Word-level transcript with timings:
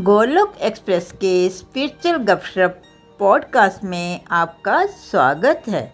Golok 0.00 0.54
express 0.62 1.12
के 1.12 1.48
spiritual 1.48 2.16
गपशप 2.16 2.82
podcast 3.18 3.84
में 3.84 4.20
आपका 4.30 4.86
स्वागत 4.86 5.62
है। 5.68 5.92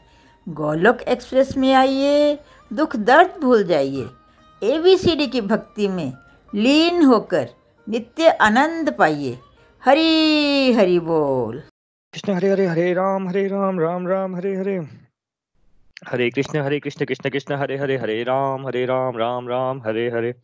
गोलोक 0.48 1.02
एक्सप्रेस 1.02 1.56
में 1.56 1.74
आइए, 1.74 2.38
दुख 2.72 2.96
दर्द 2.96 3.40
भूल 3.40 3.64
जाइए। 3.64 4.06
एबीसीडी 4.62 5.26
की 5.26 5.40
भक्ति 5.40 5.88
में 5.88 6.12
लीन 6.54 7.04
होकर 7.04 7.48
नित्य 7.88 8.28
आनंद 8.28 8.96
पाइए। 8.98 9.38
हरी, 9.84 10.72
हरि 10.72 10.98
बोल। 10.98 11.58
Krishna 12.12 12.32
Hare 12.32 12.50
Hare 12.50 12.66
Hare 12.66 12.92
Ram 12.92 13.28
Hare 13.28 13.48
Ram 13.48 13.80
Ram 13.80 14.08
Ram, 14.08 14.36
Hare 14.36 14.56
Hare. 14.56 14.78
Hare 16.08 16.30
Krishna 16.30 16.58
Hare 16.58 16.80
Krishna 16.80 17.04
Krishna 17.04 17.30
Krishna, 17.30 17.54
Hare 17.54 17.76
Hare 17.76 17.96
Hare 17.96 18.22
Ram 18.22 18.66
Hare 18.66 18.86
Ram 18.86 19.18
Ram 19.18 19.48
Ram, 19.48 19.82
Hare 19.86 20.10
Hare. 20.10 20.34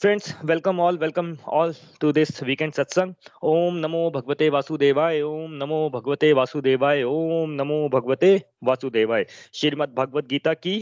Friends 0.00 0.34
welcome 0.44 0.78
all 0.80 0.98
welcome 0.98 1.26
all 1.52 1.72
to 2.00 2.10
this 2.12 2.42
weekend 2.42 2.72
satsang 2.72 3.28
Om 3.44 3.74
नमो 3.76 3.98
भगवते 4.10 4.48
वासुदेवाय 4.50 5.20
ओम 5.22 5.56
नमो 5.62 5.80
भगवते 5.94 6.32
वासुदेवाय 6.32 7.02
ओम 7.02 7.50
नमो 7.52 7.76
भगवते 7.88 8.30
वासुदेवाय 8.64 9.26
श्रीमद् 9.54 9.94
भगवत 9.94 10.28
गीता 10.30 10.54
की 10.54 10.72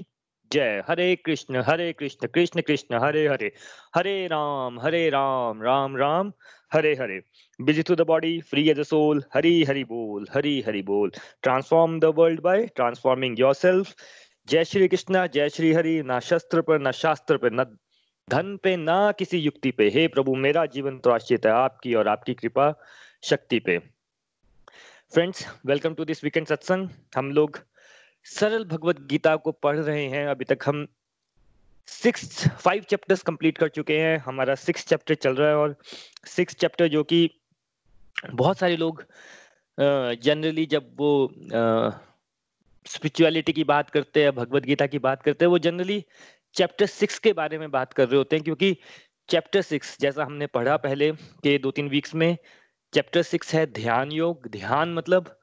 जय 0.51 0.83
Hare 0.89 1.07
Krishna 1.25 1.63
Hare 1.69 1.93
Krishna 1.93 2.29
Krishna 2.35 2.63
Krishna 2.69 3.01
Hare 3.05 3.27
Hare 3.29 3.51
Hare 3.97 4.15
Ram 4.27 4.79
Hare 4.81 5.03
Ram 5.11 5.63
Ram 5.63 5.97
Ram 5.97 6.33
Hare 6.75 6.95
Hare 7.01 7.21
busy 7.61 7.83
to 7.83 7.95
the 7.95 8.07
body 8.13 8.33
free 8.53 8.69
as 8.71 8.79
a 8.79 8.85
soul, 8.85 9.25
hari 9.35 9.55
hari 9.65 9.85
bol, 9.85 10.31
hari 10.37 10.55
hari 10.63 10.85
bol. 10.93 11.11
Transform 11.43 11.99
the 12.07 12.13
world 12.13 12.47
by 12.49 12.57
transforming 12.77 13.37
yourself. 13.37 13.95
जय 14.49 14.65
श्री 14.65 14.89
कृष्णा 14.89 15.27
जय 15.27 15.49
श्री 15.49 15.73
हरि 15.73 16.01
ना 16.03 16.19
शस्त्र 16.21 16.61
पर 16.63 16.79
ना 16.79 16.91
शास्त्र 16.93 17.37
पर 17.37 17.53
न 17.53 17.65
धन 18.31 18.57
पे 18.63 18.77
ना 18.77 19.13
किसी 19.19 19.39
युक्ति 19.39 19.71
पे। 19.71 19.89
हे 19.91 20.07
प्रभु, 20.09 20.35
मेरा 20.37 20.65
जीवन 20.67 20.99
तो 20.99 21.11
आश्रित 21.11 21.47
है 21.47 21.53
आपकी 21.53 21.95
और 21.95 22.09
आपकी 22.09 22.35
कृपा 22.35 22.73
शक्ति 23.25 23.59
पे। 23.61 23.79
Friends 25.13 25.47
welcome 25.67 25.95
to 25.95 26.05
this 26.05 26.23
weekend 26.25 26.47
satsang 26.47 26.89
हम 27.17 27.31
लोग 27.33 27.61
सरल 28.27 28.65
भगवत 28.65 29.01
गीता 29.11 29.35
को 29.37 29.53
पढ़ 29.53 29.79
रहे 29.79 30.07
हैं। 30.07 30.27
अभी 30.27 30.45
तक 30.45 30.65
हम 30.67 30.87
सिक्स 31.89 32.47
फाइव 32.49 32.83
चैप्टर्स 32.91 33.23
कंप्लीट 33.23 33.59
कर 33.59 33.69
चुके 33.71 33.99
हैं। 33.99 34.17
हमारा 34.19 34.55
सिक्स 34.57 34.87
चैप्टर 34.87 35.15
चल 35.17 35.37
रहा 35.37 35.49
है 35.49 35.57
और 35.57 35.77
सिक्स 36.27 36.55
चैप्टर 36.57 36.89
जो 36.89 37.03
कि 37.05 37.29
बहुत 38.27 38.59
सारे 38.59 38.77
लोग 38.77 39.05
जनरली 39.79 40.67
जब 40.67 40.91
वो 40.97 41.11
स्पिरिचुअलिटी 42.87 43.53
की 43.53 43.65
बात 43.65 43.91
करते 43.91 44.23
हैं, 44.23 44.35
भगवत 44.35 44.63
गीता 44.63 44.87
की 44.87 44.99
बात 44.99 45.23
करते 45.23 45.45
हैं, 45.45 45.51
वो 45.51 45.59
जनरली 45.61 46.05
चैप्टर 46.55 46.87
सिक्स 46.87 47.19
के 47.19 47.33
बारे 47.33 47.59
में 47.59 47.71
बात 47.71 47.93
कर 47.93 48.09
रहे 48.09 48.17
होते 48.17 48.37
हैं, 48.37 48.45
क्योंकि 48.45 48.77
चैप्टर 49.29 49.63
सिक्स, 49.63 49.97
जैसा 50.01 50.25
हमने 50.25 50.47
पढ़ा 50.49 50.77
पहले 50.77 51.11
के 51.13 51.57
दो 51.59 51.71
तीन 51.71 51.89
वीक्स 51.89 52.15
में, 52.15 52.37
चैप्टर 52.93 53.23
सिक्स 53.23 53.55
है 53.55 53.67
ध्यान 53.73 54.13
योग। 54.13 54.47
ध्यान 54.49 54.95
मतलब 54.95 55.35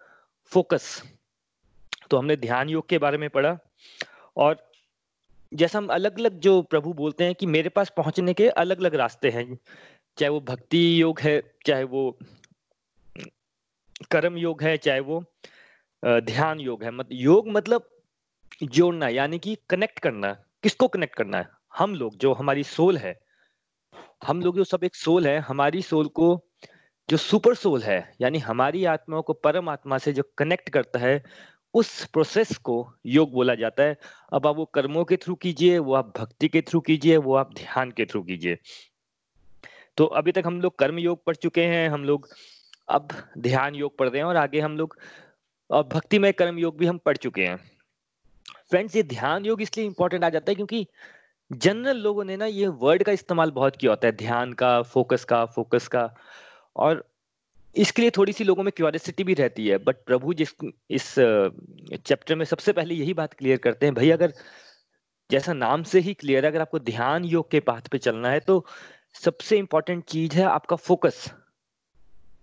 फोकस 0.52 1.04
तो 2.10 2.18
हमने 2.18 2.36
ध्यान 2.38 2.70
योग 2.70 2.88
के 2.90 2.98
बारे 2.98 3.18
में 3.18 3.30
पढ़ा। 3.30 3.58
और 4.38 4.58
जैसा 5.52 5.78
हम 5.78 5.88
अलग 5.88 6.20
अलग 6.20 6.40
जो 6.40 6.62
प्रभु 6.62 6.94
बोलते 6.94 7.24
हैं 7.24 7.36
कि 7.36 7.46
मेरे 7.46 7.70
पास 7.70 7.92
पहुँचने 7.98 8.34
के 8.34 8.48
अलग 8.50 8.80
अलग 8.80 8.96
रास्ते 8.96 9.30
हैं, 9.30 9.58
चाहे 10.18 10.30
वो 10.30 10.40
भक्ति 10.42 11.02
योग 11.02 11.20
है, 11.20 11.42
चाहे 11.66 11.84
वो 11.84 12.18
कर्म 14.12 14.38
योग 14.38 14.64
है, 14.64 14.78
चाहे 14.78 15.00
वो 15.00 15.24
ध्यान 16.04 16.60
योग 16.60 16.84
है। 16.84 16.92
मतलब 16.92 17.14
योग 17.14 17.48
मतलब 17.50 17.90
जोड़ना, 18.64 19.08
यानी 19.10 19.40
कि 19.40 19.58
कनेक्ट 19.70 20.00
करना। 20.00 20.36
किसको 20.66 20.88
कनेक्ट 20.88 21.16
करना 21.16 21.38
है? 21.38 21.48
हम 21.78 21.96
लोग, 21.96 22.16
जो 22.18 22.34
हमारी 22.34 22.64
सोल 22.64 22.98
है। 22.98 23.20
हम 24.28 24.42
लोग 24.42 24.56
जो 24.56 24.64
सब 24.64 24.84
एक 24.84 24.96
सोल 24.96 25.28
है, 25.28 25.38
हमारी 25.40 25.82
सोल 25.82 26.08
को, 26.08 26.48
जो 27.10 27.18
सुपर 27.18 27.56
सोल 27.56 27.84
है, 27.84 27.98
यानी 28.22 28.40
हमारी 28.40 28.86
आत्मा 28.86 29.20
को 29.22 29.34
परम 29.34 29.70
आत्मा 29.70 29.98
से 29.98 30.14
जो 30.14 30.24
कनेक्ट 30.38 30.70
करता 30.70 31.00
है, 31.00 31.24
उस 31.74 32.06
प्रोसेस 32.06 32.58
को 32.58 32.94
योग 33.06 33.32
बोला 33.32 33.56
जाता 33.56 33.84
है। 33.84 33.98
अब 34.34 34.48
आप 34.48 34.56
वो 34.56 34.66
कर्मों 34.66 35.04
के 35.06 35.18
थ्रू 35.18 35.36
कीजिए, 35.36 35.78
वो 35.80 35.94
आप 35.94 36.14
भक्ति 36.18 36.48
के 36.48 36.62
थ्रू 36.62 36.80
कीजिए, 36.80 37.18
वो 37.18 37.36
आप 37.36 37.54
ध्यान 37.54 37.92
के 37.92 38.06
थ्रू 38.06 38.24
कीजिए। 38.24 38.58
तो 39.98 40.06
अभी 40.06 40.32
तक 40.32 40.44
हम 40.46 40.62
लोग 40.62 40.80
कर्म 40.80 41.00
योग 41.00 41.24
पढ़ 41.26 41.36
चुके 41.36 41.66
हैं, 41.66 41.88
हम 41.90 42.06
लोग 42.06 42.28
अब 42.90 43.08
ध्यान 43.38 43.76
योग 43.76 43.98
पढ़ 43.98 44.10
रहे 44.10 44.18
हैं 44.18 44.26
और 44.26 44.38
आगे 44.38 44.60
हम 44.60 44.78
लोग 44.78 44.98
भक्तिमय 45.70 46.32
कर्म 46.32 46.60
योग 46.60 46.78
भी 46.78 46.86
हम 46.86 46.98
पढ़ 46.98 47.18
चुके 47.18 47.46
हैं। 47.46 47.75
फ्रेंड्स 48.72 48.96
ये 48.96 49.04
ध्यान 49.04 49.46
योग 49.46 49.62
इसलिए 49.62 49.86
इंपॉर्टेंट 49.86 50.24
आ 50.24 50.30
जाता 50.30 50.52
है 50.52 50.56
क्योंकि 50.56 50.86
जनरल 51.52 51.98
लोगों 51.98 52.24
ने 52.26 52.38
ना 52.38 52.46
ये 52.46 52.68
वर्ड 52.68 53.04
का 53.04 53.12
इस्तेमाल 53.12 53.52
बहुत 53.52 53.76
किया 53.76 53.92
होता 53.92 54.08
है, 54.08 54.16
ध्यान 54.16 54.54
का 54.54 54.82
फोकस 54.84 55.24
का 55.26 55.46
फोकस 55.46 55.88
का। 55.88 56.10
और 56.76 57.04
इसके 57.76 58.02
लिए 58.02 58.12
थोड़ी 58.12 58.34
सी 58.34 58.44
लोगों 58.44 58.64
में 58.64 58.72
क्यूरियोसिटी 58.72 59.24
भी 59.24 59.34
रहती 59.34 59.68
है। 59.68 59.78
बट 59.78 59.96
प्रभु 60.06 60.34
जिस, 60.34 60.54
इस 60.90 61.14
चैप्टर 61.98 62.36
में 62.36 62.46
सबसे 62.46 62.74
पहले 62.74 62.96
यही 62.96 63.14
बात 63.14 63.34
क्लियर 63.34 63.58
करते 63.58 63.86
हैं, 63.86 63.96
भाई 63.96 64.10
अगर 64.12 64.34
जैसा 65.30 65.54
नाम 65.54 65.84
से 65.84 66.00
ही 66.00 66.14
क्लियर 66.14 66.46
है, 66.46 66.52
अगर 66.52 66.62
आपको 66.62 66.80
ध्यान 66.82 67.26
योग 67.26 67.50
के 67.52 67.60
पाथ 67.62 67.88
पे 67.92 67.98
चलना 67.98 68.30
है 68.30 68.40
तो 68.40 68.66
सबसे 69.16 69.58
इंपॉर्टेंट 69.58 70.04
चीज़ 70.06 70.36
है 70.36 70.44
आपका 70.44 70.76
फोकस 70.78 71.26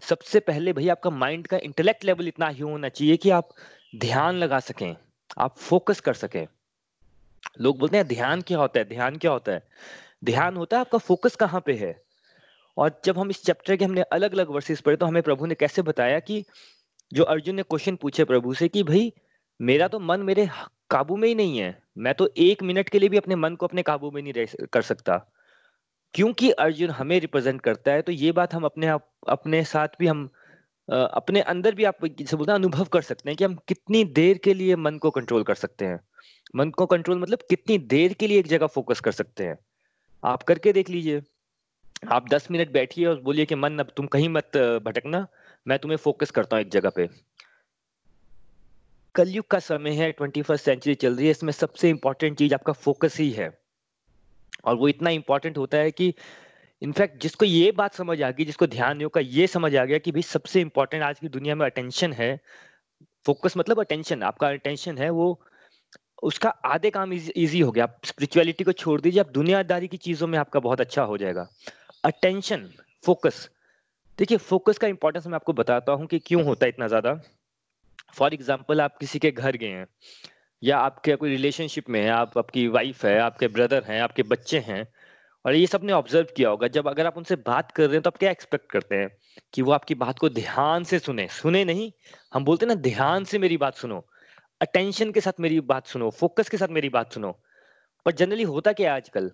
सबसे 0.03 0.41
पहले 0.41 0.73
भाई 0.73 0.89
आपका 0.89 1.11
माइंड 1.11 1.47
का 1.47 1.57
इंटेलेक्ट 1.63 2.05
लेवल 2.05 2.29
इतना 2.29 2.49
ही 2.49 2.63
होना 2.63 2.89
चाहिए 2.89 3.17
कि 3.17 3.31
आप 3.31 3.49
ध्यान 3.97 4.37
लगा 4.37 4.61
सकें। 4.61 4.95
आप 5.39 5.57
फोकस 5.57 6.01
कर 6.01 6.15
सके। 6.15 6.49
लोग 7.61 7.79
बोलते 7.79 7.97
हैं, 7.97 8.09
ध्यान 8.09 8.41
क्या 8.41 8.59
होता 8.59 8.79
है? 8.79 8.89
ध्यान 8.89 9.17
क्या 9.17 9.31
होता 9.31 9.53
है? 9.53 9.63
ध्यान 10.25 10.57
होता 10.57 10.77
है 10.77 10.81
आपका 10.81 10.99
फोकस 10.99 11.37
कहाँ 11.37 11.63
पे 11.67 11.73
है? 11.73 12.03
और 12.77 13.01
जब 13.05 13.19
हम 13.19 13.31
इस 13.31 13.45
चैप्टर 13.45 13.77
के 13.77 13.85
हमने 13.85 14.03
अलग 14.03 14.33
अलग 14.33 14.49
वर्सेस 14.49 14.81
पढ़े 14.81 14.97
तो 14.97 15.07
हमें 15.07 15.23
प्रभु 15.23 15.47
ने 15.47 15.55
कैसे 15.55 15.83
बताया 15.83 16.21
कि 16.21 16.45
जो 17.13 17.25
अर्जुन 17.25 17.55
ने 17.55 17.63
क्वेश्चन 17.63 17.97
पूछे 17.97 18.25
प्रभु 18.25 18.55
से 18.55 18.69
कि, 18.69 18.83
भाई, 18.83 19.13
मेरा 19.61 19.89
तो 19.89 19.99
मन 19.99 20.21
मेरे 20.21 20.49
काबू 20.91 21.17
में 21.17 21.29
ही 21.29 21.35
नहीं 21.35 21.59
है। 21.59 21.83
मैं 21.99 22.15
तो 22.15 22.31
एक 22.37 22.63
मिनट 22.63 22.89
के 22.89 22.99
लिए 22.99 23.09
भी 23.09 23.17
अपने 23.17 23.37
मन 23.37 23.55
को 23.55 23.67
अपने 23.67 23.83
काबू 23.83 24.11
में 24.11 24.23
नहीं 24.23 24.33
रह 24.33 24.67
कर 24.73 24.83
सकता। 24.83 25.27
क्योंकि 26.15 26.51
अर्जुन 26.51 26.91
हमें 26.91 27.21
रिप्रेजेंट 27.21 27.61
करता 27.61 27.93
है 27.93 28.03
तो 28.03 28.13
ये 28.13 28.33
बात 28.33 28.55
हम 28.55 28.65
अपने 28.65 28.87
आप, 28.87 29.13
अपने 29.29 29.65
साथ 29.65 29.89
भी 29.99 30.07
हम 30.07 30.31
अपने 30.93 31.41
अंदर 31.41 31.75
भी 31.75 31.85
आप 31.85 32.05
जैसे 32.07 32.37
बोलते 32.37 32.53
हैं, 32.53 32.59
अनुभव 32.59 32.85
कर 32.85 33.03
सकते 33.03 33.31
हैं 33.31 33.37
कि 33.37 33.45
हम 33.45 33.55
कितनी 33.69 34.05
देर 34.05 34.39
के 34.39 34.55
लिए 34.55 34.77
मन 34.77 34.99
को 34.99 35.11
कंट्रोल 35.11 35.43
कर 35.43 35.55
सकते 35.55 35.85
हैं। 35.85 36.01
मन 36.57 36.71
को 36.71 36.87
कंट्रोल 36.87 37.19
मतलब 37.19 37.39
कितनी 37.51 37.79
देर 37.79 38.13
के 38.13 38.27
लिए 38.27 38.39
एक 38.39 38.47
जगह 38.47 38.67
फोकस 38.67 39.01
कर 39.01 39.13
सकते 39.13 39.45
हैं। 39.45 39.59
आप 40.25 40.43
करके 40.43 40.73
देख 40.73 40.91
लीजिए। 40.91 41.23
आप 42.13 42.29
दस 42.29 42.51
मिनट 42.51 42.73
बैठिए 42.73 43.07
और 43.07 43.21
बोलिए 43.21 43.45
कि, 43.45 43.55
मन, 43.55 43.79
अब 43.79 43.93
तुम 43.97 44.07
कहीं 44.07 44.29
मत 44.29 44.57
भटकना। 44.57 45.27
मैं 45.69 45.79
तुम्हें 45.79 45.97
फोकस 45.97 46.31
करता 46.31 46.57
हूँ 46.57 46.65
एक 46.65 46.71
जगह 46.71 46.91
पे। 46.91 47.09
कलयुग 49.15 49.49
का 49.49 49.59
समय 49.59 49.91
है 49.91 50.13
ट्वेंटी 50.13 50.43
फ़र्स्ट 50.43 50.65
सेंचुरी 50.65 50.95
चल 50.95 51.17
रही 51.17 51.25
है। 51.25 51.31
इसमें 51.31 51.53
सबसे 51.53 51.91
इंपॉर्टेंट 51.91 52.39
चीज़ 52.39 52.55
आपका 52.55 52.73
फोकस 52.73 53.19
ही 53.19 53.31
है। 53.31 53.59
और 54.65 54.75
वो 54.75 54.89
इतना 54.89 55.11
इंपॉर्टेंट 55.11 55.59
होता 55.59 55.79
है 55.79 55.91
कि 55.91 56.15
इनफैक्ट 56.83 57.21
जिसको 57.23 57.45
ये 57.45 57.71
बात 57.73 57.95
समझ 57.95 58.21
आ 58.23 58.31
गई, 58.31 58.45
जिसको 58.45 58.67
ध्यान 58.67 59.01
योग 59.01 59.13
का 59.15 59.21
ये 59.21 59.47
समझ 59.47 59.75
आ 59.77 59.85
गया 59.85 59.99
कि 59.99 60.13
भाई 60.13 60.23
सबसे 60.25 60.61
इंपॉर्टेंट 60.61 61.03
आज 61.03 61.19
की 61.19 61.29
दुनिया 61.29 61.55
में 61.55 61.65
अटेंशन 61.67 62.13
है। 62.13 62.39
फोकस 63.27 63.57
मतलब 63.57 63.81
अटेंशन 63.81 64.23
आपका 64.23 64.49
अटेंशन 64.51 64.99
है 64.99 65.11
वो, 65.11 65.41
उसका 66.23 66.49
आधे 66.67 66.91
काम 66.91 67.13
इजी 67.13 67.61
हो 67.61 67.71
गया। 67.73 67.85
आप 67.85 68.01
स्पिरिचुअलिटी 68.05 68.65
को 68.65 68.73
छोड़ 68.75 69.01
दीजिए, 69.01 69.21
आप 69.21 69.31
दुनियादारी 69.31 69.89
की 69.89 69.97
चीज़ों 69.99 70.27
में 70.27 70.39
आपका 70.39 70.61
बहुत 70.61 70.81
अच्छा 70.81 71.03
हो 71.03 71.19
जाएगा। 71.19 71.49
अटेंशन 72.05 72.69
फोकस 73.05 73.49
देखिए 74.19 74.39
फोकस 74.39 74.79
का 74.79 74.89
इंपॉर्टेंस 74.89 75.27
मैं 75.27 75.35
आपको 75.35 75.53
बताता 75.53 75.93
हूँ 75.93 76.07
कि 76.07 76.19
क्यों 76.19 76.45
होता 76.45 76.67
है 76.67 76.69
इतना 76.69 76.89
ज़्यादा। 76.89 77.15
फॉर 78.15 78.35
एग्ज़ाम्पल 78.35 78.81
आप 78.81 78.97
किसी 78.99 79.19
के 79.19 79.31
घर 79.31 79.57
गए 79.57 79.69
हैं, 79.69 79.87
या 80.63 80.79
आपके 80.79 81.15
कोई 81.17 81.31
रिलेशनशिप 81.31 81.89
में 81.91 82.01
है, 82.01 82.09
आप, 82.11 82.39
आपकी 82.39 82.67
वाइफ 82.69 83.05
है, 83.05 83.19
आपके 83.21 83.49
ब्रदर 83.49 83.85
हैं, 83.85 84.01
आपके 84.03 84.23
बच्चे 84.25 84.59
हैं 84.61 84.87
और 85.45 85.55
ये 85.55 85.67
सबने 85.67 85.93
ऑब्ज़र्व 85.93 86.27
किया 86.37 86.49
होगा, 86.49 86.69
जब 86.69 86.89
अगर 86.89 87.07
आप 87.07 87.17
उनसे 87.17 87.37
बात 87.37 87.73
कर 87.73 87.83
रहे 87.83 87.93
हैं 87.93 88.03
तो 88.03 88.11
आप 88.11 88.17
क्या 88.17 88.31
एक्सपेक्ट 88.31 88.71
करते 88.71 88.97
हैं? 88.97 89.09
कि 89.55 89.63
वो 89.63 89.73
आपकी 89.73 89.95
बात 89.95 90.19
को 90.19 90.29
ध्यान 90.29 90.85
से 90.85 90.99
सुने। 90.99 91.29
सुने 91.29 91.65
नहीं, 91.65 91.93
हम 92.35 92.45
बोलते 92.45 92.67
हैं 92.67 92.69
ना, 92.69 92.81
ध्यान 92.81 93.25
से 93.25 93.39
मेरी 93.39 93.57
बात 93.57 93.75
सुनो 93.75 94.07
अटेंशन 94.61 95.13
के 95.13 95.21
साथ 95.21 95.41
मेरी 95.41 95.61
बात 95.61 95.87
सुनो 95.87 96.11
फोकस 96.11 96.49
के 96.49 96.57
साथ 96.57 96.69
मेरी 96.69 96.89
बात 96.89 97.13
सुनो। 97.13 97.33
पर 98.07 98.13
जनरली 98.13 98.43
होता 98.43 98.73
क्या 98.73 98.91
है 98.91 98.97
आजकल? 98.97 99.31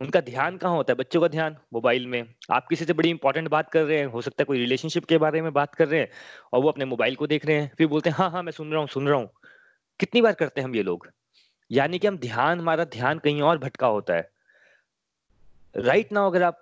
उनका 0.00 0.20
ध्यान 0.20 0.56
कहाँ 0.56 0.74
होता 0.76 0.92
है? 0.92 0.96
बच्चों 0.96 1.20
का 1.20 1.28
ध्यान 1.28 1.56
मोबाइल 1.72 2.06
में। 2.06 2.34
आप 2.50 2.66
किसी 2.68 2.84
से 2.84 2.92
बड़ी 2.92 3.10
इंपॉर्टेंट 3.10 3.48
बात 3.48 3.70
कर 3.70 3.82
रहे 3.84 3.98
हैं, 3.98 4.06
हो 4.06 4.22
सकता 4.22 4.42
है 4.42 4.44
कोई 4.44 4.58
रिलेशनशिप 4.58 5.04
के 5.04 5.18
बारे 5.18 5.42
में 5.42 5.52
बात 5.52 5.74
कर 5.74 5.88
रहे 5.88 6.00
हैं 6.00 6.08
और 6.52 6.62
वो 6.62 6.68
अपने 6.68 6.84
मोबाइल 6.84 7.16
को 7.16 7.26
देख 7.26 7.46
रहे 7.46 7.56
हैं, 7.56 7.72
फिर 7.78 7.86
बोलते 7.86 8.10
हैं 8.10 8.16
हाँ 8.16 8.30
हाँ 8.30 8.42
मैं 8.42 8.52
सुन 8.52 8.70
रहा 8.70 8.80
हूँ, 8.80 8.88
सुन 8.88 9.08
रहा 9.08 9.18
हूँ। 9.18 9.30
कितनी 10.00 10.22
बार 10.22 10.32
करते 10.32 10.60
हैं 10.60 10.68
हम 10.68 10.76
ये 10.76 10.82
लोग? 10.82 11.08
यानी 11.70 11.98
कि 11.98 12.06
हम 12.06 12.18
ध्यान, 12.18 12.60
हमारा 12.60 12.84
ध्यान 12.84 13.18
कहीं 13.18 13.42
और 13.42 13.58
भटका 13.58 13.86
होता 13.86 14.14
है। 14.14 14.30
राइट 15.74 16.12
नाउ 16.12 16.30
अगर 16.30 16.42
आप 16.42 16.60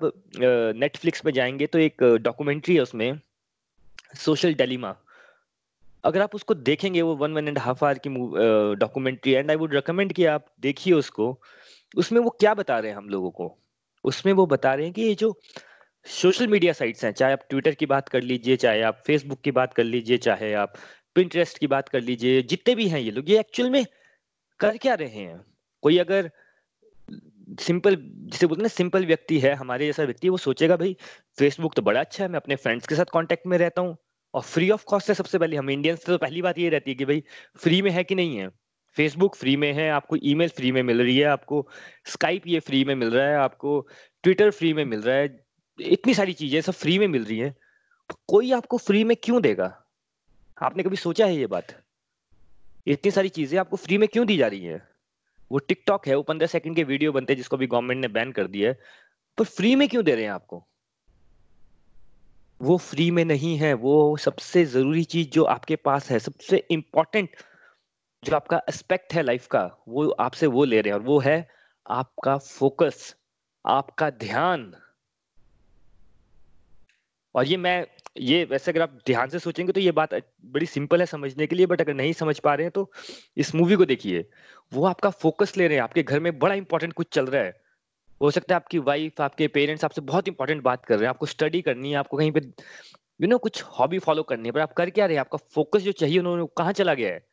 नेटफ्लिक्स 0.77 1.21
पे 1.21 1.33
जाएँगे 1.33 1.67
तो 1.67 1.79
एक 1.79 2.03
डॉक्यूमेंट्री 2.23 2.75
है 2.75 2.81
उसमें 2.81 3.21
सोशल 4.17 4.55
डेलीमा 4.55 4.95
अगर 6.05 6.23
आप 6.23 6.35
उसको 6.35 6.55
देखेंगे, 6.55 7.03
वो 7.03 7.15
one 7.17 7.33
one 7.33 7.49
and 7.49 7.59
half 7.59 7.85
hour 7.85 7.99
की 7.99 8.11
documentary 8.79 9.33
and 9.33 9.51
I 9.51 9.57
would 9.57 9.75
recommend 9.75 10.13
कि 10.13 10.25
आप 10.25 10.47
देखिए 10.61 10.93
उसको। 10.95 11.39
उसमें 11.97 12.21
वो 12.21 12.31
क्या 12.31 12.53
बता 12.55 12.79
रहे 12.79 12.91
हैं 12.91 12.97
हम 12.99 13.09
लोगों 13.09 13.31
को? 13.31 13.59
उसमें 14.05 14.33
वो 14.33 14.47
बता 14.47 14.75
रहे 14.75 14.85
हैं 14.85 14.95
कि 14.95 15.03
ये 15.03 15.15
जो 15.15 15.33
सोशल 16.07 16.47
मीडिया 16.49 16.73
साइट्स 16.73 17.05
हैं, 17.05 17.13
चाहे 17.13 17.33
आप 17.33 17.47
ट्विटर 17.51 17.75
की 17.75 17.87
बात 17.87 18.09
कर 18.09 18.23
लीजिए, 18.23 18.57
चाहे 18.57 18.83
आप 18.83 19.03
फेसबुक 19.07 19.41
की 19.41 19.51
बात 19.51 19.75
कर 19.75 19.85
लीजिए, 19.85 20.19
चाहे 20.19 20.53
आप 20.55 20.75
पिंटरेस्ट 21.17 21.59
की 21.59 21.67
बात 21.67 21.89
कर 21.89 22.01
लीजिए, 22.01 22.43
जितने 22.43 22.75
भी 22.75 22.89
हैं 22.89 23.01
ये 23.01 23.11
लोग, 23.11 23.31
ये 23.31 23.39
एक्चुअल 23.41 23.71
में 23.71 23.85
कर 24.61 24.77
क्या 24.77 24.95
रहे 24.95 25.09
हैं? 25.09 25.45
कोई 25.83 25.99
अगर 25.99 26.31
सिंपल, 27.49 27.97
जिसे 28.01 28.47
बोलते 28.47 28.63
हैं 28.63 28.69
सिंपल 28.69 29.07
व्यक्ति 29.07 29.39
है, 29.39 29.55
हमारे 29.55 29.87
जैसा 29.87 30.03
व्यक्ति, 30.03 30.29
वो 30.29 30.37
सोचेगा, 30.37 30.77
भाई 30.77 30.97
फेसबुक 31.39 31.75
तो 31.75 31.83
बड़ा 31.83 32.01
अच्छा 32.01 32.25
है, 32.25 32.31
मैं 32.31 32.37
अपने 32.37 32.57
फ्रेंड्स 32.57 32.87
के 32.87 32.95
साथ 32.95 33.05
कांटेक्ट 33.05 33.47
में 33.47 33.59
रहता 33.59 33.83
हूँ 33.83 33.97
और 34.35 34.43
फ्री 34.43 34.71
ऑफ़ 34.71 34.85
कॉस्ट 34.85 35.09
है 35.09 35.15
सबसे 35.15 35.39
पहले। 35.39 35.57
हम 35.57 35.71
इंडियंस 35.71 35.99
से 35.99 36.13
तो 36.13 36.19
पहली 36.19 36.43
बात 36.43 36.59
ये 36.59 36.69
रहती 36.69 36.91
है 36.91 36.95
कि, 36.95 37.05
भाई 37.05 37.23
फ्री 37.57 37.83
में 37.83 37.91
है 37.91 38.05
कि 38.05 38.15
नहीं 38.15 38.37
है? 38.37 38.49
फेसबुक 38.97 39.37
फ्री 39.37 39.57
में 39.57 39.73
है, 39.73 39.91
आपको 39.91 40.17
ईमेल 40.17 40.49
फ्री 40.49 40.73
में 40.73 40.83
मिल 40.83 41.03
रही 41.03 41.19
है, 41.19 41.25
आपको 41.25 41.69
स्काइप 42.07 42.43
ये 42.47 42.61
फ्री 42.61 42.85
में 42.85 42.95
मिल 42.95 43.11
रहा 43.11 43.29
है, 43.29 43.37
आपको 43.37 43.89
ट्विटर 44.23 44.51
फ्री 44.51 44.75
में 44.75 44.85
मिल 44.85 45.03
रहा 45.03 45.17
है, 45.17 45.45
इतनी 45.81 46.15
सारी 46.15 46.33
चीज़ें 46.33 46.61
सब 46.61 46.73
फ्री 46.73 46.99
में 46.99 47.09
मिल 47.09 47.25
रही 47.25 47.39
है। 47.39 47.57
कोई 48.29 48.53
आपको 48.53 48.79
फ्री 48.79 49.05
में 49.05 49.17
क्यों 49.23 49.43
देगा? 49.43 49.85
आपने 50.63 50.83
कभी 50.83 50.97
सोचा 50.97 51.27
है 51.27 51.37
ये 51.37 51.47
बात? 51.47 51.83
इतनी 52.87 53.11
सारी 53.11 53.29
चीज़ें 53.29 53.61
आपको 53.61 53.77
फ्री 53.77 53.99
में 53.99 54.09
क्यों 54.09 54.27
दी 54.27 54.37
जा 54.37 54.47
रही 54.47 54.65
है? 54.65 54.96
वो 55.53 55.59
टिकटॉक 55.59 56.09
है, 56.09 56.15
वो 56.15 56.23
पंद्रह 56.23 56.47
सेकंड 56.47 56.77
के 56.77 56.85
वीडियो 56.85 57.13
बनते 57.13 57.33
हैं 57.33 57.37
जिसको 57.37 57.57
भी 57.57 57.67
गवर्नमेंट 57.67 58.01
ने 58.01 58.09
बैन 58.09 58.33
कर 58.33 58.47
दिया 58.47 58.69
है। 58.71 58.81
पर 59.39 59.45
फ्री 59.45 59.77
में 59.77 59.89
क्यों 59.89 60.05
दे 60.05 60.15
रहे 60.15 60.25
हैं 60.25 60.31
आपको? 60.31 60.67
वो 62.63 62.77
फ्री 62.77 63.11
में 63.11 63.25
नहीं 63.25 63.57
है, 63.57 63.75
वो 63.75 64.17
सबसे 64.17 64.65
ज़रूरी 64.65 65.05
चीज़ 65.05 65.29
जो 65.29 65.45
आपके 65.45 65.77
पास 65.77 66.11
है, 66.11 66.19
सबसे 66.19 66.57
इंपॉर्टेंट 66.71 67.37
जो 68.25 68.37
आपका 68.37 68.63
एस्पेक्ट 68.69 69.15
है 69.15 69.23
लाइफ 69.23 69.47
का, 69.47 69.71
वो 69.89 70.11
आपसे 70.11 70.47
वो 70.47 70.65
ले 70.65 70.81
रहे 70.81 70.93
हैं 70.93 71.01
और 71.01 71.07
वो 71.07 71.19
है 71.19 71.49
आपका 71.91 72.39
फोकस 72.39 73.17
आपका 73.67 74.11
ध्यान। 74.11 74.75
और 77.35 77.47
ये 77.47 77.57
मैं 77.57 77.87
ये 78.17 78.45
वैसे 78.45 78.71
अगर 78.71 78.83
आप 78.83 78.99
ध्यान 79.07 79.29
से 79.29 79.39
सोचेंगे 79.39 79.73
तो 79.73 79.81
ये 79.81 79.93
बात 79.93 80.15
बड़ी 80.47 80.67
सिंपल 80.67 81.01
है 81.01 81.07
समझने 81.07 81.47
के 81.47 81.57
लिए, 81.57 81.67
बट 81.67 81.81
अगर 81.81 81.95
नहीं 81.95 82.13
समझ 82.15 82.39
पा 82.39 82.55
रहे 82.55 82.65
हैं 82.65 82.71
तो 82.71 82.91
इस 83.37 83.55
मूवी 83.55 83.77
को 83.77 83.85
देखिए। 83.85 84.25
वो 84.73 84.85
आपका 84.87 85.11
फोकस 85.13 85.57
ले 85.57 85.67
रहे 85.69 85.77
हैं, 85.77 85.83
आपके 85.85 86.03
घर 86.03 86.21
में 86.21 86.39
बड़ा 86.39 86.55
इंपॉर्टेंट 86.55 86.93
कुछ 86.93 87.13
चल 87.13 87.27
रहा 87.27 87.43
है। 87.43 87.55
हो 88.21 88.31
सकता 88.31 88.55
है 88.55 88.57
आपकी 88.57 88.79
वाइफ 88.81 89.21
आपके 89.21 89.49
पेरेंट्स 89.49 89.85
आपसे 89.85 90.01
बहुत 90.03 90.29
इंपॉर्टेंट 90.29 90.63
बात 90.63 90.85
कर 90.85 90.95
रहे 90.95 91.05
हैं, 91.05 91.11
आपको 91.11 91.27
स्टडी 91.27 91.61
करनी 91.63 91.91
है, 91.91 91.97
आपको 91.97 92.17
कहीं 92.17 92.33
पे 92.33 92.41
यू 93.21 93.29
नो 93.29 93.39
कुछ 93.39 93.63
हॉबी 93.79 93.99
फॉलो 93.99 94.23
करनी 94.23 94.49
है, 94.49 94.53
पर 94.53 94.61
आप 94.61 94.73
कर 94.73 94.91
क्या 94.91 95.07
रहे 95.07 95.17
हैं? 95.17 95.21
आपका 95.21 95.39
फोकस 95.55 95.83
जो 95.83 95.93
चाहिए 95.93 96.19
उन्होंने 96.19 96.47
कहाँ 96.59 96.73
चला 96.73 96.95
गया 96.95 97.13
है? 97.13 97.25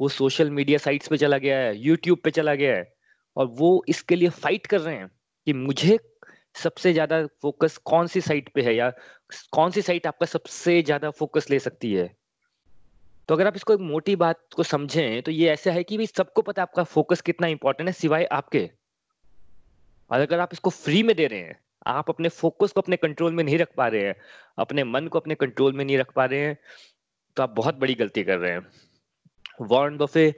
वो 0.00 0.08
सोशल 0.08 0.50
मीडिया 0.50 0.78
साइट्स 0.78 1.08
पे 1.08 1.16
चला 1.16 1.38
गया 1.38 1.58
है 1.58 1.76
यूट्यूब 1.78 2.18
पे 2.24 2.30
चला 2.30 2.54
गया 2.54 2.74
है, 2.76 2.92
और 3.36 3.46
वो 3.50 3.84
इसके 3.88 4.16
लिए 4.16 4.28
फाइट 4.28 4.66
कर 4.66 4.80
रहे 4.80 4.96
हैं 4.96 5.10
कि 5.46 5.52
मुझे 5.52 5.98
सबसे 6.56 6.92
ज़्यादा 6.92 7.24
फोकस 7.42 7.76
कौन 7.84 8.06
सी 8.06 8.20
साइट 8.20 8.48
पे 8.54 8.62
है 8.62 8.74
या 8.74 8.90
कौन 9.52 9.70
सी 9.70 9.82
साइट 9.82 10.06
आपका 10.06 10.26
सबसे 10.26 10.82
ज़्यादा 10.82 11.10
फोकस 11.12 11.50
ले 11.50 11.58
सकती 11.60 11.92
है? 11.92 12.06
तो 13.28 13.34
अगर 13.34 13.46
आप 13.46 13.56
इसको 13.56 13.74
एक 13.74 13.80
मोटी 13.82 14.16
बात 14.16 14.40
को 14.56 14.62
समझें 14.62 15.22
तो 15.22 15.30
ये 15.30 15.48
ऐसा 15.50 15.72
है 15.72 15.82
कि 15.84 15.96
भाई 15.96 16.06
सबको 16.06 16.42
पता 16.42 16.62
है 16.62 16.66
आपका 16.68 16.82
फोकस 16.86 17.20
कितना 17.20 17.46
इंपॉर्टेंट 17.48 17.88
है 17.88 17.92
सिवाय 17.94 18.24
आपके। 18.32 18.68
और 20.10 20.20
अगर 20.20 20.40
आप 20.40 20.50
इसको 20.52 20.70
फ्री 20.70 21.02
में 21.02 21.14
दे 21.16 21.26
रहे 21.26 21.40
हैं, 21.40 21.58
आप 21.86 22.10
अपने 22.10 22.28
फोकस 22.30 22.72
को 22.72 22.80
अपने 22.80 22.96
कंट्रोल 22.96 23.32
में 23.32 23.42
नहीं 23.44 23.58
रख 23.58 23.68
पा 23.76 23.86
रहे 23.88 24.06
हैं, 24.06 24.14
अपने 24.58 24.84
मन 24.84 25.08
को 25.08 25.18
अपने 25.18 25.34
कंट्रोल 25.34 25.72
में 25.72 25.84
नहीं 25.84 25.98
रख 25.98 26.12
पा 26.12 26.24
रहे 26.24 26.40
हैं 26.40 26.56
तो 27.36 27.42
आप 27.42 27.50
बहुत 27.52 27.74
बड़ी 27.76 27.94
गलती 27.94 28.22
कर 28.24 28.38
रहे 28.38 28.52
हैं। 28.52 28.66
वॉर्न 29.62 29.96
बफे 29.98 30.28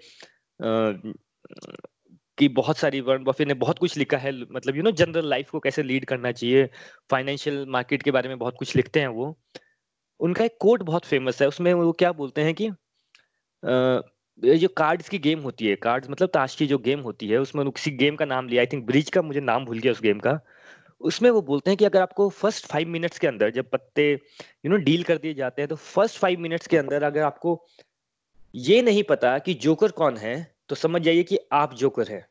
कि 2.38 2.48
बहुत 2.48 2.78
सारी 2.78 3.00
वर्न 3.00 3.24
बफे 3.24 3.44
ने 3.44 3.54
बहुत 3.54 3.78
कुछ 3.78 3.96
लिखा 3.96 4.16
है 4.16 4.32
मतलब 4.42 4.76
यू 4.76 4.82
नो 4.82 4.90
जनरल 4.92 5.28
लाइफ 5.28 5.50
को 5.50 5.60
कैसे 5.60 5.82
लीड 5.82 6.04
करना 6.04 6.32
चाहिए 6.32 6.68
फाइनेंशियल 7.10 7.64
मार्केट 7.68 8.02
के 8.02 8.10
बारे 8.10 8.28
में 8.28 8.38
बहुत 8.38 8.56
कुछ 8.58 8.76
लिखते 8.76 9.00
हैं 9.00 9.08
वो। 9.08 9.36
उनका 10.20 10.44
एक 10.44 10.56
कोट 10.60 10.82
बहुत 10.82 11.04
फ़ेमस 11.06 11.42
है, 11.42 11.48
उसमें 11.48 11.72
वो 11.74 11.92
क्या 11.92 12.12
बोलते 12.12 12.42
हैं 12.42 12.54
कि 12.54 12.70
ये 14.42 14.56
जो 14.58 14.68
कार्ड्स 14.68 15.08
की 15.08 15.18
गेम 15.18 15.40
होती 15.40 15.66
है 15.66 15.74
कार्ड्स 15.76 16.10
मतलब 16.10 16.28
ताश 16.28 16.54
की 16.56 16.66
जो 16.66 16.78
गेम 16.78 17.00
होती 17.00 17.28
है, 17.28 17.38
उसमें 17.38 17.70
किसी 17.70 17.90
गेम 17.90 18.16
का 18.16 18.24
नाम 18.24 18.48
लिया 18.48 18.62
आई 18.62 18.66
थिंक 18.66 18.84
ब्रिज 18.86 19.10
का 19.10 19.22
मुझे 19.22 19.40
नाम 19.40 19.64
भूल 19.64 19.78
गया 19.78 19.92
उस 19.92 20.02
गेम 20.02 20.18
का। 20.18 20.38
उसमें 21.00 21.30
वो 21.30 21.40
बोलते 21.42 21.70
हैं 21.70 21.76
कि 21.76 21.84
अगर 21.84 22.02
आपको 22.02 22.28
फ़र्स्ट 22.28 22.66
फाइव 22.66 22.88
मिनट्स 22.88 23.18
के 23.18 23.26
अंदर 23.26 23.50
जब 23.50 23.70
पत्ते 23.70 24.10
यू 24.12 24.70
नो 24.70 24.76
डील 24.76 25.02
कर 25.02 25.18
दिए 25.18 25.34
जाते 25.34 25.62
हैं 25.62 25.68
तो 25.68 25.76
फ़र्स्ट 25.76 26.18
फाइव 26.18 26.40
मिनट्स 26.40 26.66
के 26.66 26.76
अंदर 26.76 27.02
अगर 27.02 27.22
आपको 27.22 27.66
ये 28.54 28.80
नहीं 28.82 29.02
पता 29.02 29.38
कि 29.38 29.54
जोकर 29.54 29.90
कौन 29.90 30.16
है 30.16 30.57
तो 30.70 30.76
समझ 30.76 31.02
जाइए 31.02 31.22
कि 31.22 31.38
आप 31.52 31.74
जोकर 31.74 32.08
है। 32.08 32.26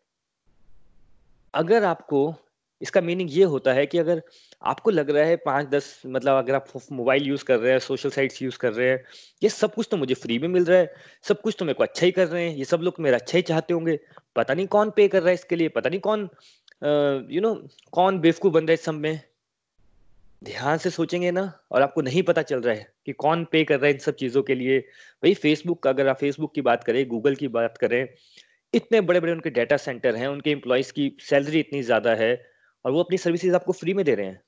अगर 1.53 1.83
आपको 1.83 2.33
इसका 2.81 3.01
मीनिंग 3.01 3.29
ये 3.33 3.43
होता 3.43 3.73
है 3.73 3.85
कि 3.85 3.97
अगर 3.97 4.21
आपको 4.61 4.91
लग 4.91 5.09
रहा 5.09 5.23
है 5.25 5.35
पाँच 5.45 5.67
दस 5.67 6.01
मतलब 6.05 6.37
अगर 6.37 6.55
आप 6.55 6.67
मोबाइल 6.91 7.23
यूज़ 7.23 7.43
कर 7.43 7.59
रहे 7.59 7.71
हैं, 7.71 7.79
सोशल 7.79 8.09
साइट्स 8.09 8.41
यूज़ 8.41 8.57
कर 8.57 8.73
रहे 8.73 8.89
हैं, 8.89 9.03
ये 9.43 9.49
सब 9.49 9.73
कुछ 9.73 9.87
तो 9.91 9.97
मुझे 9.97 10.13
फ्री 10.13 10.37
में 10.39 10.47
मिल 10.47 10.65
रहा 10.65 10.79
है, 10.79 10.93
सब 11.23 11.41
कुछ 11.41 11.55
तो 11.59 11.65
मेरे 11.65 11.73
को 11.73 11.83
अच्छा 11.83 12.05
ही 12.05 12.11
कर 12.11 12.27
रहे 12.27 12.47
हैं, 12.49 12.55
ये 12.55 12.65
सब 12.65 12.81
लोग 12.81 12.95
मेरा 12.99 13.17
अच्छा 13.17 13.37
ही 13.37 13.41
चाहते 13.41 13.73
होंगे। 13.73 13.99
पता 14.35 14.53
नहीं 14.53 14.67
कौन 14.67 14.91
पे 14.95 15.07
कर 15.07 15.19
रहा 15.19 15.29
है 15.29 15.33
इसके 15.33 15.55
लिए, 15.55 15.69
पता 15.69 15.89
नहीं 15.89 15.99
कौन 15.99 16.29
यू 17.31 17.41
नो 17.41 17.53
कौन 17.91 18.19
बेवकूफ़ 18.19 18.53
बन 18.53 18.61
रहा 18.61 18.71
है 18.71 18.73
इस 18.73 18.85
सब 18.85 18.93
में। 18.95 19.21
ध्यान 20.41 20.77
से 20.77 20.89
सोचेंगे 20.89 21.31
ना, 21.31 21.51
और 21.71 21.81
आपको 21.81 22.01
नहीं 22.01 22.21
पता 22.23 22.41
चल 22.41 22.61
रहा 22.61 22.73
है 22.75 22.87
कि 23.05 23.13
कौन 23.13 23.43
पे 23.51 23.63
कर 23.63 23.75
रहा 23.75 23.85
है 23.85 23.93
इन 23.93 23.99
सब 23.99 24.15
चीज़ों 24.15 24.41
के 24.43 24.55
लिए। 24.55 24.79
भाई 24.79 25.33
फेसबुक 25.35 25.81
का, 25.83 25.89
अगर 25.89 26.07
आप 26.07 26.17
फेसबुक 26.17 26.53
की 26.55 26.61
बात 26.61 26.83
करें 26.83 27.07
गूगल 27.07 27.35
की 27.35 27.47
बात 27.49 27.77
करें, 27.77 28.07
इतने 28.73 29.01
बड़े 29.01 29.19
बड़े 29.19 29.31
उनके 29.31 29.49
डाटा 29.49 29.77
सेंटर 29.77 30.15
हैं, 30.15 30.27
उनके 30.27 30.51
एम्प्लॉयज़ 30.51 30.91
की 30.93 31.11
सैलरी 31.21 31.59
इतनी 31.59 31.81
ज़्यादा 31.83 32.13
है, 32.15 32.33
और 32.85 32.91
वो 32.91 33.03
अपनी 33.03 33.17
सर्विसेज़ 33.17 33.55
आपको 33.55 33.73
फ्री 33.73 33.93
में 33.93 34.03
दे 34.05 34.15
रहे 34.15 34.25
हैं। 34.25 34.41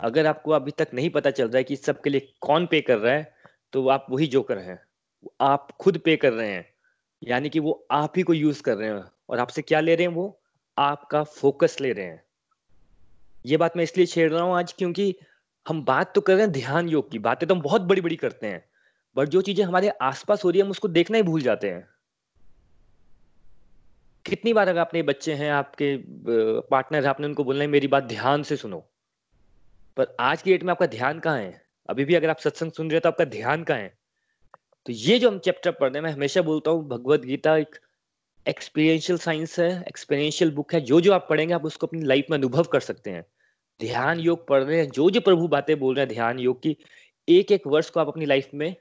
अगर 0.00 0.26
आपको 0.26 0.50
अभी 0.52 0.70
तक 0.70 0.88
नहीं 0.94 1.10
पता 1.10 1.30
चल 1.30 1.48
रहा 1.48 1.56
है 1.56 1.64
कि 1.64 1.76
सबके 1.76 2.10
लिए 2.10 2.28
कौन 2.40 2.66
पे 2.66 2.80
कर 2.80 2.98
रहा 2.98 3.14
है 3.14 3.32
तो 3.72 3.86
आप 3.88 4.06
वही 4.10 4.26
जोकर 4.26 4.58
हैं। 4.58 4.78
आप 5.42 5.70
खुद 5.80 5.98
पे 5.98 6.16
कर 6.16 6.32
रहे 6.32 6.50
हैं, 6.50 6.66
यानी 7.22 7.48
कि 7.48 7.58
वो 7.60 7.86
आप 7.92 8.12
ही 8.16 8.22
को 8.22 8.34
यूज़ 8.34 8.62
कर 8.62 8.76
रहे 8.76 8.88
हैं। 8.88 9.04
और 9.28 9.38
आपसे 9.38 9.62
क्या 9.62 9.80
ले 9.80 9.94
रहे 9.94 10.06
हैं 10.06 10.14
वो? 10.14 10.40
आपका 10.76 11.22
फोकस 11.24 11.76
ले 11.80 11.92
रहे 11.92 12.04
हैं। 12.04 12.23
ये 13.44 13.56
बात 13.56 13.76
मैं 13.76 13.84
इसलिए 13.84 14.06
छेड़ 14.06 14.30
रहा 14.32 14.42
हूँ 14.42 14.56
आज 14.56 14.72
क्योंकि 14.72 15.14
हम 15.66 15.84
बात 15.84 16.14
तो 16.14 16.20
कर 16.20 16.32
रहे 16.34 16.42
हैं 16.42 16.52
ध्यान 16.52 16.88
योग 16.88 17.10
की, 17.10 17.18
बातें 17.18 17.48
तो 17.48 17.54
हम 17.54 17.60
बहुत 17.62 17.82
बड़ी 17.82 18.00
बड़ी 18.00 18.16
करते 18.16 18.46
हैं 18.46 18.64
बट 19.16 19.28
जो 19.28 19.40
चीज़ें 19.42 19.64
हमारे 19.64 19.88
आसपास 19.88 20.44
हो 20.44 20.50
रही 20.50 20.58
है, 20.58 20.64
हम 20.64 20.70
उसको 20.70 20.88
देखना 20.88 21.16
ही 21.16 21.22
भूल 21.22 21.40
जाते 21.42 21.70
हैं। 21.70 21.86
कितनी 24.24 24.52
बार 24.52 24.68
अगर 24.68 24.80
आपने 24.80 25.02
बच्चे 25.02 25.34
हैं, 25.34 25.50
आपके 25.50 25.96
पार्टनर 26.70 27.06
आपने 27.06 27.26
उनको 27.26 27.44
बोलना 27.44 27.62
है, 27.62 27.68
मेरी 27.68 27.86
बात 27.86 28.04
ध्यान 28.04 28.42
से 28.42 28.56
सुनो। 28.56 28.78
पर 29.96 30.16
आज 30.20 30.42
की 30.42 30.50
डेट 30.50 30.62
में 30.62 30.70
आपका 30.70 30.86
ध्यान 30.86 31.18
कहाँ 31.20 31.38
है? 31.38 31.62
अभी 31.88 32.04
भी 32.04 32.14
अगर 32.14 32.30
आप 32.30 32.38
सत्संग 32.38 32.72
सुन 32.72 32.90
रहे 32.90 32.96
हो 32.96 33.00
तो 33.00 33.08
आपका 33.08 33.24
ध्यान 33.24 33.64
कहाँ 33.64 33.78
है? 33.78 33.94
तो 34.86 34.92
ये 34.92 35.18
जो 35.18 35.30
हम 35.30 35.38
चैप्टर 35.38 35.70
पढ़ 35.70 35.88
रहे 35.88 35.98
हैं, 35.98 36.04
मैं 36.04 36.12
हमेशा 36.12 36.42
बोलता 36.42 36.70
हूँ 36.70 36.88
भगवत 36.88 37.20
गीता 37.20 37.56
एक 37.56 37.78
एक्सपीरियंशियल 38.46 39.18
साइंस 39.18 39.58
है 39.58 39.70
एक्सपीरियंशियल 39.88 40.50
बुक 40.50 40.74
है 40.74 40.80
जो 40.80 41.00
जो 41.00 41.12
आप 41.12 41.26
पढ़ेंगे, 41.30 41.54
आप 41.54 41.64
उसको 41.64 41.86
अपनी 41.86 42.02
लाइफ 42.02 42.26
में 42.30 42.38
अनुभव 42.38 42.64
कर 42.72 42.80
सकते 42.80 43.10
हैं। 43.10 43.24
ध्यान 43.80 44.20
योग 44.20 44.46
पढ़ 44.48 44.62
रहे 44.62 44.78
हैं, 44.78 44.88
जो 44.88 45.10
जो 45.10 45.20
प्रभु 45.20 45.48
बातें 45.48 45.78
बोल 45.78 45.94
रहे 45.94 46.04
हैं, 46.04 46.14
ध्यान 46.14 46.38
योग 46.38 46.62
की 46.62 46.76
एक 47.28 47.52
एक 47.52 47.66
वर्ष 47.66 47.90
को 47.90 48.00
आप 48.00 48.08
अपनी 48.08 48.26
लाइफ 48.26 48.50
में 48.54 48.74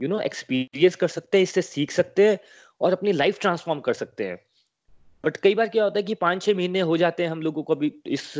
यू 0.00 0.08
नो 0.08 0.20
एक्सपीरियंस 0.20 0.96
कर 0.96 1.08
सकते 1.08 1.38
हैं, 1.38 1.42
इससे 1.42 1.62
सीख 1.62 1.90
सकते 1.90 2.28
हैं 2.28 2.38
और 2.80 2.92
अपनी 2.92 3.12
लाइफ 3.12 3.40
ट्रांसफॉर्म 3.40 3.80
कर 3.80 3.92
सकते 3.94 4.24
हैं। 4.24 4.38
बट 5.24 5.36
कई 5.36 5.54
बार 5.54 5.68
क्या 5.68 5.84
होता 5.84 5.98
है 5.98 6.02
कि 6.02 6.14
पाँच 6.14 6.42
छह 6.42 6.54
महीने 6.54 6.80
हो 6.80 6.96
जाते 6.96 7.22
हैं 7.22 7.30
हम 7.30 7.42
लोगों 7.42 7.62
को 7.62 7.74
अभी 7.74 7.92
इस, 8.06 8.34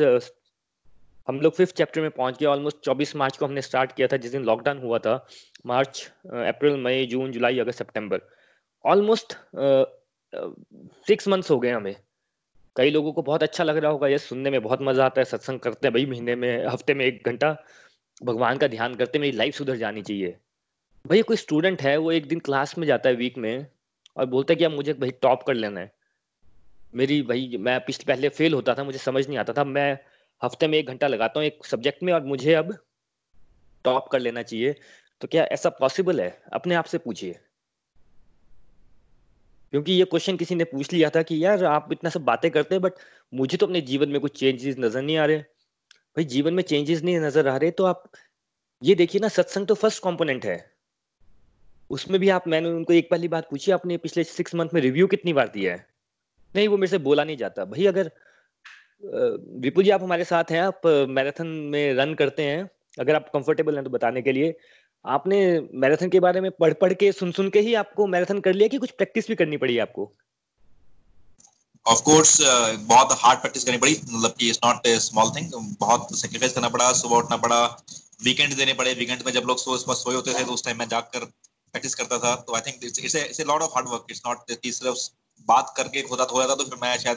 हम 1.29 1.41
लोग 1.41 1.55
फिफ्थ 1.55 1.77
चैप्टर 1.77 2.01
में 2.01 2.11
पहुँच 2.11 2.39
गए 2.39 2.47
ऑलमोस्ट 2.47 2.77
चौबीस 2.85 3.15
मार्च 3.17 3.37
को 3.37 3.47
हमने 3.47 3.63
स्टार्ट 3.63 3.93
किया 3.93 4.07
था, 4.09 4.17
जिस 4.17 4.33
दिन 4.33 4.45
लॉकडाउन 4.45 4.79
हुआ 4.79 4.99
था, 4.99 5.27
मार्च, 5.67 6.11
अप्रैल, 6.27 6.77
मई, 6.77 7.07
जून, 7.07 7.33
जुलाई, 7.33 7.59
अगस्त, 7.59 7.79
सितंबर। 7.79 8.21
ऑलमोस्ट 8.85 9.35
सिक्स 11.07 11.29
मंथ्स 11.29 11.51
हो 11.51 11.59
गए 11.61 11.71
हमें। 11.71 11.95
कई 12.79 12.91
लोगों 12.91 13.13
को 13.13 13.23
बहुत 13.23 13.43
अच्छा 13.43 13.65
लग 13.65 13.77
रहा 13.77 13.91
होगा 13.91 14.09
ये 14.09 14.19
सुनने 14.19 14.51
में 14.51 14.63
बहुत 14.63 14.83
मज़ा 14.83 15.05
आता 15.07 15.21
है, 15.21 15.25
सत्संग 15.25 15.61
करते 15.61 15.89
हैं 15.89 15.93
भाई 15.95 16.07
महीने 16.07 16.35
में, 16.35 16.67
हफ़्ते 16.67 16.95
में 16.95 17.05
एक 17.05 17.23
घंटा। 17.27 17.57
भगवान 18.23 18.59
का 18.59 18.67
ध्यान 18.67 18.95
करते 18.95 19.19
मेरी 19.19 19.37
लाइफ 19.37 19.55
सुधर 19.55 19.77
जानी 19.77 20.03
चाहिए। 20.03 20.37
भाई 21.07 21.23
कोई 21.23 21.37
स्टूडेंट 21.37 21.83
है, 21.83 21.97
वो 21.97 22.13
एक 22.13 22.27
दिन 22.27 22.39
क्लास 22.39 22.79
में 22.79 22.87
जाता 22.87 23.09
है 23.09 23.15
वीक 23.15 23.39
में 23.39 23.67
और 24.17 24.27
बोलता 24.27 24.53
है 24.53 24.57
कि 24.57 24.65
अब 24.65 24.71
मुझे 24.71 24.93
भाई 24.93 25.11
टॉप 25.11 25.43
कर 25.43 25.55
लेना 25.55 25.81
है। 25.81 25.93
मेरी 26.95 27.23
भाई, 27.23 27.57
मैं 27.61 27.81
पिछले, 27.81 28.15
पहले 28.15 28.29
फेल 28.29 28.55
होता 28.55 28.75
था, 28.75 28.85
मुझे 28.85 28.99
समझ 28.99 29.29
नहीं 29.29 29.39
आता 29.39 29.53
था। 29.53 29.65
मैं 29.65 29.99
हफ़्ते 30.43 30.69
में 30.69 30.79
एक 30.79 30.87
घंटा 30.87 31.07
लगाता 31.07 31.41
हूँ 31.41 31.47
एक 31.47 31.67
सब्जेक्ट 31.67 32.03
में 32.03 32.13
और 32.13 32.25
मुझे 32.25 32.55
अब 32.55 32.77
टॉप 33.85 34.09
कर 34.09 34.19
लेना 34.19 34.43
चाहिए। 34.43 34.75
तो 35.21 35.29
क्या 35.29 35.45
ऐसा 35.45 35.71
पॉसिबल 35.71 36.21
है? 36.21 36.43
अपने 36.53 36.75
आप 36.75 36.85
से 36.85 36.99
पूछिए। 36.99 37.41
क्योंकि 39.73 39.93
ये 39.93 40.05
क्वेश्चन 40.05 40.37
किसी 40.37 40.55
ने 40.55 40.65
पूछ 40.65 40.93
लिया 40.93 41.11
था 41.11 41.23
कि 41.23 41.45
यार, 41.45 41.65
आप 41.65 41.89
इतना 41.93 42.11
सब 42.11 42.25
बातें 42.25 42.51
करते 42.51 42.75
हैं 42.75 42.83
बट 42.83 42.93
मुझे 43.33 43.57
तो 43.57 43.67
अपने 43.67 43.81
जीवन 43.83 44.09
में 44.09 44.21
कुछ 44.21 44.39
चेंजेस 44.41 44.77
नज़र 44.79 45.03
नहीं 45.03 45.17
आ 45.17 45.25
रहे। 45.25 45.39
भाई, 45.39 46.25
जीवन 46.27 46.55
में 46.55 46.63
चेंजेस 46.63 47.03
नहीं 47.03 47.19
नज़र 47.21 47.49
आ 47.49 47.57
रहे 47.57 47.71
तो 47.71 47.85
आप, 47.85 48.05
ये 48.83 48.95
देखिए 48.95 49.21
ना, 49.21 49.29
सत्संग 49.29 49.67
तो 49.67 49.75
फ़र्स्ट 49.75 50.03
कंपोनेंट 50.03 50.47
है। 50.47 50.59
उसमें 51.91 52.19
भी 52.21 52.29
आप, 52.29 52.49
मैंने 52.49 52.69
उनको 52.69 52.93
एक 52.93 53.11
पहली 53.11 53.29
बात 53.29 53.49
पूछी, 53.51 53.71
आपने 53.73 53.97
पिछले 53.99 54.25
सिक्स 54.25 54.55
मंथ 54.55 54.75
में 54.75 54.81
रिव्यू 54.81 55.07
कितनी 55.07 55.33
बार 55.33 55.49
दिया 55.49 55.73
है? 55.73 55.87
नहीं, 56.55 56.69
वो 56.69 56.77
मेरे 56.77 56.91
से 56.91 56.99
बोला 56.99 57.25
नहीं 57.25 57.37
जाता। 57.37 57.65
भाई, 57.65 57.87
अगर 57.87 58.11
विपुल 59.05 59.85
जी, 59.85 59.91
आप 59.91 60.03
हमारे 60.03 60.25
साथ 60.25 60.51
हैं, 60.51 60.61
आप 60.61 60.87
मैराथन 61.09 61.47
में 61.47 61.95
रन 61.95 62.15
करते 62.15 62.43
हैं, 62.43 62.69
अगर 62.99 63.15
आप 63.15 63.29
कंफर्टेबल 63.29 63.75
हैं 63.75 63.85
तो 63.85 63.91
बताने 63.91 64.23
के 64.23 64.33
लिए। 64.33 64.55
आपने 65.07 65.69
मैराथन 65.75 66.09
के 66.09 66.21
बारे 66.21 66.41
में 66.41 66.51
पढ़ 66.51 66.73
पढ़ 66.73 66.93
के 66.95 67.13
सुन 67.13 67.33
सुन 67.33 67.51
के 67.51 67.61
ही 67.61 67.75
आपको 67.75 68.07
मैराथन 68.07 68.41
कर 68.41 68.53
लिया 68.53 68.69
कि 68.69 68.79
कुछ 68.79 68.91
प्रैक्टिस 68.91 69.29
भी 69.29 69.35
करनी 69.35 69.57
पड़ी 69.57 69.79
आपको? 69.79 70.13
ऑफ़ 71.87 72.03
कोर्स 72.03 72.41
uh, 72.41 72.79
बहुत 72.79 73.09
हार्ड 73.13 73.41
प्रैक्टिस 73.41 73.65
करनी 73.65 73.79
पड़ी 73.79 74.01
मतलब 74.05 74.35
कि 74.39 74.49
it's 74.49 74.61
not 74.65 74.87
a 74.87 74.99
small 74.99 75.31
thing 75.31 75.77
बहुत 75.81 76.19
सेक्रीफाइस 76.19 76.53
करना 76.53 76.69
पड़ा 76.69 76.93
सुबह 76.93 77.17
उठना 77.17 77.37
पड़ा 77.37 77.85
वीकेंड 78.25 78.57
देने 78.57 78.73
पड़े 78.73 78.95
वीकेंड 78.95 79.23
में 79.27 79.33
जब 79.33 79.43
लोग 79.47 79.59
सो 79.59 79.95
सोए 79.95 80.15
होते 80.15 80.35
थे 80.35 80.45
तो 80.45 80.53
उस 80.53 80.65
टाइम 80.65 80.79
मैं 80.79 80.89
जाकर 80.89 81.25
प्रैक्टिस 81.73 81.95
करता 81.95 82.19
था 82.19 82.35
तो 82.37 82.55
I 82.55 82.61
think 82.61 82.85
it's 82.85 83.17
it's 83.17 83.41
lot 83.41 83.63
of 83.63 83.71
hard 83.71 83.89
work 83.89 84.07
it's 84.11 84.23
not 84.27 84.53
कि 84.63 84.73
सिर्फ़ 84.73 84.99
बात 85.49 85.75
करके 85.77 86.01
होता 86.01 86.27
हो 86.33 86.43
जाता 86.43 86.55
तो 86.55 86.65
फिर 86.65 86.79
मैं 86.83 86.99
शायद 86.99 87.17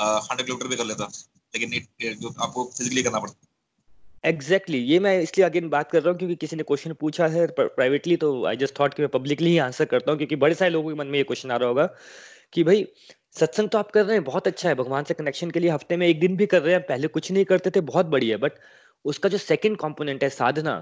हंड्रेड 0.00 0.46
किलोमीटर 0.46 0.68
भी 0.68 0.76
कर 0.76 0.84
लेता 0.84 1.10
लेकिन 1.56 1.86
जो 2.14 2.34
आपको 2.40 2.64
फिजिकली 2.78 3.02
करना 3.02 3.18
पड़ता। 3.18 3.47
Exactly 4.24 4.78
exactly. 4.78 4.92
ये 4.92 4.98
मैं 4.98 5.20
इसलिए 5.20 5.44
अगेन 5.46 5.68
बात 5.68 5.90
कर 5.90 6.02
रहा 6.02 6.10
हूँ 6.10 6.18
क्योंकि 6.18 6.34
किसी 6.36 6.56
ने 6.56 6.62
क्वेश्चन 6.62 6.92
पूछा 7.00 7.26
है 7.26 7.46
प्राइवेटली 7.58 8.16
तो 8.16 8.44
आई 8.46 8.56
जस्ट 8.56 8.78
थॉट 8.80 8.94
कि 8.94 9.02
मैं 9.02 9.08
पब्लिकली 9.10 9.50
ही 9.50 9.58
आंसर 9.58 9.84
करता 9.84 10.10
हूँ 10.12 10.18
क्योंकि 10.18 10.36
बड़े 10.36 10.54
सारे 10.54 10.70
लोगों 10.70 10.90
के 10.90 10.98
मन 10.98 11.06
में 11.06 11.18
ये 11.18 11.24
क्वेश्चन 11.24 11.50
आ 11.50 11.56
रहा 11.56 11.68
होगा 11.68 11.88
कि 12.52 12.64
भाई, 12.64 12.86
सत्संग 13.36 13.68
तो 13.68 13.78
आप 13.78 13.90
कर 13.90 14.04
रहे 14.04 14.16
हैं, 14.16 14.24
बहुत 14.24 14.46
अच्छा 14.46 14.68
है 14.68 14.74
भगवान 14.74 15.04
से 15.04 15.14
कनेक्शन 15.14 15.50
के 15.50 15.60
लिए 15.60 15.70
हफ़्ते 15.70 15.96
में 15.96 16.06
एक 16.06 16.20
दिन 16.20 16.36
भी 16.36 16.46
कर 16.46 16.62
रहे 16.62 16.74
हैं, 16.74 16.82
पहले 16.82 17.08
कुछ 17.08 17.30
नहीं 17.32 17.44
करते 17.44 17.70
थे, 17.70 17.80
बहुत 17.82 18.06
बढ़िया 18.06 18.36
बट 18.38 18.52
उसका 19.04 19.28
जो 19.28 19.38
सेकंड 19.38 19.76
कंपोनेंट 19.78 20.22
है 20.24 20.28
साधना, 20.30 20.74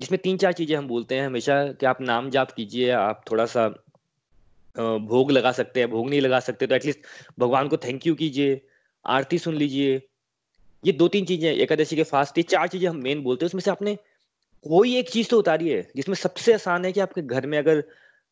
जिसमें 0.00 0.20
तीन 0.22 0.36
चार 0.36 0.52
चीज़ें 0.52 0.76
हम 0.76 0.88
बोलते 0.88 1.14
हैं 1.14 1.26
हमेशा 1.26 1.62
कि 1.72 1.86
आप 1.86 2.00
नाम 2.02 2.30
जाप 2.30 2.52
कीजिए, 2.52 2.90
आप 2.90 3.24
थोड़ा 3.30 3.46
सा 3.46 3.68
भोग 4.76 5.30
लगा 5.30 5.52
सकते 5.52 5.80
हैं, 5.80 5.90
भोग 5.90 6.08
नहीं 6.10 6.20
लगा 6.20 6.40
सकते 6.40 6.66
तो 6.66 6.74
एटलीस्ट 6.74 7.00
भगवान 7.38 7.68
को 7.68 7.76
थैंक 7.76 8.06
यू 8.06 8.14
कीजिए, 8.14 8.60
आरती 9.04 9.38
सुन 9.38 9.54
लीजिए 9.54 10.00
ये 10.84 10.92
दो 10.92 11.08
तीन 11.08 11.24
चीज़ें 11.24 11.52
एकादशी 11.52 11.96
के 11.96 12.02
फास्ट, 12.04 12.38
ये 12.38 12.42
चार 12.44 12.68
चीज़ें 12.68 12.88
हम 12.88 12.96
मेन 13.02 13.22
बोलते 13.22 13.44
हैं, 13.44 13.48
उसमें 13.48 13.60
से 13.60 13.70
आपने 13.70 13.96
कोई 14.66 14.96
एक 14.96 15.10
चीज़ 15.10 15.28
तो 15.28 15.38
उतारी 15.38 15.68
है, 15.68 15.80
जिसमें 15.96 16.14
सबसे 16.16 16.52
आसान 16.54 16.84
है 16.84 16.92
कि 16.92 17.00
आपके 17.00 17.22
घर 17.22 17.46
में 17.46 17.58
अगर 17.58 17.80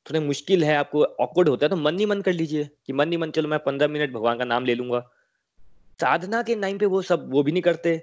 थोड़ा 0.06 0.21
मुश्किल 0.21 0.64
है, 0.64 0.76
आपको 0.76 1.02
ऑकवर्ड 1.02 1.49
होता 1.49 1.66
है 1.66 1.71
तो 1.71 1.76
मन 1.76 1.99
ही 1.99 2.06
मन 2.06 2.21
कर 2.23 2.32
लीजिए 2.32 2.68
कि 2.87 2.92
मन 2.92 3.11
ही 3.12 3.16
मन, 3.16 3.30
चलो 3.30 3.49
मैं 3.49 3.59
पंद्रह 3.59 3.88
मिनट 3.88 4.12
भगवान 4.12 4.38
का 4.38 4.44
नाम 4.44 4.64
ले 4.64 4.75
लूँगा। 4.75 5.00
साधना 6.00 6.42
के 6.42 6.54
टाइम 6.54 6.78
पे 6.78 6.87
वो 6.87 7.02
सब, 7.02 7.28
वो 7.32 7.42
भी 7.42 7.52
नहीं 7.52 7.62
करते, 7.62 8.00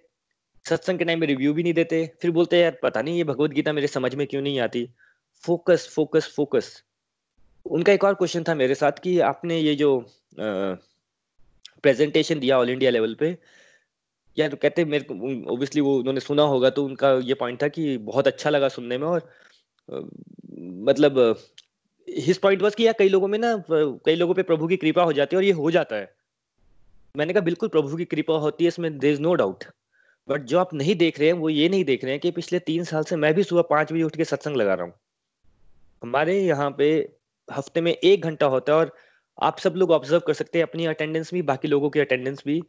सत्संग 0.66 1.00
के 1.00 1.06
टाइम 1.06 1.20
पे 1.20 1.26
रिव्यू 1.26 1.54
भी 1.54 1.64
नहीं 1.64 1.74
देते, 1.74 2.06
फिर 2.22 2.32
बोलते 2.32 2.56
हैं, 2.56 2.64
यार, 2.64 2.78
पता 2.84 3.02
नहीं, 3.02 3.18
ये 3.18 3.24
भगवत 3.24 3.52
गीता 3.52 3.74
मेरे 3.74 3.88
समझ 3.88 4.14
में 4.16 4.26
क्यों 4.28 4.42
नहीं 4.42 4.60
आती? 4.60 4.88
फोकस 5.44 5.88
फोकस 5.96 6.34
फोकस 6.36 6.72
उनका 7.66 7.94
एक 7.94 8.04
और 8.04 8.14
क्वेश्चन 8.14 8.44
था 8.44 8.54
मेरे 8.56 8.76
साथ 8.76 9.00
कि 9.04 9.20
आपने 9.20 9.58
ये 9.60 9.76
जो 9.76 9.90
प्रेजेंटेशन 11.84 12.40
दिया 12.40 12.58
ऑल 12.60 12.70
इंडिया 12.70 12.92
लेवल 12.92 13.14
पे 13.16 13.38
या 14.38 14.48
तो 14.50 14.58
कहते 14.58 14.86
मेरे 14.86 15.04
को 15.04 15.14
ओब्वियसली 15.54 15.82
वो 15.82 15.98
उन्होंने 16.00 16.20
सुना 16.20 16.44
होगा 16.46 16.70
तो 16.70 16.84
उनका 16.86 17.12
ये 17.24 17.34
पॉइंट 17.34 17.62
था 17.64 17.68
कि 17.68 17.98
बहुत 18.04 18.28
अच्छा 18.28 18.50
लगा 18.50 18.68
सुनने 18.70 18.98
में 18.98 19.08
और 19.08 19.30
मतलब 20.90 21.18
हिस 22.08 22.38
पॉइंट 22.38 22.62
वॉज़ 22.62 22.76
कि 22.76 22.86
यार 22.86 22.96
कई 23.00 23.10
लोगों 23.10 23.28
में 23.28 23.38
ना 23.40 23.54
कई 23.70 24.16
लोगों 24.16 24.34
पे 24.34 24.44
प्रभु 24.44 24.68
की 24.68 24.78
कृपा 24.78 25.04
हो 25.04 25.14
जाती 25.14 25.36
है 25.36 25.38
और 25.38 25.44
ये 25.44 25.52
हो 25.54 25.72
जाता 25.72 25.96
है। 25.96 26.14
मैंने 27.16 27.34
कहा 27.34 27.44
बिल्कुल 27.44 27.70
प्रभु 27.70 27.98
की 27.98 28.06
कृपा 28.06 28.38
होती 28.40 28.64
है 28.64 28.68
इसमें 28.68 28.98
there 28.98 29.14
is 29.14 29.22
no 29.22 29.34
doubt 29.36 29.64
but 30.28 30.42
जो 30.44 30.60
आप 30.60 30.74
नहीं 30.74 30.96
देख 30.96 31.20
रहे 31.20 31.28
हैं, 31.28 31.36
वो 31.36 31.50
ये 31.50 31.70
नहीं 31.70 31.84
देख 31.86 32.04
रहे 32.04 32.14
हैं 32.14 32.20
कि 32.22 32.32
पिछले 32.32 32.60
तीन 32.62 32.84
साल 32.84 33.04
से 33.04 33.16
मैं 33.16 33.34
भी 33.34 33.44
सुबह 33.44 33.62
पाँच 33.70 33.92
बजे 33.94 34.04
उठ 34.04 34.16
के 34.16 34.26
सत्संग 34.26 34.56
लगा 34.58 34.74
रहा 34.74 34.86
हूँ। 34.86 34.94
हमारे 36.02 36.40
यहाँ 36.40 36.70
पे 36.78 36.90
हफ़्ते 37.48 37.82
में 37.82 37.92
एक 37.94 38.24
घंटा 38.24 38.46
होता 38.48 38.74
है 38.74 38.80
और 38.80 38.92
आप 39.42 39.60
सब 39.60 39.74
लोग 39.76 39.92
ऑब्ज़र्व 39.92 40.22
कर 40.28 40.34
सकते 40.34 40.60
हैं, 40.60 40.66
अपनी 40.66 40.86
अटेंडेंस 40.86 41.34
भी, 41.34 41.42
बाकी 41.44 41.68
लोगों 41.68 41.90
की 41.90 42.00
अटेंडेंस 42.00 42.44
भी। 42.46 42.62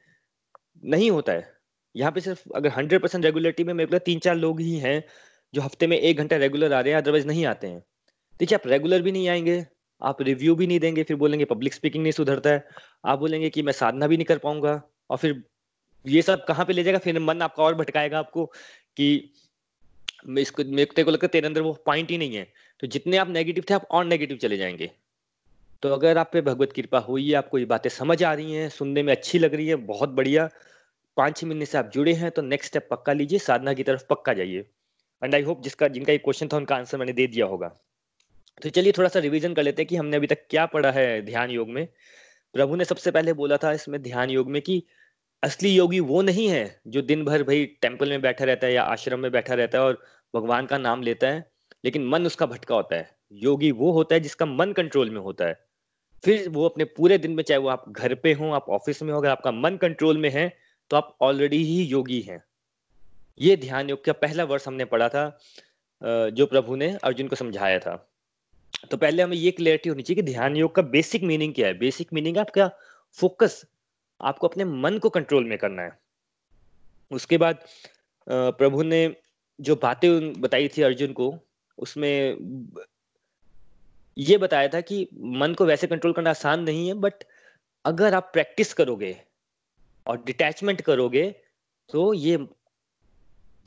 नहीं 0.82 1.10
होता 1.10 1.32
है। 1.32 1.52
यहाँ 1.94 2.12
पे 2.12 2.20
सिर्फ़ 2.20 2.42
अगर 2.56 2.68
हंड्रेड 2.68 3.02
परसेंट 3.02 3.24
रेगुलरिटी 3.24 3.64
में 3.64 3.72
मेरे 3.74 3.98
तीन 3.98 4.18
चार 4.18 4.36
लोग 4.36 4.60
ही 4.60 4.76
हैं 4.78 5.02
जो 5.54 5.62
हफ़्ते 5.62 5.86
में 5.86 5.96
एक 5.98 6.18
घंटा 6.18 6.36
रेगुलर 6.36 6.72
आ 6.72 6.80
रहे 6.80 6.92
हैं 6.92 7.00
अदरवाइज़ 7.00 7.26
नहीं 7.26 7.44
आते 7.46 7.66
हैं। 7.66 7.82
देखिए, 8.40 8.56
आप 8.56 8.66
रेगुलर 8.66 9.02
भी 9.02 9.12
नहीं 9.12 9.28
आएँगे, 9.28 9.64
आप 10.02 10.22
रिव्यू 10.22 10.54
भी 10.54 10.66
नहीं 10.66 10.80
देंगे, 10.80 11.02
फिर 11.02 11.16
बोलेंगे 11.16 11.44
पब्लिक 11.44 11.74
स्पीकिंग 11.74 12.02
नहीं 12.02 12.12
सुधरता 12.12 12.50
है। 12.50 12.64
आप 13.04 13.18
बोलेंगे 13.18 13.50
कि 13.50 13.62
मैं 13.62 13.72
साधना 13.72 14.06
भी 14.06 14.16
नहीं 14.16 14.24
कर 14.24 14.38
पाऊँगा, 14.38 14.82
और 15.10 15.16
फिर 15.16 15.42
ये 16.04 16.22
सब 16.22 16.44
कहाँ 16.44 16.64
पे 16.66 16.72
ले 16.72 16.82
जाएगा? 16.82 16.98
फिर 16.98 17.18
मन 17.20 17.42
आपका 17.42 17.62
और 17.64 17.74
भटकाएगा 17.74 18.18
आपको 18.18 18.44
कि 18.96 19.32
इसको, 20.38 20.64
मेरे 20.64 21.04
को 21.04 21.10
लगता 21.10 21.26
है 21.26 21.28
तेरे 21.28 21.46
अंदर 21.46 21.60
वो 21.60 21.72
पॉइंट 21.86 22.10
ही 22.10 22.18
नहीं 22.18 22.36
है। 22.36 22.46
तो 22.80 22.86
जितने 22.86 23.16
आप 23.16 23.28
नेगेटिव 23.28 23.64
थे, 23.70 23.74
आप 23.74 23.86
और 23.90 24.04
नेगेटिव 24.04 24.36
चले 24.36 24.56
जाएँगे। 24.56 24.90
तो 25.82 25.88
अगर 25.88 26.18
आप 26.18 26.30
पे 26.32 26.40
भगवत 26.40 26.72
कृपा 26.72 26.98
हुई 26.98 27.28
है 27.28 27.34
आपको 27.34 27.58
ये 27.58 27.64
बातें 27.64 27.90
समझ 27.90 28.22
आ 28.24 28.32
रही 28.34 28.52
हैं, 28.52 28.68
सुनने 28.68 29.02
में 29.02 29.12
अच्छी 29.12 29.38
लग 29.38 29.54
रही 29.54 29.66
है, 29.66 29.74
बहुत 29.76 30.08
बढ़िया। 30.08 30.48
पाँच 31.20 31.36
छह 31.36 31.46
महीने 31.46 31.66
से 31.66 31.78
आप 31.78 31.90
जुड़े 31.94 32.12
हैं 32.14 32.30
तो 32.30 32.42
नेक्स्ट 32.42 32.68
स्टेप 32.68 32.88
पक्का 32.90 33.12
लीजिए, 33.12 33.38
साधना 33.38 33.72
की 33.72 33.82
तरफ़ 33.82 34.04
पक्का 34.10 34.32
जाइए। 34.32 34.64
एंड 35.22 35.34
आई 35.34 35.42
होप 35.42 35.62
जिसका, 35.62 35.88
जिनका 35.88 36.12
एक 36.12 36.22
क्वेश्चन 36.24 36.48
था, 36.48 36.56
उनका 36.56 36.76
आंसर 36.76 36.98
मैंने 36.98 37.12
दे 37.12 37.26
दिया 37.26 37.46
होगा। 37.46 37.68
तो 38.62 38.70
चलिए 38.70 38.92
थोड़ा 38.92 39.08
सा 39.08 39.18
रिवीजन 39.18 39.54
कर 39.54 39.62
लेते 39.62 39.82
हैं 39.82 39.88
कि 39.88 39.96
हमने 39.96 40.16
अभी 40.16 40.26
तक 40.26 40.46
क्या 40.50 40.64
पढ़ा 40.66 40.90
है 40.90 41.20
ध्यान 41.22 41.50
योग 41.50 41.68
में। 41.68 41.86
प्रभु 42.54 42.76
ने 42.76 42.84
सबसे 42.84 43.10
पहले 43.10 43.32
बोला 43.32 43.56
था 43.56 43.72
इसमें 43.72 44.00
ध्यान 44.02 44.30
योग 44.30 44.50
में 44.50 44.60
कि 44.62 44.82
असली 45.42 45.74
योगी 45.74 46.00
वो 46.00 46.22
नहीं 46.22 46.48
है 46.48 46.80
जो 46.86 47.02
दिन 47.02 47.24
भर 47.24 47.42
भाई 47.42 47.64
टेंपल 47.82 48.10
में 48.10 48.20
बैठा 48.22 48.44
रहता 48.44 48.66
है 48.66 48.72
या 48.72 48.82
आश्रम 48.82 49.20
में 49.20 49.30
बैठा 49.32 49.54
रहता 49.54 49.78
है 49.78 49.84
और 49.84 50.02
भगवान 50.34 50.66
का 50.66 50.78
नाम 50.78 51.02
लेता 51.02 51.26
है, 51.26 51.44
लेकिन 51.84 52.06
मन 52.06 52.26
उसका 52.26 52.46
भटका 52.46 52.74
होता 52.74 52.96
है। 52.96 53.08
योगी 53.32 53.70
वो 53.72 53.92
होता 53.92 54.14
है 54.14 54.20
जिसका 54.20 54.46
मन 54.46 54.72
कंट्रोल 54.72 55.10
में 55.10 55.20
होता 55.20 55.44
है। 55.44 55.58
फिर 56.24 56.48
वो 56.48 56.64
अपने 56.64 56.84
पूरे 56.84 57.18
दिन 57.18 57.30
में, 57.30 57.42
चाहे 57.42 57.58
वो 57.58 57.68
आप 57.68 57.84
घर 57.88 58.14
पे 58.14 58.32
हो, 58.32 58.50
आप 58.52 58.66
ऑफ़िस 58.70 59.02
में 59.02 59.12
हो, 59.12 59.18
अगर 59.18 59.28
आपका 59.28 59.52
मन 59.52 59.76
कंट्रोल 59.76 60.18
में 60.18 60.30
है 60.30 60.69
तो 60.90 60.96
आप 60.96 61.16
ऑलरेडी 61.22 61.62
ही 61.64 61.82
योगी 61.84 62.20
हैं। 62.20 62.42
ये 63.40 63.56
ध्यान 63.56 63.90
योग 63.90 64.04
का 64.04 64.12
पहला 64.14 64.44
वर्ष 64.44 64.66
हमने 64.68 64.84
पढ़ा 64.84 65.08
था 65.08 65.24
जो 66.30 66.46
प्रभु 66.46 66.76
ने 66.76 66.88
अर्जुन 67.04 67.28
को 67.28 67.36
समझाया 67.36 67.78
था। 67.78 67.94
तो 68.90 68.96
पहले 68.96 69.22
हमें 69.22 69.36
ये 69.36 69.50
क्लियरिटी 69.50 69.88
होनी 69.88 70.02
चाहिए 70.02 70.22
कि 70.22 70.30
ध्यान 70.32 70.56
योग 70.56 70.74
का 70.74 70.82
बेसिक 70.90 71.22
मीनिंग 71.22 71.54
क्या 71.54 71.66
है? 71.66 71.78
बेसिक 71.78 72.12
मीनिंग 72.12 72.38
आपका 72.38 72.70
फोकस 73.18 73.64
आपको 74.20 74.48
अपने 74.48 74.64
मन 74.64 74.98
को 74.98 75.10
कंट्रोल 75.10 75.44
में 75.44 75.56
करना 75.58 75.82
है। 75.82 75.98
उसके 77.10 77.38
बाद 77.38 77.64
प्रभु 78.26 78.82
ने 78.82 79.16
जो 79.58 79.76
बातें 79.76 80.40
बताई 80.40 80.68
थी 80.68 80.82
अर्जुन 80.82 81.12
को, 81.12 81.34
उसमें 81.78 82.36
ये 84.16 84.36
बताया 84.38 84.68
था 84.68 84.80
कि 84.80 85.08
मन 85.14 85.54
को 85.54 85.64
वैसे 85.64 85.86
कंट्रोल 85.86 86.12
करना 86.12 86.30
आसान 86.30 86.62
नहीं 86.62 86.86
है 86.88 86.94
बट 86.94 87.24
अगर 87.84 88.14
आप 88.14 88.30
प्रैक्टिस 88.32 88.72
करोगे 88.74 89.16
और 90.06 90.22
डिटैचमेंट 90.26 90.80
करोगे 90.80 91.28
तो 91.90 92.12
ये 92.14 92.36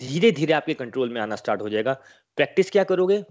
धीरे 0.01 0.31
धीरे 0.31 0.53
आपके 0.53 0.73
कंट्रोल 0.73 1.09
में 1.09 1.21
आना 1.21 1.35
स्टार्ट 1.35 1.61
हो 1.61 1.69
जाएगा। 1.69 1.93
प्रैक्टिस 2.37 2.71
क्या 2.71 2.83
करोगे? 2.83 3.23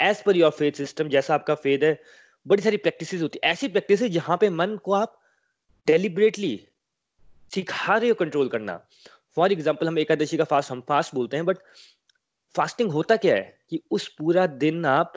as 0.00 0.22
per 0.22 0.36
your 0.36 0.50
faith 0.50 0.72
system 0.72 1.08
जैसा 1.08 1.34
आपका 1.34 1.54
फेद 1.54 1.84
है, 1.84 1.98
बड़ी 2.46 2.62
सारी 2.62 2.76
प्रैक्टिस 2.76 3.22
होती 3.22 3.40
है। 3.44 3.50
ऐसी 3.50 3.68
प्रैक्टिस 3.68 4.02
जहाँ 4.02 4.36
पे 4.36 4.50
मन 4.50 4.76
को 4.76 4.92
आप 4.92 5.20
डेलिबरेटली 5.86 6.56
सिखा 7.52 7.96
रहे 7.96 8.08
हो 8.08 8.14
कंट्रोल 8.14 8.48
करना। 8.48 8.80
फॉर 9.36 9.52
एग्ज़ाम्पल 9.52 9.88
हम 9.88 9.98
एकादशी 9.98 10.36
का 10.36 10.44
फास्ट 10.44 10.70
हम 10.70 10.80
फास्ट 10.80 11.14
बोलते 11.14 11.36
हैं 11.36 11.46
बट 11.46 11.58
फास्टिंग 12.54 12.90
होता 12.90 13.16
क्या 13.16 13.34
है? 13.34 13.58
कि 13.70 13.80
उस 13.90 14.08
पूरा 14.08 14.46
दिन 14.46 14.84
आप 14.86 15.12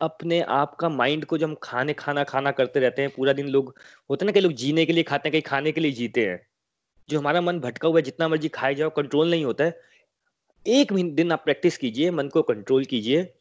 अपने 0.00 0.40
आप 0.40 0.74
का 0.74 0.88
माइंड 0.88 1.24
को 1.24 1.38
जब 1.38 1.46
हम 1.46 1.54
खाने, 1.62 1.92
खाना 1.92 2.24
खाना 2.24 2.50
करते 2.50 2.80
रहते 2.80 3.02
हैं, 3.02 3.10
पूरा 3.10 3.32
दिन 3.32 3.48
लोग, 3.48 3.74
होते 4.10 4.24
हैं 4.24 4.26
ना 4.26 4.32
कई 4.32 4.40
लोग 4.40 4.52
जीने 4.52 4.86
के 4.86 4.92
लिए 4.92 5.02
खाते 5.02 5.28
हैं, 5.28 5.32
कहीं 5.32 5.42
खाने 5.42 5.72
के 5.72 5.80
लिए 5.80 5.92
जीते 5.92 6.26
हैं। 6.26 6.49
जो 7.08 7.18
हमारा 7.18 7.40
मन 7.40 7.58
भटका 7.60 7.88
हुआ 7.88 7.98
है, 7.98 8.02
जितना 8.02 8.28
मर्ज़ी 8.28 8.48
खाए 8.48 8.74
जाओ 8.74 8.90
कंट्रोल 8.90 9.30
नहीं 9.30 9.44
होता 9.44 9.64
है। 9.64 9.80
एक 10.66 10.92
दिन 11.14 11.32
आप 11.32 11.42
प्रैक्टिस 11.44 11.78
कीजिए, 11.78 12.10
मन 12.10 12.28
को 12.28 12.42
कंट्रोल 12.42 12.84
कीजिए। 12.84 13.32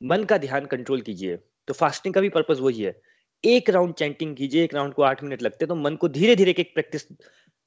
मन 0.00 0.24
का 0.24 0.38
ध्यान 0.38 0.66
कंट्रोल 0.66 1.00
कीजिए। 1.00 1.36
तो 1.68 1.74
फास्टिंग 1.74 2.14
का 2.14 2.20
भी 2.20 2.28
पर्पज 2.28 2.60
वही 2.60 2.82
है। 2.82 3.00
एक 3.44 3.70
राउंड 3.70 3.94
चैंटिंग 3.94 4.34
कीजिए, 4.36 4.64
एक 4.64 4.74
राउंड 4.74 4.94
को 4.94 5.02
आठ 5.02 5.22
मिनट 5.22 5.42
लगते 5.42 5.64
हैं 5.64 5.68
तो 5.68 5.74
मन 5.74 5.96
को 5.96 6.08
धीरे 6.08 6.36
धीरे 6.36 6.54
एक 6.58 6.72
प्रैक्टिस 6.74 7.06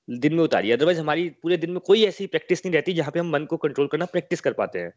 दिन 0.07 0.33
में 0.33 0.43
उतारिए। 0.43 0.71
अदरवाइज़ 0.73 0.99
हमारी 0.99 1.29
पूरे 1.43 1.57
दिन 1.57 1.71
में 1.71 1.79
कोई 1.79 2.03
ऐसी 2.05 2.27
प्रैक्टिस 2.27 2.65
नहीं 2.65 2.73
रहती 2.73 2.93
जहाँ 2.93 3.11
पे 3.11 3.19
हम 3.19 3.29
मन 3.29 3.45
को 3.45 3.57
कंट्रोल 3.57 3.87
करना 3.87 4.05
प्रैक्टिस 4.05 4.41
कर 4.41 4.53
पाते 4.53 4.79
हैं। 4.79 4.93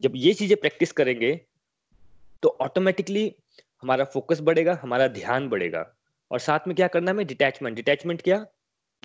जब 0.00 0.12
ये 0.16 0.32
चीज़ें 0.34 0.56
प्रैक्टिस 0.60 0.92
करेंगे 0.92 1.34
तो 2.42 2.48
ऑटोमेटिकली 2.60 3.24
हमारा 3.82 4.04
फोकस 4.04 4.40
बढ़ेगा, 4.40 4.78
हमारा 4.82 5.06
ध्यान 5.08 5.48
बढ़ेगा। 5.48 5.86
और 6.30 6.38
साथ 6.38 6.66
में 6.68 6.76
क्या 6.76 6.88
करना 6.88 7.12
है 7.12 7.24
डिटैचमेंट 7.24 7.76
डिटैचमेंट 7.76 8.22
क्या? 8.22 8.44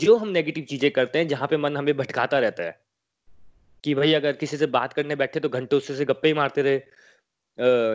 जो 0.01 0.15
हम 0.17 0.27
नेगेटिव 0.29 0.65
चीज़ें 0.65 0.89
करते 0.91 1.19
हैं, 1.19 1.27
जहाँ 1.27 1.47
पे 1.47 1.57
मन 1.57 1.77
हमें 1.77 1.95
भटकाता 1.97 2.39
रहता 2.39 2.63
है, 2.63 2.79
कि 3.83 3.93
भाई 3.95 4.13
अगर 4.13 4.33
किसी 4.35 4.57
से 4.57 4.65
बात 4.69 4.93
करने 4.93 5.15
बैठे 5.17 5.39
तो 5.39 5.49
घंटों 5.51 5.79
से 5.81 6.05
गप्पे 6.05 6.27
ही 6.27 6.33
मारते 6.33 6.61
रहे। 6.61 6.81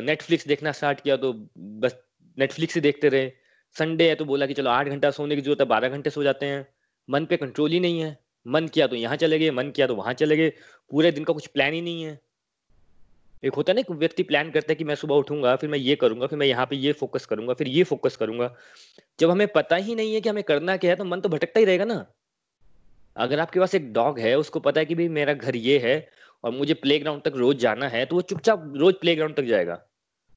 नेटफ्लिक्स 0.03 0.47
देखना 0.49 0.73
स्टार्ट 0.73 1.01
किया 1.01 1.17
तो 1.17 1.33
बस 1.81 1.97
नेटफ्लिक्स 2.39 2.75
ही 2.75 2.81
देखते 2.81 3.09
रहे। 3.09 3.31
संडे 3.77 4.09
है 4.09 4.15
तो 4.15 4.25
बोला 4.25 4.47
कि 4.47 4.55
चलो 4.55 4.71
आठ 4.71 4.89
घंटा 4.89 5.11
सोने 5.13 5.37
की 5.37 5.43
ज़रूरत 5.43 5.61
है, 5.61 5.67
बारह 5.67 5.89
घंटे 5.89 6.11
सो 6.11 6.23
जाते 6.23 6.47
हैं। 6.47 6.67
मन 7.09 7.25
पे 7.25 7.37
कंट्रोल 7.37 7.71
ही 7.71 7.81
नहीं 7.81 8.01
है। 8.01 8.19
मन 8.47 8.67
किया 8.69 8.87
तो 8.87 8.97
यहाँ 8.97 9.17
चले 9.17 9.39
गए, 9.39 9.51
मन 9.51 9.71
किया 9.71 9.87
तो 9.87 9.95
वहाँ 9.97 10.13
चले 10.15 10.37
गए। 10.37 10.49
पूरे 10.91 11.13
दिन 11.13 11.25
का 11.25 11.33
कुछ 11.33 11.47
प्लान 11.49 11.73
ही 11.73 11.81
नहीं 11.81 12.03
है। 12.03 12.19
एक 13.43 13.55
होता 13.55 13.73
है 13.73 13.79
ना 13.79 13.95
व्यक्ति 13.95 14.23
प्लान 14.23 14.51
करता 14.51 14.73
है 14.73 14.75
कि 14.75 14.85
मैं 14.85 14.95
सुबह 14.95 15.15
उठूँगा, 15.15 15.55
फिर 15.57 15.71
मैं 15.71 15.79
ये 15.79 15.97
करूँगा, 15.97 16.27
फिर 16.27 16.39
मैं 16.39 16.47
यहाँ 16.47 16.67
पे 16.67 16.77
ये 16.77 16.93
फोकस 16.95 17.27
करूँगा, 17.27 17.55
फिर 17.55 17.69
ये 17.69 17.83
फोकस 17.85 18.17
करूँगा। 18.17 18.55
जब 19.19 19.31
हमें 19.31 19.47
पता 19.49 19.77
ही 19.77 19.95
नहीं 19.95 20.15
है 20.15 20.21
कि 20.21 20.29
हमें 20.29 20.43
करना 20.45 20.77
क्या 20.77 20.91
है 20.91 20.97
तो 20.97 21.05
मन 21.05 21.21
तो 21.21 21.29
भटकता 21.29 21.61
ही 21.61 21.67
रहेगा 21.67 21.85
ना। 21.85 22.05
अगर 23.17 23.41
आपके 23.41 23.61
पास 23.61 23.75
एक 23.75 23.93
डॉग 23.93 24.19
है, 24.19 24.35
उसको 24.39 24.61
पता 24.61 24.81
है 24.81 24.87
कि 24.87 24.95
भाई 24.95 25.09
मेरा 25.11 25.35
घर 25.35 25.57
ये 25.57 25.79
है 25.79 26.09
और 26.45 26.51
मुझे 26.53 26.75
प्लेग्राउंड 26.77 27.23
तक 27.23 27.37
रोज 27.37 27.59
जाना 27.59 27.89
है 27.89 28.05
तो 28.07 28.17
वो 28.17 28.23
चुपचाप 28.23 28.73
रोज 28.77 28.95
प्लेग्राउंड 29.01 29.37
तक 29.37 29.45
जाएगा। 29.45 29.81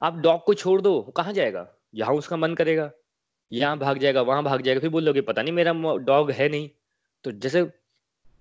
आप 0.01 0.17
डॉग 0.19 0.43
को 0.43 0.53
छोड़ 0.53 0.79
दो 0.81 1.01
कहाँ 1.17 1.33
जाएगा? 1.33 1.67
यहाँ 1.95 2.13
उसका 2.13 2.37
मन 2.37 2.53
करेगा। 2.53 2.91
यहाँ 3.51 3.77
भाग 3.79 3.97
जाएगा, 3.97 4.21
वहाँ 4.21 4.43
भाग 4.43 4.61
जाएगा, 4.61 4.79
फिर 4.79 4.89
बोलोगे 4.89 5.21
पता 5.23 5.41
नहीं 5.41 5.53
मेरा 5.53 5.73
डॉग 5.97 6.31
है 6.31 6.49
नहीं। 6.49 6.69
तो 7.25 7.31
जैसे 7.33 7.61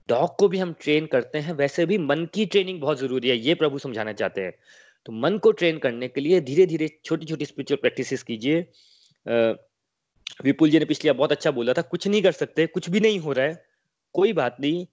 डॉग 0.08 0.36
को 0.38 0.48
भी 0.48 0.58
हम 0.58 0.72
ट्रेन 0.80 1.06
करते 1.06 1.38
हैं, 1.38 1.52
वैसे 1.52 1.86
भी 1.86 1.98
मन 1.98 2.24
की 2.34 2.46
ट्रेनिंग 2.46 2.80
बहुत 2.80 2.98
ज़रूरी 2.98 3.28
है, 3.28 3.36
ये 3.36 3.54
प्रभु 3.54 3.78
समझाना 3.78 4.12
चाहते 4.12 4.40
हैं। 4.40 4.52
तो 5.06 5.12
मन 5.14 5.38
को 5.38 5.52
ट्रेन 5.52 5.78
करने 5.78 6.08
के 6.08 6.20
लिए 6.20 6.40
धीरे 6.40 6.66
धीरे 6.66 6.88
छोटी 7.04 7.26
छोटी 7.26 7.44
स्पिरिचुअल 7.44 7.78
प्रैक्टिस 7.80 8.22
कीजिए 8.22 8.60
विपुल 10.44 10.70
जी 10.70 10.78
ने 10.78 10.84
पिछले 10.84 11.12
बहुत 11.12 11.32
अच्छा 11.32 11.50
बोला 11.50 11.72
था, 11.72 11.82
कुछ 11.82 12.06
नहीं 12.08 12.22
कर 12.22 12.32
सकते, 12.32 12.66
कुछ 12.66 12.88
भी 12.90 13.00
नहीं 13.00 13.18
हो 13.18 13.32
रहा 13.32 13.46
है, 13.46 13.64
कोई 14.14 14.32
बात 14.32 14.56
नहीं 14.60 14.86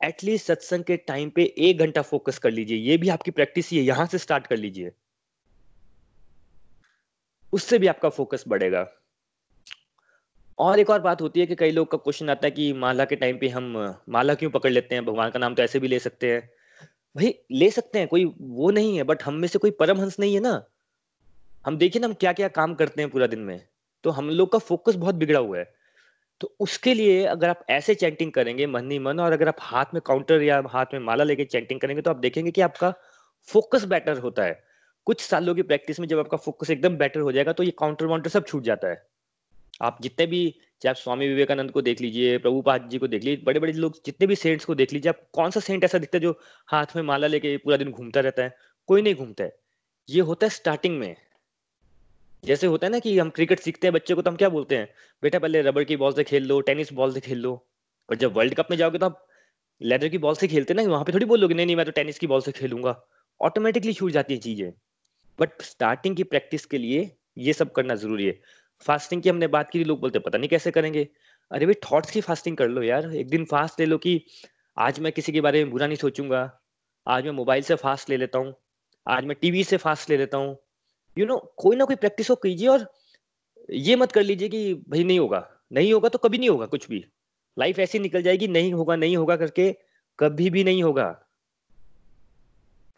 एटलीस्ट 0.00 0.46
सत्संग 0.46 0.84
के 0.84 0.96
टाइम 0.96 1.30
पे 1.30 1.44
एक 1.58 1.78
घंटा 1.78 2.02
फोकस 2.02 2.38
कर 2.38 2.50
लीजिए, 2.50 2.76
ये 2.78 2.96
भी 2.96 3.08
आपकी 3.08 3.30
प्रैक्टिस 3.30 3.70
ही 3.70 3.78
है, 3.78 3.84
यहाँ 3.84 4.06
से 4.06 4.18
स्टार्ट 4.18 4.46
कर 4.46 4.56
लीजिए। 4.56 4.92
उससे 7.52 7.78
भी 7.78 7.86
आपका 7.86 8.08
फोकस 8.08 8.44
बढ़ेगा। 8.48 8.86
और 10.58 10.78
एक 10.78 10.90
और 10.90 11.00
बात 11.00 11.20
होती 11.22 11.40
है 11.40 11.46
कि 11.46 11.54
कई 11.54 11.70
लोग 11.70 11.90
का 11.90 11.98
क्वेश्चन 11.98 12.30
आता 12.30 12.46
है 12.46 12.50
कि 12.50 12.72
माला 12.72 13.04
के 13.04 13.16
टाइम 13.16 13.38
पे 13.38 13.48
हम, 13.48 13.96
माला 14.08 14.34
क्यों 14.34 14.50
पकड़ 14.50 14.70
लेते 14.70 14.94
हैं? 14.94 15.04
भगवान 15.04 15.30
का 15.30 15.38
नाम 15.38 15.54
तो 15.54 15.62
ऐसे 15.62 15.78
भी 15.78 15.88
ले 15.88 15.98
सकते 15.98 16.32
हैं। 16.32 16.50
भाई, 17.16 17.34
ले 17.52 17.70
सकते 17.70 17.98
हैं, 17.98 18.08
कोई 18.08 18.24
वो 18.40 18.70
नहीं 18.70 18.96
है 18.96 19.02
बट 19.02 19.22
हम 19.22 19.34
में 19.34 19.48
से 19.48 19.58
कोई 19.58 19.70
परमहंस 19.70 20.20
नहीं 20.20 20.34
है 20.34 20.40
ना। 20.40 20.62
हम 21.66 21.76
देखिए 21.78 22.00
ना, 22.00 22.06
हम 22.06 22.14
क्या 22.14 22.32
क्या 22.32 22.48
काम 22.48 22.74
करते 22.74 23.02
हैं 23.02 23.10
पूरा 23.10 23.26
दिन 23.26 23.40
में। 23.40 23.60
तो 24.04 24.10
हम 24.10 24.30
लोग 24.30 24.52
का 24.52 24.58
फोकस 24.58 24.94
बहुत 24.94 25.14
बिगड़ा 25.14 25.40
हुआ 25.40 25.58
है। 25.58 25.74
तो 26.40 26.54
उसके 26.60 26.94
लिए 26.94 27.24
अगर 27.24 27.48
आप 27.48 27.64
ऐसे 27.70 27.94
चैंटिंग 27.94 28.32
करेंगे, 28.32 28.66
मन 28.66 28.90
ही 28.90 28.98
मन, 28.98 29.20
और 29.20 29.32
अगर 29.32 29.48
आप 29.48 29.56
हाथ 29.60 29.84
में 29.94 30.00
काउंटर 30.06 30.42
या 30.42 30.62
हाथ 30.68 30.86
में 30.92 31.00
माला 31.00 31.24
लेके 31.24 31.44
चैंटिंग 31.44 31.80
करेंगे 31.80 32.02
तो 32.02 32.10
आप 32.10 32.16
देखेंगे 32.16 32.50
कि 32.50 32.60
आपका 32.60 32.92
फोकस 33.48 33.84
बेटर 33.84 34.18
होता 34.18 34.44
है। 34.44 34.64
कुछ 35.06 35.20
सालों 35.20 35.54
की 35.54 35.62
प्रैक्टिस 35.62 36.00
में 36.00 36.08
जब 36.08 36.18
आपका 36.18 36.36
फोकस 36.36 36.70
एकदम 36.70 36.96
बेटर 36.96 37.20
हो 37.20 37.32
जाएगा 37.32 37.52
तो 37.52 37.62
ये 37.62 37.70
काउंटर 37.78 38.06
वाउंटर 38.06 38.30
सब 38.30 38.46
छूट 38.46 38.62
जाता 38.62 38.88
है। 38.88 39.17
आप 39.80 39.98
जितने 40.02 40.26
भी, 40.26 40.54
चाहे 40.82 40.90
आप 40.90 40.96
स्वामी 40.96 41.28
विवेकानंद 41.28 41.70
को 41.70 41.82
देख 41.82 42.00
लीजिए, 42.00 42.38
प्रभुपाद 42.38 42.88
जी 42.90 42.98
को 42.98 43.06
देख 43.06 43.24
लीजिए 43.24 43.44
बड़े 43.44 43.60
बड़े 43.60 43.72
लोग 43.72 44.00
जितने 44.06 44.26
भी 44.26 44.36
सेंट्स 44.36 44.64
को 44.64 44.74
देख 44.74 44.92
लीजिए, 44.92 45.08
आप 45.08 45.22
कौन 45.32 45.50
सा 45.50 45.60
सेंट 45.60 45.84
ऐसा 45.84 45.98
दिखता 45.98 46.18
है 46.18 46.22
जो 46.22 46.40
हाथ 46.66 46.86
में 46.96 47.02
माला 47.02 47.26
लेके 47.26 47.56
पूरा 47.56 47.76
दिन 47.76 47.90
घूमता 47.90 48.20
रहता 48.20 48.42
है? 48.42 48.56
कोई 48.86 49.02
नहीं 49.02 49.14
घूमता 49.14 49.44
है। 49.44 49.56
ये 50.10 50.20
होता 50.20 50.46
है 50.46 50.50
स्टार्टिंग 50.50 50.98
में। 50.98 51.16
जैसे 52.44 52.66
होता 52.66 52.86
है 52.86 52.92
ना 52.92 52.98
कि 52.98 53.18
हम 53.18 53.30
क्रिकेट 53.30 53.60
सीखते 53.60 53.86
हैं 53.86 53.94
बच्चे 53.94 54.14
को 54.14 54.22
तो 54.22 54.30
हम 54.30 54.36
क्या 54.36 54.48
बोलते 54.48 54.76
हैं? 54.76 54.88
बेटा, 55.22 55.38
पहले 55.38 55.62
रबर 55.62 55.84
की 55.84 55.96
बॉल 55.96 56.12
से 56.12 56.24
खेल 56.24 56.46
लो 56.46 56.60
टेनिस 56.60 56.92
बॉल 56.92 57.14
से 57.14 57.20
खेल 57.20 57.38
लो। 57.38 57.66
और 58.10 58.16
जब 58.16 58.32
वर्ल्ड 58.32 58.54
कप 58.54 58.68
में 58.70 58.76
जाओगे 58.78 58.98
तो 58.98 59.06
आप 59.06 59.26
लेदर 59.80 60.08
की 60.08 60.18
बॉल 60.18 60.34
से 60.34 60.48
खेलते 60.48 60.74
ना, 60.74 60.82
वहाँ 60.82 61.04
पे 61.04 61.12
थोड़ी 61.12 61.26
बोलोगे, 61.26 61.54
नहीं 61.54 61.66
नहीं, 61.66 61.76
मैं 61.76 61.86
तो 61.86 61.92
टेनिस 61.92 62.18
की 62.18 62.26
बॉल 62.26 62.40
से 62.40 62.52
खेलूँगा। 62.52 63.02
ऑटोमेटिकली 63.40 63.92
छूट 63.92 64.10
जाती 64.10 64.34
है 64.34 64.40
चीज़ें। 64.40 64.72
बट 65.38 65.62
स्टार्टिंग 65.62 66.16
की 66.16 66.22
प्रैक्टिस 66.22 66.66
के 66.66 66.78
लिए 66.78 67.16
ये 67.38 67.52
सब 67.52 67.72
करना 67.72 67.94
ज़रूरी 67.94 68.26
है। 68.26 68.40
फास्टिंग 68.80 69.22
की 69.22 69.28
हमने 69.28 69.46
बात 69.46 69.70
की, 69.70 69.84
लोग 69.84 70.00
बोलते, 70.00 70.18
पता 70.18 70.38
नहीं 70.38 70.48
कैसे 70.48 70.70
करेंगे? 70.70 71.08
अरे 71.52 71.66
भाई 71.66 71.74
थॉट्स 71.74 72.10
की 72.10 72.20
फास्टिंग 72.20 72.56
कर 72.56 72.68
लो 72.68 72.82
यार। 72.82 73.14
एक 73.14 73.28
दिन 73.28 73.44
फास्ट 73.44 73.80
ले 73.80 73.86
लो 73.86 73.98
कि, 73.98 74.24
आज 74.78 75.00
मैं 75.00 75.12
किसी 75.12 75.32
के 75.32 75.40
बारे 75.40 75.64
में 75.64 75.72
बुरा 75.72 75.86
नहीं 75.86 75.96
सोचूँगा। 75.96 76.60
आज 77.06 77.24
मैं 77.24 77.30
मोबाइल 77.30 77.62
से 77.62 77.74
फास्ट 77.74 78.10
ले 78.10 78.16
लेता 78.16 78.38
हूँ। 78.38 78.54
आज 79.08 79.24
मैं 79.24 79.36
टीवी 79.40 79.64
से 79.64 79.76
फास्ट 79.76 80.10
ले 80.10 80.16
लेता 80.16 80.38
हूँ। 80.38 80.58
यू 81.18 81.26
नो 81.26 81.54
कोई 81.56 81.76
ना 81.76 81.84
कोई 81.84 81.96
प्रैक्टिस 81.96 82.30
हो 82.30 82.36
कीजिए 82.36 82.68
और 82.68 82.92
ये 83.70 83.96
मत 83.96 84.12
कर 84.12 84.22
लीजिए 84.22 84.48
कि 84.48 84.74
भाई 84.74 85.04
नहीं 85.04 85.18
होगा। 85.18 85.50
नहीं 85.72 85.92
होगा 85.92 86.08
तो 86.08 86.18
कभी 86.18 86.38
नहीं 86.38 86.50
होगा 86.50 86.66
कुछ 86.66 86.88
भी। 86.88 87.04
लाइफ 87.58 87.78
ऐसी 87.78 87.98
निकल 87.98 88.22
जाएगी, 88.22 88.48
नहीं 88.48 88.72
होगा 88.72 88.96
नहीं 88.96 89.16
होगा 89.16 89.36
करके 89.36 89.76
कभी 90.18 90.50
भी 90.50 90.64
नहीं 90.64 90.82
होगा। 90.82 91.24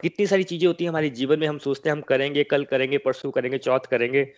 कितनी 0.01 0.27
सारी 0.27 0.43
चीज़ें 0.43 0.67
होती 0.67 0.83
है 0.83 0.89
हमारे 0.89 1.09
जीवन 1.09 1.39
में, 1.39 1.47
हम 1.47 1.57
सोचते 1.57 1.89
हैं, 1.89 1.95
हम 1.95 2.01
करेंगे, 2.01 2.43
कल 2.43 2.65
करेंगे, 2.65 2.97
परसों 2.97 3.31
करेंगे, 3.31 3.57
चौथ 3.57 3.79
करेंगे। 3.79 4.33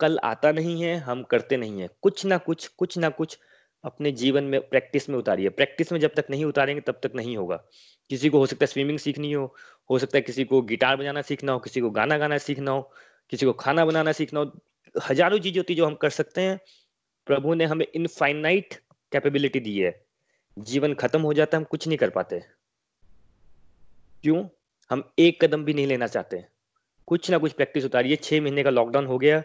कल 0.00 0.18
आता 0.18 0.52
नहीं 0.52 0.82
है, 0.82 0.96
हम 0.96 1.22
करते 1.22 1.56
नहीं 1.56 1.80
है। 1.80 1.88
कुछ 2.02 2.24
ना 2.26 2.38
कुछ 2.38 2.66
कुछ 2.68 2.98
ना 2.98 3.08
कुछ 3.08 3.38
अपने 3.84 4.12
जीवन 4.12 4.44
में 4.44 4.60
प्रैक्टिस 4.60 5.08
में 5.08 5.16
उतारिए। 5.18 5.48
प्रैक्टिस 5.48 5.92
में 5.92 5.98
जब 6.00 6.14
तक 6.14 6.26
नहीं 6.30 6.44
उतारेंगे, 6.44 6.80
तब 6.80 7.00
तक 7.02 7.12
नहीं 7.14 7.36
होगा। 7.36 7.56
किसी 8.10 8.28
को 8.28 8.38
हो 8.38 8.46
सकता 8.46 8.64
है 8.64 8.66
स्विमिंग 8.66 8.98
सीखनी 8.98 9.32
हो 9.32 9.54
हो 9.90 9.98
सकता 9.98 10.18
है 10.18 10.22
किसी 10.22 10.44
को 10.44 10.62
गिटार 10.62 10.96
बजाना 10.96 11.22
सीखना 11.22 11.52
हो, 11.52 11.58
किसी 11.58 11.80
को 11.80 11.90
गाना 11.90 12.18
गाना 12.18 12.38
सीखना 12.38 12.70
हो, 12.70 12.90
किसी 13.30 13.46
को 13.46 13.52
खाना 13.52 13.84
बनाना 13.84 14.12
सीखना 14.12 14.40
हो। 14.40 14.52
हज़ारों 14.94 15.38
चीज़ें 15.38 15.58
होती 15.58 15.74
जो 15.74 15.86
हम 15.86 15.94
कर 15.94 16.10
सकते 16.10 16.40
हैं। 16.40 16.60
प्रभु 17.26 17.54
ने 17.54 17.64
हमें 17.64 17.86
इनफाइनाइट 17.94 18.74
कैपेबिलिटी 19.12 19.60
दी 19.60 19.78
है। 19.78 20.04
जीवन 20.58 20.94
खत्म 20.94 21.20
हो 21.20 21.32
जाता 21.34 21.56
है, 21.56 21.60
हम 21.60 21.64
कुछ 21.64 21.88
नहीं 21.88 21.98
कर 21.98 22.10
पाते। 22.10 22.40
क्यों? 24.24 24.44
हम 24.90 25.12
एक 25.18 25.44
कदम 25.44 25.64
भी 25.64 25.74
नहीं 25.74 25.86
लेना 25.86 26.06
चाहते। 26.06 26.44
कुछ 27.06 27.30
ना 27.30 27.38
कुछ 27.38 27.52
प्रैक्टिस 27.52 27.84
उतारिए। 27.84 28.16
छह 28.16 28.40
महीने 28.40 28.62
का 28.62 28.70
लॉकडाउन 28.70 29.06
हो 29.06 29.18
गया। 29.18 29.42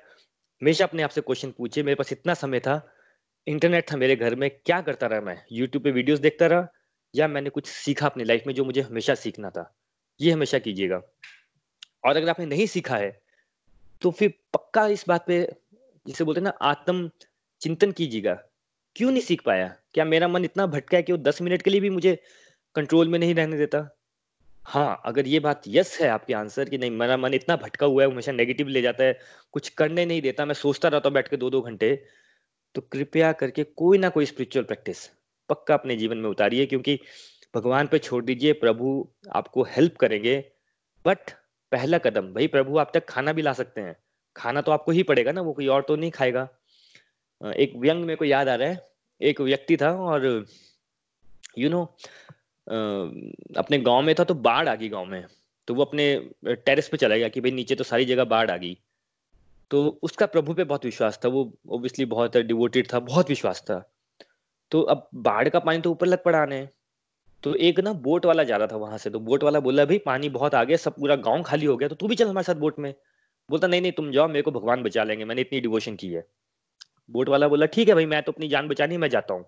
हमेशा 0.62 0.86
अपने 0.86 1.04
आप 1.04 1.10
से 1.10 1.22
क्वेश्चन 1.22 1.52
पूछे 1.52 1.84
मेरे 1.84 1.96
पास 1.96 2.12
इतना 2.12 2.34
समय 2.34 2.60
था। 2.60 2.96
इंटरनेट 3.48 3.92
था 3.92 3.98
मेरे 3.98 4.16
घर 4.16 4.36
में। 4.36 4.50
क्या 4.50 4.80
करता 4.82 5.08
रहा 5.08 5.22
मैं? 5.22 5.38
यूट्यूब 5.52 5.84
पे 5.84 5.92
वीडियोस 5.92 6.20
देखता 6.20 6.48
रहा 6.48 6.68
या 7.16 7.28
मैंने 7.28 7.50
कुछ 7.50 7.68
सीखा 7.68 8.06
अपनी 8.06 8.24
लाइफ 8.24 8.44
में 8.48 8.54
जो 8.54 8.66
मुझे 8.66 8.82
हमेशा 8.82 9.16
सीखना 9.16 9.50
था? 9.50 9.74
ये 10.20 10.32
हमेशा 10.32 10.60
कीजिएगा। 10.60 11.02
और 12.06 12.18
अगर 12.18 12.30
आपने 12.30 12.46
नहीं 12.46 12.66
सीखा 12.68 12.98
है 12.98 13.22
तो 14.02 14.12
फिर 14.12 14.34
पक्का 14.54 14.88
इस 14.88 15.04
बात 15.08 15.26
पे 15.28 15.42
जिसे 16.08 16.24
बोलते 16.24 16.40
हैं 16.40 16.44
ना 16.44 16.54
आत्म 16.62 17.10
चिंतन 17.62 17.92
कीजिएगा। 17.92 18.34
क्यों 18.96 19.12
नहीं 19.12 19.22
सीख 19.22 19.42
पाया? 19.42 19.68
क्या 19.94 20.06
मेरा 20.06 20.28
मन 20.28 20.46
इतना 20.46 20.66
भटका 20.66 20.98
है 20.98 21.04
कि 21.04 21.12
वो 21.12 21.18
दस 21.18 21.42
मिनट 21.42 21.62
के 21.62 21.70
लिए 21.70 21.82
भी 21.82 21.90
मुझे 21.90 22.18
कंट्रोल 22.76 23.08
में 23.08 23.20
नहीं 23.20 23.36
रहने 23.36 23.58
देता? 23.58 23.99
हाँ 24.70 25.02
अगर 25.06 25.28
ये 25.28 25.40
बात 25.40 25.62
यस 25.68 25.98
है 26.02 26.08
आपके 26.10 26.34
आंसर 26.34 26.70
कि, 26.70 26.78
नहीं, 26.78 26.92
मेरा 26.92 27.16
मन 27.18 27.34
इतना 27.34 27.56
भटका 27.56 27.86
हुआ 27.86 28.04
है 28.04 28.10
हमेशा 28.12 28.32
नेगेटिव 28.32 28.68
ले 28.68 28.82
जाता 28.82 29.04
है। 29.04 29.18
कुछ 29.54 29.70
करने 29.70 30.06
नहीं 30.06 30.22
देता, 30.22 30.46
मैं 30.46 30.54
सोचता 30.54 30.88
रहता 30.88 31.10
हूँ 31.10 31.14
बैठ 31.14 31.28
के 31.28 31.38
दो 31.38 31.50
दो 31.50 31.62
घंटे। 31.62 31.96
तो 32.76 32.82
कृपया 32.82 33.32
करके 33.32 33.64
कोई 33.64 33.98
ना 33.98 34.10
कोई 34.10 34.26
स्पिरिचुअल 34.26 34.66
प्रैक्टिस 34.66 35.06
पक्का 35.50 35.74
अपने 35.74 35.96
जीवन 35.96 36.18
में 36.18 36.30
उतारिए, 36.30 36.66
क्योंकि 36.66 37.00
भगवान 37.56 37.88
पे 37.88 38.00
छोड़ 38.00 38.24
दीजिए, 38.26 38.54
प्रभु 38.54 39.08
आपको 39.32 39.64
हेल्प 39.64 39.98
करेंगे। 39.98 40.38
बट 41.06 41.32
पहला 41.72 41.98
कदम, 41.98 42.34
भाई 42.34 42.48
प्रभु 42.48 42.78
आप 42.78 42.92
तक 42.94 43.06
खाना 43.10 43.34
भी 43.34 43.42
ला 43.42 43.54
सकते 43.54 43.82
हैं। 43.82 43.96
खाना 44.36 44.62
तो 44.62 44.72
आपको 44.72 44.92
ही 44.92 45.04
पड़ेगा 45.04 45.32
ना, 45.32 45.42
वो 45.42 45.54
कोई 45.54 45.68
और 45.68 45.82
तो 45.82 45.96
नहीं 45.96 46.12
खाएगा। 46.12 46.48
एक 47.42 47.74
व्यंग 47.76 48.02
मेरे 48.02 48.16
को 48.16 48.26
याद 48.26 48.50
आ 48.50 48.56
रहा 48.56 48.68
है, 48.68 48.88
एक 49.22 49.42
व्यक्ति 49.42 49.78
था 49.78 49.92
और 49.92 50.46
यू 51.58 51.70
नो 51.70 51.84
अपने 52.70 53.78
गाँव 53.78 54.02
में 54.02 54.16
था 54.16 54.24
तो 54.24 54.34
बाढ़ 54.34 54.70
आ 54.70 54.76
गई 54.76 54.90
गाँव 54.90 55.06
में। 55.06 55.26
तो 55.68 55.74
वो 55.74 55.84
अपने 55.84 56.32
टेरेस 56.46 56.90
पे 56.90 56.98
चला 56.98 57.18
गया 57.18 57.28
कि 57.28 57.42
भाई 57.42 57.52
नीचे 57.52 57.76
तो 57.76 57.84
सारी 57.84 58.06
जगह 58.06 58.24
बाढ़ 58.24 58.52
आ 58.52 58.58
गई। 58.58 58.78
तो 59.72 60.00
उसका 60.04 60.26
प्रभु 60.26 60.54
पे 60.54 60.64
बहुत 60.64 60.86
विश्वास 60.86 61.20
था। 61.26 61.30
वो 61.30 61.42
ओब्वियसली 61.70 62.06
बहुत 62.06 62.38
डिवोटेड 62.38 62.94
था, 62.94 63.00
बहुत 63.00 63.30
विश्वास 63.30 63.62
था। 63.62 63.94
तो 64.72 64.82
अब 64.82 65.10
बाढ़ 65.16 65.50
का 65.50 65.60
पानी 65.60 65.82
तो 65.82 65.92
ऊपर 65.92 66.08
लग 66.08 66.24
पड़ा 66.24 66.40
आने। 66.40 66.68
तो 67.44 67.56
एक 67.56 67.80
ना 67.80 67.94
बोट 67.94 68.26
वाला 68.26 68.44
जा 68.44 68.58
रहा 68.58 68.68
था 68.68 68.76
वहाँ 68.76 68.98
से। 68.98 69.10
तो 69.10 69.20
बोट 69.20 69.44
वाला 69.44 69.60
बोला, 69.60 69.86
भाई 69.86 69.98
पानी 69.98 70.30
बहुत 70.30 70.56
आ 70.56 70.64
गया 70.64 70.78
सब 70.78 70.96
पूरा 70.96 71.16
गाँव 71.16 71.44
खाली 71.44 71.66
हो 71.66 71.78
गया 71.78 71.90
तो 71.90 71.96
तू 71.96 72.08
भी 72.08 72.16
चल 72.16 72.28
हमारे 72.28 72.44
साथ 72.44 72.56
बोट 72.56 72.80
में। 72.80 72.94
बोलता, 73.50 73.68
नहीं 73.68 73.82
नहीं, 73.82 73.92
तुम 73.92 74.12
जाओ, 74.12 74.28
मेरे 74.28 74.42
को 74.42 74.52
भगवान 74.52 74.84
बचा 74.84 75.04
लेंगे। 75.04 75.26
मैंने 75.26 75.42
इतनी 75.42 75.60
डिवोशन 75.60 75.96
की 75.96 76.08
है। 76.08 76.28
बोट 77.10 77.30
वाला 77.30 77.48
बोला, 77.48 77.66
ठीक 77.66 77.88
है 77.88 77.94
भाई, 77.94 78.06
मैं 78.06 78.22
तो 78.24 78.32
अपनी 78.32 78.48
जान 78.48 78.68
बचानी 78.68 78.98
मैं 78.98 79.10
जाता 79.10 79.34
हूँ। 79.34 79.46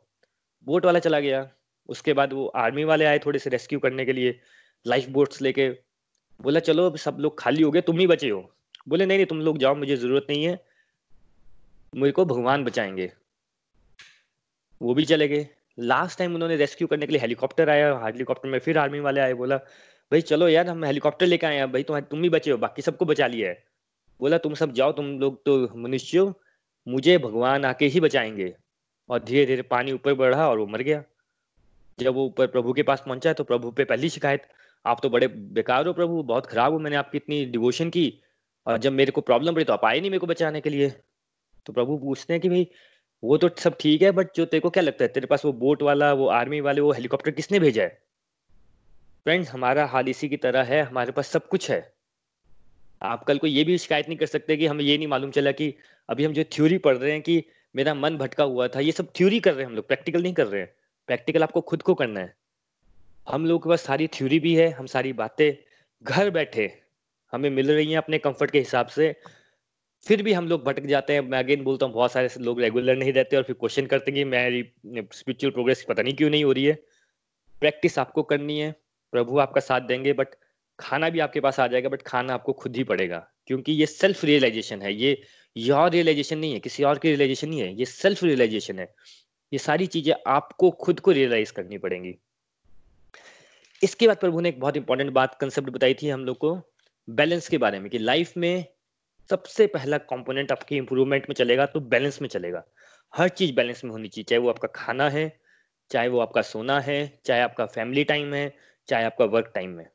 बोट 0.68 0.86
वाला 0.86 1.00
चला 1.00 1.20
गया। 1.20 1.50
उसके 1.88 2.14
बाद 2.14 2.34
वो 2.34 2.48
आर्मी 2.48 2.84
वाले 2.84 3.06
आए 3.06 3.20
थोड़े 3.20 3.40
से 3.40 3.50
रेस्क्यू 3.50 3.80
करने 3.80 4.06
के 4.06 4.14
लिए, 4.14 4.40
लाइफ 4.88 5.08
बोट्स 5.10 5.42
लेके। 5.42 5.70
बोला, 6.42 6.60
चलो, 6.60 6.86
अब 6.86 6.98
सब 6.98 7.18
लोग 7.20 7.40
खाली 7.40 7.64
हो 7.64 7.72
गए, 7.72 7.82
तुम 7.82 8.00
ही 8.00 8.08
बचे 8.08 8.30
हो। 8.30 8.54
बोले, 8.88 9.06
नहीं 9.06 9.18
नहीं, 9.18 9.26
तुम 9.26 9.42
लोग 9.42 9.58
जाओ, 9.58 9.76
मुझे 9.76 9.96
ज़रूरत 9.96 10.28
नहीं 10.30 10.44
है। 10.44 10.66
मेरे 11.96 12.12
को 12.12 12.26
भगवान 12.26 12.64
बचाएँगे। 12.64 13.12
वो 14.82 14.94
भी 14.94 15.06
चले 15.06 15.28
गए। 15.28 15.48
लास्ट 15.80 16.18
टाइम 16.18 16.36
उन्होंने 16.36 16.56
रेस्क्यू 16.56 16.88
करने 16.88 17.06
के 17.06 17.12
लिए 17.12 17.22
हेलीकॉप्टर 17.22 17.70
आया, 17.70 18.02
हेलीकॉप्टर 18.06 18.50
में 18.50 18.60
फिर 18.60 18.78
आर्मी 18.78 19.00
वाले 19.00 19.22
आए, 19.22 19.34
बोला, 19.34 19.58
भाई, 20.12 20.22
चलो 20.22 20.48
यार, 20.48 20.68
हम 20.68 20.86
हेलीकॉप्टर 20.86 21.26
लेके 21.26 21.48
आए 21.48 21.56
हैं, 21.56 21.72
भाई 21.72 21.84
तुम 21.84 22.00
तुम 22.00 22.24
ही 22.24 22.30
बचे 22.30 22.52
हो, 22.52 22.58
बाकी 22.58 22.82
सबको 22.82 23.06
बचा 23.06 23.28
लिया 23.28 23.50
है। 23.50 23.64
बोला, 24.20 24.38
तुम 24.38 24.54
सब 24.54 24.72
जाओ, 24.72 24.92
तुम 24.92 25.20
लोग 25.20 25.46
तो 25.46 25.70
मनुष्य 25.76 26.34
मुझे 26.88 27.18
भगवान 27.18 27.66
आके 27.66 27.86
ही 27.86 28.00
बचाएँगे। 28.00 28.56
और 29.10 29.24
धीरे 29.24 29.46
धीरे 29.46 29.62
पानी 29.62 29.92
ऊपर 29.92 30.14
बढ़ा 30.14 30.50
और 30.50 30.60
वो 30.60 30.68
मर 30.68 30.82
गया। 30.82 31.04
जब 32.04 32.14
वो 32.14 32.26
ऊपर 32.26 32.48
प्रभु 32.48 32.74
के 32.74 32.84
पास 32.84 33.04
पहुँचा 33.06 33.30
है 33.30 33.34
तो 33.34 33.44
प्रभु 33.44 33.72
पे 33.72 33.84
पहली 33.84 34.10
शिकायत, 34.10 34.44
आप 34.86 35.00
तो 35.04 35.10
बड़े 35.10 35.28
बेकार 35.28 35.88
हो 35.88 35.94
प्रभु, 35.94 36.24
बहुत 36.24 36.46
खराब 36.46 36.74
हो, 36.74 36.80
मैंने 36.80 36.96
आपकी 36.96 37.18
इतनी 37.18 37.46
डिवोशन 37.46 37.90
की, 37.90 38.22
और 38.68 38.78
जब 38.78 38.94
मेरे 38.94 39.12
को 39.12 39.22
प्रॉब्लम 39.22 39.54
पड़ी 39.54 39.66
तो 39.66 39.74
आप 39.74 39.86
आए 39.86 40.00
नहीं 40.00 40.12
मेरे 40.12 40.20
को 40.20 40.28
बचाने 40.28 40.62
के 40.62 40.70
लिए. 40.70 40.90
तो 41.66 41.74
प्रभु 41.74 41.98
पूछते 41.98 42.34
हैं 42.34 42.42
कि 42.42 42.50
भाई, 42.50 42.68
वो 43.24 43.38
तो 43.38 43.50
सब 43.58 43.78
ठीक 43.80 44.02
है 44.02 44.12
बट 44.12 44.36
जो 44.36 44.46
तेरे 44.46 44.62
को 44.62 44.70
क्या 44.70 44.84
लगता 44.84 45.04
है? 45.04 45.08
तेरे 45.08 45.28
पास 45.28 45.46
वो 45.46 45.54
बोट 45.54 45.82
वाला, 45.82 46.14
वो 46.14 46.28
आर्मी 46.28 46.62
वाले, 46.62 46.82
वो 46.82 46.92
हेलीकॉप्टर 46.92 47.32
किसने 47.32 47.60
भेजा 47.60 47.84
है? 47.84 48.02
फ्रेंड्स 49.26 49.50
हमारा 49.50 49.86
हाल 49.86 50.10
इसी 50.10 50.30
की 50.30 50.38
तरह 50.38 50.64
है, 50.64 50.82
हमारे 50.82 51.12
पास 51.12 51.28
सब 51.28 51.48
कुछ 51.48 51.72
है। 51.72 51.94
आप 53.02 53.24
कल 53.24 53.38
को 53.38 53.48
ये 53.48 53.64
भी 53.64 53.78
शिकायत 53.78 54.08
नहीं 54.08 54.18
कर 54.18 54.26
सकते 54.26 54.58
कि 54.58 54.68
हमें 54.68 54.84
ये 54.84 54.98
नहीं 54.98 55.08
मालूम 55.08 55.32
चला 55.32 55.52
कि 55.52 55.74
अभी 56.10 56.26
हम 56.26 56.34
जो 56.34 56.44
थ्योरी 56.44 56.78
पढ़ 56.78 56.98
रहे 56.98 57.12
हैं 57.12 57.22
कि 57.22 57.44
मेरा 57.76 57.94
मन 57.94 58.18
भटका 58.18 58.44
हुआ 58.44 58.68
था, 58.68 58.80
ये 58.80 58.92
सब 58.92 59.12
थ्योरी 59.18 59.40
कर 59.40 59.54
रहे 59.54 59.64
हैं 59.64 59.70
हम 59.70 59.76
लोग 59.76 59.88
प्रैक्टिकल 59.88 60.24
नहीं 60.24 60.34
कर 60.34 60.48
रहे 60.48 60.62
हैं। 60.62 60.74
प्रैक्टिकल 61.12 61.44
आपको 61.44 61.62
खुद 61.62 61.82
को 61.82 61.94
करना 61.94 62.20
है। 62.20 62.34
हम 63.30 63.46
लोगों 63.46 63.60
के 63.60 63.70
पास 63.70 63.82
सारी 63.82 64.08
थ्योरी 64.08 64.40
भी 64.40 64.56
है, 64.56 64.70
हम 64.72 64.86
सारी 64.86 65.14
बातें 65.14 65.58
घर 66.04 66.30
बैठे 66.30 66.72
हमें 67.34 67.50
मिल 67.50 67.72
रही 67.72 67.90
हैं 67.92 67.98
अपने 67.98 68.18
कंफर्ट 68.18 68.52
के 68.52 68.60
हिसाब 68.60 68.88
से। 68.88 69.16
फिर 70.06 70.24
भी 70.24 70.34
हम 70.34 70.48
लोग 70.48 70.64
भटक 70.64 70.86
जाते 70.86 71.14
हैं। 71.14 71.22
मैं 71.22 71.40
अगेन 71.40 71.64
बोलता 71.64 71.86
हूँ, 71.86 71.94
बहुत 71.94 72.12
सारे 72.12 72.30
लोग 72.40 72.62
रेगुलर 72.62 72.96
नहीं 72.96 73.14
रहते 73.14 73.38
और 73.38 73.44
फिर 73.44 73.56
क्वेश्चन 73.60 73.86
करते 73.86 74.12
हैं 74.12 74.16
कि 74.16 74.24
मेरी 74.24 74.64
स्पिरिचुअल 75.14 75.52
प्रोग्रेस 75.52 75.86
पता 75.90 76.02
नहीं 76.02 76.14
क्यों 76.14 76.30
नहीं 76.30 76.44
हो 76.44 76.52
रही 76.52 76.66
है। 76.66 76.74
प्रैक्टिस 77.60 78.00
आपको 78.00 78.24
करनी 78.24 78.60
है, 78.60 78.72
प्रभु 79.14 79.40
आपका 79.40 79.62
साथ 79.62 79.82
देंगे 79.82 80.14
बट 80.14 80.28
खाना 80.80 81.10
भी 81.10 81.20
आपके 81.20 81.40
पास 81.40 81.60
आ 81.60 81.68
जाएगा 81.68 81.90
बट 81.90 82.02
खाना 82.02 82.34
आपको 82.34 82.54
खुद 82.54 82.76
ही 82.76 82.84
पड़ेगा। 82.84 83.28
क्योंकि 83.48 83.72
ये 83.72 83.86
सेल्फ 83.86 84.24
रियलाइजेशन 84.26 84.82
है, 84.82 84.94
ये 84.94 85.22
योर 85.58 85.90
रियलाइजेशन 85.92 86.38
नहीं 86.38 86.54
है, 86.54 86.60
किसी 86.60 86.84
और 86.84 87.00
की 87.00 87.08
रियलाइजेशन 87.08 87.50
नहीं 87.50 87.60
है, 87.60 87.74
ये 87.76 87.86
सेल्फ 87.86 88.24
रियलाइजेशन 88.24 88.80
है। 88.80 88.94
ये 89.52 89.60
सारी 89.60 89.88
चीज़ें 89.88 90.14
आपको 90.28 90.70
खुद 90.72 91.00
को 91.00 91.12
रियलाइज़ 91.12 91.52
करनी 91.54 91.78
पड़ेंगी। 91.78 92.16
इसके 93.82 94.08
बाद 94.08 94.18
प्रभु 94.18 94.42
ने 94.42 94.50
एक 94.50 94.60
बहुत 94.60 94.78
इंपॉर्टेंट 94.78 95.12
बात 95.12 95.36
कंसेप्ट 95.36 95.70
बताई 95.70 95.94
थी 95.94 96.10
हम 96.10 96.26
लोग 96.26 96.38
को 96.38 96.56
बैलेंस 97.08 97.48
के 97.50 97.58
बारे 97.58 97.80
में 97.80 97.90
कि 97.90 97.98
लाइफ 97.98 98.38
में 98.38 98.66
सबसे 99.30 99.68
पहला 99.68 99.98
कंपोनेंट 99.98 100.52
आपकी 100.52 100.78
इंप्रूवमेंट 100.78 101.26
में 101.30 101.34
चलेगा 101.34 101.66
तो 101.66 101.80
बैलेंस 101.80 102.22
में 102.22 102.28
चलेगा। 102.30 102.64
हर 103.14 103.30
चीज़ 103.30 103.54
बैलेंस 103.56 103.84
में 103.84 103.92
होनी 103.92 104.08
चाहिए, 104.08 104.24
चाहे 104.24 104.40
वो 104.40 104.50
आपका 104.50 104.68
खाना 104.76 105.10
है, 105.10 105.40
चाहे 105.92 106.08
वो 106.08 106.20
आपका 106.20 106.42
सोना 106.42 106.80
है, 106.80 107.20
चाहे 107.26 107.42
आपका 107.42 107.66
फैमिली 107.66 108.04
टाइम 108.04 108.34
है, 108.34 108.54
चाहे 108.90 109.06
आपका 109.06 109.26
वर्क 109.26 109.52
टाइम 109.56 109.80
है। 109.80 109.92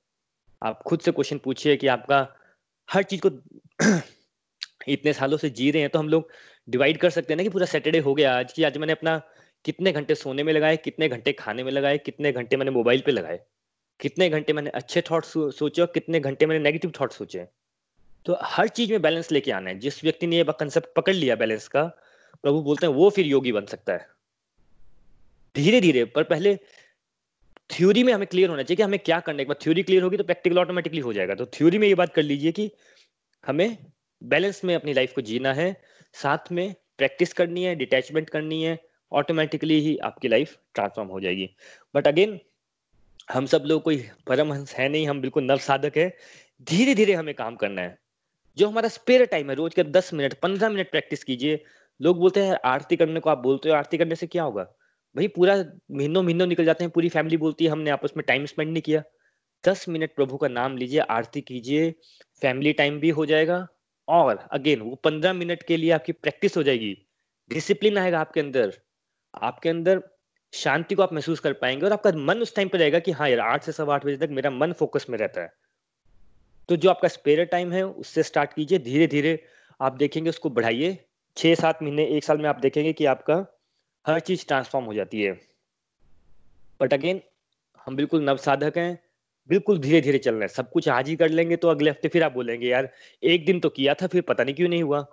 आप 0.63 0.83
खुद 0.83 1.01
से 1.01 1.13
क्वेश्चन 1.13 1.39
पूछिए 1.39 1.77
कि 1.77 1.87
आपका 1.87 2.27
हर 2.89 3.03
चीज़ 3.03 3.21
को 3.27 3.31
इतने 4.89 5.13
सालों 5.13 5.39
से 5.39 5.51
जी 5.51 5.71
रहे 5.71 5.83
हैं 5.83 5.91
तो 5.91 5.99
हम 5.99 6.09
लोग 6.09 6.31
डिवाइड 6.69 6.99
कर 6.99 7.11
सकते 7.11 7.33
हैं 7.33 7.37
ना 7.37 7.43
कि 7.43 7.49
पूरा 7.49 7.67
सैटरडे 7.67 7.99
हो 7.99 8.15
गया, 8.15 8.39
आज 8.39 8.53
की 8.53 8.65
आज 8.65 8.77
मैंने 8.77 8.93
अपना 8.93 9.21
कितने 9.67 9.93
घंटे 9.93 10.15
सोने 10.15 10.43
में 10.43 10.53
लगाए, 10.53 10.77
कितने 10.77 11.09
घंटे 11.09 11.33
खाने 11.33 11.65
में 11.65 11.71
लगाए, 11.73 11.99
कितने 11.99 12.33
घंटे 12.33 12.57
मैंने 12.57 12.71
मोबाइल 12.71 13.01
पे 13.07 13.13
लगाए, 13.13 13.41
कितने 14.01 14.29
घंटे 14.31 14.53
मैंने 14.53 14.71
अच्छे 14.71 15.01
थॉट 15.03 15.25
सोचे 15.25 15.83
और 15.83 15.91
कितने 15.95 16.21
घंटे 16.21 16.47
मैंने 16.47 16.63
नेगेटिव 16.65 16.93
थॉट 17.01 17.13
सोचे। 17.13 17.47
तो 18.27 18.37
हर 18.43 18.69
चीज़ 18.69 18.91
में 18.93 19.03
बैलेंस 19.03 19.31
लेके 19.33 19.51
आना 19.53 19.71
है। 19.71 19.79
जिस 19.79 20.03
व्यक्ति 20.05 20.27
ने 20.27 20.37
ये 20.37 20.45
कंसेप्ट 20.51 20.89
पकड़ 20.97 21.15
लिया 21.15 21.37
बैलेंस 21.37 21.69
का, 21.69 21.83
प्रभु 22.45 22.63
बोलते 22.63 22.87
हैं, 22.87 22.93
वो 22.95 23.11
फिर 23.11 23.27
योगी 23.27 23.53
बन 23.53 23.67
सकता 23.67 23.93
है। 23.93 24.09
धीरे 25.55 25.81
धीरे 25.81 26.05
पर 26.07 26.25
पहले 26.25 26.55
थ्योरी 27.71 28.03
में 28.05 28.13
हमें 28.13 28.27
क्लियर 28.27 28.51
होना 28.51 28.63
चाहिए 28.63 28.77
कि 28.77 28.83
हमें 28.83 28.99
क्या 28.99 29.21
करने 29.21 29.45
बाद 29.45 29.57
थ्योरी 29.63 29.83
क्लियर 29.83 30.03
होगी 30.03 30.17
तो 30.17 30.25
प्रैक्टिकल 30.25 30.59
ऑटोमेटिकली 30.59 31.01
हो 31.01 31.13
जाएगा। 31.13 31.35
तो 31.35 31.47
थ्योरी 31.47 31.79
में 31.79 31.89
ये 31.89 31.95
बात 31.95 32.15
कर 32.15 32.23
लीजिए 32.23 32.53
कि 32.53 32.71
हमें 33.45 33.77
बैलेंस 34.23 34.65
में 34.65 34.75
अपनी 34.75 34.93
लाइफ 34.93 35.13
को 35.15 35.21
जीना 35.21 35.53
है। 35.55 35.75
साथ 36.15 36.53
में 36.53 36.75
प्रैक्टिस 36.99 37.33
करनी 37.33 37.65
है 37.65 37.75
डिटैचमेंट 37.75 38.31
करनी 38.31 38.63
है। 38.63 38.79
ऑटोमेटिकली 39.13 39.81
ही 39.81 39.97
आपकी 39.97 40.29
लाइफ 40.29 40.59
ट्रांसफॉर्म 40.75 41.09
हो 41.09 41.21
जाएगी। 41.21 41.51
बट 41.95 42.07
अगेन 42.07 42.41
हम 43.33 43.47
सब 43.47 43.63
लोग 43.67 43.83
कोई 43.83 44.09
परमहंस 44.27 44.75
है 44.75 44.89
नहीं, 44.89 45.09
हम 45.09 45.21
बिल्कुल 45.21 45.45
नव 45.45 45.57
साधक 45.57 45.97
है। 45.97 46.17
धीरे 46.63 46.95
धीरे 46.95 47.13
हमें 47.13 47.35
काम 47.35 47.57
करना 47.57 47.83
है। 47.83 47.99
जो 48.59 48.69
हमारा 48.69 48.89
स्पेयर 48.89 49.25
टाइम 49.25 49.51
है, 49.51 49.57
रोज 49.57 49.75
के 49.75 49.83
दस 49.83 50.15
मिनट, 50.15 50.35
पंद्रह 50.35 50.69
मिनट 50.69 50.91
प्रैक्टिस 50.91 51.25
कीजिए। 51.25 51.65
लोग 52.03 52.19
बोलते 52.19 52.41
हैं, 52.41 52.59
आरती 52.65 52.97
करने 52.97 53.21
को 53.21 53.31
आप 53.31 53.39
बोलते 53.39 53.69
हो, 53.69 53.75
आरती 53.75 53.99
करने 53.99 54.15
से 54.15 54.27
क्या 54.27 54.43
होगा? 54.43 54.63
भाई 55.17 55.29
पूरा 55.29 55.65
महीनों 55.91 56.23
महीनों 56.23 56.47
निकल 56.47 56.65
जाते 56.65 56.85
हैं, 56.85 56.91
पूरी 56.91 57.09
फैमिली 57.09 57.37
बोलती 57.37 57.65
है, 57.65 57.71
हमने 57.71 57.91
आपस 57.91 58.11
में 58.17 58.25
टाइम 58.29 58.47
स्पेंड 58.47 58.73
नहीं 58.73 58.83
किया। 58.83 59.03
दस 59.67 59.89
मिनट 59.89 60.15
प्रभु 60.15 60.37
का 60.37 60.49
नाम 60.49 60.77
लीजिए, 60.77 61.01
आरती 61.01 61.41
कीजिए 61.41 61.91
फैमिली 62.41 62.73
टाइम 62.73 63.01
भी 63.01 63.11
हो 63.11 63.27
जाएगा। 63.27 63.69
और 64.09 64.49
अगेन 64.53 64.81
वो 64.81 64.95
पंद्रह 64.95 65.33
मिनट 65.33 65.63
के 65.63 65.77
लिए 65.77 65.91
आपकी 65.91 66.13
प्रैक्टिस 66.13 66.57
हो 66.57 66.63
जाएगी। 66.63 67.07
डिसिप्लिन 67.53 67.99
आएगा 67.99 68.21
आपके 68.21 68.41
अंदर। 68.41 68.79
आपके 69.37 69.69
अंदर 69.69 70.03
शांति 70.53 70.95
को 70.95 71.03
आप 71.03 71.13
महसूस 71.13 71.41
कर 71.41 71.53
पाएँगे 71.53 71.87
और 71.87 71.93
आपका 71.93 72.13
मन 72.13 72.39
उस 72.39 72.55
टाइम 72.57 72.69
पर 72.69 72.79
रहेगा 72.79 72.99
कि 72.99 73.13
हाँ 73.13 73.29
यार, 73.29 73.41
आठ 73.41 73.63
से 73.63 73.73
सवा 73.73 73.95
आठ 73.95 74.07
बजे 74.07 74.17
तक 74.17 74.33
मेरा 74.33 74.51
मन 74.51 74.73
फोकस 74.73 75.07
में 75.11 75.19
रहता 75.19 75.41
है। 75.41 75.53
तो 76.69 76.77
जो 76.77 76.91
आपका 76.91 77.09
स्पेयर 77.09 77.45
टाइम 77.45 77.73
है, 77.73 77.87
उससे 77.87 78.23
स्टार्ट 78.23 78.53
कीजिए 78.53 78.79
धीरे 78.79 79.07
धीरे 79.07 79.45
आप 79.81 79.93
देखेंगे, 79.93 80.31
उसको 80.31 80.51
बढ़ाइए। 80.51 81.05
छह 81.37 81.55
सात 81.55 81.83
महीने, 81.83 82.07
एक 82.07 82.25
साल 82.25 82.39
में 82.39 82.49
आप 82.49 82.61
देखेंगे 82.61 82.93
कि 82.93 83.05
आपका 83.05 83.63
हर 84.07 84.21
चीज़ 84.21 84.47
ट्रांसफॉर्म 84.47 84.87
हो 84.87 84.95
जाती 84.95 85.23
है। 85.23 85.33
बट 86.81 86.95
अगेन 86.95 87.21
हम 87.87 87.97
बिल्कुल 87.97 88.25
नवसाधक 88.25 88.79
हैं, 88.79 88.99
बिल्कुल 89.49 89.79
धीरे 89.79 90.01
धीरे 90.01 90.19
चल 90.19 90.33
रहे 90.33 90.41
हैं। 90.41 90.49
सब 90.49 90.71
कुछ 90.71 90.89
आज 90.89 91.09
ही 91.09 91.17
कर 91.17 91.29
लेंगे 91.29 91.57
तो 91.57 91.69
अगले 91.69 91.91
हफ़्ते 91.91 92.09
फिर 92.09 92.23
आप 92.23 92.33
बोलेंगे, 92.33 92.69
यार, 92.69 92.93
एक 93.23 93.45
दिन 93.47 93.61
तो 93.61 93.69
किया 93.69 93.95
था, 93.95 94.07
फिर 94.07 94.23
पता 94.23 94.45
नहीं 94.45 94.55
क्यों 94.55 94.69
नहीं 94.69 94.83
हुआ। 94.83 95.07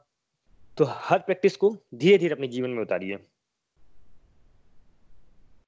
तो 0.77 0.86
हर 0.88 1.19
प्रैक्टिस 1.19 1.55
को 1.55 1.77
धीरे 1.95 2.17
धीरे 2.17 2.33
अपने 2.33 2.47
जीवन 2.47 2.69
में 2.69 2.81
उतारिए। 2.81 3.17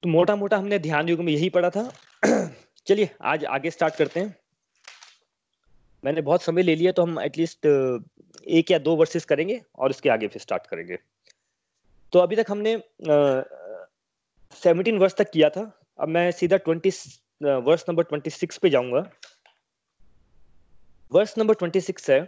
तो 0.06 0.10
मोटा 0.10 0.34
मोटा 0.36 0.56
हमने 0.56 0.78
ध्यान 0.78 1.08
युग 1.08 1.20
में 1.20 1.32
यही 1.32 1.48
पढ़ा 1.50 1.70
था। 1.70 1.82
चलिए, 2.86 3.08
आज 3.22 3.44
आगे 3.44 3.70
स्टार्ट 3.70 3.94
करते 3.94 4.20
हैं। 4.20 4.36
मैंने 6.04 6.20
बहुत 6.20 6.42
समय 6.42 6.62
ले 6.62 6.74
लिया 6.76 6.92
तो 6.92 7.02
हम 7.02 7.18
एटलीस्ट 7.20 7.66
एक 8.48 8.70
या 8.70 8.78
दो 8.78 8.94
वर्सेस 8.96 9.24
करेंगे 9.24 9.60
और 9.78 9.90
उसके 9.90 10.08
आगे 10.08 10.28
फिर 10.28 10.42
स्टार्ट 10.42 10.66
करेंगे। 10.66 10.98
तो 12.12 12.18
अभी 12.18 12.36
तक 12.36 12.46
हमने 12.50 12.76
सेवनटीन 14.52 14.98
वर्ष 14.98 15.14
तक 15.14 15.30
किया 15.30 15.50
था। 15.50 15.64
अब 16.00 16.08
मैं 16.08 16.30
सीधा 16.30 16.56
ट्वेंटी 16.56 16.90
वर्ष 17.42 17.84
नंबर 17.88 18.02
ट्वेंटी 18.02 18.30
सिक्स 18.30 18.58
पे 18.58 18.70
जाऊँगा। 18.70 19.10
वर्ष 21.12 21.34
नंबर 21.38 21.54
ट्वेंटी 21.54 21.80
सिक्स 21.80 22.10
है। 22.10 22.20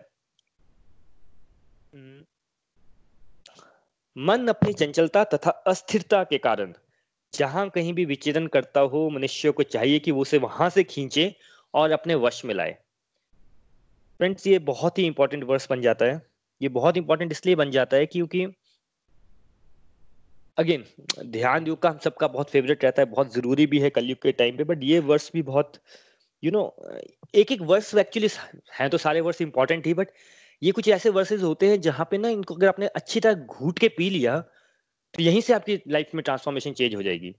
मन 4.16 4.48
अपनी 4.48 4.72
चंचलता 4.72 5.24
तथा 5.24 5.50
अस्थिरता 5.50 6.24
के 6.24 6.38
कारण। 6.38 6.74
जहाँ 7.34 7.68
कहीं 7.70 7.92
भी 7.94 8.04
विचरण 8.04 8.46
करता 8.46 8.80
हो 8.80 9.08
मनुष्य 9.10 9.50
को 9.50 9.62
चाहिए 9.62 9.98
कि 9.98 10.10
वो 10.10 10.22
उसे 10.22 10.38
वहाँ 10.38 10.70
से 10.70 10.84
खींचे 10.84 11.34
और 11.74 11.90
अपने 11.90 12.14
वश 12.14 12.44
में 12.44 12.54
लाए। 12.54 12.76
फ्रेंड्स 14.20 14.46
ये 14.46 14.58
बहुत 14.58 14.98
ही 14.98 15.06
इंपॉर्टेंट 15.06 15.44
वर्स 15.44 15.66
बन 15.70 15.80
जाता 15.80 16.04
है। 16.04 16.20
ये 16.60 16.68
बहुत 16.68 16.96
इंपॉर्टेंट 16.96 17.32
इसलिए 17.32 17.54
बन 17.54 17.70
जाता 17.70 17.96
है 17.96 18.06
क्योंकि 18.06 18.46
अगेन 20.58 20.84
ध्यान 21.26 21.66
योग 21.66 21.82
का 21.82 21.90
हम 21.90 21.98
सबका 21.98 22.28
बहुत 22.28 22.50
फेवरेट 22.50 22.84
रहता 22.84 23.02
है 23.02 23.06
बहुत 23.06 23.34
ज़रूरी 23.34 23.66
भी 23.66 23.78
है 23.78 23.90
कलयुग 23.90 24.18
के 24.22 24.32
टाइम 24.32 24.56
पे 24.56 24.64
बट 24.64 24.84
ये 24.84 24.98
वर्स 25.00 25.30
भी 25.34 25.42
बहुत 25.42 25.72
यू 26.42 26.50
you 26.50 26.58
नो 26.58 26.62
know, 26.62 26.98
एक 27.34 27.52
एक 27.52 27.62
वर्स 27.62 27.94
एक्चुअली 27.94 28.28
हैं 28.80 28.88
तो 28.90 28.98
सारे 28.98 29.20
वर्स 29.20 29.40
इंपॉर्टेंट 29.42 29.86
ही 29.86 29.94
बट 29.94 30.08
ये 30.62 30.72
कुछ 30.72 30.88
ऐसे 30.88 31.10
वर्सेस 31.10 31.42
होते 31.42 31.68
हैं 31.68 31.80
जहाँ 31.80 32.08
पे 32.10 32.18
ना 32.18 32.28
इनको 32.28 32.54
अगर 32.54 32.68
आपने 32.68 32.86
अच्छी 32.86 33.20
तरह 33.20 33.34
घूट 33.34 33.78
के 33.78 33.88
पी 33.88 34.10
लिया 34.10 34.44
तो 35.14 35.22
यहीं 35.22 35.40
से 35.40 35.52
आपकी 35.52 35.80
लाइफ 35.88 36.14
में 36.14 36.22
ट्रांसफॉर्मेशन 36.22 36.72
चेंज 36.72 36.94
हो 36.94 37.02
जाएगी। 37.02 37.34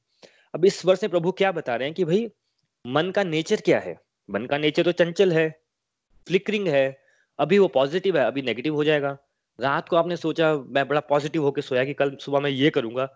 अब 0.56 0.66
इस 0.66 0.86
वर्ष 0.86 1.04
में 1.04 1.10
प्रभु 1.10 1.32
क्या 1.32 1.52
बता 1.52 1.76
रहे 1.76 1.88
हैं 1.88 1.96
कि 1.96 2.06
भाई, 2.06 2.28
मन 2.86 3.12
का 3.12 3.24
नेचर 3.24 3.62
क्या 3.62 3.80
है? 3.80 3.96
मन 4.30 4.46
का 4.46 4.58
नेचर 4.58 4.84
तो 4.84 4.92
चंचल 4.92 5.32
है 5.32 5.50
फ्लिकरिंग 6.28 6.68
है, 6.68 7.02
अभी 7.40 7.58
वो 7.60 7.68
पॉजिटिव 7.68 8.18
है, 8.18 8.26
अभी 8.26 8.42
नेगेटिव 8.42 8.76
हो 8.76 8.84
जाएगा। 8.84 9.18
रात 9.60 9.90
को 9.90 9.96
आपने 9.96 10.16
सोचा, 10.18 10.54
मैं 10.54 10.88
बड़ा 10.88 11.00
पॉजिटिव 11.00 11.44
होकर 11.44 11.62
सोया 11.62 11.84
कि 11.86 11.94
कल 11.94 12.16
सुबह 12.16 12.40
मैं 12.40 12.50
ये 12.50 12.70
करूँगा, 12.70 13.08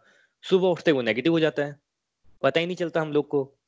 सुबह 0.43 0.67
उठते 0.67 0.91
वो 0.91 1.01
नेगेटिव 1.01 1.31
हो 1.31 1.39
जाता 1.39 1.63
है। 1.63 1.75
पता 2.43 2.59
ही 2.59 2.65
नहीं 2.65 2.75
चलता 2.75 3.01
हम 3.01 3.11
लोग 3.11 3.27
को। 3.27 3.59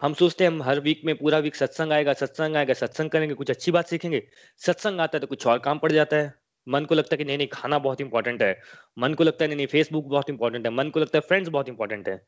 हम 0.00 0.14
सोचते 0.14 0.44
हैं 0.44 0.50
हम 0.50 0.62
हर 0.62 0.80
वीक 0.80 1.02
में 1.04 1.14
पूरा 1.16 1.38
वीक 1.38 1.54
सत्संग 1.56 1.92
आएगा 1.92 2.12
सत्संग 2.12 2.56
आएगा, 2.56 2.74
सत्संग 2.74 3.10
करेंगे, 3.10 3.34
कुछ 3.34 3.50
अच्छी 3.50 3.70
बात 3.70 3.88
सीखेंगे, 3.88 4.22
सत्संग 4.60 5.00
आता 5.00 5.16
है 5.16 5.20
तो 5.20 5.26
कुछ 5.26 5.46
और 5.46 5.58
काम 5.58 5.78
पड़ 5.78 5.92
जाता 5.92 6.16
है। 6.16 6.34
मन 6.68 6.84
को 6.84 6.94
लगता 6.94 7.14
है 7.14 7.18
कि 7.18 7.24
नहीं 7.24 7.38
नहीं, 7.38 7.48
खाना 7.48 7.78
बहुत 7.78 8.00
इंपॉर्टेंट 8.00 8.42
है। 8.42 8.60
मन 8.98 9.14
को 9.14 9.24
लगता 9.24 9.44
है, 9.44 9.48
नहीं 9.48 9.56
नहीं 9.56 9.66
फेसबुक 9.66 10.04
बहुत 10.04 10.30
इंपॉर्टेंट 10.30 10.66
है। 10.66 10.72
मन 10.72 10.90
को 10.90 11.00
लगता 11.00 11.18
है 11.18 11.20
फ्रेंड्स 11.20 11.50
बहुत 11.50 11.68
इंपॉर्टेंट 11.68 12.08
है। 12.08 12.26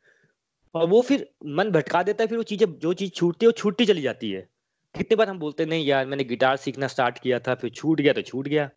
और 0.75 0.89
वो 0.89 1.03
फिर 1.03 1.31
मन 1.47 1.71
भटका 1.71 2.03
देता 2.03 2.25
है, 2.25 2.29
फिर 2.29 2.39
वो 2.39 2.43
चीज़ें, 2.43 2.79
जो 2.79 2.93
चीज़ 2.93 3.11
छूटती 3.11 3.47
है, 3.47 3.49
वो 3.49 3.53
छूटती 3.53 3.87
चली 3.87 4.03
जाती 4.03 4.31
है। 4.31 4.49
कितने 4.97 5.17
बार 5.17 5.29
हम 5.29 5.39
बोलते 5.39 5.67
नहीं 5.67 5.87
यार, 5.87 6.07
मैंने 6.07 6.25
गिटार 6.25 6.57
सीखना 6.57 6.87
स्टार्ट 6.87 7.19
किया 7.19 7.39
था, 7.39 7.55
फिर 7.55 7.71
छूट 7.71 8.01
गया 8.01 8.13
तो 8.13 8.23
छूट 8.23 8.49
गया। 8.49 8.71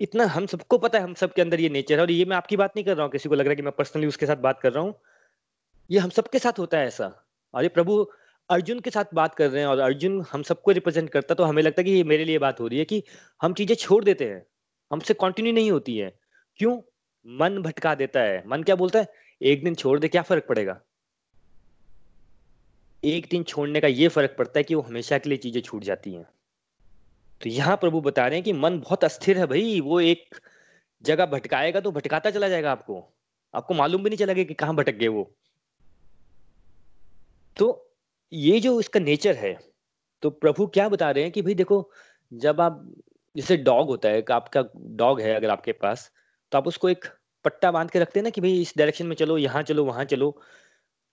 इतना 0.00 0.24
हम 0.24 0.46
सबको 0.46 0.78
पता 0.78 0.98
है, 0.98 1.04
हम 1.04 1.14
सबके 1.14 1.42
अंदर 1.42 1.60
ये 1.60 1.68
नेचर 1.68 1.94
है। 1.94 2.00
और 2.00 2.10
ये 2.10 2.24
मैं 2.24 2.36
आपकी 2.36 2.56
बात 2.56 2.72
नहीं 2.76 2.84
कर 2.84 2.96
रहा 2.96 3.02
हूँ, 3.02 3.12
किसी 3.12 3.28
को 3.28 3.34
लग 3.34 3.44
रहा 3.44 3.50
है 3.50 3.56
कि 3.56 3.62
मैं 3.62 3.72
पर्सनली 3.72 4.06
उसके 4.06 4.26
साथ 4.26 4.36
बात 4.36 4.60
कर 4.60 4.72
रहा 4.72 4.84
हूँ। 4.84 4.94
ये 5.90 5.98
हम 5.98 6.10
सबके 6.10 6.38
साथ 6.38 6.58
होता 6.58 6.78
है 6.78 6.86
ऐसा। 6.86 7.24
और 7.54 7.62
ये 7.62 7.68
प्रभु 7.68 8.10
अर्जुन 8.50 8.80
के 8.80 8.90
साथ 8.90 9.04
बात 9.14 9.34
कर 9.34 9.50
रहे 9.50 9.60
हैं 9.60 9.68
और 9.68 9.78
अर्जुन 9.78 10.24
हम 10.32 10.42
सबको 10.42 10.70
रिप्रेजेंट 10.70 11.10
करता 11.10 11.34
तो 11.34 11.44
हमें 11.44 11.62
लगता 11.62 11.80
है 11.80 11.84
कि 11.84 11.90
ये 11.90 12.04
मेरे 12.04 12.24
लिए 12.24 12.38
बात 12.38 12.60
हो 12.60 12.66
रही 12.66 12.78
है 12.78 12.84
कि 12.84 13.02
हम 13.42 13.54
चीज़ें 13.54 13.76
छोड़ 13.76 14.04
देते 14.04 14.24
हैं, 14.24 14.46
हमसे 14.92 15.14
कंटिन्यू 15.14 15.52
नहीं 15.52 15.70
होती 15.70 15.96
है। 15.98 16.18
क्यों? 16.56 16.80
मन 17.26 17.58
भटका 17.62 17.94
देता 17.94 18.20
है। 18.20 18.48
मन 18.48 18.62
क्या 18.62 18.76
बोलता 18.76 18.98
है? 18.98 19.06
एक 19.42 19.64
दिन 19.64 19.74
छोड़ 19.74 19.98
दे, 20.00 20.08
क्या 20.08 20.22
फ़र्क 20.22 20.46
पड़ेगा? 20.48 20.80
एक 23.04 23.26
दिन 23.30 23.42
छोड़ने 23.42 23.80
का 23.80 23.88
ये 23.88 24.08
फ़र्क 24.08 24.34
पड़ता 24.38 24.58
है 24.58 24.62
कि 24.62 24.74
वो 24.74 24.82
हमेशा 24.82 25.18
के 25.18 25.28
लिए 25.28 25.38
चीज़ें 25.38 25.62
छूट 25.62 25.84
जाती 25.84 26.14
हैं। 26.14 26.24
तो 27.40 27.50
यहाँ 27.50 27.76
प्रभु 27.76 28.00
बता 28.00 28.26
रहे 28.26 28.34
हैं 28.34 28.44
कि 28.44 28.52
मन 28.52 28.78
बहुत 28.80 29.04
अस्थिर 29.04 29.38
है 29.38 29.46
भाई, 29.46 29.80
वो 29.80 30.00
एक 30.00 30.40
जगह 31.02 31.26
भटकाएगा 31.26 31.80
तो 31.80 31.92
भटकाता 31.92 32.30
चला 32.30 32.48
जाएगा 32.48 32.72
आपको। 32.72 33.14
आपको 33.54 33.74
मालूम 33.74 34.02
भी 34.02 34.10
नहीं 34.10 34.18
चलेगा 34.18 34.42
कि 34.42 34.54
कहाँ 34.54 34.74
भटक 34.74 34.94
गए 34.94 35.08
वो। 35.08 35.34
तो 37.56 37.85
ये 38.32 38.60
जो 38.60 38.78
इसका 38.80 39.00
नेचर 39.00 39.34
है 39.34 39.58
तो 40.22 40.30
प्रभु 40.30 40.66
क्या 40.66 40.88
बता 40.88 41.10
रहे 41.10 41.22
हैं 41.22 41.32
कि 41.32 41.42
भाई 41.42 41.54
देखो, 41.54 41.90
जब 42.32 42.60
आप, 42.60 42.94
जैसे 43.36 43.56
डॉग 43.56 43.88
होता 43.88 44.08
है 44.08 44.24
आपका 44.32 44.64
डॉग 44.76 45.20
है 45.20 45.34
अगर 45.34 45.50
आपके 45.50 45.72
पास 45.72 46.10
तो 46.52 46.58
आप 46.58 46.66
उसको 46.66 46.88
एक 46.88 47.04
पट्टा 47.44 47.70
बाँध 47.70 47.90
के 47.90 47.98
रखते 47.98 48.20
हैं 48.20 48.24
ना 48.24 48.30
कि 48.30 48.40
भाई 48.40 48.60
इस 48.62 48.72
डायरेक्शन 48.78 49.06
में 49.06 49.16
चलो, 49.16 49.38
यहाँ 49.38 49.62
चलो, 49.62 49.84
वहाँ 49.84 50.04
चलो। 50.04 50.30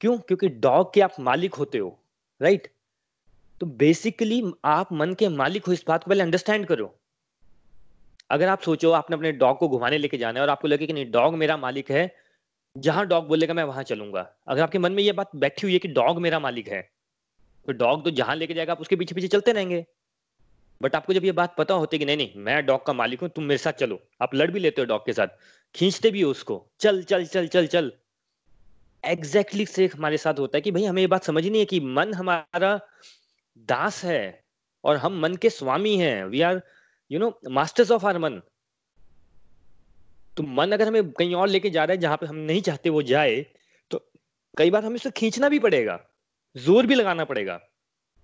क्यों? 0.02 0.18
क्योंकि 0.18 0.50
डॉग 0.50 0.94
के 0.94 1.02
आप 1.02 1.16
मालिक 1.20 1.54
होते 1.54 1.78
हो, 1.78 2.00
राइट? 2.42 2.72
तो 3.62 3.66
बेसिकली 3.66 4.44
आप 4.66 4.94
मन 4.94 5.14
के 5.14 5.30
मालिक 5.30 5.66
हो, 5.66 5.74
इस 5.74 5.84
बात 5.88 6.04
को 6.04 6.10
पहले 6.10 6.24
अंडरस्टैंड 6.24 6.66
करो। 6.66 6.94
अगर 8.30 8.48
आप 8.48 8.62
सोचो, 8.62 8.92
आपने 8.92 9.16
अपने 9.16 9.32
डॉग 9.32 9.58
को 9.58 9.68
घुमाने 9.70 9.98
लेके 9.98 10.18
जाना 10.18 10.40
है 10.40 10.44
और 10.46 10.50
आपको 10.50 10.68
लगे 10.68 10.88
कि 10.88 10.94
नहीं, 10.94 11.12
डॉग 11.12 11.36
मेरा 11.36 11.58
मालिक 11.58 11.92
है, 11.92 12.16
जहाँ 12.78 13.06
डॉग 13.08 13.28
बोलेगा 13.28 13.54
मैं 13.54 13.64
वहाँ 13.64 13.84
चलूँगा। 13.84 14.30
अगर 14.48 14.62
आपके 14.62 14.80
मन 14.80 14.92
में 14.92 15.04
ये 15.04 15.12
बात 15.12 15.36
बैठी 15.36 15.68
हुई 15.68 15.74
है 15.74 15.80
कि 15.80 15.88
डॉग 15.88 16.22
मेरा 16.22 16.40
मालिक 16.40 16.68
है 16.68 16.93
तो 17.68 17.74
डॉग 17.74 18.04
तो 18.04 18.12
जहाँ 18.12 18.36
लेके 18.36 18.54
जाएगा, 18.54 18.74
आप 18.74 18.82
उसके 18.82 18.96
पीछे 18.96 19.16
पीछे 19.16 19.28
चलते 19.28 19.52
रहेंगे। 19.52 19.86
बट 20.82 20.96
आपको 20.96 21.14
जब 21.14 21.26
ये 21.26 21.32
बात 21.32 21.56
पता 21.58 21.74
होती 21.74 21.98
है 21.98 22.00
कि 22.00 22.06
नहीं 22.06 22.18
नहीं, 22.18 22.32
मैं 22.36 22.66
डॉग 22.66 22.86
का 22.86 22.94
मालिक 22.94 23.22
हूँ, 23.22 23.30
तुम 23.30 23.44
मेरे 23.44 23.58
साथ 23.58 23.74
चलो। 23.74 24.00
आप 24.22 24.36
लड़ 24.36 24.52
भी 24.52 24.60
लेते 24.60 24.82
हो 24.82 24.86
डॉग 24.86 25.06
के 25.06 25.14
साथ। 25.14 25.28
खींचते 25.76 26.12
भी 26.12 26.22
हो 26.22 26.32
उसको। 26.32 26.72
चल 26.80 27.04
चल 27.04 27.26
चल 27.26 27.48
चल 27.48 27.68
चल। 27.68 27.92
एग्जैक्टली 29.04 29.66
exactly 29.66 29.90
से 29.90 29.98
हमारे 29.98 30.18
साथ 30.18 30.40
होता 30.40 30.58
है 30.58 30.62
कि 30.62 30.72
भाई, 30.72 30.84
हमें 30.84 31.02
ये 31.02 31.08
बात 31.08 31.24
समझनी 31.24 31.60
है 31.60 31.66
कि 31.66 31.80
मन 31.80 32.14
हमारा 32.14 32.80
दास 33.58 34.04
है 34.06 34.44
और 34.84 34.98
हम 34.98 35.20
मन 35.20 35.36
के 35.36 35.50
स्वामी 35.50 35.98
हैं। 35.98 36.26
We 36.26 36.42
are 36.42 36.62
you 37.12 37.20
know 37.20 37.40
masters 37.50 37.92
of 37.92 38.06
our 38.06 38.18
मन। 38.18 38.42
तो 40.38 40.44
मन 40.44 40.72
अगर 40.72 40.88
हमें 40.88 41.12
कहीं 41.12 41.36
और 41.36 41.48
लेके 41.48 41.70
जा 41.70 41.84
रहा 41.84 41.94
है 41.94 42.02
जहाँ 42.02 42.18
पे 42.18 42.26
हम 42.26 42.36
नहीं 42.36 42.62
चाहते 42.62 42.90
वो 42.90 43.02
जाए 43.02 43.46
तो 43.92 44.12
कई 44.58 44.72
बार 44.72 44.86
हमें 44.86 44.96
उसे 44.96 45.12
खींचना 45.12 45.50
भी 45.50 45.60
पड़ेगा। 45.60 46.00
ज़ोर 46.56 46.86
भी 46.86 46.96
लगाना 46.96 47.26
पड़ेगा। 47.26 47.60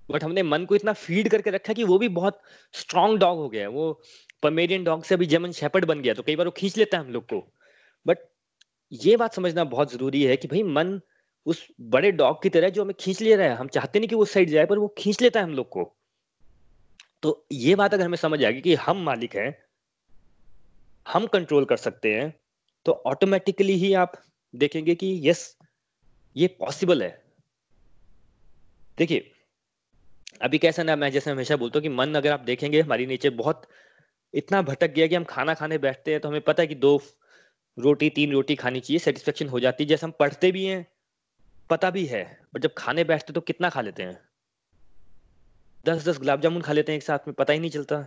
बट 0.09 0.23
हमने 0.23 0.43
मन 0.43 0.65
को 0.65 0.75
इतना 0.75 0.93
फ़ीड 0.93 1.29
करके 1.29 1.49
रखा 1.49 1.73
कि 1.73 1.83
वो 1.83 1.97
भी 1.99 2.07
बहुत 2.11 2.41
स्ट्रांग 2.73 3.17
डॉग 3.19 3.37
हो 3.37 3.49
गया 3.49 3.61
है। 3.61 3.67
वो 3.69 4.01
पमेरियन 4.43 4.83
डॉग 4.83 5.03
से 5.03 5.15
अभी 5.15 5.25
जमन 5.27 5.51
शेपर्ड 5.51 5.85
बन 5.85 6.01
गया 6.01 6.13
तो 6.13 6.23
कई 6.23 6.35
बार 6.35 6.45
वो 6.45 6.51
खींच 6.57 6.77
लेता 6.77 6.97
है 6.97 7.03
हम 7.03 7.11
लोग 7.11 7.25
को। 7.25 7.39
बट 8.05 8.17
ये 8.91 9.15
बात 9.17 9.33
समझना 9.33 9.63
बहुत 9.65 9.91
ज़रूरी 9.93 10.23
है 10.23 10.37
कि 10.37 10.47
भाई 10.47 10.63
मन 10.65 10.99
उस 11.45 11.65
बड़े 11.89 12.11
डॉग 12.13 12.41
की 12.43 12.49
तरह 12.49 12.69
जो 12.69 12.83
हमें 12.83 12.95
खींच 12.99 13.21
ले 13.21 13.35
रहा 13.35 13.47
है। 13.47 13.55
हम 13.55 13.67
चाहते 13.69 13.99
नहीं 13.99 14.09
कि 14.09 14.15
वो 14.15 14.25
साइड 14.25 14.49
जाए, 14.49 14.65
पर 14.65 14.77
वो 14.77 14.87
खींच 14.97 15.21
लेता 15.21 15.39
है 15.39 15.45
हम 15.45 15.53
लोग 15.53 15.69
को। 15.69 15.83
तो 17.23 17.47
ये 17.51 17.75
बात 17.75 17.93
अगर 17.93 18.05
हमें 18.05 18.17
समझ 18.17 18.43
आएगी 18.43 18.61
कि 18.61 18.75
हम 18.77 19.03
मालिक 19.03 19.35
हैं, 19.35 19.55
हम 21.05 21.25
कंट्रोल 21.27 21.65
कर 21.65 21.77
सकते 21.77 22.13
हैं 22.13 22.33
तो 22.85 22.91
ऑटोमेटिकली 23.07 23.73
ही 23.75 23.93
आप 23.95 24.11
देखेंगे 24.53 24.95
कि 24.95 25.19
यस 25.23 25.57
ये 26.35 26.47
पॉसिबल 26.59 27.03
है। 27.03 27.09
देखिए, 28.99 29.31
अभी 30.41 30.57
कैसा 30.57 30.83
ना 30.83 30.95
मैं 30.95 31.11
जैसे 31.11 31.31
हमेशा 31.31 31.55
बोलता 31.55 31.79
हूँ 31.79 31.83
कि 31.83 31.89
मन 31.89 32.15
अगर 32.15 32.31
आप 32.31 32.39
देखेंगे, 32.41 32.81
हमारी 32.81 33.05
नीचे 33.05 33.29
बहुत 33.31 33.67
इतना 34.33 34.61
भटक 34.61 34.91
गया 34.93 35.07
कि 35.07 35.15
हम 35.15 35.23
खाना 35.23 35.53
खाने 35.53 35.77
बैठते 35.77 36.11
हैं 36.11 36.19
तो 36.21 36.29
हमें 36.29 36.41
पता 36.41 36.63
है 36.63 36.67
कि 36.67 36.75
दो 36.75 36.95
रोटी, 37.77 38.09
तीन 38.09 38.31
रोटी 38.31 38.55
खानी 38.55 38.79
चाहिए 38.79 38.99
सेटिस्फेक्शन 38.99 39.47
हो 39.49 39.59
जाती 39.59 39.83
है। 39.83 39.87
जैसे 39.87 40.05
हम 40.05 40.11
पढ़ते 40.19 40.51
भी 40.51 40.65
हैं, 40.65 40.85
पता 41.69 41.89
भी 41.89 42.05
है 42.05 42.23
पर 42.53 42.59
जब 42.59 42.73
खाने 42.77 43.03
बैठते 43.03 43.33
तो 43.33 43.41
कितना 43.41 43.69
खा 43.69 43.81
लेते 43.81 44.03
हैं। 44.03 44.17
दस 45.85 46.07
दस 46.07 46.19
गुलाब 46.19 46.41
जामुन 46.41 46.61
खा 46.61 46.73
लेते 46.73 46.91
हैं 46.91 46.97
एक 46.97 47.03
साथ 47.03 47.27
में, 47.27 47.33
पता 47.33 47.53
ही 47.53 47.59
नहीं 47.59 47.71
चलता। 47.71 48.01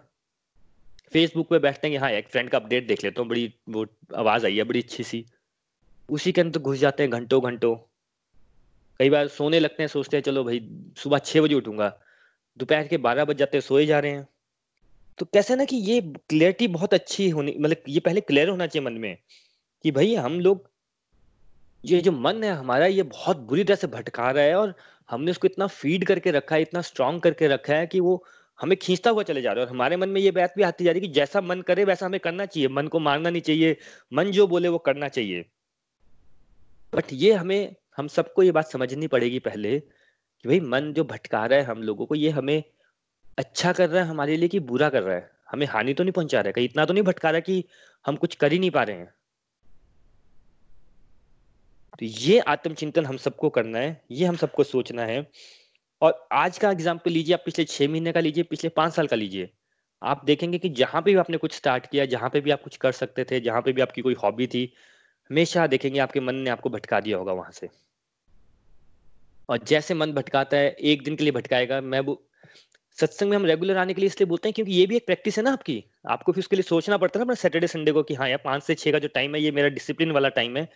फेसबुक 1.12 1.48
पे 1.50 1.59
बैठते 1.59 1.88
हैं 1.88 1.98
हाँ 1.98 2.11
एक 2.11 2.28
फ्रेंड 2.28 2.50
का 2.50 2.59
अपडेट 2.59 2.87
देख 2.87 3.05
लेता 3.05 3.22
हूँ, 3.22 3.28
बड़ी 3.28 3.52
वो 3.68 3.87
आवाज़ 4.16 4.46
आई 4.46 4.57
है, 4.57 4.64
बड़ी 4.64 4.83
अच्छी 4.83 5.05
सी। 5.05 5.24
उसी 6.09 6.33
के 6.33 6.40
अंदर 6.40 6.61
घुस 6.61 6.78
जाते 6.78 7.02
हैं 7.02 7.12
घंटों 7.12 7.42
घंटों 7.42 7.76
कई 9.02 9.10
बार 9.10 9.28
सोने 9.28 9.60
लगते 9.60 9.82
हैं, 9.82 9.88
सोचते 9.88 10.16
हैं, 10.16 10.22
चलो 10.22 10.44
भाई, 10.44 10.60
सुबह 10.96 11.18
छह 11.18 11.40
बजे 11.40 11.54
उठूँगा। 11.54 12.00
दोपहर 12.58 12.86
के 12.88 12.96
बारह 12.96 13.24
बज 13.24 13.36
जाते 13.36 13.60
सोए 13.60 13.86
जा 13.86 13.98
रहे 13.98 14.10
हैं। 14.10 14.28
तो 15.18 15.26
कैसे 15.26 15.56
ना 15.56 15.64
कि 15.64 15.76
ये 15.76 16.00
क्लियरिटी 16.00 16.68
बहुत 16.68 16.94
अच्छी 16.94 17.28
होनी 17.30 17.54
मतलब 17.60 17.82
ये 17.88 18.00
पहले 18.00 18.20
क्लियर 18.20 18.48
होना 18.48 18.66
चाहिए 18.66 18.86
मन 18.86 18.92
में 18.92 19.16
कि 19.84 19.90
भाई 19.90 20.14
हम 20.14 20.40
लोग, 20.40 20.70
ये 21.84 22.00
जो 22.00 22.12
मन 22.12 22.44
है 22.44 22.52
हमारा, 22.52 22.86
ये 22.86 23.02
बहुत 23.02 23.36
बुरी 23.36 23.64
तरह 23.64 23.76
से 23.76 23.86
भटका 23.86 24.30
रहा 24.30 24.44
है 24.44 24.54
और 24.54 24.74
हमने 25.10 25.30
उसको 25.30 25.46
इतना 25.46 25.66
फ़ीड 25.66 26.06
करके 26.06 26.30
रखा 26.30 26.56
है, 26.56 26.62
इतना 26.62 26.80
स्ट्रांग 26.80 27.20
करके 27.20 27.48
रखा 27.48 27.74
है 27.74 27.86
कि 27.86 28.00
वो 28.00 28.24
हमें 28.60 28.78
खींचता 28.78 29.10
हुआ 29.10 29.22
चले 29.22 29.42
जा 29.42 29.52
रहा 29.52 29.60
है। 29.60 29.66
और 29.66 29.74
हमारे 29.74 29.96
मन 29.96 30.08
में 30.08 30.20
ये 30.20 30.30
बात 30.30 30.54
भी 30.56 30.62
आती 30.62 30.84
जा 30.84 30.92
रही 30.92 31.00
है 31.00 31.06
कि 31.08 31.12
जैसा 31.14 31.40
मन 31.40 31.60
करे, 31.60 31.84
वैसा 31.84 32.06
हमें 32.06 32.20
करना 32.20 32.46
चाहिए। 32.46 32.68
मन 32.68 32.88
को 32.88 32.98
मारना 33.00 33.30
नहीं 33.30 33.42
चाहिए, 33.42 33.76
मन 34.12 34.30
जो 34.30 34.46
बोले 34.46 34.68
वो 34.68 34.78
करना 34.78 35.08
चाहिए। 35.08 35.44
बट 36.94 37.04
ये 37.12 37.32
हमें 37.32 37.74
हम 37.96 38.09
सबको 38.09 38.42
ये 38.42 38.52
बात 38.52 38.70
समझनी 38.70 39.07
पड़ेगी 39.07 39.38
पहले 39.38 39.78
कि 39.81 40.48
भाई 40.48 40.61
मन 40.61 40.92
जो 40.92 41.05
भटका 41.05 41.46
रहा 41.46 41.59
है 41.59 41.64
हम 41.64 41.83
लोगों 41.83 42.07
को, 42.07 42.14
ये 42.14 42.31
हमें 42.31 42.62
अच्छा 43.38 43.72
कर 43.72 43.88
रहा 43.90 44.02
है 44.02 44.09
हमारे 44.09 44.37
लिए 44.37 44.48
कि 44.48 44.61
बुरा 44.61 44.88
कर 44.88 45.02
रहा 45.02 45.16
है? 45.16 45.31
हमें 45.50 45.66
हानि 45.66 45.94
तो 45.94 46.05
नहीं 46.05 46.12
पहुँचा 46.12 46.40
रहा 46.40 46.48
है? 46.48 46.52
कहीं 46.52 46.64
इतना 46.64 46.85
तो 46.85 46.92
नहीं 46.94 47.05
भटका 47.05 47.31
रहा 47.31 47.40
कि 47.40 47.64
हम 48.07 48.16
कुछ 48.16 48.35
कर 48.35 48.52
ही 48.52 48.59
नहीं 48.59 48.70
पा 48.70 48.83
रहे 48.83 48.96
हैं? 48.96 49.14
तो 52.00 52.07
ये 52.07 52.38
आत्मचिंतन 52.38 53.07
हम 53.07 53.16
सबको 53.16 53.50
करना 53.50 53.78
है, 53.78 54.02
ये 54.11 54.26
हम 54.26 54.37
सबको 54.37 54.64
सोचना 54.64 55.05
है। 55.05 55.31
और 56.02 56.28
आज 56.33 56.59
का 56.59 56.70
एग्ज़ाम्पल 56.70 57.11
लीजिए, 57.11 57.35
आप 57.35 57.42
पिछले 57.44 57.64
छह 57.64 57.88
महीने 57.88 58.12
का 58.12 58.20
लीजिए, 58.20 58.44
पिछले 58.44 58.70
पाँच 58.70 58.94
साल 58.94 59.07
का 59.07 59.16
लीजिए। 59.16 59.50
आप 60.02 60.24
देखेंगे 60.24 60.59
कि 60.59 60.68
जहाँ 60.68 61.02
पे 61.02 61.11
भी 61.11 61.16
आपने 61.16 61.37
कुछ 61.37 61.55
स्टार्ट 61.55 61.87
किया, 61.87 62.05
जहाँ 62.05 62.31
पे 62.31 62.40
भी 62.40 62.50
आप 62.50 62.62
कुछ 62.62 62.76
कर 62.76 62.92
सकते 62.92 63.24
थे, 63.24 63.40
जहाँ 63.40 63.62
पे 63.62 63.72
भी 63.72 63.83
आपकी 63.83 64.02
कोई 64.02 64.14
हॉबी 64.14 64.46
थी 64.46 64.72
हमेशा 65.30 65.66
देखेंगे 65.66 65.98
आपके 66.00 66.20
मन 66.20 66.35
ने 66.35 66.50
आपको 66.50 66.70
भटका 66.70 67.00
दिया 67.00 67.18
होगा 67.18 67.32
वहाँ 67.32 67.50
से। 67.50 67.68
और 69.48 69.58
जैसे 69.58 69.94
मन 69.94 70.12
भटकाता 70.12 70.56
है, 70.56 70.70
एक 70.70 71.02
दिन 71.04 71.16
के 71.16 71.24
लिए 71.24 71.32
भटकाएगा। 71.32 71.80
मैं 71.80 72.00
वो, 72.00 72.22
सत्संग 72.98 73.30
में 73.30 73.37
हम 73.37 73.46
रेगुलर 73.46 73.76
आने 73.76 73.94
के 73.94 74.00
लिए 74.00 74.06
इसलिए 74.06 74.26
बोलते 74.26 74.48
हैं 74.48 74.54
क्योंकि 74.54 74.72
ये 74.72 74.87
भी 74.87 74.96
एक 74.96 75.06
प्रैक्टिस 75.06 75.38
है 75.38 75.44
ना 75.44 75.52
आपकी। 75.52 75.85
आपको 76.08 76.32
फिर 76.32 76.40
उसके 76.40 76.56
लिए 76.56 76.62
सोचना 76.62 76.96
पड़ता 76.96 77.18
है 77.18 77.20
ना, 77.20 77.24
अपना 77.24 77.35
सैटरडे 77.35 77.66
संडे 77.66 77.92
को 77.92 78.02
कि 78.02 78.14
हाँ 78.14 78.28
यार, 78.28 78.40
पाँच 78.44 78.62
से 78.62 78.74
छह 78.74 78.92
का 78.92 78.98
जो 78.98 79.08
टाइम 79.08 79.35
है, 79.35 79.40
ये 79.42 79.50
मेरा 79.50 79.68
डिसिप्लिन 79.68 80.11
वाला 80.11 80.28
टाइम 80.30 80.56
है। 80.56 80.68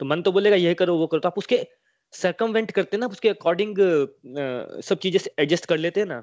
तो 0.00 0.06
मन 0.06 0.22
तो 0.22 0.32
बोलेगा 0.32 0.56
ये 0.56 0.74
करो, 0.74 0.96
वो 0.96 1.06
करो। 1.06 1.20
तो 1.20 1.28
आप 1.28 1.38
उसके 1.38 1.66
सरकमवेंट 2.12 2.70
करते 2.70 2.96
हैं 2.96 3.00
ना 3.00 3.06
उसके 3.06 3.28
अकॉर्डिंग 3.28 3.76
सब 4.82 4.98
चीज़ें 4.98 5.20
एडजस्ट 5.38 5.66
कर 5.66 5.78
लेते 5.78 6.00
हैं 6.00 6.06
ना। 6.06 6.20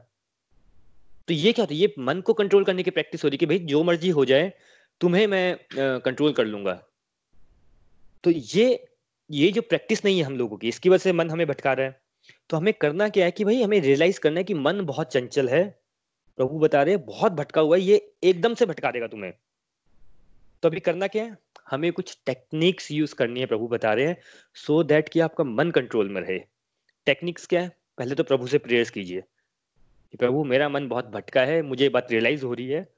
तो 1.27 1.33
ये 1.33 1.51
क्या 1.53 1.63
होता 1.63 1.73
है? 1.73 1.79
ये 1.79 1.93
मन 1.99 2.21
को 2.21 2.33
कंट्रोल 2.33 2.63
करने 2.63 2.83
की 2.83 2.91
प्रैक्टिस 2.91 3.23
हो 3.23 3.29
रही 3.29 3.35
है 3.35 3.37
कि 3.37 3.45
भाई, 3.45 3.59
जो 3.59 3.83
मर्ज़ी 3.83 4.09
हो 4.09 4.25
जाए, 4.25 4.51
तुम्हें 5.01 5.25
मैं 5.27 5.57
कंट्रोल 6.01 6.33
कर 6.33 6.45
लूँगा। 6.45 6.81
तो 8.25 8.31
ये 8.31 8.85
ये 9.31 9.51
जो 9.51 9.61
प्रैक्टिस 9.61 10.05
नहीं 10.05 10.17
है 10.17 10.23
हम 10.23 10.37
लोगों 10.37 10.57
की, 10.57 10.67
इसकी 10.67 10.89
वजह 10.89 10.97
से 10.97 11.13
मन 11.13 11.29
हमें 11.29 11.47
भटका 11.47 11.73
रहा 11.73 11.85
है। 11.85 12.01
तो 12.49 12.57
हमें 12.57 12.73
करना 12.73 13.09
क्या 13.09 13.25
है 13.25 13.31
कि 13.31 13.45
भाई 13.45 13.61
हमें 13.63 13.79
रियलाइज़ 13.79 14.19
करना 14.19 14.39
है 14.39 14.43
कि 14.43 14.53
मन 14.53 14.81
बहुत 14.81 15.11
चंचल 15.11 15.49
है। 15.49 15.79
प्रभु 16.37 16.59
बता 16.59 16.83
रहे 16.83 16.97
बहुत 16.97 17.31
भटका 17.31 17.61
हुआ 17.61 17.77
है, 17.77 17.83
ये 17.83 18.15
एकदम 18.23 18.53
से 18.53 18.65
भटका 18.65 18.91
देगा 18.91 19.07
तुम्हें। 19.07 19.33
तो 20.63 20.69
अभी 20.69 20.79
करना 20.79 21.07
क्या 21.07 21.23
है? 21.23 21.37
हमें 21.69 21.91
कुछ 21.91 22.17
टेक्निक्स 22.25 22.91
यूज़ 22.91 23.15
करनी 23.15 23.39
है, 23.39 23.45
प्रभु 23.45 23.67
बता 23.67 23.93
रहे 23.93 24.07
हैं 24.07 24.17
सो 24.55 24.83
दैट 24.83 25.09
कि 25.09 25.19
आपका 25.19 25.43
मन 25.43 25.71
कंट्रोल 25.71 26.09
में 26.09 26.21
रहे। 26.21 26.39
टेक्निक्स 27.05 27.45
क्या 27.45 27.61
है? 27.61 27.69
पहले 27.97 28.15
तो 28.15 28.23
प्रभु 28.23 28.47
से 28.47 28.57
प्रेयर्स 28.57 28.89
कीजिए 28.89 29.21
कि 30.11 30.17
प्रभु 30.17 30.43
मेरा 30.43 30.69
मन 30.69 30.87
बहुत 30.87 31.05
भटका 31.05 31.41
है, 31.41 31.61
मुझे 31.61 31.89
बात 31.89 32.11
रियलाइज़ 32.11 32.45
हो 32.45 32.53
रही 32.53 32.67
है, 32.67 32.93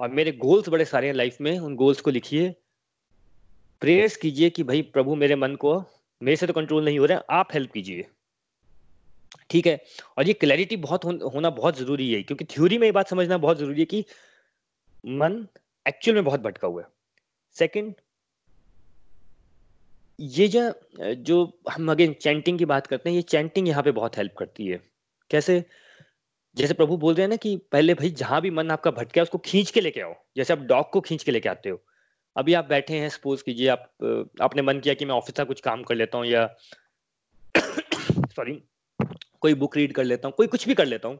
और 0.00 0.08
मेरे 0.08 0.32
गोल्स 0.32 0.68
बड़े 0.68 0.84
सारे 0.84 1.06
हैं 1.06 1.14
लाइफ 1.14 1.36
में, 1.40 1.58
उन 1.58 1.76
गोल्स 1.76 2.00
को 2.00 2.10
लिखिए। 2.10 2.54
प्रेयर्स 3.82 4.16
कीजिए 4.16 4.50
कि 4.50 4.62
भाई 4.62 4.82
प्रभु 4.92 5.14
मेरे 5.14 5.36
मन 5.36 5.54
को, 5.56 5.78
मेरे 6.22 6.36
से 6.36 6.46
तो 6.46 6.52
कंट्रोल 6.52 6.84
नहीं 6.84 6.98
हो 6.98 7.04
रहा 7.04 7.18
है, 7.18 7.24
आप 7.30 7.48
हेल्प 7.54 7.72
कीजिए। 7.72 8.04
ठीक 9.50 9.66
है? 9.66 9.80
और 10.18 10.26
ये 10.26 10.32
क्लैरिटी 10.32 10.76
बहुत 10.76 11.04
होना 11.04 11.50
बहुत 11.50 11.78
ज़रूरी 11.78 12.12
है, 12.12 12.22
क्योंकि 12.22 12.44
थ्योरी 12.44 12.78
में 12.78 12.86
ये 12.86 12.92
बात 12.92 13.08
समझना 13.08 13.38
बहुत 13.38 13.58
ज़रूरी 13.58 13.80
है 13.80 13.84
कि 13.84 14.04
मन 15.04 15.46
एक्चुअल 15.86 16.14
में 16.14 16.24
बहुत 16.24 16.40
भटका 16.40 16.68
हुआ 16.68 16.82
है। 16.82 16.88
सेकंड 17.56 17.94
ये 20.18 20.46
जो 20.48 20.62
जो 21.20 21.36
हम 21.70 21.90
अगेन 21.90 22.12
चैंटिंग 22.12 22.58
की 22.58 22.64
बात 22.64 22.86
करते 22.86 23.10
हैं, 23.10 23.16
ये 23.16 23.22
चैंटिंग 23.22 23.68
यहाँ 23.68 23.82
पे 23.82 23.90
बहुत 23.92 24.16
हेल्प 24.16 24.34
करती 24.38 24.66
है। 24.66 24.80
कैसे? 25.30 25.64
जैसे 26.56 26.74
प्रभु 26.74 26.96
बोल 26.96 27.14
रहे 27.14 27.22
हैं 27.22 27.28
ना 27.28 27.36
कि 27.36 27.56
पहले 27.72 27.94
भाई 27.94 28.10
जहाँ 28.12 28.40
भी 28.40 28.50
मन 28.50 28.70
आपका 28.70 28.90
भटका 28.90 29.20
है, 29.20 29.22
उसको 29.22 29.38
खींच 29.38 29.70
के 29.70 29.80
लेके 29.80 30.00
आओ। 30.00 30.14
जैसे 30.36 30.52
आप 30.52 30.58
डॉग 30.64 30.90
को 30.92 31.00
खींच 31.00 31.22
के 31.22 31.32
लेके 31.32 31.48
आते 31.48 31.68
हो। 31.68 31.82
अभी 32.36 32.54
आप 32.54 32.64
बैठे 32.64 32.98
हैं 32.98 33.08
सपोज़ 33.08 33.42
कीजिए 33.44 33.68
आप 33.68 33.88
आपने 34.42 34.62
मन 34.62 34.78
किया 34.80 34.94
कि 34.94 35.04
मैं 35.04 35.14
ऑफ़िस 35.14 35.34
का 35.36 35.44
कुछ 35.44 35.60
काम 35.60 35.82
कर 35.82 35.94
लेता 35.94 36.18
हूँ 36.18 36.26
या 36.26 36.46
सॉरी 38.36 38.62
कोई 39.40 39.54
बुक 39.54 39.76
रीड 39.76 39.92
कर 39.92 40.04
लेता 40.04 40.28
हूँ, 40.28 40.34
कोई 40.36 40.46
कुछ 40.46 40.66
भी 40.68 40.74
कर 40.74 40.86
लेता 40.86 41.08
हूँ 41.08 41.18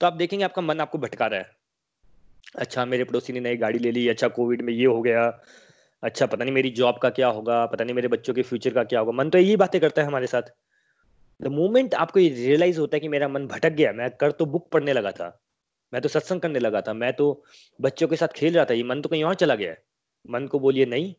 तो 0.00 0.06
आप 0.06 0.12
देखेंगे 0.14 0.44
आपका 0.44 0.62
मन 0.62 0.80
आपको 0.80 0.98
भटका 0.98 1.26
रहा 1.26 1.40
है। 1.40 1.50
अच्छा 2.56 2.84
मेरे 2.84 3.04
पड़ोसी 3.04 3.32
ने 3.32 3.40
नई 3.40 3.56
गाड़ी 3.56 3.78
ले 3.78 3.90
ली 3.92 4.06
अच्छा 4.08 4.28
कोविड 4.30 4.62
में 4.62 4.72
ये 4.72 4.86
हो 4.86 5.00
गया 5.02 5.26
अच्छा 6.02 6.26
पता 6.26 6.44
नहीं 6.44 6.54
मेरी 6.54 6.70
जॉब 6.72 6.98
का 6.98 7.10
क्या 7.10 7.28
होगा, 7.28 7.64
पता 7.66 7.84
नहीं 7.84 7.94
मेरे 7.94 8.08
बच्चों 8.08 8.34
के 8.34 8.42
फ्यूचर 8.42 8.74
का 8.74 8.84
क्या 8.84 9.00
होगा। 9.00 9.12
मन 9.12 9.30
तो 9.30 9.38
यही 9.38 9.56
बातें 9.56 9.80
करता 9.80 10.02
है 10.02 10.08
हमारे 10.08 10.26
साथ। 10.26 10.42
द 11.40 11.46
मोमेंट 11.48 11.94
आपको 11.96 12.20
ये 12.20 12.28
रियलाइज़ 12.30 12.78
होता 12.80 12.96
है 12.96 13.00
कि 13.00 13.08
मेरा 13.08 13.28
मन 13.28 13.46
भटक 13.46 13.72
गया, 13.72 13.92
मैं 13.92 14.10
कर 14.12 14.32
तो 14.32 14.46
बुक 14.46 14.68
पढ़ने 14.72 14.92
लगा 14.92 15.10
था, 15.12 15.28
मैं 15.92 16.02
तो 16.02 16.08
सत्संग 16.08 16.40
करने 16.40 16.58
लगा 16.58 16.80
था, 16.80 16.92
मैं 16.94 17.12
तो 17.12 17.44
बच्चों 17.80 18.08
के 18.08 18.16
साथ 18.16 18.34
खेल 18.36 18.54
रहा 18.54 18.64
था, 18.64 18.74
ये 18.74 18.82
मन 18.84 19.00
तो 19.00 19.08
कहीं 19.08 19.24
और 19.24 19.34
चला 19.36 19.54
गया 19.54 19.70
है। 19.70 19.82
मन 20.24 20.46
को 20.46 20.58
बोलिए, 20.58 20.86
नहीं, 20.86 21.14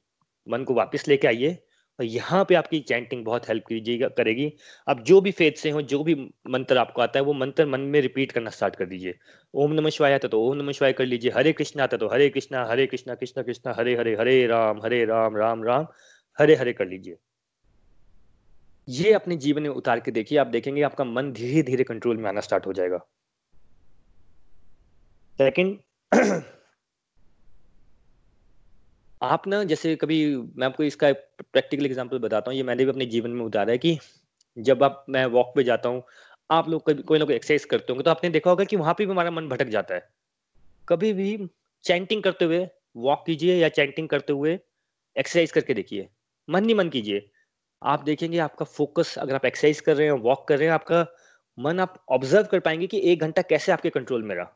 मन 0.47 0.63
को 0.63 0.73
वापस 0.73 1.07
लेके 1.07 1.27
आइए 1.27 1.57
और 1.99 2.05
यहाँ 2.05 2.43
पे 2.49 2.55
आपकी 2.55 2.79
चैंटिंग 2.79 3.23
बहुत 3.25 3.47
हेल्प 3.49 3.63
कीजिएगा, 3.67 4.07
करेगी। 4.07 4.51
अब 4.87 5.01
जो 5.03 5.19
भी 5.21 5.31
फेद 5.31 5.53
से 5.53 5.69
हो, 5.69 5.81
जो 5.81 6.03
भी 6.03 6.15
मंत्र 6.49 6.77
आपको 6.77 7.01
आता 7.01 7.19
है, 7.19 7.25
वो 7.25 7.33
मंत्र 7.33 7.65
मन 7.65 7.81
में 7.81 7.99
रिपीट 8.01 8.31
करना 8.31 8.49
स्टार्ट 8.49 8.75
कर 8.75 8.85
दीजिए। 8.85 9.17
ओम 9.53 9.73
नमः 9.73 9.89
शिवाय 9.89 10.13
आता 10.13 10.27
तो 10.27 10.41
ओम 10.41 10.55
नमः 10.57 10.71
शिवाय 10.71 10.93
कर 10.93 11.05
लीजिए। 11.05 11.31
हरे 11.31 11.53
कृष्ण 11.53 11.79
आता 11.79 11.97
तो 11.97 12.07
हरे 12.07 12.29
कृष्णा 12.29 12.65
हरे 12.65 12.85
कृष्णा, 12.87 13.15
कृष्ण 13.15 13.43
कृष्ण, 13.43 13.73
हरे 13.77 13.95
हरे 13.97 14.15
हरे 14.15 14.45
राम 14.47 14.81
हरे 14.83 15.03
राम 15.05 15.37
राम 15.37 15.63
राम, 15.63 15.87
हरे 16.39 16.55
हरे 16.55 16.73
कर 16.73 16.87
लीजिए। 16.87 17.17
ये 18.87 19.11
अपने 19.13 19.35
जीवन 19.37 19.63
में 19.63 19.69
उतार 19.69 19.99
के 19.99 20.11
देखिए, 20.11 20.37
आप 20.37 20.47
देखेंगे 20.47 20.81
आपका 20.81 21.03
मन 21.03 21.31
धीरे 21.31 21.63
धीरे 21.63 21.83
कंट्रोल 21.83 22.17
में 22.17 22.29
आना 22.29 22.41
स्टार्ट 22.41 22.65
हो 22.67 22.73
जाएगा। 22.73 22.97
सेकंड 25.39 25.77
आप 29.21 29.47
ना, 29.47 29.63
जैसे 29.63 29.95
कभी 29.95 30.15
मैं 30.35 30.65
आपको 30.67 30.83
इसका 30.83 31.11
प्रैक्टिकल 31.43 31.85
एग्जांपल 31.85 32.19
बताता 32.19 32.51
हूँ, 32.51 32.57
ये 32.57 32.63
मैंने 32.63 32.85
भी 32.85 32.91
अपने 32.91 33.05
जीवन 33.05 33.31
में 33.31 33.43
उतारा 33.45 33.71
है 33.71 33.77
कि 33.77 33.97
जब 34.57 34.83
आप, 34.83 35.05
मैं 35.09 35.25
वॉक 35.25 35.51
पे 35.55 35.63
जाता 35.63 35.89
हूँ, 35.89 36.01
आप 36.49 36.69
लोग 36.69 36.85
कभी, 36.87 37.03
कोई 37.03 37.19
ना 37.19 37.25
कोई 37.25 37.35
एक्सरसाइज 37.35 37.65
करते 37.65 37.93
होंगे 37.93 38.03
तो 38.03 38.11
आपने 38.11 38.29
देखा 38.29 38.49
होगा 38.49 38.63
कि 38.63 38.75
वहाँ 38.75 38.93
पे 38.93 39.05
भी 39.05 39.11
हमारा 39.11 39.31
मन 39.31 39.47
भटक 39.49 39.67
जाता 39.67 39.95
है। 39.95 40.07
कभी 40.87 41.11
भी 41.13 41.37
चैंटिंग 41.85 42.23
करते 42.23 42.45
हुए 42.45 42.67
वॉक 42.97 43.23
कीजिए 43.27 43.55
या 43.57 43.69
चैंटिंग 43.69 44.09
करते 44.09 44.33
हुए 44.33 44.57
एक्सरसाइज 45.15 45.51
करके 45.51 45.73
देखिए। 45.73 46.07
मन 46.47 46.65
नहीं 46.65 46.75
मन 46.75 46.89
कीजिए। 46.89 47.29
आप 47.81 48.03
देखेंगे 48.03 48.37
आपका 48.39 48.65
फोकस 48.67 49.17
अगर 49.17 49.35
आप 49.35 49.45
एक्सरसाइज 49.45 49.81
कर 49.81 49.95
रहे 49.95 50.07
हैं 50.07 50.13
वॉक 50.19 50.47
कर 50.47 50.57
रहे 50.57 50.67
हैं, 50.67 50.73
आपका 50.73 51.05
मन, 51.57 51.79
आप 51.79 52.03
ऑब्ज़र्व 52.09 52.47
कर 52.51 52.59
पाएँगे 52.59 52.87
कि 52.87 53.01
एक 53.11 53.21
घंटा 53.21 53.41
कैसे 53.43 53.71
आपके 53.71 53.89
कंट्रोल 53.89 54.23
में 54.23 54.35
रहा। 54.35 54.55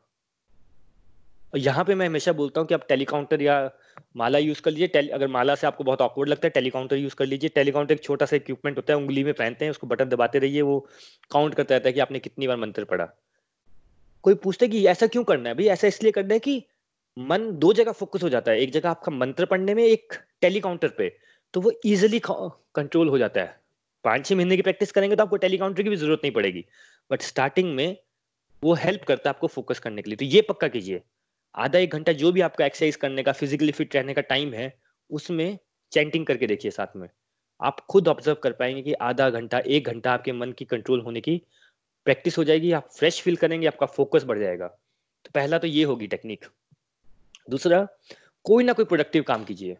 यहाँ 1.56 1.84
पे 1.84 1.94
मैं 1.94 2.06
हमेशा 2.06 2.32
बोलता 2.32 2.60
हूँ 2.60 2.68
कि 2.68 2.74
आप 2.74 2.86
टेलीकाउंटर 2.88 3.42
या 3.42 3.70
माला 4.16 4.38
यूज़ 4.38 4.60
कर 4.62 4.70
लीजिए। 4.70 5.08
अगर 5.08 5.28
माला 5.28 5.54
से 5.54 5.66
आपको 5.66 5.84
बहुत 5.84 6.00
ऑकवर्ड 6.00 6.28
लगता 6.28 6.46
है, 6.46 6.50
टेलीकाउंटर 6.50 6.96
यूज़ 6.96 7.14
कर 7.14 7.26
लीजिए। 7.26 7.50
टेलीकाउंटर 7.54 7.94
एक 7.94 8.02
छोटा 8.02 8.26
सा 8.26 8.36
इक्विपमेंट 8.36 8.76
होता 8.76 8.92
है, 8.92 8.98
उंगली 8.98 9.24
में 9.24 9.32
पहनते 9.34 9.64
हैं, 9.64 9.70
उसको 9.70 9.86
बटन 9.86 10.04
दबाते 10.04 10.38
रहिए, 10.38 10.62
वो 10.62 10.78
काउंट 11.30 11.54
करता 11.54 11.74
रहता 11.74 11.88
है 11.88 11.92
कि 11.92 12.00
आपने 12.00 12.18
कितनी 12.18 12.46
बार 12.46 12.56
मंत्र 12.56 12.84
पढ़ा। 12.84 13.08
कोई 14.24 14.34
पूछते 14.34 14.68
कि 14.68 14.86
ऐसा 14.86 15.06
क्यों 15.06 15.24
करना 15.24 15.48
है? 15.48 15.54
भाई, 15.54 15.66
ऐसा 15.66 15.86
इसलिए 15.86 16.12
करना 16.12 16.34
है 16.34 16.40
कि 16.40 16.62
मन 17.16 17.50
दो 17.52 17.72
जगह 17.72 17.92
फोकस 17.92 18.22
हो 18.22 18.28
जाता 18.28 18.52
है। 18.52 18.60
एक 18.60 18.72
जगह 18.72 18.90
आपका 18.90 19.12
मंत्र 19.12 19.46
पढ़ने 19.46 19.74
में, 19.74 19.84
एक 19.84 20.14
टेलीकाउंटर 20.40 20.88
पे 20.88 21.08
तो 21.54 21.60
वो 21.60 21.72
इजिली 21.84 22.20
कंट्रोल 22.24 23.08
हो 23.08 23.18
जाता 23.18 23.40
है। 23.40 23.60
पाँच 24.04 24.26
छह 24.26 24.36
महीने 24.36 24.56
की 24.56 24.62
प्रैक्टिस 24.62 24.92
करेंगे 24.92 25.16
तो 25.16 25.22
आपको 25.22 25.36
टेलीकाउंटर 25.36 25.82
की 25.82 25.88
भी 25.88 25.96
ज़रूरत 25.96 26.20
नहीं 26.24 26.32
पड़ेगी। 26.32 26.64
बट 27.10 27.22
स्टार्टिंग 27.22 27.74
में 27.74 27.96
वो 28.62 28.74
हेल्प 28.74 29.04
करता 29.04 29.28
है 29.28 29.34
आपको 29.34 29.46
फोकस 29.46 29.78
करने 29.78 30.02
के 30.02 30.10
लिए। 30.10 30.16
तो 30.16 30.24
ये 30.24 30.42
पक्का 30.42 30.68
कीजिए। 30.68 31.02
आधा 31.56 31.78
एक 31.78 31.92
घंटा 31.92 32.12
जो 32.12 32.32
भी 32.32 32.40
आपका 32.40 32.66
एक्सरसाइज 32.66 32.96
करने 32.96 33.22
का 33.22 33.32
फिजिकली 33.32 33.72
फिट 33.72 33.96
रहने 33.96 34.14
का 34.14 34.20
टाइम 34.22 34.52
है, 34.54 34.72
उसमें 35.10 35.58
चैंटिंग 35.92 36.26
करके 36.26 36.46
देखिए 36.46 36.70
साथ 36.70 36.96
में। 36.96 37.08
आप 37.60 37.80
खुद 37.80 38.08
ऑब्ज़र्व 38.08 38.36
कर 38.42 38.52
पाएँगे 38.52 38.82
कि 38.82 38.92
आधा 38.92 39.28
घंटा, 39.30 39.58
एक 39.58 39.86
घंटा 39.86 40.12
आपके 40.12 40.32
मन 40.32 40.52
की 40.52 40.64
कंट्रोल 40.64 41.00
होने 41.00 41.20
की 41.20 41.40
प्रैक्टिस 42.06 42.38
हो 42.38 42.44
जाएगी, 42.44 42.72
आप 42.72 42.88
फ्रेश 42.92 43.20
फील 43.22 43.36
करेंगे, 43.36 43.66
आपका 43.66 43.86
फोकस 43.86 44.24
बढ़ 44.24 44.38
जाएगा। 44.38 44.66
तो 45.24 45.30
पहला 45.34 45.58
तो 45.58 45.66
ये 45.66 45.84
होगी 45.84 46.06
टेक्निक 46.06 46.44
दूसरा, 47.50 47.86
कोई 48.44 48.64
ना 48.64 48.72
कोई 48.72 48.84
प्रोडक्टिव 48.84 49.22
काम 49.22 49.44
कीजिए। 49.44 49.76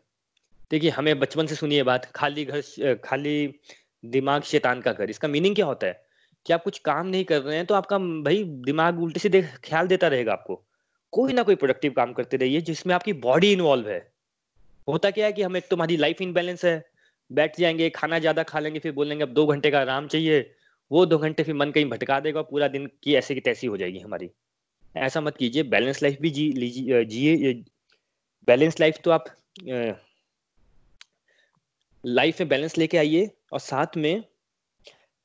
देखिए, 0.70 0.90
हमें 0.90 1.18
बचपन 1.18 1.46
से 1.46 1.54
सुनिए 1.54 1.82
बात, 1.82 2.04
खाली 2.04 2.44
घर, 2.44 2.94
खाली 3.04 3.60
दिमाग 4.04 4.42
शैतान 4.42 4.80
का 4.80 4.92
घर, 4.92 5.10
इसका 5.10 5.28
मीनिंग 5.28 5.54
क्या 5.54 5.66
होता 5.66 5.86
है? 5.86 6.04
कि 6.46 6.52
आप 6.52 6.62
कुछ 6.62 6.78
काम 6.78 7.06
नहीं 7.06 7.24
कर 7.24 7.42
रहे 7.42 7.56
हैं 7.56 7.66
तो 7.66 7.74
आपका 7.74 7.98
भाई 7.98 8.42
दिमाग 8.44 9.02
उल्टे 9.02 9.20
से 9.20 9.28
देख 9.28 9.46
ख्याल 9.64 9.86
देता 9.86 10.08
रहेगा 10.08 10.32
आपको। 10.32 10.62
कोई 11.16 11.32
ना 11.32 11.42
कोई 11.42 11.54
प्रोडक्टिव 11.54 11.92
काम 11.92 12.12
करते 12.12 12.36
रहिए 12.36 12.60
जिसमें 12.62 12.94
आपकी 12.94 13.12
बॉडी 13.20 13.52
इन्वॉल्व 13.52 13.88
है। 13.88 13.98
होता 14.88 15.10
क्या 15.10 15.26
है 15.26 15.32
कि 15.32 15.42
हम 15.42 15.56
एक 15.56 15.68
तो 15.70 15.76
हमारी 15.76 15.96
लाइफ 15.96 16.20
इनबैलेंस 16.22 16.64
है। 16.64 16.84
बैठ 17.30 17.58
जाएँगे, 17.60 17.88
खाना 17.90 18.18
ज़्यादा 18.18 18.42
खा 18.42 18.58
लेंगे, 18.58 18.78
फिर 18.78 18.92
बोलेंगे, 18.92 19.22
अब 19.22 19.30
दो 19.30 19.46
घंटे 19.46 19.70
का 19.70 19.80
आराम 19.80 20.06
चाहिए। 20.08 20.40
वो 20.90 21.04
दो 21.06 21.18
घंटे 21.18 21.42
फिर 21.42 21.54
मन 21.54 21.70
कहीं 21.70 21.88
भटका 21.90 22.18
देगा, 22.20 22.42
पूरा 22.42 22.68
दिन 22.68 22.86
की 23.02 23.14
ऐसे 23.14 23.34
की 23.34 23.40
तैसी 23.40 23.66
हो 23.66 23.76
जाएगी 23.76 23.98
हमारी। 23.98 24.30
ऐसा 24.94 25.20
मत 25.20 25.36
कीजिए 25.36 25.62
बैलेंस 25.64 26.02
लाइफ 26.02 26.18
भी 26.20 26.30
जी 26.30 26.50
लीजिए 26.52 27.04
जिए 27.04 27.52
बैलेंस 28.48 28.80
लाइफ 28.80 28.98
तो 29.04 29.10
आप 29.10 29.24
लाइफ 32.04 32.40
में 32.40 32.48
बैलेंस 32.48 32.78
लेके 32.78 32.98
आइए, 32.98 33.30
और 33.52 33.60
साथ 33.60 33.96
में 33.96 34.22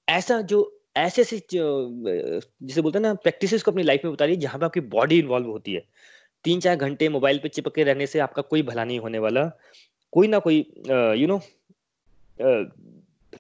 ऐसा 0.07 0.41
जो 0.43 0.80
ऐसे 0.95 1.21
ऐसे 1.21 1.41
जिसे 1.47 2.81
बोलते 2.81 2.97
हैं 2.97 3.03
ना 3.03 3.13
प्रैक्टिसेस 3.15 3.63
को 3.63 3.71
अपनी 3.71 3.83
लाइफ 3.83 4.01
में 4.03 4.11
बता 4.11 4.15
उतारिए 4.15 4.35
जहाँ 4.37 4.59
पे 4.59 4.65
आपकी 4.65 4.79
बॉडी 4.89 5.19
इन्वॉल्व 5.19 5.47
होती 5.49 5.73
है। 5.73 5.83
तीन 6.45 6.59
चार 6.59 6.75
घंटे 6.77 7.09
मोबाइल 7.09 7.39
पे 7.39 7.49
चिपके 7.49 7.83
रहने 7.83 8.07
से 8.07 8.19
आपका 8.19 8.41
कोई 8.43 8.61
भला 8.63 8.83
नहीं 8.83 8.99
होने 8.99 9.19
वाला। 9.19 9.45
कोई 10.13 10.27
ना 10.27 10.39
कोई 10.39 10.57
यू 10.89 11.27
नो 11.27 11.39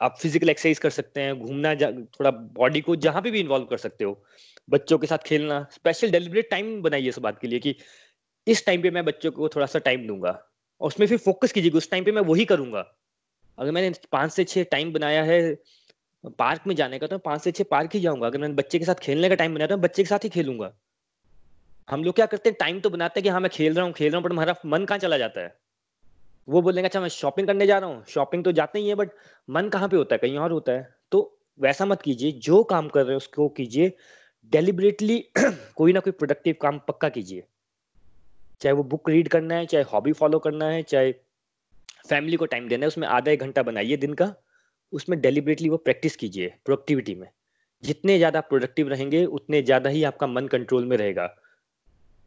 आप 0.01 0.17
फ़िज़िकल 0.19 0.49
एक्सरसाइज 0.49 0.79
कर 0.79 0.89
सकते 0.89 1.21
हैं, 1.21 1.35
घूमना 1.35 1.73
थोड़ा 1.75 2.31
बॉडी 2.31 2.81
को 2.81 2.95
जहाँ 2.97 3.21
पे 3.21 3.31
भी 3.31 3.39
इन्वॉल्व 3.39 3.65
कर 3.65 3.77
सकते 3.77 4.03
हो। 4.03 4.23
बच्चों 4.67 4.97
के 4.97 5.07
साथ 5.07 5.17
खेलना 5.25 5.65
स्पेशल 5.71 6.11
डेलिब्रेट 6.11 6.49
टाइम 6.51 6.81
बनाइए 6.81 7.09
इस 7.09 7.19
बात 7.19 7.39
के 7.39 7.47
लिए 7.47 7.59
कि 7.59 7.75
इस 8.47 8.65
टाइम 8.65 8.81
पे 8.81 8.91
मैं 8.91 9.03
बच्चों 9.05 9.31
को 9.31 9.49
थोड़ा 9.49 9.65
सा 9.65 9.79
टाइम 9.79 10.07
दूँगा 10.07 10.29
और 10.81 10.87
उसमें 10.87 11.07
फिर 11.07 11.17
फोकस 11.17 11.51
कीजिएगा 11.51 11.77
उस 11.77 11.89
टाइम 11.91 12.03
पे 12.03 12.11
मैं 12.11 12.21
वही 12.23 12.45
करूँगा। 12.45 12.85
अगर 13.57 13.71
मैंने 13.71 13.91
पाँच 14.11 14.31
से 14.31 14.43
छह 14.43 14.63
टाइम 14.71 14.93
बनाया 14.93 15.23
है 15.23 15.41
पार्क 16.23 16.61
में 16.67 16.75
जाने 16.75 16.99
का 16.99 17.07
तो 17.07 17.17
पाँच 17.17 17.41
से 17.41 17.51
छह 17.51 17.63
पार्क 17.63 17.95
ही 17.95 17.99
जाऊँगा। 17.99 18.27
अगर 18.27 18.39
मैंने 18.39 18.53
बच्चे 18.53 18.79
के 18.79 18.85
साथ 18.85 18.95
खेलने 18.95 19.29
का 19.29 19.35
टाइम 19.35 19.53
बनाया 19.55 19.67
तो 19.67 19.77
बच्चे 19.77 20.03
के 20.03 20.09
साथ 20.09 20.23
ही 20.23 20.29
खेलूँगा। 20.29 20.71
हम 21.89 22.03
लोग 22.03 22.15
क्या 22.15 22.25
करते 22.25 22.49
हैं 22.49 22.57
टाइम 22.59 22.79
तो 22.79 22.89
बनाते 22.89 23.19
हैं 23.19 23.23
कि 23.23 23.29
हाँ 23.29 23.39
मैं 23.39 23.49
खेल 23.53 23.73
रहा 23.73 23.85
हूँ, 23.85 23.93
खेल 23.93 24.11
रहा 24.11 24.17
हूँ 24.17 24.25
बट 24.25 24.31
हमारा 24.31 24.55
मन 24.65 24.85
कहाँ 24.85 24.99
चला 24.99 25.17
जाता 25.17 25.41
है? 25.41 25.55
वो 26.47 26.61
बोलेंगे 26.61 26.87
अच्छा 26.87 27.01
मैं 27.01 27.07
शॉपिंग 27.07 27.47
करने 27.47 27.67
जा 27.67 27.77
रहा 27.77 27.89
हूँ। 27.89 28.03
शॉपिंग 28.09 28.43
तो 28.43 28.51
जाते 28.51 28.79
ही 28.79 28.89
है 28.89 28.95
बट 28.95 29.09
मन 29.49 29.69
कहाँ 29.69 29.89
पे 29.89 29.97
होता 29.97 30.15
है? 30.15 30.19
कहीं 30.19 30.37
और 30.37 30.51
होता 30.51 30.71
है। 30.71 30.95
तो 31.11 31.39
वैसा 31.59 31.85
मत 31.85 32.01
कीजिए, 32.01 32.31
जो 32.31 32.63
काम 32.63 32.87
कर 32.87 33.03
रहे 33.03 33.13
हो 33.13 33.17
उसको 33.17 33.49
कीजिए। 33.49 33.91
डेलिबरेटली 34.51 35.19
कोई 35.75 35.93
ना 35.93 35.99
कोई 35.99 36.13
प्रोडक्टिव 36.13 36.55
काम 36.61 36.79
पक्का 36.87 37.09
कीजिए। 37.09 37.43
चाहे 38.61 38.73
वो 38.73 38.83
बुक 38.83 39.09
रीड 39.09 39.27
करना 39.27 39.55
है, 39.55 39.65
चाहे 39.65 39.83
हॉबी 39.83 40.11
फॉलो 40.11 40.39
करना 40.39 40.65
है, 40.65 40.81
चाहे 40.83 41.11
फैमिली 42.09 42.37
को 42.37 42.45
टाइम 42.45 42.67
देना 42.67 42.83
है, 42.83 42.87
उसमें 42.87 43.07
आधा 43.07 43.31
एक 43.31 43.39
घंटा 43.39 43.63
बनाइए 43.63 43.97
दिन 43.97 44.13
का। 44.13 44.33
उसमें 44.93 45.19
डेलिबरेटली 45.21 45.69
वो 45.69 45.77
प्रैक्टिस 45.77 46.15
कीजिए 46.15 46.53
प्रोडक्टिविटी 46.65 47.15
में। 47.15 47.27
जितने 47.83 48.17
ज़्यादा 48.17 48.41
प्रोडक्टिव 48.41 48.89
रहेंगे, 48.89 49.25
उतने 49.25 49.61
ज़्यादा 49.61 49.89
ही 49.89 50.03
आपका 50.03 50.27
मन 50.27 50.47
कंट्रोल 50.47 50.85
में 50.85 50.97
रहेगा। 50.97 51.35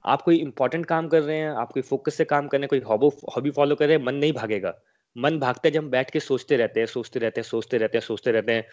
आप 0.05 0.22
कोई 0.22 0.37
इंपॉर्टेंट 0.37 0.87
काम 0.87 1.09
कर 1.09 1.22
रहे 1.22 1.37
हैं, 1.37 1.50
आप 1.50 1.72
कोई 1.72 1.83
फोकस 1.83 2.14
से 2.14 2.24
काम 2.24 2.48
कर 2.48 2.59
रहे 2.59 2.64
हैं, 2.64 2.68
कोई 2.68 3.11
हॉबी 3.37 3.50
फॉलो 3.50 3.77
कर 3.77 3.87
रहे 3.88 3.96
हैं, 3.96 4.05
मन 4.05 4.14
नहीं 4.14 4.33
भागेगा। 4.33 4.74
मन 5.16 5.38
भागता 5.38 5.68
है 5.68 5.72
जब 5.72 5.83
हम 5.83 5.90
बैठ 5.90 6.11
के 6.11 6.20
सोचते 6.20 6.57
रहते 6.57 6.81
हैं, 6.81 6.87
सोचते 6.87 7.20
रहते 7.20 7.40
हैं, 7.40 7.48
सोचते 7.48 7.79
रहते 7.79 7.98
हैं, 7.98 8.03
सोचते 8.03 8.33
रहते 8.33 8.53
हैं। 8.53 8.64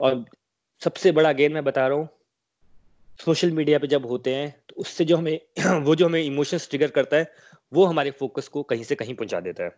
और 0.00 0.24
सबसे 0.82 1.12
बड़ा 1.12 1.32
गेन 1.32 1.52
मैं 1.52 1.64
बता 1.64 1.86
रहा 1.88 1.98
हूँ 1.98 2.08
सोशल 3.20 3.50
मीडिया 3.50 3.78
पे 3.78 3.86
जब 3.86 4.06
होते 4.06 4.34
हैं 4.34 4.50
तो 4.68 4.74
उससे 4.76 5.04
जो 5.04 5.16
हमें 5.16 5.40
वो 5.84 5.94
जो 5.94 6.06
हमें 6.06 6.22
इमोशंस 6.22 6.68
ट्रिगर 6.70 6.90
करता 6.90 7.16
है, 7.16 7.32
वो 7.72 7.84
हमारे 7.84 8.10
फोकस 8.10 8.48
को 8.48 8.62
कहीं 8.62 8.84
से 8.84 8.94
कहीं 8.94 9.14
पहुँचा 9.14 9.40
देता 9.40 9.64
है। 9.64 9.70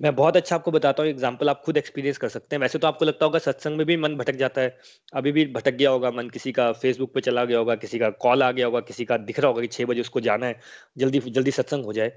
मैं 0.00 0.14
बहुत 0.16 0.36
अच्छा 0.36 0.54
आपको 0.56 0.70
बताता 0.70 1.02
हूँ 1.02 1.10
एग्ज़ाम्पल 1.10 1.48
आप 1.48 1.60
खुद 1.64 1.76
एक्सपीरियंस 1.76 2.18
कर 2.18 2.28
सकते 2.28 2.56
हैं। 2.56 2.60
वैसे 2.60 2.78
तो 2.78 2.86
आपको 2.86 3.04
लगता 3.04 3.26
होगा 3.26 3.38
सत्संग 3.38 3.76
में 3.76 3.86
भी 3.86 3.96
मन 3.96 4.16
भटक 4.16 4.36
जाता 4.36 4.60
है। 4.60 4.76
अभी 5.12 5.32
भी 5.32 5.44
भटक 5.46 5.74
गया 5.74 5.90
होगा 5.90 6.10
मन, 6.10 6.28
किसी 6.28 6.52
का 6.52 6.70
फेसबुक 6.72 7.12
पे 7.14 7.20
चला 7.20 7.44
गया 7.44 7.58
होगा, 7.58 7.74
किसी 7.76 7.98
का 7.98 8.10
कॉल 8.10 8.42
आ 8.42 8.50
गया 8.52 8.66
होगा, 8.66 8.80
किसी 8.80 9.04
का 9.04 9.16
दिख 9.18 9.38
रहा 9.40 9.48
होगा 9.48 9.60
कि 9.62 9.66
छह 9.68 9.84
बजे 9.84 10.00
उसको 10.00 10.20
जाना 10.20 10.46
है, 10.46 10.58
जल्दी 10.98 11.18
जल्दी 11.20 11.50
सत्संग 11.50 11.84
हो 11.84 11.92
जाए। 11.92 12.12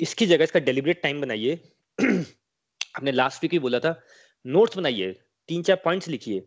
इसकी 0.00 0.26
जगह 0.26 0.44
इसका 0.44 0.60
डेलिब्रेट 0.60 1.02
टाइम 1.02 1.20
बनाइए। 1.20 1.58
हमने 1.98 3.12
लास्ट 3.12 3.42
वीक 3.42 3.52
ही 3.52 3.58
बोला 3.58 3.78
था 3.78 4.00
नोट्स 4.44 4.76
बनाइए, 4.76 5.12
तीन 5.48 5.62
चार 5.62 5.80
पॉइंट्स 5.84 6.08
लिखिए 6.08 6.46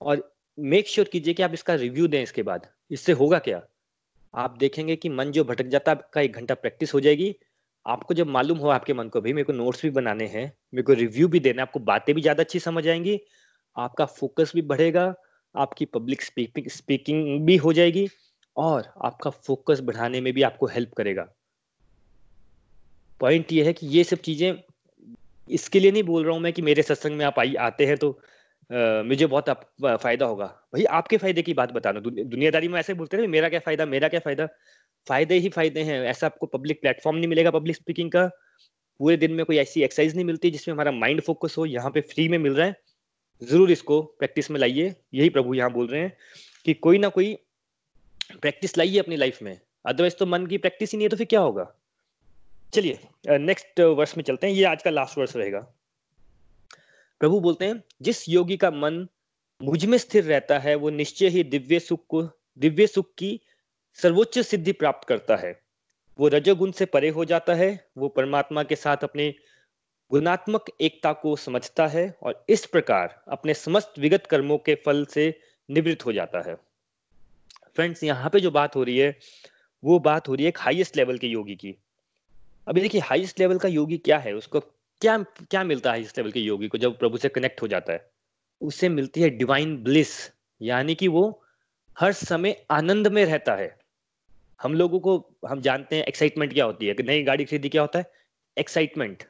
और 0.00 0.30
मेक 0.58 0.88
श्योर 0.88 1.08
कीजिए 1.08 1.34
कि 1.34 1.42
आप 1.42 1.54
इसका 1.54 1.74
रिव्यू 1.76 2.06
दें 2.08 2.22
इसके 2.22 2.42
बाद। 2.42 2.68
इससे 2.90 3.12
होगा 3.14 3.38
क्या? 3.38 3.62
आप 4.34 4.56
देखेंगे 4.58 4.96
कि 4.96 5.08
मन 5.08 5.30
जो 5.30 5.44
भटक 5.44 5.66
जाता 5.66 5.92
है, 5.92 5.98
आपका 5.98 6.20
एक 6.20 6.32
घंटा 6.32 6.54
प्रैक्टिस 6.56 6.94
हो 6.94 7.00
जाएगी। 7.00 7.34
आपको 7.86 8.14
जब 8.14 8.26
मालूम 8.26 8.58
हो 8.58 8.68
आपके 8.68 8.94
मन 8.94 9.08
को 9.08 9.20
भी 9.20 9.32
मेरे 9.32 9.44
को 9.44 9.52
नोट्स 9.52 9.82
भी 9.82 9.90
बनाने 9.90 10.26
हैं 10.26 10.44
मेरे 10.74 10.82
को 10.82 10.92
रिव्यू 10.92 11.28
भी 11.28 11.40
देना 11.40 11.62
आपको 11.62 11.80
बातें 11.80 12.14
भी 12.14 12.22
ज़्यादा 12.22 12.42
अच्छी 12.42 12.58
समझ 12.60 12.86
आएँगी 12.88 13.18
आपका 13.76 14.04
फोकस 14.06 14.52
भी 14.54 14.62
बढ़ेगा 14.62 15.14
आपकी 15.54 15.84
पब्लिक 15.84 16.22
स्पीकिंग 16.22 16.68
स्पीकिंग 16.70 17.46
भी 17.46 17.56
हो 17.56 17.72
जाएगी 17.72 18.06
और 18.56 18.92
आपका 19.04 19.30
फोकस 19.30 19.80
बढ़ाने 19.80 20.20
में 20.20 20.32
भी 20.32 20.42
आपको 20.42 20.66
हेल्प 20.66 20.92
करेगा. 20.96 21.28
पॉइंट 23.20 23.52
ये 23.52 23.64
है 23.64 23.72
कि 23.72 23.86
ये 23.88 24.04
सब 24.04 24.18
चीज़ें 24.20 24.52
इसके 25.50 25.80
लिए 25.80 25.90
नहीं 25.92 26.02
बोल 26.02 26.24
रहा 26.24 26.34
हूँ 26.34 26.42
मैं 26.42 26.52
कि 26.52 26.62
मेरे 26.62 26.82
सत्संग 26.82 27.16
में 27.18 27.24
आप 27.24 27.38
आई 27.38 27.54
आते 27.60 27.86
हैं 27.86 27.96
तो 27.98 28.10
आ, 28.70 29.02
मुझे 29.02 29.26
बहुत 29.26 29.48
फ़ायदा 30.02 30.26
होगा। 30.26 30.46
भाई 30.74 30.84
आपके 30.98 31.16
फ़ायदे 31.16 31.42
की 31.42 31.54
बात 31.54 31.72
बता 31.72 31.92
दुनियादारी 31.92 32.68
में 32.68 32.78
ऐसे 32.80 32.94
बोलते 32.94 33.16
हैं 33.16 33.26
मेरा 33.28 33.48
क्या 33.48 33.60
फ़ायदा 33.60 33.86
मेरा 33.86 34.08
क्या 34.08 34.20
फ़ायदा? 34.20 34.48
फ़ायदे 35.06 35.38
ही 35.38 35.48
फ़ायदे 35.48 35.82
हैं। 35.82 36.00
ऐसा 36.02 36.26
आपको 36.26 36.46
पब्लिक 36.46 36.80
प्लेटफॉर्म 36.80 37.16
नहीं 37.16 37.28
मिलेगा 37.28 37.50
पब्लिक 37.50 37.76
स्पीकिंग 37.76 38.10
का। 38.10 38.26
पूरे 39.00 39.16
दिन 39.16 39.32
में 39.32 39.44
कोई 39.46 39.56
ऐसी 39.58 39.82
एक्सरसाइज 39.82 40.14
नहीं 40.14 40.24
मिलती 40.24 40.50
जिसमें 40.50 40.72
हमारा 40.74 40.90
माइंड 40.92 41.20
फोकस 41.20 41.54
हो। 41.58 41.66
यहाँ 41.66 41.90
पे 41.90 42.00
फ्री 42.02 42.28
में 42.28 42.38
मिल 42.38 42.54
रहा 42.54 42.66
है। 42.66 42.76
ज़रूर 43.42 43.70
इसको 43.70 44.00
प्रैक्टिस 44.18 44.50
में 44.50 44.58
लाइए। 44.60 44.94
यही 45.14 45.28
प्रभु 45.28 45.54
यहाँ 45.54 45.70
बोल 45.72 45.86
रहे 45.86 46.00
हैं 46.00 46.16
कि 46.66 46.74
कोई 46.74 46.98
ना 46.98 47.08
कोई 47.08 47.34
प्रैक्टिस 48.32 48.76
लाइए 48.78 48.98
अपनी 48.98 49.16
लाइफ 49.16 49.42
में। 49.42 49.58
अदरवाइज़ 49.86 50.14
तो 50.14 50.26
मन 50.26 50.46
की 50.46 50.58
प्रैक्टिस 50.58 50.92
ही 50.92 50.98
नहीं 50.98 51.06
है 51.06 51.08
तो 51.08 51.16
फिर 51.16 51.26
क्या 51.26 51.40
होगा? 51.40 51.66
चलिए 52.72 53.38
नेक्स्ट 53.38 53.80
वर्ष 53.80 54.16
में 54.16 54.24
चलते 54.24 54.46
हैं। 54.46 54.54
ये 54.54 54.64
आज 54.64 54.82
का 54.82 54.90
लास्ट 54.90 55.18
वर्ष 55.18 55.36
रहेगा। 55.36 55.58
प्रभु 57.20 57.40
बोलते 57.40 57.64
हैं, 57.64 57.82
जिस 58.02 58.28
योगी 58.28 58.56
का 58.56 58.70
मन 58.70 59.06
मुझमें 59.60 59.96
स्थिर 59.98 60.24
रहता 60.24 60.58
है, 60.58 60.74
वो 60.74 60.90
निश्चय 60.90 61.28
ही 61.28 61.42
दिव्य 61.44 61.78
सुख 61.80 62.04
को, 62.08 62.22
दिव्य 62.58 62.86
सुख 62.86 63.12
की 63.18 63.40
सर्वोच्च 63.94 64.38
सिद्धि 64.38 64.72
प्राप्त 64.72 65.08
करता 65.08 65.36
है। 65.36 65.60
वो 66.18 66.28
रजोगुण 66.28 66.70
से 66.70 66.84
परे 66.84 67.08
हो 67.08 67.24
जाता 67.24 67.54
है, 67.54 67.88
वो 67.98 68.08
परमात्मा 68.08 68.62
के 68.62 68.76
साथ 68.76 68.96
अपने 68.96 69.34
गुणात्मक 70.10 70.64
एकता 70.80 71.12
को 71.12 71.36
समझता 71.36 71.86
है 71.86 72.18
और 72.22 72.44
इस 72.48 72.66
प्रकार 72.66 73.22
अपने 73.28 73.54
समस्त 73.54 73.92
विगत 73.98 74.26
कर्मों 74.26 74.58
के 74.58 74.74
फल 74.74 75.04
से 75.04 75.40
निवृत्त 75.70 76.06
हो 76.06 76.12
जाता 76.12 76.40
है। 76.40 76.54
फ्रेंड्स, 77.74 78.04
यहाँ 78.04 78.30
पे 78.30 78.40
जो 78.40 78.50
बात 78.50 78.76
हो 78.76 78.82
रही 78.82 78.98
है, 78.98 79.18
वो 79.84 79.98
बात 79.98 80.28
हो 80.28 80.34
रही 80.34 80.44
है 80.44 80.48
एक 80.48 80.58
हाईएस्ट 80.58 80.96
लेवल 80.96 81.18
के 81.18 81.26
योगी 81.26 81.54
की। 81.54 81.76
अभी 82.68 82.80
देखिए 82.80 83.00
हाईएस्ट 83.00 83.40
लेवल 83.40 83.58
का 83.58 83.68
योगी 83.68 83.98
क्या 83.98 84.18
है? 84.18 84.32
उसको 84.32 84.60
क्या 85.00 85.18
क्या 85.18 85.64
मिलता 85.64 85.90
है 85.90 85.96
हाईएस्ट 85.96 86.18
लेवल 86.18 86.30
के 86.30 86.40
योगी 86.40 86.68
को 86.68 86.78
जब 86.78 86.98
प्रभु 86.98 87.16
से 87.16 87.28
कनेक्ट 87.28 87.62
हो 87.62 87.68
जाता 87.68 87.92
है? 87.92 88.10
उसे 88.60 88.88
मिलती 88.88 89.20
है 89.20 89.30
डिवाइन 89.30 89.76
ब्लिस 89.76 90.30
यानी 90.62 90.94
कि 90.94 91.08
वो 91.08 91.42
हर 91.98 92.12
समय 92.12 92.66
आनंद 92.70 93.06
में 93.06 93.24
रहता 93.24 93.54
है। 93.54 93.83
हम 94.64 94.74
लोगों 94.74 95.00
को, 95.00 95.16
हम 95.48 95.60
जानते 95.60 95.96
हैं 95.96 96.04
एक्साइटमेंट 96.04 96.52
क्या 96.52 96.64
होती 96.64 96.86
है। 96.86 96.94
कि 96.94 97.02
नई 97.02 97.22
गाड़ी 97.22 97.44
खरीदी, 97.44 97.68
क्या 97.68 97.82
होता 97.82 97.98
है? 97.98 98.10
एक्साइटमेंट 98.56 99.22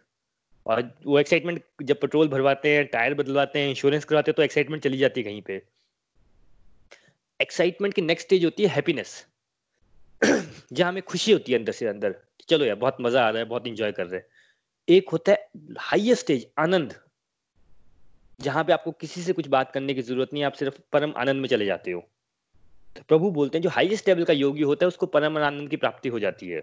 और 0.67 0.83
वो 1.07 1.19
एक्साइटमेंट 1.19 1.63
जब 1.83 2.01
पेट्रोल 2.01 2.29
भरवाते 2.29 2.75
हैं 2.77 2.87
टायर 2.87 3.15
बदलवाते 3.15 3.59
हैं 3.59 3.69
इंश्योरेंस 3.69 4.05
करवाते 4.05 4.31
हैं 4.31 4.35
तो 4.37 4.43
एक्साइटमेंट 4.43 4.83
चली 4.83 4.99
जाती 4.99 5.21
है 5.21 5.25
कहीं 5.25 5.43
पे। 5.43 5.63
एक्साइटमेंट 7.41 7.95
की 7.95 8.03
नेक्स्ट 8.03 8.27
स्टेज 8.27 8.45
होती 8.45 8.63
है 8.63 8.69
हैप्पीनेस 8.69 9.27
जहाँ 10.73 10.91
हमें 10.93 11.03
खुशी 11.03 11.33
होती 11.33 11.53
है 11.53 11.59
अंदर 11.59 11.73
से 11.73 11.87
अंदर। 11.87 12.15
चलो 12.49 12.65
यार, 12.65 12.77
बहुत 12.77 12.97
मज़ा 13.01 13.27
आ 13.27 13.31
रहा 13.31 13.39
है, 13.39 13.45
बहुत 13.45 13.67
इंजॉय 13.67 13.93
कर 13.93 14.07
रहे 14.07 14.21
हैं। 14.21 14.27
एक 14.89 15.11
होता 15.11 15.33
है 15.33 15.49
हाईएस्ट 15.79 16.23
स्टेज 16.23 16.47
आनंद। 16.59 16.95
जहाँ 18.41 18.65
पे 18.65 18.73
आपको 18.73 18.93
किसी 18.93 19.23
से 19.23 19.33
कुछ 19.33 19.49
बात 19.49 19.73
करने 19.73 19.95
की 19.95 20.03
ज़रूरत 20.03 20.33
नहीं 20.33 20.45
आप 20.45 20.53
सिर्फ़ 20.53 20.81
परम 20.93 21.13
आनंद 21.17 21.41
में 21.41 21.49
चले 21.49 21.67
जाते 21.67 21.91
हो। 21.91 22.09
प्रभु 23.09 23.31
बोलते 23.31 23.59
हैं, 23.59 23.63
जो 23.63 23.69
हाईएस्ट 23.69 24.09
लेवल 24.09 24.25
का 24.25 24.33
योगी 24.33 24.63
होता 24.63 24.85
है, 24.85 24.89
उसको 24.89 25.07
परम 25.07 25.39
आनंद 25.39 25.69
की 25.69 25.77
प्राप्ति 25.77 26.09
हो 26.09 26.19
जाती 26.19 26.49
है। 26.49 26.63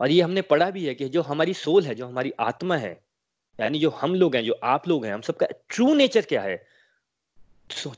और 0.00 0.10
ये 0.10 0.22
हमने 0.22 0.42
पढ़ा 0.42 0.70
भी 0.70 0.86
है 0.86 0.94
कि 0.94 1.08
जो 1.08 1.22
हमारी 1.22 1.54
सोल 1.54 1.84
है, 1.84 1.94
जो 1.94 2.06
हमारी 2.06 2.32
आत्मा 2.40 2.76
है, 2.76 3.04
यानी 3.60 3.78
जो 3.78 3.90
हम 3.90 4.14
लोग 4.14 4.36
हैं, 4.36 4.44
जो 4.44 4.58
आप 4.62 4.88
लोग 4.88 5.04
हैं, 5.06 5.14
हम 5.14 5.20
सबका 5.20 5.46
ट्रू 5.68 5.94
नेचर 5.94 6.22
क्या 6.22 6.42
है? 6.42 6.66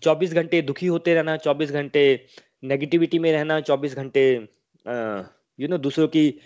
चौबीस 0.02 0.32
घंटे 0.32 0.62
दुखी 0.62 0.86
होते 0.86 1.14
रहना, 1.14 1.36
चौबीस 1.36 1.70
घंटे 1.70 2.26
नेगेटिविटी 2.64 3.18
में 3.18 3.32
रहना, 3.32 3.60
चौबीस 3.60 3.94
घंटे 3.94 4.34
यू 5.60 5.68
नो 5.68 5.78
दूसरों 5.78 6.08
की 6.08 6.40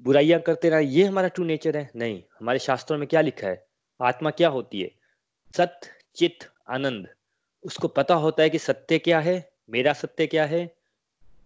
बुराइयाँ 0.00 0.40
करते 0.40 0.68
रहना, 0.70 0.80
ये 0.80 1.04
हमारा 1.04 1.28
ट्रू 1.28 1.44
नेचर 1.44 1.76
है? 1.76 1.90
नहीं। 1.96 2.22
हमारे 2.40 2.58
शास्त्रों 2.58 2.98
में 2.98 3.06
क्या 3.08 3.20
लिखा 3.20 3.46
है? 3.46 3.66
आत्मा 4.00 4.30
क्या 4.30 4.48
होती 4.48 4.80
है? 4.82 4.90
सत्य 5.56 5.90
चित, 6.16 6.48
आनंद। 6.68 7.08
उसको 7.64 7.88
पता 7.88 8.14
होता 8.14 8.42
है 8.42 8.50
कि 8.50 8.58
सत्य 8.58 8.98
क्या 8.98 9.20
है 9.20 9.52
मेरा 9.70 9.92
सत्य 9.92 10.26
क्या 10.26 10.44
है? 10.44 10.74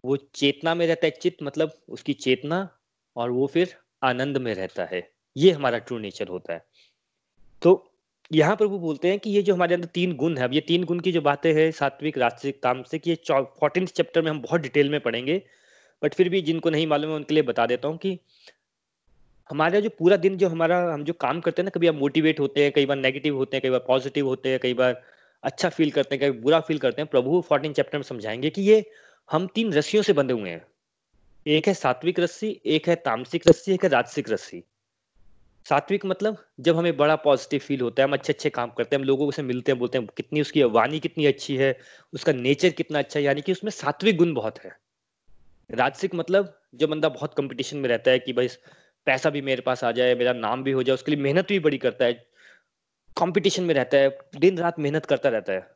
वो 0.04 0.16
चेतना 0.16 0.74
में 0.74 0.86
रहता 0.86 1.06
है, 1.06 1.10
चित्त 1.10 1.42
मतलब 1.42 1.72
उसकी 1.88 2.12
चेतना 2.12 2.68
और 3.16 3.30
वो 3.30 3.46
फिर 3.46 3.74
आनंद 4.02 4.36
में 4.36 4.54
रहता 4.54 4.84
है। 4.84 5.10
ये 5.36 5.50
हमारा 5.50 5.78
ट्रू 5.78 5.98
नेचर 5.98 6.28
होता 6.28 6.52
है। 6.52 6.64
तो 7.62 7.90
यहाँ 8.32 8.56
पर 8.56 8.66
वो 8.66 8.78
बोलते 8.78 9.08
हैं 9.08 9.18
कि 9.18 9.30
ये 9.30 9.42
जो 9.42 9.54
हमारे 9.54 9.74
अंदर 9.74 9.86
तीन 9.86 10.14
गुण 10.16 10.36
है, 10.38 10.44
अब 10.44 10.52
ये 10.52 10.60
तीन 10.60 10.84
गुण 10.84 11.00
की 11.00 11.12
जो 11.12 11.20
बातें 11.20 11.52
हैं, 11.54 11.70
सात्विक, 11.70 12.18
राजसिक, 12.18 12.62
तामसिक, 12.62 13.08
ये 13.08 13.14
फोर्टीन 13.32 13.86
चैप्टर 13.86 14.22
में 14.22 14.30
हम 14.30 14.42
बहुत 14.42 14.60
डिटेल 14.60 14.90
में 14.90 15.00
पढ़ेंगे। 15.00 15.42
बट 16.02 16.14
फिर 16.14 16.28
भी 16.28 16.40
जिनको 16.42 16.70
नहीं 16.70 16.86
मालूम 16.86 17.10
है, 17.10 17.16
उनके 17.16 17.34
लिए 17.34 17.42
बता 17.42 17.66
देता 17.66 17.88
हूँ 17.88 17.96
कि 17.96 18.18
हमारा 19.50 19.80
जो 19.80 19.90
पूरा 19.90 20.16
दिन 20.16 20.36
जो 20.36 20.48
हमारा, 20.48 20.92
हम 20.94 21.04
जो 21.04 21.12
काम 21.12 21.40
करते 21.40 21.62
हैं 21.62 21.64
ना, 21.64 21.70
कभी 21.70 21.86
हम 21.86 21.96
मोटिवेट 21.96 22.40
होते 22.40 22.62
हैं, 22.62 22.72
कई 22.72 22.86
बार 22.86 22.96
नेगेटिव 22.96 23.36
होते 23.36 23.56
हैं, 23.56 23.62
कई 23.62 23.70
बार 23.70 23.80
पॉजिटिव 23.80 24.26
होते 24.26 24.48
हैं, 24.48 24.58
कई 24.58 24.74
बार 24.74 25.02
अच्छा 25.45 25.68
फील 25.68 25.90
करते 25.90 26.16
हैं, 26.16 26.30
कभी 26.30 26.40
बुरा 26.40 26.61
फील 26.61 26.78
करते 26.78 27.03
हैं, 27.03 27.09
प्रभु 27.11 27.40
फोर्टीन 27.40 27.72
चैप्टर 27.72 27.99
में 27.99 28.03
समझाएँगे 28.03 28.51
कि 28.51 28.62
ये 28.62 28.90
हम 29.30 29.47
तीन 29.47 29.72
रस्सियों 29.72 30.03
से 30.03 30.12
बंधे 30.12 30.34
हुए 30.34 30.51
हैं। 30.51 30.66
एक 31.47 31.68
है 31.68 31.74
सात्विक 31.74 32.20
रस्सी, 32.20 32.61
एक 32.66 32.88
है 32.88 32.95
तामसिक 32.95 33.42
रस्सी, 33.49 33.72
एक 33.72 33.82
है 33.82 33.88
राजसिक 33.88 34.30
रस्सी। 34.30 34.64
सात्विक 35.68 36.07
मतलब 36.07 36.47
जब 36.61 36.76
हमें 36.76 36.97
बड़ा 36.97 37.16
पॉजिटिव 37.16 37.61
फील 37.61 37.80
होता 37.80 38.03
है, 38.03 38.09
हम 38.09 38.12
अच्छे 38.12 38.32
अच्छे 38.32 38.51
काम 38.51 38.70
करते 38.70 38.97
हैं, 38.97 39.01
हम 39.01 39.07
लोगों 39.07 39.30
से 39.30 39.42
मिलते 39.42 39.72
हैं, 39.72 39.78
बोलते 39.78 39.99
हैं, 39.99 40.07
कितनी 40.16 40.40
उसकी 40.40 40.62
वाणी 40.62 41.01
कितनी 41.01 41.26
अच्छी 41.26 41.57
है, 41.57 41.78
उसका 42.12 42.32
नेचर 42.32 42.68
कितना 42.68 42.99
अच्छा 42.99 43.20
है, 43.20 43.26
यानी 43.26 43.40
कि 43.40 43.53
उसमें 43.53 43.70
सात्विक 43.70 44.16
गुण 44.16 44.34
बहुत 44.34 44.59
है। 44.59 44.76
राजसिक 45.70 46.14
मतलब 46.14 46.62
जो 46.74 46.86
बंदा 46.86 47.09
बहुत 47.09 47.34
कंपटीशन 47.34 47.76
में 47.76 47.88
रहता 47.88 48.11
है 48.11 48.18
कि 48.18 48.32
भाई 48.32 48.49
पैसा 49.07 49.30
भी 49.30 49.42
मेरे 49.42 49.62
पास 49.62 49.84
आ 49.84 49.92
जाए, 49.92 50.14
मेरा 50.14 50.32
नाम 50.32 50.62
भी 50.64 50.70
हो 50.70 50.82
जाए, 50.82 50.95
उसके 50.95 51.12
लिए 51.12 51.20
मेहनत 51.20 51.49
भी 51.49 51.59
बड़ी 51.59 51.78
करता 51.78 52.05
है 52.05 52.34
कंपटीशन 53.16 53.64
में 53.64 53.74
रहता 53.74 53.96
है, 53.96 54.18
दिन 54.36 54.58
रात 54.58 54.78
मेहनत 54.78 55.06
करता 55.06 55.28
रहता 55.28 55.52
है, 55.52 55.66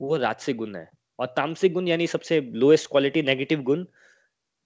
वो 0.00 0.16
राजसिक 0.16 0.56
गुण 0.56 0.74
है। 0.76 0.88
और 1.18 1.26
तामसिक 1.26 1.72
गुण 1.72 1.88
यानी 1.88 2.06
सबसे 2.06 2.40
लोएस्ट 2.40 2.90
क्वालिटी 2.90 3.22
नेगेटिव 3.22 3.62
गुण, 3.62 3.84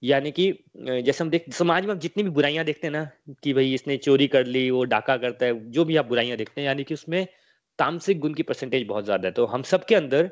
यानी 0.03 0.31
कि 0.31 0.51
जैसे 0.77 1.23
हम 1.23 1.29
देख, 1.29 1.51
समाज 1.53 1.85
में 1.85 1.93
हम 1.93 1.99
जितनी 1.99 2.23
भी 2.23 2.29
बुराइयाँ 2.29 2.65
देखते 2.65 2.87
हैं 2.87 2.91
ना, 2.91 3.03
कि 3.43 3.53
भाई 3.53 3.73
इसने 3.73 3.97
चोरी 3.99 4.27
कर 4.27 4.45
ली, 4.45 4.69
वो 4.69 4.83
डाका 4.85 5.17
करता 5.17 5.45
है, 5.45 5.71
जो 5.71 5.85
भी 5.85 5.97
आप 5.97 6.05
बुराइयाँ 6.05 6.37
देखते 6.37 6.61
हैं, 6.61 6.65
यानी 6.67 6.83
कि 6.83 6.93
उसमें 6.93 7.25
तामसिक 7.79 8.19
गुण 8.19 8.33
की 8.33 8.43
परसेंटेज 8.43 8.87
बहुत 8.87 9.05
ज़्यादा 9.05 9.27
है। 9.27 9.33
तो 9.33 9.45
हम 9.45 9.63
सबके 9.63 9.95
अंदर 9.95 10.29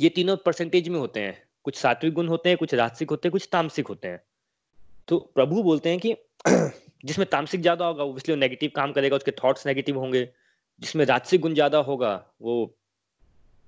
ये 0.00 0.08
तीनों 0.08 0.36
परसेंटेज 0.36 0.88
में 0.88 0.98
होते 0.98 1.20
हैं। 1.20 1.42
कुछ 1.64 1.76
सात्विक 1.76 2.12
गुण 2.14 2.28
होते 2.28 2.48
हैं, 2.48 2.58
कुछ 2.58 2.74
राजसिक 2.74 3.10
होते 3.10 3.28
हैं, 3.28 3.32
कुछ 3.32 3.48
तामसिक 3.52 3.86
होते 3.86 4.08
हैं। 4.08 4.20
तो 5.08 5.18
प्रभु 5.34 5.62
बोलते 5.62 5.90
हैं 5.90 5.98
कि 5.98 6.14
जिसमें 7.04 7.26
तामसिक 7.30 7.60
ज़्यादा 7.60 7.84
होगा, 7.84 8.04
वो 8.04 8.16
इसलिए 8.16 8.36
नेगेटिव 8.36 8.70
काम 8.76 8.92
करेगा, 8.92 9.16
उसके 9.16 9.30
थॉट्स 9.30 9.66
नेगेटिव 9.66 9.98
होंगे। 9.98 10.28
जिसमें 10.80 11.04
राजसिक 11.04 11.40
गुण 11.40 11.54
ज़्यादा 11.54 11.78
होगा, 11.78 12.34
वो 12.42 12.76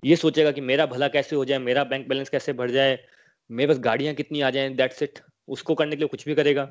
ये 0.04 0.16
सोचेगा 0.16 0.50
कि 0.50 0.60
मेरा 0.60 0.86
भला 0.86 1.08
कैसे 1.08 1.36
हो 1.36 1.44
जाए, 1.44 1.58
मेरा 1.58 1.84
बैंक 1.84 2.08
बैलेंस 2.08 2.28
कैसे 2.28 2.52
बढ़ 2.52 2.70
जाए, 2.70 2.98
मेरे 3.50 3.68
पास 3.68 3.78
गाड़ियाँ 3.78 4.14
कितनी 4.14 4.40
आ 4.40 4.50
जाए 4.50 4.68
दैट्स 4.68 5.02
इट 5.02 5.18
उसको 5.48 5.74
करने 5.74 5.90
के 5.90 6.00
लिए 6.00 6.08
कुछ 6.08 6.24
भी 6.26 6.34
करेगा। 6.34 6.70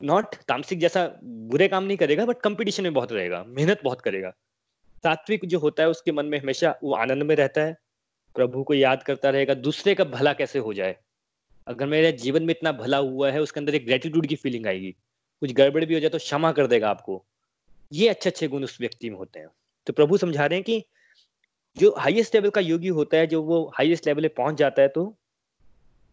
नॉट 0.00 0.34
तामसिक 0.48 0.80
जैसा 0.80 1.06
बुरे 1.22 1.68
काम 1.68 1.84
नहीं 1.84 1.96
करेगा 1.96 2.24
बट 2.26 2.40
कंपटीशन 2.40 2.82
में 2.82 2.94
बहुत 2.94 3.12
रहेगा, 3.12 3.44
मेहनत 3.48 3.80
बहुत 3.84 4.00
करेगा। 4.00 4.30
सात्विक 5.04 5.44
जो 5.46 5.58
होता 5.58 5.82
है, 5.82 5.88
उसके 5.88 6.12
मन 6.12 6.26
में 6.26 6.38
हमेशा 6.38 6.74
वो 6.82 6.94
आनंद 6.94 7.22
में 7.22 7.36
रहता 7.36 7.60
है। 7.60 7.76
प्रभु 8.36 8.62
को 8.64 8.74
याद 8.74 9.02
करता 9.02 9.30
रहेगा, 9.30 9.54
दूसरे 9.54 9.94
का 9.94 10.04
भला 10.04 10.32
कैसे 10.32 10.58
हो 10.58 10.74
जाए। 10.74 10.96
अगर 11.66 11.86
मेरे 11.86 12.12
जीवन 12.12 12.42
में 12.42 12.54
इतना 12.54 12.72
भला 12.72 12.98
हुआ 12.98 13.30
है, 13.30 13.40
उसके 13.40 13.60
अंदर 13.60 13.74
एक 13.74 13.86
ग्रेटिट्यूड 13.86 14.26
की 14.26 14.36
फीलिंग 14.36 14.66
आएगी। 14.66 14.90
कुछ 15.42 15.52
गड़बड़ 15.52 15.84
भी 15.84 15.94
हो 15.94 16.00
जाए 16.00 16.10
तो 16.10 16.18
क्षमा 16.18 16.52
कर 16.52 16.66
देगा 16.66 16.90
आपको। 16.90 17.24
ये 17.92 18.08
अच्छे 18.08 18.30
अच्छे 18.30 18.48
गुण 18.48 18.64
उस 18.64 18.80
व्यक्ति 18.80 19.10
में 19.10 19.16
होते 19.16 19.40
हैं। 19.40 19.48
तो 19.86 19.92
प्रभु 19.92 20.16
समझा 20.16 20.46
रहे 20.46 20.56
हैं 20.56 20.64
कि 20.64 20.84
जो 21.76 21.94
हाईएस्ट 21.98 22.34
लेवल 22.34 22.50
का 22.50 22.60
योगी 22.60 22.88
होता 22.88 23.16
है 23.16 23.26
जो 23.26 23.42
वो 23.42 23.64
हाईएस्ट 23.74 24.06
लेवल 24.06 24.22
पे 24.22 24.28
पहुँच 24.28 24.54
जाता 24.54 24.82
है 24.82 24.88
तो 24.88 25.04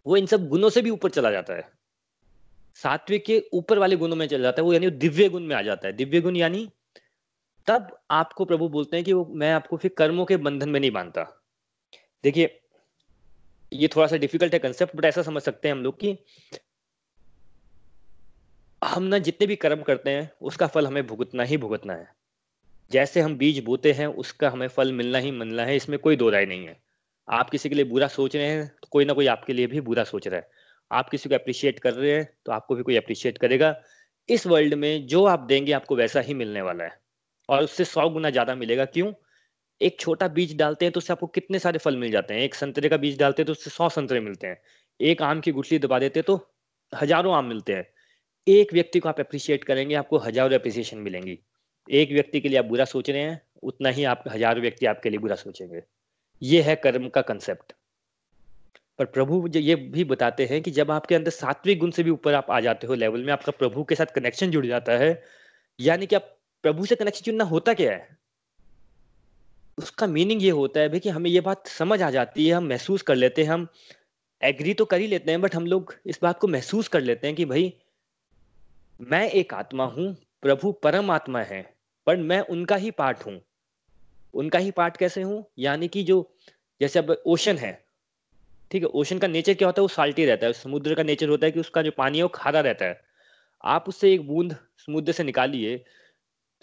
वो 0.06 0.18
इन 0.18 0.26
सब 0.26 0.48
गुणों 0.50 0.70
से 0.70 0.82
भी 0.82 0.90
ऊपर 0.90 1.10
चला 1.10 1.32
जाता 1.32 1.54
है। 1.54 1.68
सात्विक 2.76 3.26
के 3.26 3.42
ऊपर 3.54 3.78
वाले 3.78 3.96
गुणों 3.96 4.16
में 4.16 4.28
चला 4.28 4.44
जाता 4.44 4.62
है, 4.62 4.66
वो 4.66 4.74
यानी 4.74 4.90
दिव्य 4.90 5.30
गुण 5.30 5.44
में 5.44 5.56
आ 5.56 5.62
जाता 5.62 5.88
है। 5.88 5.94
दिव्य 5.94 6.22
गुण 6.22 6.36
यानी 6.36 6.70
तब 7.68 7.98
आपको 8.12 8.46
प्रभु 8.46 8.70
बोलते 8.70 8.98
हैं 8.98 9.06
कि 9.06 9.14
वो, 9.14 9.26
मैं 9.26 9.52
आपको 9.52 9.78
फिर 9.78 9.92
कर्मों 9.98 10.26
के 10.26 10.38
बंधन 10.38 10.70
में 10.70 10.80
नहीं 10.80 10.92
बांधता। 10.92 11.24
देखिए 12.24 12.59
ये 13.72 13.88
थोड़ा 13.88 14.08
सा 14.08 14.18
डिफ़िकल्ट 14.18 14.54
है 14.54 14.60
कंसेप्ट 14.60 14.96
बट 14.96 15.06
ऐसा 15.06 15.22
समझ 15.22 15.42
सकते 15.42 15.68
हैं 15.68 15.76
हम 15.76 15.84
लोग 15.84 16.00
कि 16.00 16.18
हम 18.82 19.04
ना 19.04 19.18
जितने 19.18 19.48
भी 19.48 19.56
कर्म 19.56 19.82
करते 19.82 20.10
हैं, 20.10 20.30
उसका 20.42 20.68
फल 20.68 20.88
हमें 20.88 21.06
भुगतना 21.08 21.44
ही 21.44 21.58
भुगतना 21.58 21.94
है। 21.94 22.08
जैसे 22.92 23.22
हम 23.22 23.36
बीज 23.38 23.60
बोते 23.64 23.92
हैं, 23.92 24.08
उसका 24.08 24.50
हमें 24.50 24.68
फल 24.68 24.92
मिलना 24.94 25.18
ही 25.18 25.32
मिलना 25.32 25.64
है, 25.66 25.76
इसमें 25.76 25.98
कोई 26.00 26.16
दो 26.16 26.30
राय 26.30 26.46
नहीं 26.46 26.68
है। 26.68 26.78
आप 27.28 27.50
किसी 27.50 27.70
के 27.70 27.76
लिए 27.76 27.86
बुरा 27.86 28.08
सोच 28.08 28.36
रहे 28.36 28.46
हैं 28.46 28.68
तो 28.68 28.88
कोई 28.92 29.06
ना 29.06 29.14
कोई 29.14 29.28
आपके 29.28 29.54
लिए 29.54 29.68
भी 29.68 29.82
बुरा 29.82 30.04
सोच 30.04 30.28
रहा 30.28 30.40
है। 30.40 30.50
आप 30.92 31.10
किसी 31.10 31.30
को 31.30 31.36
अप्रिशिएट 31.36 31.80
कर 31.80 31.94
रहे 31.94 32.12
हैं 32.12 32.30
तो 32.46 32.52
आपको 32.52 32.76
भी 32.76 32.84
कोई 32.84 32.96
अप्रिशिएट 32.98 33.38
करेगा। 33.38 33.76
इस 34.30 34.46
वर्ल्ड 34.48 34.74
में 34.74 35.08
जो 35.08 35.24
आप 35.26 35.40
देंगे, 35.40 35.72
आपको 35.72 35.96
वैसा 35.96 36.20
ही 36.20 36.34
मिलने 36.34 36.62
वाला 36.62 36.84
है। 36.84 37.00
और 37.50 37.64
उससे 37.64 37.86
सौ 37.86 38.10
गुना 38.10 38.30
ज़्यादा 38.30 38.56
मिलेगा। 38.56 38.86
क्यों? 38.86 39.12
एक 39.82 40.00
छोटा 40.00 40.28
बीज 40.30 40.56
डालते 40.58 40.86
हैं 40.86 40.92
तो 40.92 40.98
उससे 40.98 41.14
आपको 41.14 41.28
कितने 41.30 41.60
सारे 41.60 41.80
फल 41.80 41.98
मिल 41.98 42.12
जाते 42.12 42.34
हैं? 42.34 42.42
एक 42.42 42.56
संतरे 42.56 42.90
का 42.90 42.98
बीज 42.98 43.20
डालते 43.20 43.42
हैं 43.42 43.46
तो 43.48 43.52
उससे 43.52 43.70
सौ 43.70 43.90
संतरे 43.90 44.20
मिलते 44.20 44.48
हैं। 44.48 44.62
एक 45.00 45.22
आम 45.22 45.40
की 45.40 45.52
गुठली 45.52 45.80
दबा 45.80 46.00
देते 46.00 46.20
हैं 46.20 46.26
तो 46.26 46.40
हज़ारों 46.94 47.36
आम 47.36 47.46
मिलते 47.46 47.74
हैं। 47.74 47.88
एक 48.48 48.74
व्यक्ति 48.74 49.00
को 49.00 49.10
आप 49.10 49.20
अप्रिशिएट 49.20 49.64
करेंगे, 49.64 49.96
आपको 49.96 50.18
हज़ारों 50.18 50.58
अप्रिसिएशन 50.60 50.98
मिलेंगी। 51.00 51.38
एक 51.88 52.12
व्यक्ति 52.12 52.40
के 52.42 52.50
लिए 52.50 52.58
आप 52.60 52.66
बुरा 52.66 52.86
सोच 52.86 53.10
रहे 53.10 53.22
हैं, 53.22 53.42
उतना 53.64 53.90
ही 53.90 54.04
आप, 54.04 54.24
हज़ारों 54.28 54.62
व्यक्ति 54.62 54.86
आपके 54.86 55.10
लिए 55.10 55.20
बुरा 55.20 55.36
सोचेंगे। 55.38 55.84
ये 56.42 56.62
है 56.62 56.76
कर्म 56.78 57.08
का 57.10 57.22
कंसेप्ट 57.24 57.74
पर 59.00 59.06
प्रभु 59.08 59.48
ये 59.50 59.76
भी 59.76 60.04
बताते 60.06 60.46
हैं 60.46 60.62
कि 60.62 60.72
जब 60.72 60.92
आपके 60.92 61.16
अंदर 61.16 61.32
सात्विक 61.32 61.80
गुण 61.80 61.92
से 61.92 62.04
भी 62.04 62.10
ऊपर 62.10 62.34
आप 62.34 62.52
आ 62.52 62.60
जाते 62.60 62.88
हो 62.88 62.96
लेवल 62.96 63.24
में, 63.24 63.34
आपका 63.34 63.52
प्रभु 63.54 63.84
के 63.84 63.96
साथ 63.96 64.14
कनेक्शन 64.16 64.52
जुड़ 64.52 64.66
जाता 64.66 64.98
है। 64.98 65.12
यानी 65.80 66.06
कि 66.06 66.16
आप 66.16 66.36
प्रभु 66.64 66.86
से 66.86 66.96
कनेक्शन 66.96 67.26
जुड़ना 67.26 67.44
होता 67.46 67.74
क्या 67.74 67.92
है? 67.92 68.19
उसका 69.80 70.08
मीनिंग 70.08 70.44
ये 70.44 70.50
होता 70.50 70.80
है, 70.80 70.90
भाई, 70.90 71.00
कि 71.00 71.10
हमें 71.10 71.30
ये 71.30 71.42
बात 71.42 71.68
समझ 71.68 72.02
आ 72.02 72.10
जाती 72.12 72.48
है, 72.48 72.54
हम 72.54 72.64
महसूस 72.64 73.02
कर 73.02 73.16
लेते 73.16 73.44
हैं, 73.44 73.50
हम 73.50 73.68
एग्री 74.42 74.74
तो 74.74 74.86
कर 74.86 75.00
ही 75.00 75.08
लेते 75.08 75.32
हैं 75.32 75.42
बट 75.42 75.56
हम 75.56 75.68
लोग 75.68 75.96
इस 76.06 76.20
बात 76.22 76.40
को 76.40 76.48
महसूस 76.48 76.88
कर 76.88 77.02
लेते 77.02 77.28
हैं 77.28 77.36
कि 77.36 77.46
भाई, 77.46 77.74
मैं 79.02 79.32
एक 79.32 79.54
आत्मा 79.54 79.86
हूँ, 79.86 80.16
प्रभु 80.42 80.72
परम 80.72 81.12
आत्मा 81.12 81.42
है, 81.42 81.76
पर 82.08 82.18
मैं 82.18 82.40
उनका 82.40 82.76
ही 82.76 82.92
पार्ट 82.92 83.26
हूँ। 83.26 83.42
उनका 84.34 84.60
ही 84.60 84.72
पार्ट 84.72 84.98
कैसे 84.98 85.22
हूँ? 85.22 85.46
यानी 85.60 85.88
कि 85.88 86.04
जो, 86.04 86.36
जैसे 86.82 87.00
अब 87.00 87.24
ओशन 87.26 87.58
है, 87.58 87.86
ठीक 88.72 88.84
है 88.84 88.90
ओशन 88.90 89.20
का 89.20 89.28
नेचर 89.28 89.54
क्या 89.54 89.68
होता 89.68 89.82
है? 89.82 89.84
वो 89.84 89.88
साल्टी 89.88 90.26
रहता 90.26 90.48
है, 90.48 90.54
समुद्र 90.54 90.96
का 90.96 91.04
नेचर 91.04 91.30
होता 91.30 91.46
है 91.46 91.52
कि 91.52 91.60
उसका 91.60 91.82
जो 91.82 91.92
पानी 91.92 92.18
है 92.18 92.24
वो 92.24 92.30
खारा 92.30 92.60
रहता 92.60 92.86
है। 92.86 93.02
आप 93.64 93.90
उससे 93.90 94.14
एक 94.14 94.28
बूंद 94.28 94.56
समुद्र 94.78 95.12
से 95.12 95.24
निकालिए 95.24 95.84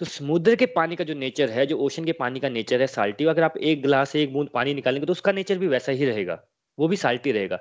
तो 0.00 0.06
समुद्र 0.06 0.54
के 0.56 0.66
पानी 0.66 0.96
का 0.96 1.04
जो 1.04 1.14
नेचर 1.14 1.50
है, 1.50 1.66
जो 1.66 1.78
ओशन 1.78 2.04
के 2.04 2.12
पानी 2.12 2.40
का 2.40 2.48
नेचर 2.48 2.80
है 2.80 2.86
साल्टी 2.86 3.24
अगर 3.24 3.42
आप 3.42 3.56
एक 3.58 3.82
गिलास 3.82 4.14
एक 4.16 4.32
बूंद 4.32 4.48
पानी 4.48 4.74
निकालेंगे 4.74 5.06
तो 5.06 5.12
उसका 5.12 5.32
नेचर 5.32 5.58
भी 5.58 5.66
वैसा 5.66 5.92
ही 5.92 6.04
रहेगा। 6.04 6.42
वो 6.78 6.88
भी 6.88 6.96
साल्टी 6.96 7.32
रहेगा। 7.32 7.58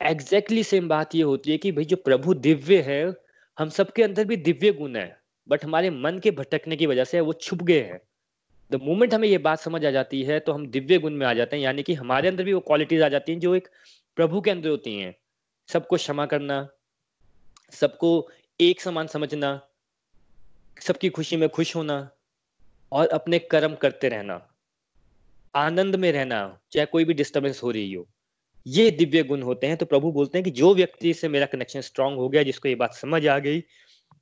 एग्जैक्टली 0.00 0.56
exactly 0.56 0.70
सेम 0.70 0.88
बात 0.88 1.14
ये 1.14 1.22
होती 1.22 1.50
है 1.50 1.58
कि 1.58 1.72
भाई 1.72 1.84
जो 1.84 1.96
प्रभु 1.96 2.34
दिव्य 2.36 2.80
है, 2.82 3.14
हम 3.58 3.68
सबके 3.68 4.02
अंदर 4.02 4.24
भी 4.24 4.36
दिव्य 4.38 4.72
गुण 4.72 4.96
है 4.96 5.20
बट 5.48 5.64
हमारे 5.64 5.90
मन 5.90 6.18
के 6.18 6.30
भटकने 6.30 6.76
की 6.76 6.86
वजह 6.86 7.04
से 7.04 7.20
वो 7.20 7.32
छुप 7.32 7.62
गए 7.62 7.80
हैं। 7.82 8.00
द 8.70 8.80
मोमेंट 8.82 9.14
हमें 9.14 9.28
ये 9.28 9.38
बात 9.38 9.58
समझ 9.58 9.84
आ 9.86 9.90
जाती 9.90 10.22
है 10.22 10.38
तो 10.40 10.52
हम 10.52 10.66
दिव्य 10.68 10.98
गुण 10.98 11.12
में 11.12 11.26
आ 11.26 11.32
जाते 11.34 11.56
हैं, 11.56 11.62
यानी 11.64 11.82
कि 11.82 11.94
हमारे 11.94 12.28
अंदर 12.28 12.44
भी 12.44 12.52
वो 12.52 12.60
क्वालिटीज 12.62 13.02
आ 13.02 13.08
जाती 13.08 13.32
हैं, 13.32 13.38
जो 13.40 13.54
एक 13.54 13.68
प्रभु 14.16 14.40
के 14.40 14.50
अंदर 14.50 14.68
होती 14.68 14.96
हैं। 14.96 15.14
सबको 15.68 15.96
क्षमा 15.96 16.26
करना, 16.26 16.68
सबको 17.72 18.28
एक 18.60 18.80
समान 18.80 19.06
समझना 19.06 19.60
सबकी 20.76 21.08
खुशी 21.08 21.36
में 21.36 21.48
खुश 21.48 21.74
होना 21.76 22.08
और 22.92 23.08
अपने 23.08 23.38
कर्म 23.38 23.74
करते 23.74 24.08
रहना, 24.08 24.40
आनंद 25.54 25.96
में 25.96 26.10
रहना, 26.12 26.58
चाहे 26.72 26.86
कोई 26.86 27.04
भी 27.04 27.14
डिस्टर्बेंस 27.14 27.62
हो 27.62 27.70
रही 27.70 27.92
हो, 27.92 28.06
ये 28.66 28.90
दिव्य 28.90 29.22
गुण 29.22 29.42
होते 29.42 29.66
हैं। 29.66 29.76
तो 29.76 29.86
प्रभु 29.86 30.10
बोलते 30.12 30.38
हैं 30.38 30.44
कि 30.44 30.50
जो 30.50 30.74
व्यक्ति 30.74 31.14
से 31.14 31.28
मेरा 31.28 31.46
कनेक्शन 31.46 31.80
स्ट्रांग 31.80 32.16
हो 32.16 32.28
गया, 32.28 32.42
जिसको 32.42 32.68
ये 32.68 32.74
बात 32.74 32.94
समझ 32.94 33.26
आ 33.26 33.38
गई, 33.38 33.62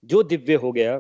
जो 0.04 0.22
दिव्य 0.22 0.54
हो 0.54 0.72
गया, 0.72 0.98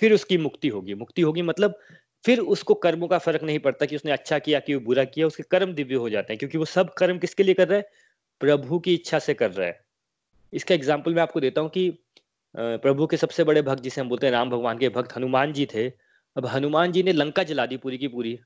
फिर 0.00 0.12
उसकी 0.12 0.38
मुक्ति 0.38 0.68
होगी। 0.68 0.94
मुक्ति 0.94 1.22
होगी 1.22 1.42
मतलब 1.42 1.78
फिर 2.24 2.38
उसको 2.38 2.74
कर्मों 2.74 3.08
का 3.08 3.18
फ़र्क 3.18 3.42
नहीं 3.42 3.58
पड़ता 3.58 3.86
कि 3.86 3.96
उसने 3.96 4.12
अच्छा 4.12 4.38
किया 4.38 4.60
कि 4.60 4.74
वो 4.74 4.80
बुरा 4.80 5.04
किया, 5.04 5.26
उसके 5.26 5.42
कर्म 5.42 5.72
दिव्य 5.74 5.94
हो 5.94 6.10
जाते 6.10 6.32
हैं, 6.32 6.38
क्योंकि 6.38 6.58
वो 6.58 6.64
सब 6.64 6.92
कर्म 6.94 7.18
किसके 7.18 7.42
लिए 7.42 7.54
कर 7.54 7.68
रहा 7.68 7.78
है? 7.78 7.90
प्रभु 8.40 8.78
की 8.78 8.94
इच्छा 8.94 9.18
से 9.18 9.34
कर 9.34 9.50
रहा 9.50 9.66
है। 9.66 9.80
इसका 10.52 10.74
एग्ज़ाम्पल 10.74 11.14
मैं 11.14 11.22
आपको 11.22 11.40
देता 11.40 11.60
हूँ 11.60 11.70
कि 11.70 11.90
प्रभु 12.54 13.06
के 13.06 13.16
सबसे 13.16 13.44
बड़े 13.44 13.62
भक्त 13.62 13.82
जिसे 13.82 14.00
हम 14.00 14.08
बोलते 14.08 14.26
हैं 14.26 14.32
राम 14.32 14.50
भगवान 14.50 14.78
के 14.78 14.88
भक्त 14.88 15.16
हनुमान 15.16 15.52
जी 15.52 15.66
थे। 15.66 15.88
अब 16.36 16.46
हनुमान 16.46 16.92
जी 16.92 17.02
ने 17.02 17.12
लंका 17.12 17.42
जला 17.42 17.66
दी 17.66 17.76
पूरी 17.76 17.98
की 17.98 18.08
पूरी। 18.08 18.38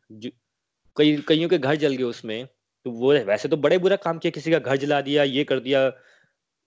कई, 0.96 1.16
कईयों 1.28 1.48
के 1.48 1.58
घर 1.58 1.74
जल 1.76 1.94
गए 1.94 2.04
उसमें। 2.04 2.46
तो 2.86 2.90
वो 2.92 3.12
वैसे 3.24 3.48
तो 3.48 3.56
बड़े 3.56 3.78
बुरा 3.78 3.96
काम 3.96 4.18
किया, 4.18 4.30
किसी 4.30 4.50
का 4.50 4.58
घर 4.58 4.76
जला 4.76 5.00
दिया, 5.00 5.22
ये 5.24 5.44
कर 5.44 5.60
दिया। 5.60 5.88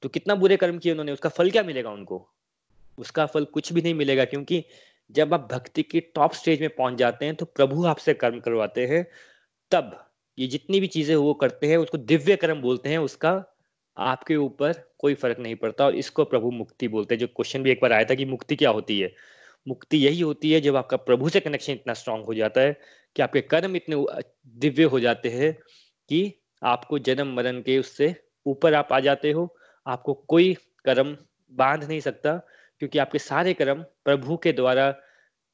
तो 0.03 0.09
कितना 0.09 0.35
बुरे 0.35 0.57
कर्म 0.57 0.77
किए 0.77 0.91
उन्होंने, 0.91 1.11
उसका 1.11 1.29
फल 1.29 1.51
क्या 1.51 1.63
मिलेगा 1.63 1.91
उनको? 1.91 2.27
उसका 2.97 3.25
फल 3.25 3.45
कुछ 3.45 3.71
भी 3.73 3.81
नहीं 3.81 3.93
मिलेगा, 3.93 4.25
क्योंकि 4.25 4.63
जब 5.11 5.33
आप 5.33 5.47
भक्ति 5.51 5.83
की 5.83 5.99
टॉप 6.15 6.33
स्टेज 6.33 6.61
में 6.61 6.69
पहुँच 6.69 6.97
जाते 6.97 7.25
हैं 7.25 7.35
तो 7.35 7.45
प्रभु 7.45 7.85
आपसे 7.85 8.13
कर्म 8.13 8.39
करवाते 8.39 8.85
हैं। 8.87 9.05
तब 9.71 9.95
ये 10.37 10.47
जितनी 10.47 10.79
भी 10.79 10.87
चीज़ें 10.87 11.15
वो 11.15 11.33
करते 11.33 11.67
हैं, 11.67 11.77
उसको 11.77 11.97
दिव्य 11.97 12.35
कर्म 12.35 12.61
बोलते 12.61 12.89
हैं, 12.89 12.97
उसका 12.99 13.31
आपके 13.97 14.35
ऊपर 14.35 14.73
कोई 14.99 15.13
फ़र्क 15.15 15.39
नहीं 15.39 15.55
पड़ता 15.55 15.85
और 15.85 15.95
इसको 15.95 16.25
प्रभु 16.25 16.51
मुक्ति 16.51 16.87
बोलते 16.87 17.15
हैं। 17.15 17.19
जो 17.19 17.27
क्वेश्चन 17.27 17.63
भी 17.63 17.71
एक 17.71 17.79
बार 17.81 17.93
आया 17.93 18.05
था 18.05 18.15
कि 18.15 18.25
मुक्ति 18.25 18.55
क्या 18.55 18.69
होती 18.69 18.99
है? 18.99 19.11
मुक्ति 19.67 19.97
यही 19.97 20.21
होती 20.21 20.51
है 20.51 20.61
जब 20.61 20.75
आपका 20.75 20.97
प्रभु 20.97 21.29
से 21.29 21.39
कनेक्शन 21.39 21.73
इतना 21.73 21.93
स्ट्रांग 21.93 22.23
हो 22.25 22.33
जाता 22.33 22.61
है 22.61 22.73
कि 23.15 23.21
आपके 23.21 23.41
कर्म 23.43 23.75
इतने 23.75 23.95
दिव्य 24.59 24.83
हो 24.85 24.99
जाते 24.99 25.29
हैं 25.29 25.53
कि 26.09 26.21
आपको 26.63 26.99
जन्म 26.99 27.33
मरण 27.35 27.61
के 27.61 27.77
उससे 27.79 28.15
ऊपर 28.45 28.73
आप 28.73 28.93
आ 28.93 28.99
जाते 28.99 29.31
हो। 29.31 29.47
आपको 29.85 30.13
कोई 30.29 30.53
कर्म 30.85 31.17
बाँध 31.51 31.83
नहीं 31.83 31.99
सकता 31.99 32.33
क्योंकि 32.81 32.99
आपके 32.99 33.19
सारे 33.19 33.53
कर्म 33.53 33.83
प्रभु 34.05 34.37
के 34.37 34.51
द्वारा 34.53 34.93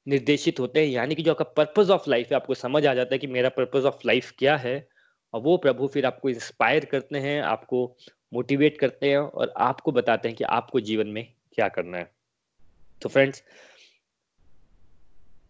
निर्देशित 0.07 0.59
होते 0.59 0.79
हैं। 0.79 0.87
यानी 0.87 1.15
कि 1.15 1.23
जो 1.23 1.31
आपका 1.31 1.45
पर्पज 1.57 1.89
ऑफ़ 1.91 2.09
लाइफ 2.09 2.29
है, 2.31 2.35
आपको 2.35 2.53
समझ 2.55 2.85
आ 2.87 2.93
जाता 2.93 3.15
है 3.15 3.19
कि 3.19 3.27
मेरा 3.27 3.49
पर्पज 3.51 3.85
ऑफ़ 3.85 3.99
लाइफ 4.07 4.31
क्या 4.39 4.55
है 4.57 4.77
और 5.33 5.41
वो 5.41 5.57
प्रभु 5.57 5.87
फिर 5.87 6.05
आपको 6.05 6.29
इंस्पायर 6.29 6.85
करते 6.85 7.19
हैं, 7.19 7.41
आपको 7.43 7.97
मोटिवेट 8.35 8.79
करते 8.79 9.09
हैं 9.09 9.17
और 9.17 9.53
आपको 9.59 9.91
बताते 9.91 10.27
हैं 10.27 10.37
कि 10.37 10.43
आपको 10.53 10.79
जीवन 10.81 11.07
में 11.07 11.23
क्या 11.53 11.67
करना 11.69 11.97
है। 11.97 12.09
तो 13.01 13.09
फ्रेंड्स 13.09 13.43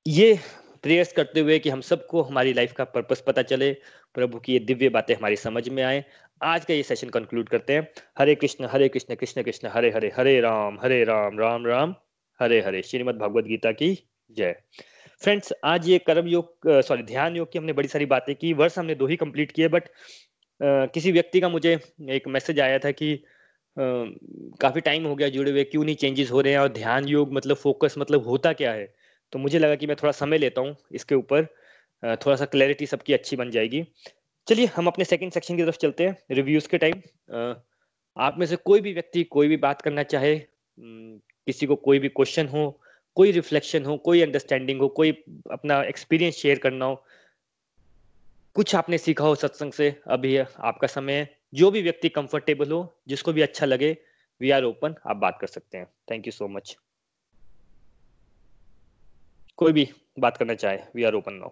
ये 0.06 0.38
प्रेयर्स 0.84 1.12
करते 1.14 1.40
हुए 1.40 1.58
कि 1.60 1.70
हम 1.70 1.82
सबको 1.82 2.22
हमारी 2.22 2.54
लाइफ 2.54 2.74
का 2.74 2.84
पर्पस 2.86 3.24
पता 3.28 3.42
चले, 3.42 3.72
प्रभु 4.16 4.40
की 4.40 4.54
ये 4.54 4.60
दिव्य 4.62 4.90
बातें 4.90 5.14
हमारी 5.16 5.36
समझ 5.36 5.68
में 5.70 5.82
आए। 5.84 6.04
आज 6.44 6.66
का 6.66 6.74
ये 6.74 6.84
सेशन 6.84 7.10
कंक्लूड 7.10 7.50
करते 7.50 7.74
हैं। 7.74 7.88
हरे 8.20 8.36
कृष्ण 8.36 8.68
हरे 8.72 8.90
कृष्ण 8.90 9.16
कृष्ण 9.16 9.44
कृष्ण, 9.44 9.68
हरे 9.68 9.90
हरे 9.92 10.12
हरे 10.18 10.40
राम 10.42 10.78
हरे 10.82 11.04
राम 11.04 11.40
राम 11.40 11.66
राम, 11.68 11.96
हरे 12.40 12.62
हरे। 12.62 12.82
श्रीमद 12.82 13.16
भगवद 13.16 13.46
गीता 13.46 13.72
की 13.72 13.94
जय। 14.32 14.56
फ्रेंड्स 15.22 15.54
आज 15.64 15.88
ये 15.90 15.98
कर्म 16.00 16.28
योग 16.28 16.70
सॉरी 16.82 17.04
ध्यान 17.04 17.36
योग 17.36 17.52
की 17.52 17.60
हमने 17.60 17.74
बड़ी 17.74 17.88
सारी 17.88 18.06
बातें 18.06 18.36
की। 18.36 18.54
वर्ष 18.54 18.78
हमने 18.80 18.96
दो 18.96 19.08
ही 19.08 19.16
कंप्लीट 19.16 19.52
किए 19.52 19.68
बट 19.68 19.90
किसी 20.60 21.12
व्यक्ति 21.12 21.40
का 21.42 21.50
मुझे 21.50 21.74
एक 22.10 22.28
मैसेज 22.28 22.60
आया 22.60 22.80
था 22.80 22.92
कि 22.92 23.16
काफ़ी 23.78 24.82
टाइम 24.82 25.06
हो 25.06 25.16
गया 25.16 25.30
जुड़े 25.30 25.52
हुए, 25.52 25.64
क्यों 25.64 25.84
नहीं 25.84 25.96
चेंजेस 25.96 26.32
हो 26.32 26.42
रहे 26.42 26.54
हैं 26.54 26.60
और 26.60 26.68
ध्यान 26.74 27.08
योग 27.08 27.34
मतलब 27.34 27.56
फोकस 27.58 27.96
मतलब 27.98 28.28
होता 28.28 28.54
क्या 28.54 28.72
है? 28.72 28.94
तो 29.34 29.40
मुझे 29.40 29.60
लगा 29.60 29.76
कि 29.76 29.88
मैं 29.88 29.96
थोड़ा 29.96 30.12
समय 30.14 30.38
लेता 30.38 30.62
हूँ 30.62 30.76
इसके 30.92 31.16
ऊपर। 31.16 31.46
थोड़ा 32.04 32.36
सा 32.36 32.46
क्लैरिटी 32.46 32.86
सबकी 32.86 33.14
अच्छी 33.14 33.36
बन 33.36 33.52
जाएगी। 33.52 33.84
चलिए, 34.48 34.66
हम 34.66 34.88
अपने 34.88 35.06
सेकंड 35.06 35.32
सेक्शन 35.32 35.58
की 35.58 35.64
तरफ़ 35.64 35.78
चलते 35.78 36.08
हैं 36.08 36.18
रिव्यूज़ 36.32 36.68
के 36.70 36.78
टाइम 36.78 37.02
आप 38.18 38.36
में 38.40 38.46
से 38.46 38.56
कोई 38.56 38.82
भी 38.82 38.94
व्यक्ति 38.94 39.24
कोई 39.26 39.48
भी 39.48 39.58
बात 39.58 39.82
करना 39.82 40.04
चाहे 40.06 40.36
किसी 40.78 41.66
को 41.66 41.76
कोई 41.78 42.00
भी 42.00 42.10
क्वेश्चन 42.10 42.48
हो, 42.48 42.80
कोई 43.18 43.32
रिफ्लेक्शन 43.32 43.86
हो, 43.86 43.98
कोई 43.98 44.22
अंडरस्टैंडिंग 44.22 44.82
हो, 44.82 44.88
कोई 44.90 45.12
अपना 45.52 45.82
एक्सपीरियंस 45.84 46.36
शेयर 46.36 46.60
करना 46.60 46.86
हो 46.86 47.04
कुछ 48.56 48.74
आपने 48.76 48.98
सीखा 48.98 49.24
हो 49.24 49.36
सत्संग 49.36 49.72
से, 49.72 49.90
अभी 50.08 50.38
आपका 50.38 50.88
समय 50.88 51.14
है। 51.14 51.38
जो 51.54 51.72
भी 51.72 51.82
व्यक्ति 51.82 52.10
कंफर्टेबल 52.10 52.72
हो, 52.72 53.02
जिसको 53.08 53.34
भी 53.34 53.42
अच्छा 53.42 53.66
लगे 53.66 53.92
वी 54.42 54.52
आर 54.52 54.64
ओपन 54.64 54.96
आप 55.08 55.18
बात 55.18 55.38
कर 55.42 55.48
सकते 55.48 55.78
हैं। 55.78 55.88
थैंक 56.12 56.28
यू 56.28 56.32
सो 56.32 56.48
मच 56.48 56.76
कोई 59.60 59.74
भी 59.74 59.88
बात 60.20 60.38
करना 60.38 60.54
चाहे 60.54 60.78
we 60.96 61.04
are 61.04 61.14
open 61.14 61.34
now 61.34 61.50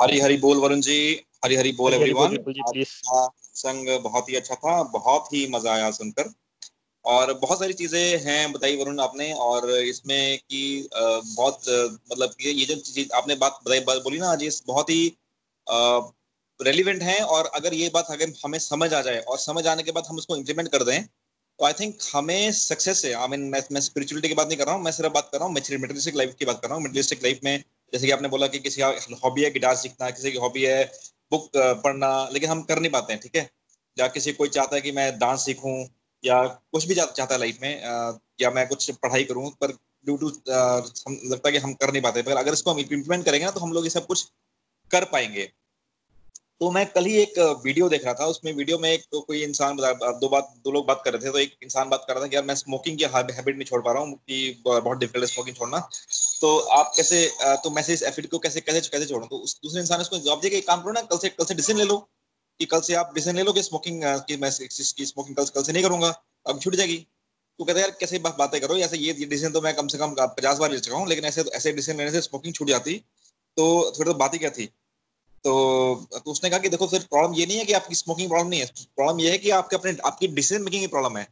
Hari 0.00 0.20
Hari 0.20 0.36
बोल 0.38 0.58
वरुण 0.58 0.80
जी। 0.80 0.98
हरी 1.44 1.56
हरी 1.56 1.72
बोल 1.72 1.94
एवरीवन 1.94 2.36
संग 3.56 3.88
बहुत 4.02 4.28
ही 4.28 4.34
अच्छा 4.36 4.54
था 4.56 4.82
बहुत 4.92 5.32
ही 5.32 5.46
मज़ा 5.50 5.72
आया 5.72 5.90
सुनकर। 5.90 6.32
और 7.04 7.32
बहुत 7.40 7.58
सारी 7.58 7.72
चीज़ें 7.72 8.18
हैं 8.20 8.52
बताई 8.52 8.76
वरुण 8.76 9.00
आपने 9.00 9.32
और 9.42 9.70
इसमें 9.72 10.38
कि 10.40 10.88
बहुत 10.94 11.68
मतलब 12.12 12.34
ये 12.40 12.52
ये 12.52 12.64
जो 12.64 12.74
चीज़ 12.76 13.12
आपने 13.14 13.34
बात 13.36 13.58
बताई 13.66 13.80
बात 13.82 14.02
बोली 14.04 14.18
ना 14.18 14.30
आज 14.30 14.60
बहुत 14.66 14.90
ही 14.90 15.06
रेलिवेंट 16.60 17.02
है 17.02 17.18
और 17.26 17.46
अगर 17.54 17.74
ये 17.74 17.90
बात 17.94 18.06
अगर 18.10 18.32
हमें 18.44 18.58
समझ 18.58 18.92
आ 18.94 19.00
जाए 19.00 19.18
और 19.20 19.38
समझ 19.38 19.66
आने 19.66 19.82
के 19.82 19.92
बाद 19.92 20.04
हम 20.08 20.16
उसको 20.16 20.36
इम्प्लीमेंट 20.36 20.68
कर 20.68 20.84
दें 20.84 21.02
तो 21.04 21.64
आई 21.66 21.72
थिंक 21.72 21.98
हमें 22.14 22.52
सक्सेस 22.52 23.04
है 23.04 23.12
आई 23.14 23.28
मीन 23.28 23.40
मैं 23.50 23.62
मैं 23.72 23.80
स्पिरिचुअलिटी 23.80 24.28
की 24.28 24.34
बात 24.34 24.48
नहीं 24.48 24.58
कर 24.58 24.66
रहा 24.66 24.74
हूँ 24.74 24.82
मैं 24.82 24.92
सिर्फ़ 24.92 25.12
बात 25.12 25.28
कर 25.32 25.38
रहा 25.38 25.46
हूँ 25.46 25.54
मेटलिस्टिक 25.54 26.16
लाइफ 26.16 26.34
की 26.38 26.44
बात 26.44 26.60
कर 26.62 26.68
रहा 26.68 26.76
हूँ। 26.76 26.84
मेटलिस्टिक 26.84 27.22
लाइफ 27.24 27.40
में 27.44 27.62
जैसे 27.92 28.06
कि 28.06 28.12
आपने 28.12 28.28
बोला 28.28 28.46
कि 28.46 28.58
किसी 28.60 28.80
का 28.80 28.88
हॉबी 29.24 29.44
है 29.44 29.50
गिटार 29.50 29.76
सीखना, 29.76 30.10
किसी 30.10 30.32
की 30.32 30.38
हॉबी 30.38 30.62
है 30.64 30.84
बुक 31.32 31.50
पढ़ना, 31.56 32.28
लेकिन 32.32 32.50
हम 32.50 32.62
कर 32.62 32.78
नहीं 32.78 32.90
पाते 32.92 33.12
हैं, 33.12 33.20
ठीक 33.22 33.36
है? 33.36 33.48
या 33.96 34.06
किसी 34.08 34.32
कोई 34.32 34.48
चाहता 34.50 34.76
है 34.76 34.82
कि 34.82 34.92
मैं 34.92 35.10
डांस 35.18 35.44
सीखूं, 35.44 35.84
या 36.24 36.42
कुछ 36.46 36.86
भी 36.86 36.94
चाहता 36.94 37.32
है 37.32 37.38
लाइफ 37.40 37.58
में 37.62 38.18
या 38.40 38.50
मैं 38.50 38.66
कुछ 38.68 38.90
पढ़ाई 38.92 39.24
करूँ, 39.24 39.50
पर 39.52 39.72
ड्यू 40.06 40.16
टू 40.16 40.28
लगता 40.28 41.48
है 41.48 41.52
कि 41.52 41.58
हम 41.58 41.72
कर 41.74 41.92
नहीं 41.92 42.02
पाते, 42.02 42.22
पर 42.22 42.36
अगर 42.36 42.52
इसको 42.52 42.70
हम 42.70 42.78
इम्प्लीमेंट 42.78 43.24
करेंगे 43.24 43.44
ना 43.44 43.50
तो 43.50 43.60
हम 43.60 43.72
लोग 43.72 43.84
ये 43.84 43.90
सब 43.90 44.06
कुछ 44.06 44.26
कर 44.90 45.04
पाएँगे। 45.06 45.50
तो 46.60 46.70
मैं 46.70 46.84
कल 46.92 47.04
ही 47.04 47.16
एक 47.16 47.38
वीडियो 47.64 47.88
देख 47.88 48.04
रहा 48.04 48.14
था, 48.14 48.26
उसमें 48.26 48.52
वीडियो 48.52 48.78
में 48.78 48.90
एक 48.90 49.02
तो 49.12 49.20
कोई 49.20 49.42
इंसान 49.42 49.76
दो 49.76 50.28
बात, 50.28 50.54
दो 50.56 50.70
लोग 50.72 50.86
बात 50.86 51.02
कर 51.04 51.12
रहे 51.12 51.26
थे 51.26 51.32
तो 51.32 51.38
एक 51.38 51.54
इंसान 51.62 51.88
बात 51.88 52.04
कर 52.08 52.14
रहा 52.14 52.22
था 52.22 52.28
कि 52.28 52.36
यार 52.36 52.44
मैं 52.44 52.54
स्मोकिंग 52.54 52.98
की 52.98 53.04
हैबिट 53.06 53.54
नहीं 53.54 53.64
छोड़ 53.64 53.80
पा 53.82 53.92
रहा 53.92 54.02
हूँ, 54.02 54.14
कि 54.16 54.62
बहुत 54.64 54.98
डिफ़िकल्ट 54.98 55.30
स्मोकिंग 55.30 55.56
छोड़ना। 55.56 55.88
तो 56.42 56.58
आप 56.74 56.92
कैसे 56.96 57.26
तो 57.62 57.70
मैं 57.70 57.82
इस 57.88 58.02
एफिड 58.04 58.28
को 58.30 58.38
कैसे 58.38 58.60
कैसे 58.60 58.80
कैसे 58.88 59.06
छोड़ूं? 59.06 59.26
तो 59.28 59.36
उस 59.38 59.58
दूसरे 59.62 59.80
इंसान 59.80 60.00
उसको 60.00 60.18
जवाब 60.18 60.40
दिया 60.40 60.60
काम 60.66 60.82
करो 60.82 60.92
ना 60.92 61.02
कल 61.02 61.18
से 61.18 61.28
कल 61.30 61.44
से 61.44 61.54
डिसीज़न 61.54 61.78
ले 61.78 61.84
लो 61.84 61.96
कि 62.60 62.66
कल 62.66 62.80
से 62.80 62.94
आप 62.94 63.12
डिसीज़न 63.14 63.36
ले 63.36 63.42
लो 63.42 63.52
कि 63.52 63.62
स्मोकिंग 63.62 64.02
की 64.28 64.36
मैं 64.36 64.50
की 64.52 65.06
स्मोकिंग 65.06 65.36
कल 65.36 65.44
कल 65.46 65.62
से 65.62 65.72
नहीं 65.72 65.82
करूँगा 65.82 66.14
अब 66.46 66.60
छूट 66.60 66.74
जाएगी। 66.74 66.96
तो 67.58 67.64
कहते 67.64 67.80
यार 67.80 67.90
कैसे 68.00 68.18
बातें 68.20 68.60
करो 68.60 68.76
ऐसे 68.78 68.98
ये 68.98 69.12
डिसीज़न 69.14 69.52
तो 69.52 69.60
मैं 69.60 69.74
कम 69.76 69.88
से 69.88 69.98
कम 69.98 70.14
पचास 70.20 70.58
बार 70.58 70.70
ले 70.72 70.78
चुका 70.80 70.96
हूँ 70.96 71.08
लेकिन 71.08 71.24
ऐसे 71.24 71.42
ऐसे 71.52 71.72
डिसीज़न 71.72 71.98
लेने 71.98 72.10
से 72.10 72.20
स्मोकिंग 72.22 72.54
छूट 72.54 72.68
जाती। 72.68 72.94
तो 73.56 73.64
थोड़ी 73.98 74.10
तो 74.10 74.14
बात 74.16 74.34
ही 74.34 74.38
क्या 74.38 74.50
थी? 74.50 74.66
तो, 75.44 75.94
तो 76.14 76.30
उसने 76.30 76.50
कहा 76.50 76.58
कि 76.58 76.68
देखो 76.68 76.86
फिर 76.86 77.00
प्रॉब्लम 77.10 77.34
ये 77.34 77.46
नहीं 77.46 77.58
है 77.58 77.64
कि 77.64 77.72
आपकी 77.72 77.94
स्मोकिंग 77.94 78.28
प्रॉब्लम 78.28 78.48
नहीं 78.50 78.60
है 78.60 78.66
प्रॉब्लम 78.96 79.20
ये 79.20 79.30
है 79.30 79.38
कि 79.38 79.50
आपके 79.52 79.76
अपने 79.76 79.96
आपकी 80.06 80.28
डिसीज़न 80.30 80.62
मेकिंग 80.62 80.82
की 80.82 80.86
प्रॉब्लम 80.88 81.16
है। 81.18 81.26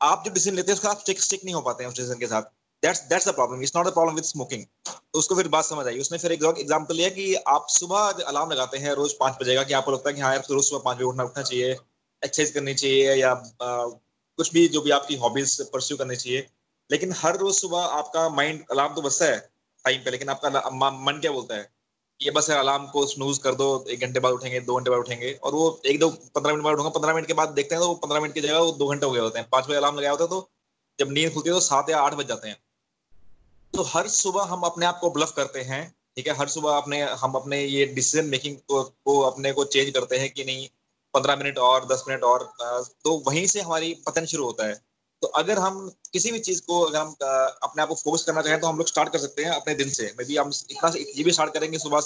आप 0.00 0.22
जो 0.26 0.32
डिसीज़न 0.32 0.56
लेते 0.56 0.72
हैं 0.72 0.78
उसका 0.78 0.90
आप 0.90 1.00
स्टिक 1.00 1.22
स्टिक 1.22 1.44
नहीं 1.44 1.54
हो 1.54 1.60
पाते 1.60 1.84
हैं 1.84 1.90
उस 1.90 1.96
डिसीज़न 1.96 2.18
के 2.18 2.26
साथ। 2.26 2.42
That's 2.82 3.00
that's 3.08 3.28
the 3.28 3.34
problem 3.34 3.62
it's 3.62 3.76
not 3.76 3.86
a 3.86 3.90
problem 3.90 4.14
with 4.14 4.24
smoking 4.24 4.64
तो 4.86 5.18
उसको 5.18 5.34
फिर 5.34 5.48
बात 5.48 5.64
समझ 5.64 5.86
आई। 5.86 5.98
उसने 6.00 6.18
फिर 6.18 6.32
एक 6.32 6.42
एग्जांपल 6.58 6.94
लिया 6.94 7.08
कि 7.10 7.34
आप 7.48 7.66
सुबह 7.70 8.24
अलार्म 8.24 8.50
लगाते 8.50 8.78
हैं 8.78 8.92
रोज 8.94 9.12
पाँच 9.20 9.38
बजे 9.40 9.54
का 9.54 9.62
कि 9.62 9.74
आपको 9.74 9.92
लगता 9.92 10.10
है 10.10 10.14
कि 10.14 10.20
हाँ 10.20 10.32
यार 10.32 10.44
रोज 10.50 10.64
सुबह 10.64 10.82
पाँच 10.84 10.96
बजे 10.96 11.04
उठना 11.04 11.24
उठना 11.24 11.42
चाहिए 11.42 11.70
एक्सरसाइज 11.72 12.50
करनी 12.50 12.74
चाहिए 12.74 13.14
या 13.14 13.30
आ, 13.30 13.86
कुछ 14.38 14.52
भी 14.52 14.66
जो 14.68 14.80
भी 14.80 14.90
आपकी 14.90 15.16
हॉबीज 15.16 15.60
परस्यू 15.72 15.96
करनी 15.96 16.16
चाहिए। 16.16 16.46
लेकिन 16.90 17.12
हर 17.16 17.36
रोज 17.38 17.54
सुबह 17.54 17.78
आपका 17.78 18.28
माइंड 18.30 18.62
अलार्म 18.72 18.94
तो 18.94 19.02
बजता 19.02 19.24
है 19.24 19.38
टाइम 19.84 20.04
पे 20.04 20.10
लेकिन 20.10 20.28
आपका 20.28 20.70
मन 21.00 21.18
क्या 21.20 21.32
बोलता 21.32 21.54
है? 21.54 21.68
ये 22.20 22.30
बस 22.30 22.50
अलार्म 22.50 22.86
को 22.92 23.04
स्नूज 23.06 23.38
कर 23.38 23.54
दो 23.54 23.66
एक 23.88 24.00
घंटे 24.00 24.20
बाद 24.20 24.32
उठेंगे 24.32 24.60
दो 24.60 24.76
घंटे 24.76 24.90
बाद 24.90 25.00
उठेंगे 25.00 25.32
और 25.34 25.54
वो 25.54 25.66
एक 25.86 25.98
दो 26.00 26.08
पंद्रह 26.10 26.52
मिनट 26.52 26.64
बाद 26.64 26.74
उठूँगा 26.74 26.90
पंद्रह 26.90 27.14
मिनट 27.14 27.26
के 27.26 27.34
बाद 27.34 27.48
देखते 27.58 27.74
हैं 27.74 27.82
तो 27.82 27.94
पंद्रह 27.96 28.20
मिनट 28.20 28.34
की 28.34 28.40
जगह 28.40 28.58
वो 28.58 28.72
दो 28.72 28.88
घंटे 28.88 29.06
हो 29.06 29.12
गए 29.12 29.20
होते 29.20 29.38
हैं। 29.38 29.48
पाँच 29.52 29.66
बजे 29.66 29.76
अलार्म 29.76 29.96
लगाया 29.96 30.10
होता 30.10 30.24
है 30.24 30.30
तो 30.30 30.50
जब 30.98 31.12
नींद 31.12 31.32
खुलती 31.34 31.48
है 31.48 31.54
तो 31.54 31.60
सात 31.60 31.90
या 31.90 31.98
आठ 32.00 32.14
बज 32.14 32.26
जाते 32.28 32.48
हैं। 32.48 32.56
तो 33.74 33.82
हर 33.84 34.08
सुबह 34.08 34.42
हम 34.44 34.62
अपने 34.62 34.86
आप 34.86 34.98
को 35.00 35.10
ब्लफ 35.10 35.32
करते 35.36 35.60
हैं 35.62 35.82
ठीक 36.16 36.28
है? 36.28 36.34
हर 36.36 36.48
सुबह 36.48 36.76
अपने 36.76 37.00
हम 37.14 37.32
अपने 37.34 37.62
ये 37.62 37.84
डिसीज़न 37.86 38.26
मेकिंग 38.26 38.56
को, 38.56 38.82
को 38.82 39.20
अपने 39.20 39.52
को 39.52 39.64
चेंज 39.66 39.90
करते 39.90 40.18
हैं 40.18 40.30
कि 40.30 40.44
नहीं 40.44 40.68
पंद्रह 41.14 41.36
मिनट 41.36 41.58
और 41.60 41.86
दस 41.86 42.04
मिनट 42.08 42.22
और 42.24 42.52
तो 42.60 43.16
वहीं 43.26 43.46
से 43.46 43.60
हमारी 43.60 43.92
पतन 44.06 44.26
शुरू 44.26 44.44
होता 44.44 44.66
है। 44.66 44.74
तो 45.22 45.28
अगर 45.38 45.58
हम 45.58 45.78
किसी 46.12 46.32
भी 46.32 46.38
चीज़ 46.38 46.60
को 46.62 46.80
अगर 46.80 46.98
हम 46.98 47.14
अपने 47.62 47.82
आप 47.82 47.88
को 47.88 47.94
फोकस 47.94 48.24
करना 48.24 48.42
चाहें 48.42 48.60
तो 48.60 48.66
हम 48.66 48.78
लोग 48.78 48.88
स्टार्ट 48.88 49.12
कर 49.12 49.18
सकते 49.18 49.44
हैं 49.44 49.50
अपने 49.52 49.74
दिन 49.74 49.88
से। 49.90 50.12
मे 50.18 50.24
बी 50.24 50.36
हम 50.36 50.50
इतना 50.70 50.92
ये 50.96 51.24
भी 51.24 51.32
स्टार्ट 51.32 51.54
करेंगे 51.54 51.78
सुबह 51.78 52.00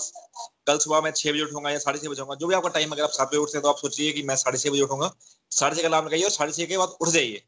कल 0.67 0.79
सुबह 0.79 1.01
मैं 1.01 1.11
छह 1.13 1.33
बजे 1.33 1.43
उठूँगा 1.43 1.71
या 1.71 1.79
साढ़े 1.79 1.99
छह 1.99 2.09
बजे 2.09 2.21
उठूँगा। 2.21 2.35
जो 2.35 2.47
भी 2.47 2.55
आपका 2.55 2.69
टाइम 2.71 2.93
अगर 2.93 3.03
आप 3.03 3.11
सात 3.11 3.29
बजे 3.29 3.39
उठते 3.39 3.59
हैं 3.59 3.63
तो 3.63 3.69
आप 3.69 3.79
सोचिए 3.79 4.13
कि 4.13 4.23
मैं 4.23 4.37
साढ़े 4.37 4.59
छह 4.59 4.71
बजे 4.71 4.83
उठूँगा। 4.83 5.13
साढ़े 5.53 5.77
छह 5.77 5.83
का 5.83 5.89
अलार्म 5.89 6.07
लगाइए 6.07 6.25
और 6.25 6.31
साढ़े 6.31 6.53
छह 6.53 6.65
के 6.65 6.79
बाद 6.79 6.97
उठ 7.01 7.09
जाइए। 7.09 7.43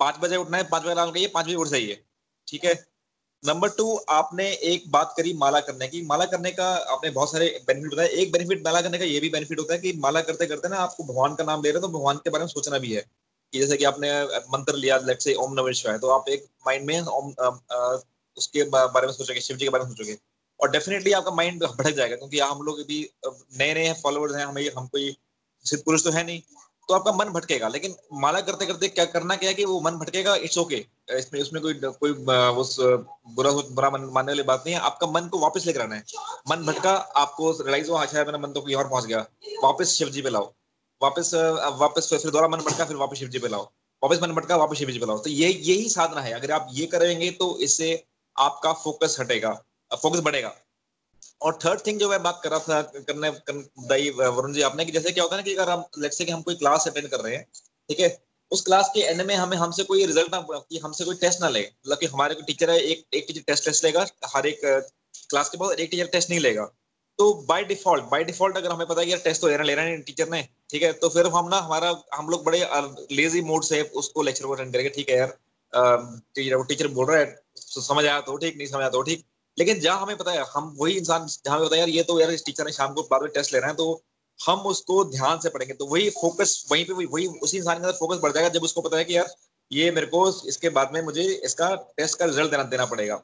पाँच 0.00 0.18
बजे 0.22 0.36
उठना 0.36 0.56
है 0.56 0.68
पाँच 0.70 0.82
बजे 0.82 0.92
अलार्म 0.92 1.10
लगाइए 1.10 1.26
पाँच 1.34 1.46
बजे 1.46 1.54
उठ 1.56 1.68
जाइए। 1.68 2.02
ठीक 2.48 2.64
है? 2.64 2.74
नंबर 3.42 3.68
टू 3.68 3.94
आपने 4.10 4.48
एक 4.70 4.84
बात 4.90 5.12
करी 5.16 5.32
माला 5.34 5.60
करने 5.60 5.88
की। 5.88 6.00
माला 6.06 6.24
करने 6.24 6.50
का 6.52 6.68
आपने 6.92 7.10
बहुत 7.10 7.30
सारे 7.32 7.46
बेनिफिट 7.66 7.92
बताया 7.92 8.08
एक 8.22 8.32
बेनिफिट 8.32 8.64
माला 8.64 8.80
करने 8.80 8.98
का 8.98 9.04
ये 9.04 9.20
भी 9.20 9.28
बेनिफिट 9.30 9.58
होता 9.58 9.74
है 9.74 9.80
कि 9.80 9.92
माला 9.98 10.20
करते 10.20 10.46
करते 10.46 10.68
ना 10.68 10.76
आपको 10.78 11.04
भगवान 11.04 11.34
का 11.34 11.44
नाम 11.44 11.62
ले 11.62 11.70
रहे 11.70 11.80
हो 11.80 11.86
तो 11.86 11.92
भगवान 11.98 12.16
के 12.16 12.30
बारे 12.30 12.44
में 12.44 12.48
सोचना 12.48 12.78
भी 12.78 12.92
है। 12.92 13.04
कि 13.52 13.58
जैसे 13.58 13.76
कि 13.76 13.84
आपने 13.84 14.10
मंत्र 14.52 14.74
लिया 14.76 14.96
लेट 14.98 15.20
से 15.20 15.34
ओम 15.34 15.52
नमः 15.52 15.72
शिवाय 15.72 15.98
तो 15.98 16.08
आप 16.10 16.28
एक 16.28 16.44
माइंड 16.66 16.86
में 16.86 17.00
ओम 17.00 17.32
उसके 18.36 18.62
बारे 18.64 19.06
में 19.06 19.12
सोचोगे, 19.14 19.40
शिव 19.40 19.56
जी 19.56 19.64
के 19.64 19.70
बारे 19.70 19.84
में 19.84 19.90
सोचोगे। 19.90 20.16
और 20.60 20.70
डेफिनेटली 20.70 21.12
आपका 21.12 21.30
माइंड 21.30 21.64
भटक 21.64 21.90
जाएगा, 21.90 22.16
क्योंकि 22.16 22.38
हम 22.40 22.62
लोग 22.62 22.80
भी 22.88 22.98
नए 23.26 23.72
नए 23.74 23.92
फॉलोअर्स 24.02 24.34
हैं, 24.36 24.44
हमें, 24.46 24.70
हम 24.76 24.86
कोई 24.86 25.16
सिद्ध 25.64 25.82
पुरुष 25.84 26.04
तो 26.04 26.10
है 26.10 26.24
नहीं। 26.26 26.40
तो 26.88 26.94
आपका 26.94 27.12
मन 27.12 27.28
भटकेगा। 27.28 27.68
लेकिन 27.68 27.94
माला 28.20 28.40
करते 28.40 28.66
करते 28.66 28.88
क्या 28.88 29.04
करना 29.06 29.36
क्या 29.36 29.48
है 29.48 29.54
कि 29.54 29.64
वो 29.64 29.80
मन 29.80 29.92
भटकेगा 29.92 30.34
इट्स 30.36 30.58
ओके 30.58 30.76
okay. 30.76 31.16
इसमें, 31.16 31.40
उसमें 31.42 31.62
कोई 31.62 31.74
कोई 31.74 32.10
उस 32.60 32.76
बुरा 32.80 33.50
बुरा 33.50 33.90
मन, 33.90 34.00
मानने 34.14 34.32
वाली 34.32 34.42
बात 34.42 34.62
नहीं 34.66 34.74
है। 34.74 34.80
आपका 34.80 35.06
मन 35.06 35.28
को 35.28 35.38
वापस 35.38 35.66
लेकर 35.66 35.80
आना 35.80 35.94
है। 35.94 36.04
मन 36.50 36.64
भटका, 36.66 36.92
आपको 36.92 37.50
रियलाइज़ 37.52 37.90
हुआ 37.90 38.02
अच्छा 38.02 38.18
है 38.18 38.24
मेरा 38.24 38.38
मन 38.38 38.52
तो 38.52 38.60
कोई 38.60 38.74
और 38.74 38.88
पहुँच 38.88 39.04
गया। 39.04 39.24
वापस 39.64 39.92
शिव 39.92 40.08
जी 40.08 40.22
पे 40.22 40.30
लाओ। 40.30 40.52
वापस 41.02 41.30
वापस 41.78 42.08
फिर 42.12 42.30
दोबारा 42.30 42.48
मन 42.48 42.58
भटका, 42.58 42.84
फिर 42.84 42.96
वापस 42.96 43.18
शिव 43.18 43.28
जी 43.28 43.38
पे 43.38 43.48
लाओ। 43.48 43.70
वापस 44.02 44.22
मन 44.22 44.32
भटका, 44.32 44.56
वापस 44.56 44.76
शिव 44.76 44.90
जी 44.90 44.98
पे 44.98 45.06
लाओ। 45.06 45.18
तो 45.18 45.30
ये, 45.30 45.48
यही 45.48 45.88
साधना 45.88 46.20
है। 46.20 46.32
अगर 46.32 46.52
आप 46.52 46.68
ये 46.72 46.86
करेंगे 46.86 47.30
तो 47.30 47.58
इससे 47.60 48.04
आपका 48.36 48.72
फोकस 48.72 49.16
हटेगा। 49.20 49.52
फोकस 49.92 50.20
बढ़ेगा। 50.20 50.54
और 51.40 51.58
थर्ड 51.64 51.80
थिंग 51.86 51.98
जो 52.00 52.08
मैं 52.08 52.22
बात 52.22 52.40
कर 52.44 52.50
रहा 52.50 52.58
था 52.60 53.00
करने 53.00 53.30
दाई, 53.88 54.10
वरुण 54.10 54.52
जी 54.52 54.62
आपने 54.62 54.84
कि 54.84 54.92
जैसे 54.92 55.12
क्या 55.12 55.24
होता 55.24 55.36
है 55.36 55.42
ना 55.42 55.44
कि 55.44 55.54
अगर 55.54 55.70
हम 55.70 55.84
लेट्स 55.98 56.18
से 56.18 56.24
कि 56.24 56.32
हम 56.32 56.42
कोई 56.42 56.54
क्लास 56.54 56.88
अटेंड 56.88 57.08
कर 57.08 57.20
रहे 57.20 57.34
हैं, 57.36 57.44
ठीक 57.88 58.00
है? 58.00 58.16
उस 58.52 58.62
क्लास 58.64 58.90
के 58.94 59.00
एंड 59.00 59.20
में 59.22 59.34
हमें, 59.34 59.56
हमसे 59.56 59.84
कोई 59.84 60.04
रिज़ल्ट 60.06 60.34
ना, 60.34 60.40
कि 60.50 60.78
हमसे 60.78 61.04
कोई 61.04 61.14
टेस्ट 61.16 61.40
ना 61.40 61.48
ले। 61.48 61.60
मतलब 61.60 61.98
कि 61.98 62.06
हमारे 62.06 62.34
कोई 62.34 62.44
टीचर 62.44 62.70
है, 62.70 62.78
एक 62.80 63.04
एक 63.14 63.24
टीचर 63.28 63.40
टेस्ट 63.46 63.64
टेस्ट 63.64 63.84
लेगा, 63.84 64.06
हर 64.26 64.46
एक 64.46 64.60
क्लास 64.64 65.48
के 65.48 65.58
बाद 65.58 65.80
एक 65.80 65.90
टीचर 65.90 66.06
टेस्ट 66.12 66.30
नहीं 66.30 66.40
लेगा। 66.40 66.64
तो 67.18 67.32
बाय 67.48 67.64
डिफ़ॉल्ट 67.64 68.04
बाय 68.10 68.24
डिफ़ॉल्ट 68.24 68.56
अगर 68.56 68.72
हमें 68.72 68.86
पता 68.86 69.00
है 69.00 69.06
कि 69.06 69.12
यार 69.12 69.20
टेस्ट 69.20 69.40
तो 69.40 69.48
लेना 69.48 69.64
लेना 69.64 69.84
नहीं 69.84 70.02
टीचर 70.02 70.28
ने, 70.30 70.42
ठीक 70.70 70.82
है? 70.82 70.92
तो 70.94 71.08
फिर 71.08 71.26
हम 71.26 71.48
ना, 71.48 71.58
हमारा, 71.58 71.94
हम 72.14 72.28
लोग 72.28 72.44
बड़े 72.44 72.60
लेजी 73.12 73.40
मोड 73.42 73.64
से 73.64 73.82
उसको 74.02 74.22
लेक्चर 74.22 74.46
को 74.46 74.52
अटेंड 74.52 74.72
करेंगे, 74.72 74.90
ठीक 74.90 75.10
है 75.10 75.16
यार? 75.16 75.38
टीचर 76.34 76.64
टीचर 76.64 76.88
बोल 76.88 77.06
रहा 77.06 77.18
है, 77.18 77.34
समझ 77.56 78.04
आया 78.04 78.20
तो 78.20 78.36
ठीक, 78.36 78.56
नहीं 78.56 78.66
समझ 78.68 78.80
आया 78.80 78.90
तो 78.90 79.02
ठीक। 79.02 79.24
लेकिन 79.58 79.80
जहाँ 79.80 80.00
हमें 80.00 80.16
पता 80.16 80.32
है, 80.32 80.44
हम 80.54 80.74
वही 80.78 80.94
इंसान 80.94 81.26
जहाँ 81.26 81.58
पता 81.60 81.74
है, 81.74 81.78
यार, 81.80 81.88
ये 81.88 82.02
तो 82.02 82.20
यार 82.20 82.30
इस 82.30 82.44
टीचर 82.46 82.64
ने 82.64 82.72
शाम 82.72 82.92
को 82.94 83.02
बार 83.02 83.20
बार 83.20 83.28
टेस्ट 83.28 83.52
ले 83.52 83.58
रहे 83.58 83.68
हैं 83.68 83.76
तो 83.76 84.02
हम 84.40 84.60
उसको 84.66 85.04
ध्यान 85.04 85.38
से 85.38 85.48
पढ़ेंगे। 85.48 85.74
तो 85.74 85.86
वही 85.86 86.10
फोकस 86.10 86.66
वहीं 86.72 86.84
पे, 86.84 86.92
वही 86.92 87.26
उसी 87.26 87.56
इंसान 87.56 87.76
के 87.76 87.82
अंदर 87.82 87.96
फोकस 87.98 88.18
बढ़ 88.22 88.32
जाएगा 88.32 88.48
जब 88.48 88.62
उसको 88.62 88.80
पता 88.80 88.96
है 88.96 89.04
कि 89.04 89.16
यार, 89.16 89.34
ये 89.70 89.90
मेरे 89.90 90.06
को 90.06 90.28
इसके 90.48 90.68
बाद 90.70 90.90
में 90.94 91.00
मुझे 91.02 91.22
इसका 91.44 91.74
टेस्ट 91.96 92.18
का 92.18 92.24
रिज़ल्ट 92.24 92.50
देना 92.50 92.62
देना 92.64 92.84
पड़ेगा। 92.86 93.16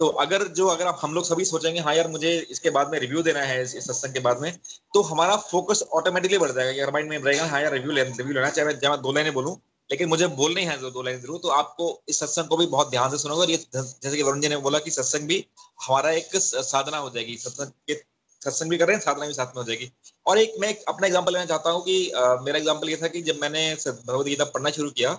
तो 0.00 0.06
अगर 0.20 0.46
जो, 0.48 0.66
अगर 0.66 0.86
आप, 0.86 0.98
हम 1.02 1.14
लोग 1.14 1.24
सभी 1.24 1.44
सोचेंगे 1.44 1.80
हाँ 1.80 1.94
यार, 1.94 2.08
मुझे 2.08 2.30
इसके 2.50 2.70
बाद 2.70 2.90
में 2.90 2.98
रिव्यू 2.98 3.22
देना 3.22 3.40
है, 3.40 3.62
इस 3.62 3.86
सत्संग 3.86 4.14
के 4.14 4.20
बाद 4.20 4.40
में 4.40 4.52
तो 4.94 5.02
हमारा 5.02 5.36
फोकस 5.36 5.82
ऑटोमेटिकली 5.92 6.38
बढ़ 6.38 6.52
जाएगा। 6.52 6.70
यार 6.70 6.90
माइंड 6.90 7.10
में 7.10 7.18
रहेगा 7.18 7.46
हाँ 7.46 7.60
यार 7.62 7.72
रिव्यू 7.72 7.92
लेना 7.92 8.16
रिव्यू 8.18 8.34
लेना 8.34 8.46
मैं 8.46 8.52
चाहे 8.52 8.90
मैं 8.90 9.00
दो 9.02 9.12
लाइनें 9.12 9.32
बोलूँ 9.34 9.56
लेकिन 9.90 10.08
मुझे 10.08 10.26
बोलनी 10.36 10.64
है 10.64 10.76
दो 10.80 11.02
लाइन 11.02 11.20
ज़रूर 11.20 11.38
तो 11.42 11.48
आपको 11.50 11.86
इस 12.08 12.18
सत्संग 12.20 12.48
को 12.48 12.56
भी 12.56 12.66
बहुत 12.68 12.90
ध्यान 12.90 13.10
से 13.10 13.18
सुनोगे 13.18 13.40
और 13.40 13.50
ये 13.50 13.56
जैसे 13.74 14.16
कि 14.16 14.22
वरुण 14.22 14.40
जी 14.40 14.48
ने 14.48 14.56
बोला 14.66 14.78
कि 14.78 14.90
सत्संग 14.90 15.28
भी 15.28 15.44
हमारा 15.86 16.10
एक 16.12 16.36
साधना 16.36 16.98
हो 16.98 17.10
जाएगी 17.10 17.36
सत्संग 17.38 17.72
के 17.88 17.94
सत्संग 18.42 18.70
भी 18.70 18.76
कर 18.78 18.86
रहे 18.86 18.96
हैं 18.96 19.02
साधना 19.02 19.26
भी 19.26 19.32
साथ 19.34 19.46
में 19.46 19.62
हो 19.62 19.64
जाएगी। 19.64 19.90
और 20.26 20.38
एक 20.38 20.54
मैं 20.60 20.74
अपना 20.88 21.06
एग्ज़ाम्पल 21.06 21.32
लेना 21.32 21.44
चाहता 21.46 21.70
हूँ 21.70 21.82
कि 21.84 22.10
आ, 22.10 22.36
मेरा 22.36 22.58
एग्ज़ाम्पल 22.58 22.90
ये 22.90 22.96
था 22.96 23.08
कि 23.08 23.22
जब 23.22 23.38
मैंने 23.40 23.74
भगवदगीता 23.76 24.44
पढ़ना 24.46 24.70
शुरू 24.70 24.90
किया 24.92 25.18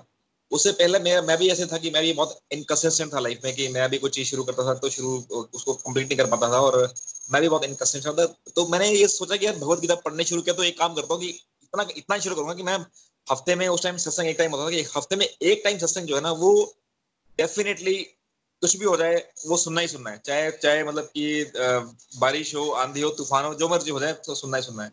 उससे 0.52 0.72
पहले 0.80 1.00
मैं 1.00 1.20
मैं 1.28 1.38
भी 1.38 1.50
ऐसे 1.50 1.66
था 1.66 1.78
कि 1.78 1.90
मैं 1.92 2.02
भी 2.04 2.14
बहुत 2.14 2.40
इनकन्सिस्टेंट 2.54 3.14
था 3.14 3.20
लाइफ 3.20 3.42
में 3.44 3.54
कि 3.56 3.68
मैं 3.74 3.90
भी 3.90 3.98
कोई 3.98 4.10
चीज़ 4.10 4.28
शुरू 4.30 4.44
करता 4.44 4.64
था 4.66 4.74
तो 4.80 4.90
शुरू 4.90 5.12
उसको 5.54 5.74
कंप्लीट 5.76 6.08
नहीं 6.08 6.18
कर 6.18 6.26
पाता 6.32 6.50
था 6.52 6.60
और 6.62 6.78
मैं 7.32 7.42
भी 7.42 7.50
बहुत 7.50 7.64
इनकन्सिस्टेंट 7.66 8.20
था। 8.20 8.26
तो 8.56 8.68
मैंने 8.68 8.90
ये 8.92 9.08
सोचा 9.10 9.36
कि 9.36 9.46
यार 9.46 9.56
भगवत 9.56 9.80
गीता 9.80 9.96
पढ़ने 10.06 10.24
शुरू 10.24 10.42
किया 10.42 10.56
तो 10.56 10.64
एक 10.64 10.78
काम 10.80 10.94
करता 10.96 11.14
हूँ 11.14 11.22
कि 11.22 11.30
इतना 11.30 11.88
इतना 11.98 12.18
शुरू 12.20 12.36
करूँगा 12.36 12.54
कि 12.54 12.64
मैं 12.64 12.78
हफ़्ते 13.28 13.56
में 13.56 13.68
उस 13.68 13.84
टाइम 13.84 13.98
सत्संग 13.98 14.28
एक 14.28 14.38
टाइम 14.38 14.52
होता 14.52 14.66
था 14.66 14.70
कि 14.72 14.82
हफ़्ते 14.96 15.16
में 15.16 15.26
एक 15.26 15.62
टाइम 15.64 15.78
सत्संग 15.78 16.08
जो 16.08 16.16
है 16.16 16.22
ना, 16.22 16.32
वो 16.32 16.74
डेफिनेटली 17.40 17.96
कुछ 18.62 18.76
भी 18.78 18.86
हो 18.86 18.96
जाए, 18.98 19.16
वो 19.48 19.58
सुनना 19.58 19.82
ही 19.82 19.88
सुनना 19.88 20.10
है। 20.10 20.22
चाहे 20.26 20.50
चाहे 20.54 20.84
मतलब 20.84 21.06
कि 21.08 21.52
बारिश 22.20 22.56
हो, 22.56 22.70
आंधी 22.80 23.02
हो, 23.02 23.10
तूफ़ान 23.12 23.46
हो, 23.46 23.54
जो 23.56 23.70
मर्ज़ी 23.70 23.92
हो 23.92 24.00
जाए 24.00 24.14
तो 24.26 24.36
सुनना 24.36 24.58
ही 24.58 24.64
सुनना 24.64 24.84
है। 24.84 24.92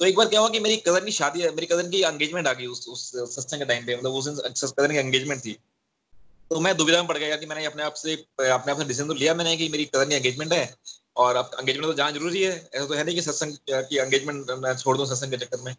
तो 0.00 0.06
एक 0.06 0.16
बार 0.16 0.28
क्या 0.28 0.40
हुआ 0.40 0.48
कि 0.48 0.60
मेरी 0.60 0.76
कज़न 0.78 1.04
की 1.04 1.12
शादी 1.12 1.40
है, 1.40 1.50
मेरी 1.50 1.66
कज़न 1.66 1.90
की 1.90 2.02
एंगेजमेंट 2.02 2.46
आ 2.48 2.52
गई 2.52 2.66
उस 2.66 2.86
उस 2.88 3.10
सत्संग 3.34 3.58
के 3.58 3.64
टाइम 3.64 3.86
पे 3.86 3.96
मतलब 3.96 4.12
उस 4.12 4.28
दिन 4.28 4.52
कज़न 4.54 4.92
की 4.92 4.98
एंगेजमेंट 4.98 5.40
थी। 5.44 5.52
तो 6.50 6.60
मैं 6.60 6.76
दुविधा 6.76 6.98
में 6.98 7.06
पड़ 7.08 7.16
गया 7.18 7.36
कि 7.36 7.46
मैंने 7.46 7.64
अपने 7.64 7.82
आप 7.82 7.94
से, 7.94 8.14
अपने 8.14 8.72
आप 8.72 8.78
से 8.78 8.84
डिसीज़न 8.84 9.08
तो 9.08 9.14
लिया 9.14 9.34
मैंने 9.34 9.56
कि 9.56 9.68
मेरी 9.68 9.84
कज़न 9.86 10.08
की 10.08 10.14
एंगेजमेंट 10.14 10.52
है 10.52 10.74
और 11.16 11.36
अब 11.36 11.50
एंगेजमेंट 11.60 11.86
तो 11.86 11.92
जाना 11.94 12.10
ज़रूरी 12.10 12.42
है। 12.42 12.52
ऐसा 12.52 12.86
तो 12.86 12.94
है 12.94 13.04
नहीं 13.04 13.14
कि 13.16 13.22
सत्संग, 13.22 13.56
की 13.70 13.98
एंगेजमेंट 13.98 14.50
मैं 14.58 14.76
छोड़ 14.76 14.96
दूँ 14.96 15.06
सत्संग 15.06 15.30
के 15.30 15.36
चक्कर 15.36 15.60
में। 15.64 15.74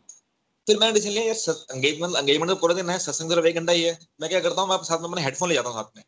फिर 0.67 0.77
मैंने 0.79 0.93
डिसीज़न 0.93 1.13
लिया, 1.13 1.23
यार 1.23 1.75
एंगेजमेंट 1.75 2.15
एंगेजमेंट 2.17 2.49
तो 2.49 2.55
पूरे 2.57 2.75
दिन 2.75 2.89
है, 2.89 2.97
सत्संग 2.99 3.31
सिर्फ़ 3.31 3.45
एक 3.47 3.55
घंटा 3.55 3.73
ही 3.73 3.83
है। 3.83 3.97
मैं 4.21 4.29
क्या 4.29 4.39
करता 4.39 4.61
हूँ, 4.61 4.69
मैं 4.69 4.77
साथ 4.83 4.99
में 4.99 5.09
अपने 5.09 5.23
हेडफोन 5.23 5.49
ले 5.49 5.55
जाता 5.55 5.69
हूँ 5.69 5.77
साथ 5.77 5.97
में। 5.97 6.03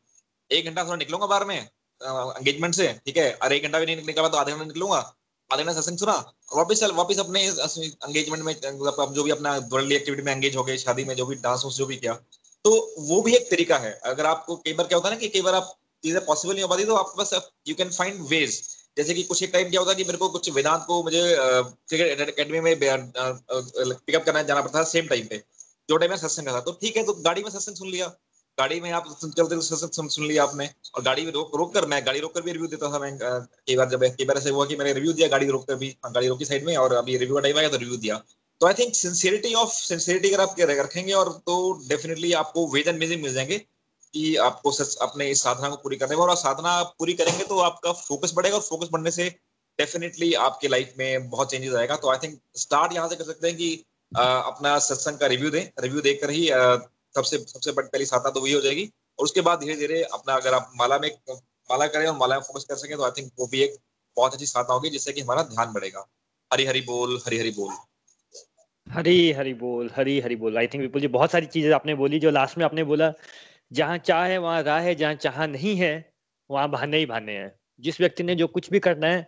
एक 0.52 0.66
घंटा 0.66 0.84
थोड़ा 0.84 0.96
निकलूँगा 0.98 1.28
बाहर 1.28 1.46
में 1.46 1.56
एंगेजमेंट 1.56 2.76
से, 2.76 2.88
ठीक 3.06 3.18
है? 3.18 3.32
और 3.34 3.54
एक 3.54 3.64
घंटा 3.64 3.80
भी 3.80 3.86
नहीं 3.86 4.06
निकला 4.06 4.28
तो 4.28 4.38
आधे 4.38 4.52
घंटा 4.52 4.66
निकलूँगा। 4.66 4.98
आधे 5.50 5.64
घंटा 5.64 5.74
सत्संग 5.74 5.98
सुना 5.98 6.14
वापिस 6.54 6.84
वापिस 6.84 7.20
अपने 7.20 7.42
एंगेजमेंट 7.44 8.44
में 8.44 8.54
मतलब 8.54 9.14
जो 9.14 9.24
भी 9.24 9.32
अपना 9.32 9.56
वर्ल्डली 9.72 9.96
एक्टिविटी 9.96 10.24
में 10.24 10.32
एंगेज 10.32 10.56
हो 10.56 10.64
गए, 10.64 10.78
शादी 10.78 11.04
में 11.06 11.16
जो 11.16 11.26
भी 11.26 11.36
डांस 11.38 11.66
जो 11.76 11.86
भी 11.86 11.98
किया 11.98 12.14
तो 12.66 12.72
वो 13.00 13.22
भी 13.22 13.36
एक 13.36 13.50
तरीका 13.50 13.78
है। 13.78 13.92
अगर 14.06 14.26
आपको 14.26 14.56
कई 14.58 14.74
बार 14.74 14.88
क्या 14.88 14.98
होता 14.98 15.10
है 15.10 15.16
ना 15.16 15.20
कि 15.20 15.28
कई 15.30 15.42
बार 15.42 15.56
आप 15.56 15.74
चीज़ें 16.04 16.26
पॉसिबल 16.26 16.54
नहीं 16.54 16.64
हो 16.64 16.70
पाती 16.70 16.86
तो 16.86 16.96
आपके 16.96 17.18
पास 17.18 17.52
यू 17.68 17.76
कैन 17.76 17.90
फाइंड 17.92 18.22
वेज 18.28 18.62
जैसे 18.98 19.14
कि 19.14 19.24
कुछ 19.24 19.44
एक 19.44 19.50
टाइम 19.54 19.70
क्या 19.70 19.80
होता 19.80 19.94
कि 19.94 20.04
मेरे 20.04 20.18
को 20.18 20.30
कुछ 20.30 20.50
वेदांत 20.52 20.84
को 20.88 21.02
मुझे 21.04 21.22
क्रिकेट 21.38 22.20
एकेडमी 22.22 22.60
में 22.60 22.76
पिकअप 22.80 24.24
करना 24.26 24.42
जाना 24.44 24.62
पड़ता 24.62 24.80
था 24.80 24.84
सेम 24.90 25.08
टाइम 25.08 25.26
पे। 25.28 25.42
जो 25.90 25.98
टाइम 25.98 26.12
में 26.12 26.18
सत्संग 26.18 26.48
था 26.48 26.60
तो 26.62 26.72
ठीक 26.82 26.98
है 26.98 27.04
तो 27.04 27.14
गाड़ी 27.16 27.44
में 27.44 27.50
सत्संग 27.50 27.76
सुन 27.76 27.90
लिया। 27.90 28.08
गाड़ी 28.58 28.80
में 28.82 28.92
आप 28.92 29.06
चलते 29.24 29.62
सुन, 29.62 30.08
सुन 30.08 30.26
लिया 30.28 30.44
आपने। 30.44 30.70
और 30.96 31.04
गाड़ी 31.04 31.26
में 31.26 31.32
रोक 31.32 31.56
रोक 31.56 31.74
कर 31.74 31.86
मैं 31.88 32.06
गाड़ी 32.06 32.20
रोक 32.20 32.34
कर 32.34 32.42
भी 32.42 32.52
रिव्यू 32.52 32.68
देता 32.68 32.92
था 32.94 33.00
मैं 33.00 33.18
कई 33.22 33.76
बार 33.76 33.90
जब 33.90 34.04
कई 34.06 34.26
बार 34.26 34.38
ऐसे 34.38 34.50
हुआ 34.50 34.66
कि 34.66 34.76
मैंने 34.76 34.94
रिव्यू 34.94 35.14
दिया 35.14 35.28
गाड़ी 35.28 35.48
रोक 35.48 35.68
कर 35.68 35.76
भी 35.76 35.90
हाँ, 36.04 36.12
गाड़ी 36.14 36.28
रोकी 36.28 36.46
साइड 36.46 36.66
में 36.66 36.76
और 36.78 36.94
अभी 36.94 37.18
रिव्यू 37.18 37.36
का 37.36 37.42
टाइम 37.42 37.58
आया 37.58 37.70
तो 37.70 37.78
रिव्यू 37.78 37.98
दिया। 37.98 38.22
तो 38.62 38.68
I 38.68 38.74
think 38.74 38.94
sincerity 38.96 39.54
of 39.54 39.74
sincerity 39.74 40.32
अगर 40.32 40.44
आप 40.44 40.56
रखेंगे 40.60 41.14
और 41.14 41.32
तो 41.46 41.56
डेफिनेटली 41.88 42.34
आपको 42.34 42.68
वेज 42.68 42.88
एंड 42.88 43.00
मिल 43.00 43.34
जाएँगे। 43.34 43.62
कि 44.14 44.36
आपको 44.38 44.72
अपने 45.02 45.30
इस 45.30 45.42
साधना 45.44 45.70
को 45.70 45.76
पूरी 45.84 45.98
करने 45.98 46.16
में 46.16 46.24
और 46.24 46.36
साधना 46.38 46.82
पूरी 47.00 47.14
करेंगे 47.14 47.44
तो 47.46 47.60
आपका 47.62 47.92
फोकस 47.94 48.34
बढ़ेगा 48.36 48.56
और 48.56 48.62
फोकस 48.64 48.90
बढ़ने 48.92 49.12
से 49.12 49.28
डेफिनेटली 49.80 50.34
आपके 50.42 50.68
लाइफ 50.68 50.94
में 50.98 51.30
बहुत 51.30 51.52
चेंजेस 51.52 51.74
आएगा। 51.76 51.96
तो 51.96 52.10
आई 52.12 52.18
थिंक 52.24 52.40
स्टार्ट 52.58 52.94
यहाँ 52.94 53.08
से 53.10 53.16
कर 53.16 53.24
सकते 53.24 53.48
हैं 53.48 53.58
कि 53.58 53.84
आ, 54.12 54.24
अपना 54.24 54.78
सत्संग 54.80 55.18
का 55.18 55.28
रिव्यू 55.28 55.50
दें। 55.50 55.64
रिव्यू 55.82 56.02
देकर 56.02 56.30
ही 56.30 56.48
सबसे 57.16 57.38
सबसे 57.38 57.72
बड़ी 57.72 57.88
पहली 57.88 58.06
साधना 58.06 58.30
तो 58.30 58.42
वही 58.42 58.54
हो 58.54 58.62
जाएगी। 58.62 58.90
और 59.20 59.24
उसके 59.24 59.42
बाद 59.42 59.60
धीरे 59.60 59.76
धीरे 59.76 60.02
अपना 60.04 60.36
अगर 60.36 60.54
आप 60.54 60.72
माला 60.76 60.98
में 61.00 61.10
माला 61.70 61.88
करें 61.88 62.06
और 62.08 62.18
माला 62.18 62.36
में 62.36 62.44
फोकस 62.44 62.66
कर 62.70 62.76
सकें 62.76 62.96
तो 62.98 63.04
आई 63.04 63.12
थिंक 63.18 63.32
वो 63.40 63.48
भी 63.48 63.62
एक 63.64 63.76
बहुत 64.18 64.34
अच्छी 64.34 64.46
साधना 64.46 64.74
होगी 64.74 64.90
जिससे 64.90 65.12
कि 65.14 65.22
हमारा 65.22 65.44
ध्यान 65.46 65.74
बढ़ेगा। 65.74 66.06
हरी 66.52 66.66
हरी 66.66 66.82
बोल 66.84 67.20
हरी 67.26 67.40
हरी 67.40 67.52
बोल। 67.52 67.74
हरी 68.88 69.32
हरी 69.32 69.54
बोल 69.56 69.90
हरी 69.96 70.20
हरी 70.20 70.36
बोल। 70.36 70.58
आई 70.58 70.68
थिंक 70.68 70.82
विपुल 70.82 71.02
जी 71.02 71.08
बहुत 71.10 71.32
सारी 71.32 71.46
चीज़ें 71.48 71.72
आपने 71.74 71.96
बोली 71.96 72.20
जो 72.20 72.32
लास्ट 72.32 72.58
में 72.58 72.66
आपने 72.66 72.84
बोला। 72.84 73.12
जहाँ 73.72 73.98
चाह 73.98 74.26
है 74.26 74.38
वहाँ 74.38 74.62
राह 74.64 74.80
है 74.80 74.96
जहाँ 74.96 75.14
चाह 75.16 75.46
नहीं 75.48 75.76
है 75.76 75.94
वहाँ 76.50 76.70
बहाने 76.70 76.98
ही 76.98 77.06
बहाने 77.06 77.32
हैं। 77.32 77.52
जिस 77.80 78.00
व्यक्ति 78.02 78.24
ने 78.24 78.36
जो 78.36 78.48
कुछ 78.48 78.70
भी 78.70 78.80
करना 78.80 79.08
है 79.08 79.28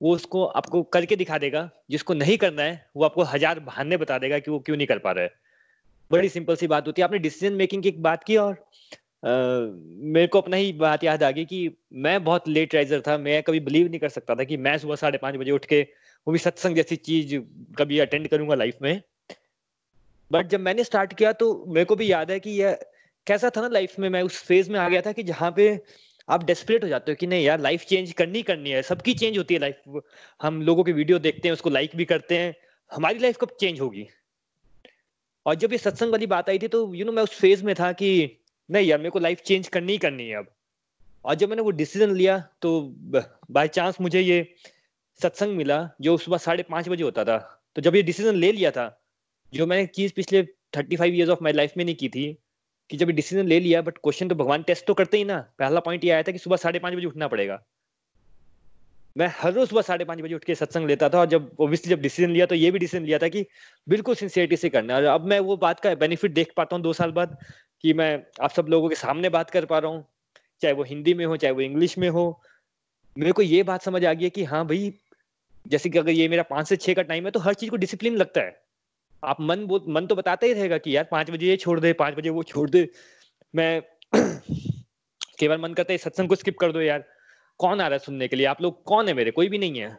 वो 0.00 0.14
उसको 0.14 0.44
आपको 0.44 0.82
करके 0.82 1.16
दिखा 1.16 1.38
देगा। 1.38 1.68
जिसको 1.90 2.14
नहीं 2.14 2.36
करना 2.38 2.62
है 2.62 2.84
वो 2.96 3.04
आपको 3.04 3.22
हज़ार 3.24 3.60
बहाने 3.60 3.96
बता 3.96 4.18
देगा 4.18 4.38
कि 4.38 4.50
वो 4.50 4.58
क्यों 4.58 4.76
नहीं 4.76 4.86
कर 4.86 4.98
पा 4.98 5.12
रहा 5.12 5.24
है। 5.24 5.30
बड़ी 6.10 6.28
सिंपल 6.28 6.56
सी 6.56 6.66
बात 6.66 6.86
होती 6.86 7.02
है। 7.02 7.04
आपने 7.04 7.18
डिसीज़न 7.18 7.54
मेकिंग 7.54 7.82
की 7.82 7.88
एक 7.88 8.02
बात 8.02 8.24
की 8.24 8.36
और 8.36 8.52
आ, 8.52 9.28
मेरे 9.28 10.26
को 10.26 10.40
अपना 10.40 10.56
ही 10.56 10.72
बात 10.74 11.04
याद 11.04 11.22
आ 11.22 11.30
गई 11.30 11.44
कि 11.44 11.58
मैं 11.92 12.22
बहुत 12.24 12.48
लेट 12.48 12.74
राइजर 12.74 13.00
था। 13.00 13.16
मैं 13.18 13.42
कभी 13.42 13.60
बिलीव 13.60 13.88
नहीं 13.88 14.00
कर 14.00 14.08
सकता 14.08 14.34
था 14.34 14.44
कि 14.44 14.56
मैं 14.56 14.76
सुबह 14.78 14.96
साढ़े 14.96 15.18
पाँच 15.18 15.36
बजे 15.36 15.50
उठ 15.50 15.64
के 15.64 15.80
वो 16.26 16.32
भी 16.32 16.38
सत्संग 16.38 16.76
जैसी 16.76 16.96
चीज़ 16.98 17.36
कभी 17.78 17.98
अटेंड 17.98 18.28
करूँगा 18.28 18.54
लाइफ 18.54 18.78
में। 18.82 19.00
बट 20.30 20.48
जब 20.48 20.60
मैंने 20.60 20.84
स्टार्ट 20.84 21.12
किया 21.12 21.32
तो 21.32 21.64
मेरे 21.68 21.84
को 21.84 21.96
भी 21.96 22.10
याद 22.12 22.30
है 22.30 22.38
कि 22.40 22.50
यह 22.50 22.78
कैसा 23.26 23.50
था 23.50 23.60
ना 23.60 23.68
लाइफ 23.68 23.98
में 23.98 24.08
मैं 24.08 24.22
उस 24.22 24.42
फ़ेज़ 24.44 24.70
में 24.70 24.78
आ 24.80 24.88
गया 24.88 25.00
था 25.02 25.12
कि 25.12 25.22
जहाँ 25.22 25.50
पे 25.56 25.64
आप 26.28 26.44
डेस्परेट 26.44 26.84
हो 26.84 26.88
जाते 26.88 27.12
हो 27.12 27.16
कि 27.16 27.26
नहीं 27.26 27.44
यार 27.44 27.60
लाइफ 27.60 27.84
चेंज 27.84 28.12
करनी 28.12 28.42
करनी 28.42 28.70
है 28.70 28.82
सबकी 28.82 29.14
चेंज 29.14 29.38
होती 29.38 29.54
है 29.54 29.60
लाइफ 29.60 30.00
हम 30.42 30.60
लोगों 30.62 30.84
की 30.84 30.92
वीडियो 30.92 31.18
देखते 31.18 31.48
हैं 31.48 31.52
उसको 31.52 31.70
लाइक 31.70 31.96
भी 31.96 32.04
करते 32.04 32.38
हैं 32.38 32.54
हमारी 32.92 33.18
लाइफ 33.18 33.36
कब 33.40 33.56
चेंज 33.60 33.80
होगी? 33.80 34.06
और 35.46 35.54
जब 35.54 35.72
ये 35.72 35.78
सत्संग 35.78 36.12
वाली 36.12 36.26
बात 36.26 36.48
आई 36.50 36.58
थी 36.58 36.68
तो 36.68 36.78
यू 36.78 36.92
you 36.94 36.98
नो 36.98 37.04
know, 37.04 37.16
मैं 37.16 37.22
उस 37.22 37.38
फ़ेज़ 37.40 37.64
में 37.64 37.74
था 37.74 37.92
कि 37.92 38.10
नहीं 38.68 38.86
यार 38.86 38.98
मेरे 38.98 39.10
को 39.10 39.18
लाइफ 39.18 39.40
चेंज 39.40 39.68
करनी 39.68 39.92
ही 39.92 39.98
करनी 39.98 40.28
है 40.28 40.36
अब। 40.36 40.46
और 41.24 41.34
जब 41.34 41.48
मैंने 41.48 41.62
वो 41.62 41.70
डिसीज़न 41.72 42.14
लिया 42.16 42.38
तो 42.62 42.80
बाय 43.50 43.68
चांस 43.68 44.00
मुझे 44.00 44.20
ये 44.20 44.46
सत्संग 45.20 45.56
मिला 45.56 45.78
जो 46.00 46.16
सुबह 46.18 46.38
साढ़े 46.38 46.62
पाँच 46.62 46.88
बजे 46.88 47.04
होता 47.04 47.24
था। 47.24 47.38
तो 47.76 47.82
जब 47.82 47.96
ये 47.96 48.02
डिसीज़न 48.02 48.36
ले 48.36 48.52
लिया 48.52 48.70
था 48.70 48.88
जो 49.52 49.66
मैंने 49.66 49.86
चीज़ 49.86 50.12
पिछले 50.16 50.42
thirty 50.76 50.96
five 50.96 51.14
years 51.14 51.30
of 51.30 51.42
my 51.42 51.52
life 51.52 51.72
में 51.76 51.84
नहीं 51.84 51.94
की 51.94 52.08
थी 52.08 52.26
कि 52.90 52.96
जब 52.96 53.10
डिसीज़न 53.10 53.46
ले 53.46 53.60
लिया 53.60 53.80
बट 53.82 53.98
क्वेश्चन 53.98 54.28
तो 54.28 54.34
भगवान 54.34 54.62
टेस्ट 54.62 54.86
तो 54.86 54.94
करते 54.94 55.16
ही 55.16 55.24
ना। 55.24 55.38
पहला 55.58 55.80
पॉइंट 55.80 56.04
ये 56.04 56.10
आया 56.10 56.22
था 56.22 56.32
कि 56.32 56.38
सुबह 56.38 56.56
साढ़े 56.56 56.78
पाँच 56.78 56.94
बजे 56.94 57.06
उठना 57.06 57.28
पड़ेगा। 57.28 57.62
मैं 59.16 59.26
हर 59.38 59.52
रोज 59.52 59.68
सुबह 59.68 59.82
साढ़े 59.82 60.04
पाँच 60.04 60.20
बजे 60.20 60.34
उठ 60.34 60.44
के 60.44 60.54
सत्संग 60.54 60.86
लेता 60.86 61.08
था 61.08 61.18
और 61.18 61.26
जब 61.26 61.50
ओबियसली 61.58 61.90
जब 61.90 62.00
डिसीज़न 62.00 62.30
लिया 62.30 62.46
तो 62.46 62.54
ये 62.54 62.70
भी 62.70 62.78
डिसीज़न 62.78 63.04
लिया 63.04 63.18
था 63.18 63.28
कि 63.28 63.44
बिल्कुल 63.86 64.14
सिंसियरिटी 64.14 64.56
से 64.56 64.68
करना 64.68 64.96
और 64.96 65.04
अब 65.04 65.26
मैं 65.26 65.38
वो 65.40 65.56
बात 65.56 65.80
का 65.80 65.94
बेनिफिट 65.94 66.32
देख 66.32 66.52
पाता 66.56 66.76
हूँ 66.76 66.82
दो 66.82 66.92
साल 66.92 67.12
बाद 67.12 67.36
कि 67.84 67.92
मैं 67.92 68.10
आप 68.42 68.50
सब 68.50 68.66
लोगों 68.68 68.88
के 68.88 68.94
सामने 68.94 69.28
बात 69.28 69.50
कर 69.50 69.64
पा 69.64 69.78
रहा 69.78 69.90
हूँ, 69.90 70.04
चाहे 70.62 70.74
वो 70.74 70.82
हिंदी 70.82 71.14
में 71.14 71.24
हो, 71.24 71.36
चाहे 71.36 71.52
वो 71.52 71.60
इंग्लिश 71.60 71.96
में 71.98 72.08
हो। 72.08 72.40
मेरे 73.16 73.32
को 73.32 73.42
ये 73.42 73.62
बात 73.62 73.82
समझ 73.82 74.04
आ 74.04 74.12
गई 74.12 74.24
है 74.24 74.30
कि 74.30 74.44
हाँ 74.44 74.64
भाई, 74.66 74.92
जैसे 75.66 75.90
कि 75.90 75.98
अगर 75.98 76.10
ये 76.10 76.28
मेरा 76.28 76.42
पाँच 76.42 76.68
से 76.68 76.76
छह 76.76 76.94
का 76.94 77.02
टाइम 77.02 77.24
है 77.24 77.30
तो 77.30 77.40
हर 77.40 77.54
चीज़ 77.54 77.70
को 77.70 77.76
डिसिप्लिन 77.76 78.16
लगता 78.16 78.40
है। 78.40 78.65
आप 79.26 79.40
मन 79.40 79.60
वो 79.60 79.84
मन 79.88 80.06
तो 80.06 80.14
बताता 80.14 80.46
ही 80.46 80.52
रहेगा 80.52 80.78
कि 80.78 80.96
यार 80.96 81.04
पाँच 81.04 81.30
बजे 81.30 81.46
ये 81.46 81.56
छोड़ 81.56 81.80
दे, 81.80 81.92
पाँच 81.92 82.14
बजे 82.14 82.30
वो 82.30 82.42
छोड़ 82.42 82.68
दे। 82.70 82.88
मैं 83.54 83.82
केवल 85.38 85.58
मन 85.58 85.74
करता 85.74 85.92
है 85.92 85.98
सत्संग 85.98 86.28
को 86.28 86.34
स्किप 86.34 86.58
कर 86.58 86.72
दो 86.72 86.80
यार। 86.80 87.04
कौन 87.58 87.80
आ 87.80 87.86
रहा 87.88 87.92
है 87.92 87.98
सुनने 87.98 88.28
के 88.28 88.36
लिए? 88.36 88.46
आप 88.46 88.62
लोग 88.62 88.82
कौन 88.84 89.08
है 89.08 89.14
मेरे? 89.14 89.30
कोई 89.30 89.48
भी 89.48 89.58
नहीं 89.58 89.80
है। 89.80 89.96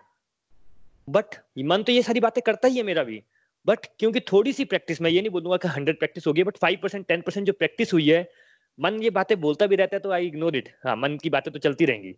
बट 1.08 1.36
मन 1.66 1.84
तो 1.84 1.92
ये 1.92 2.02
सारी 2.04 2.20
बातें 2.20 2.42
करता 2.46 2.68
ही 2.68 2.78
है 2.78 2.84
मेरा 2.84 3.04
भी। 3.04 3.22
बट 3.66 3.86
क्योंकि 4.00 4.20
थोड़ी 4.20 4.54
सी 4.54 4.66
प्रैक्टिस 4.66 5.02
मैं 5.02 5.12
ये 5.12 5.22
नहीं 5.22 5.30
बोलूँगा 5.30 5.58
कि 5.58 5.68
हंड्रेड 5.68 6.00
प्रैक्टिस 6.00 6.28
होगी 6.28 6.44
but 6.44 6.58
five 6.58 6.80
percent 6.84 7.08
ten 7.08 7.22
percent 7.22 7.48
जो 7.48 7.54
प्रैक्टिस 7.54 7.94
हुई 7.94 8.10
है, 8.10 8.30
मन 8.80 9.02
ये 9.04 9.10
बातें 9.10 9.40
बोलता 9.42 9.68
भी 9.68 9.76
रहता 9.76 9.96
है 9.96 10.00
तो 10.00 10.12
आई 10.12 10.28
इग्नोर 10.28 10.56
इट 10.56 10.70
हाँ 10.86 10.96
मन 10.96 11.18
की 11.18 11.30
बातें 11.30 11.52
तो 11.54 11.60
चलती 11.60 11.86
रहेंगी। 11.86 12.16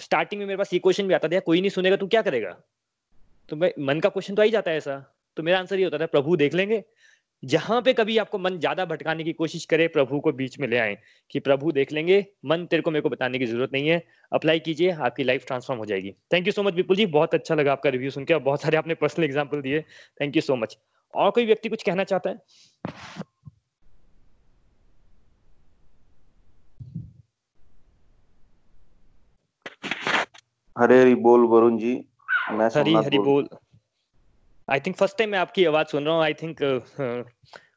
स्टार्टिंग 0.00 0.38
में 0.38 0.46
मेरे 0.46 0.56
पास 0.56 0.72
ये 0.72 0.78
क्वेश्चन 0.78 1.08
भी 1.08 1.14
आता 1.14 1.28
था 1.28 1.40
कोई 1.40 1.60
नहीं 1.60 1.70
सुनेगा, 1.70 1.96
तू 1.96 2.06
क्या 2.06 2.22
करेगा? 2.22 2.56
तो 3.48 3.56
मैं, 3.56 3.72
मन 3.78 4.00
का 4.00 4.08
क्वेश्चन 4.08 4.34
तो 4.34 4.42
आ 4.42 4.44
ही 4.44 4.50
जाता 4.50 4.70
है 4.70 4.76
ऐसा। 4.76 5.14
तो 5.36 5.42
मेरा 5.42 5.58
आंसर 5.58 5.78
ये 5.78 5.84
होता 5.84 5.98
था 5.98 6.06
प्रभु 6.08 6.36
देख 6.36 6.54
लेंगे। 6.54 6.82
जहाँ 7.42 7.80
पे 7.82 7.92
कभी 7.92 8.16
आपको 8.18 8.38
मन 8.38 8.58
ज़्यादा 8.58 8.84
भटकाने 8.84 9.24
की 9.24 9.32
कोशिश 9.32 9.64
करे 9.64 9.86
प्रभु 9.88 10.18
को 10.20 10.32
बीच 10.32 10.58
में 10.60 10.66
ले 10.68 10.78
आए 10.78 10.96
कि 11.30 11.40
प्रभु 11.40 11.72
देख 11.72 11.92
लेंगे 11.92 12.24
मन 12.46 12.66
तेरे 12.66 12.82
को 12.82 12.90
मेरे 12.90 13.02
को 13.02 13.08
बताने 13.10 13.38
की 13.38 13.46
ज़रूरत 13.46 13.70
नहीं 13.72 13.88
है 13.88 14.02
अप्लाई 14.32 14.58
कीजिए 14.60 14.90
आपकी 15.00 15.24
लाइफ 15.24 15.46
ट्रांसफॉर्म 15.46 15.78
हो 15.80 15.86
जाएगी। 15.86 16.12
Thank 16.32 16.46
you 16.46 16.52
so 16.52 16.62
much 16.62 16.74
Vipul 16.74 16.96
ji 16.96 17.06
बहुत 17.08 17.34
अच्छा 17.34 17.54
लगा 17.54 17.72
आपका 17.72 17.90
रिव्यू 17.90 18.10
सुनकर 18.10 18.38
बहुत 18.40 18.62
सारे 18.62 18.76
आपने 18.76 18.94
पर्सनल 18.94 19.24
एग्ज़ाम्पल 19.24 19.60
दिए। 19.60 19.80
थैंक 20.20 20.36
यू 20.36 20.42
सो 20.42 20.56
मच 20.56 20.76
और 21.14 21.30
कोई 21.30 21.46
व्यक्ति 21.46 21.68
कुछ 21.68 21.82
कहना 21.82 22.04
चाहता 22.04 22.30
है? 22.30 22.38
हरे 30.76 31.00
हरी 31.00 31.14
बोल 31.16 31.44
वरुण 31.46 31.76
जी। 31.78 31.92
मैं 32.52 32.68
हरी 32.76 32.94
हरी 32.94 33.18
बोल। 33.20 33.48
आई 34.68 34.80
थिंक 34.80 34.96
फ़र्स्ट 34.96 35.16
टाइम 35.18 35.30
मैं 35.30 35.38
आपकी 35.38 35.64
आवाज़ 35.64 35.86
सुन 35.86 36.04
रहा 36.04 36.14
हूँ। 36.14 36.22
आई 36.22 36.34
थिंक 36.34 36.58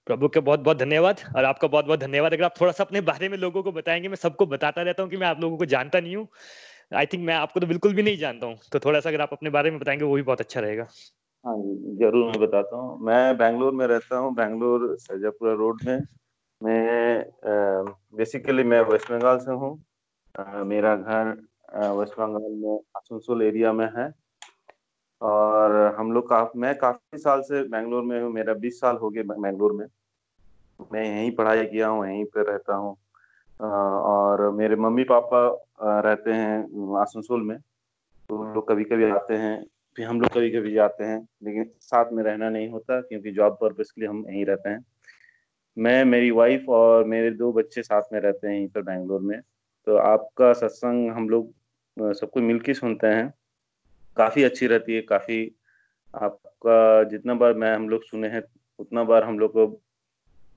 प्रभु 0.07 0.27
के 0.27 0.39
बहुत 0.39 0.59
बहुत 0.59 0.77
धन्यवाद। 0.77 1.19
और 1.35 1.45
आपका 1.45 1.67
बहुत 1.67 1.85
बहुत 1.85 1.99
धन्यवाद। 1.99 2.33
अगर 2.33 2.43
आप 2.43 2.53
थोड़ा 2.61 2.71
सा 2.71 2.83
अपने 2.83 3.01
बारे 3.01 3.29
में 3.29 3.37
लोगों 3.37 3.63
को 3.63 3.71
बताएँगे, 3.71 4.07
मैं 4.07 4.15
सबको 4.15 4.45
बताता 4.45 4.81
रहता 4.81 5.03
हूँ 5.03 5.09
कि 5.11 5.17
मैं 5.17 5.27
आप 5.27 5.39
लोगों 5.41 5.57
को 5.57 5.65
जानता 5.65 5.99
नहीं 5.99 6.15
हूँ। 6.15 6.27
आई 6.91 7.05
थिंक 7.05 7.23
मैं 7.25 7.33
आपको 7.35 7.59
तो 7.59 7.67
बिल्कुल 7.67 7.93
भी 7.93 8.03
नहीं 8.03 8.17
जानता 8.17 8.47
हूँ। 8.47 8.57
तो 8.71 8.79
थोड़ा 8.79 8.99
सा 8.99 9.09
अगर 9.09 9.21
आप 9.21 9.29
अपने 9.33 9.49
बारे 9.49 9.71
में 9.71 9.79
बताएँगे, 9.79 10.05
वो 10.05 10.15
भी 10.15 10.21
बहुत 10.21 10.41
अच्छा 10.41 10.59
रहेगा। 10.59 10.83
हाँ 11.45 11.55
जी, 11.57 11.95
ज़रूर 11.97 12.25
मैं 12.27 12.39
बताता 12.41 12.75
हूँ। 12.77 12.99
मैं 13.05 13.37
बैंगलोर 13.37 13.73
में 13.73 13.85
रहता 13.87 14.17
हूँ, 14.17 14.33
बैंगलोर 14.35 14.95
सरजापुरा 14.99 15.53
रोड 15.53 15.81
में। 15.85 15.99
मैं 16.61 17.25
बेसिकली 18.17 18.63
मैं 18.63 18.81
वेस्ट 18.83 19.11
बंगाल 19.11 19.37
से 19.39 19.51
हूँ। 19.53 19.73
मेरा 20.65 20.95
घर 20.95 21.29
वेस्ट 21.97 22.19
बंगाल 22.19 22.51
में 22.53 22.77
आसनसोल 22.97 23.41
एरिया 23.43 23.73
में 23.73 23.85
है। 23.97 24.07
और 25.21 25.95
हम 25.97 26.11
लोग 26.11 26.29
का, 26.29 26.49
मैं 26.55 26.75
काफ़ी 26.77 27.17
साल 27.17 27.41
से 27.41 27.61
बैंगलोर 27.63 28.03
में 28.03 28.21
हूँ, 28.21 28.31
मेरा 28.33 28.53
बीस 28.53 28.79
साल 28.79 28.95
हो 28.97 29.09
गए 29.09 29.23
बैंगलोर 29.23 29.73
में। 29.73 29.85
मैं 30.93 31.03
यहीं 31.03 31.31
पढ़ाई 31.35 31.65
किया 31.65 31.87
हूँ, 31.87 32.05
यहीं 32.07 32.25
पर 32.25 32.45
रहता 32.45 32.75
हूँ। 32.75 32.95
और 33.59 34.49
मेरे 34.51 34.75
मम्मी 34.75 35.03
पापा 35.03 35.47
रहते 36.01 36.31
हैं 36.31 36.97
आसनसोल 37.01 37.41
में। 37.41 37.57
तो 38.29 38.43
लोग 38.53 38.67
कभी 38.69 38.83
कभी 38.83 39.09
आते 39.09 39.33
हैं, 39.33 39.65
फिर 39.97 40.07
हम 40.07 40.21
लोग 40.21 40.29
कभी 40.33 40.49
कभी 40.51 40.73
जाते 40.73 41.03
हैं, 41.03 41.19
लेकिन 41.43 41.69
साथ 41.81 42.11
में 42.13 42.23
रहना 42.23 42.49
नहीं 42.49 42.69
होता 42.69 42.99
क्योंकि 43.01 43.31
जॉब 43.31 43.57
पर्पज 43.61 43.91
के 43.91 44.01
लिए 44.01 44.09
हम 44.09 44.23
यहीं 44.29 44.45
रहते 44.45 44.69
हैं। 44.69 44.85
मैं, 45.77 46.03
मेरी 46.05 46.31
वाइफ 46.31 46.65
और 46.69 47.03
मेरे 47.03 47.31
दो 47.31 47.51
बच्चे 47.53 47.81
साथ 47.83 48.01
में 48.13 48.19
रहते 48.19 48.47
हैं 48.47 48.55
यहीं 48.55 48.67
पर 48.67 48.81
बैंगलोर 48.81 49.21
में। 49.21 49.39
तो 49.87 49.95
आपका 49.97 50.51
सत्संग 50.53 51.09
हम 51.11 51.29
लोग 51.29 52.13
सबको 52.13 52.41
मिलकर 52.41 52.73
सुनते 52.73 53.07
हैं। 53.07 53.33
काफ़ी 54.17 54.43
अच्छी 54.43 54.67
रहती 54.67 54.95
है 54.95 55.01
काफ़ी 55.01 55.55
आपका 56.13 57.03
जितना 57.03 57.33
बार 57.33 57.53
मैं 57.53 57.75
हम 57.75 57.89
लोग 57.89 58.03
सुने 58.03 58.27
हैं 58.27 58.43
उतना 58.79 59.03
बार 59.03 59.23
हम 59.23 59.39
लोग 59.39 59.51
को 59.53 59.81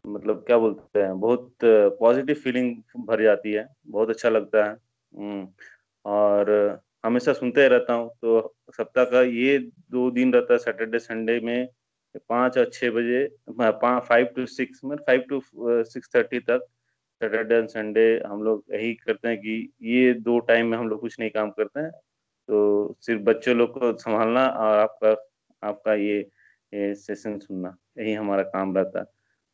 मतलब 0.07 0.45
क्या 0.47 0.59
बोलते 0.59 1.03
हैं 1.03 1.21
बहुत 1.21 1.55
पॉजिटिव 1.65 2.37
फीलिंग 2.37 2.77
भर 3.07 3.23
जाती 3.23 3.53
है 3.53 3.69
बहुत 3.87 4.11
अच्छा 4.11 4.29
लगता 4.29 4.65
है। 4.65 4.71
हम्म, 4.71 5.49
और 6.05 6.81
हमेशा 7.05 7.33
सुनते 7.33 7.63
ही 7.63 7.69
रहता 7.69 7.93
हूँ 7.93 8.09
तो 8.23 8.55
सप्ताह 8.77 9.05
का 9.05 9.23
ये 9.23 9.59
दो 9.91 10.11
दिन 10.11 10.33
रहता 10.33 10.53
है 10.53 10.59
सैटरडे 10.59 10.99
संडे 10.99 11.41
में 11.41 11.69
पाँच 12.29 12.59
और 12.59 12.71
छः 12.73 12.91
बजे 12.91 13.27
फाइव 14.09 14.27
टू 14.37 14.47
सिक्स 14.47 14.81
में 14.85 14.97
फाइव 14.97 15.25
टू 15.29 15.43
सिक्स 15.85 16.11
थर्टी 16.15 16.39
तक 16.41 16.67
सैटरडे 17.21 17.55
एंड 17.55 17.69
संडे 17.69 18.23
हम 18.27 18.43
लोग 18.43 18.65
यही 18.73 18.95
करते 18.95 19.29
हैं 19.29 19.39
कि 19.39 19.73
ये 19.83 20.13
दो 20.15 20.39
टाइम 20.39 20.67
में 20.67 20.79
हम 20.79 20.89
लोग 20.89 21.01
कुछ 21.01 21.21
नहीं 21.21 21.31
काम 21.31 21.51
करते 21.51 21.81
हैं। 21.81 21.91
तो 22.49 22.97
सिर्फ़ 23.03 23.23
बच्चों 23.23 23.55
लोग 23.57 23.79
को 23.79 23.93
संभालना 23.99 24.47
और 24.49 24.79
आपका 24.79 25.15
आपका 25.63 25.95
ये, 25.95 26.19
ये 26.73 26.95
सेशन 26.95 27.39
सुनना 27.39 27.77
यही 27.99 28.13
हमारा 28.15 28.43
काम 28.45 28.77
रहता। 28.77 29.05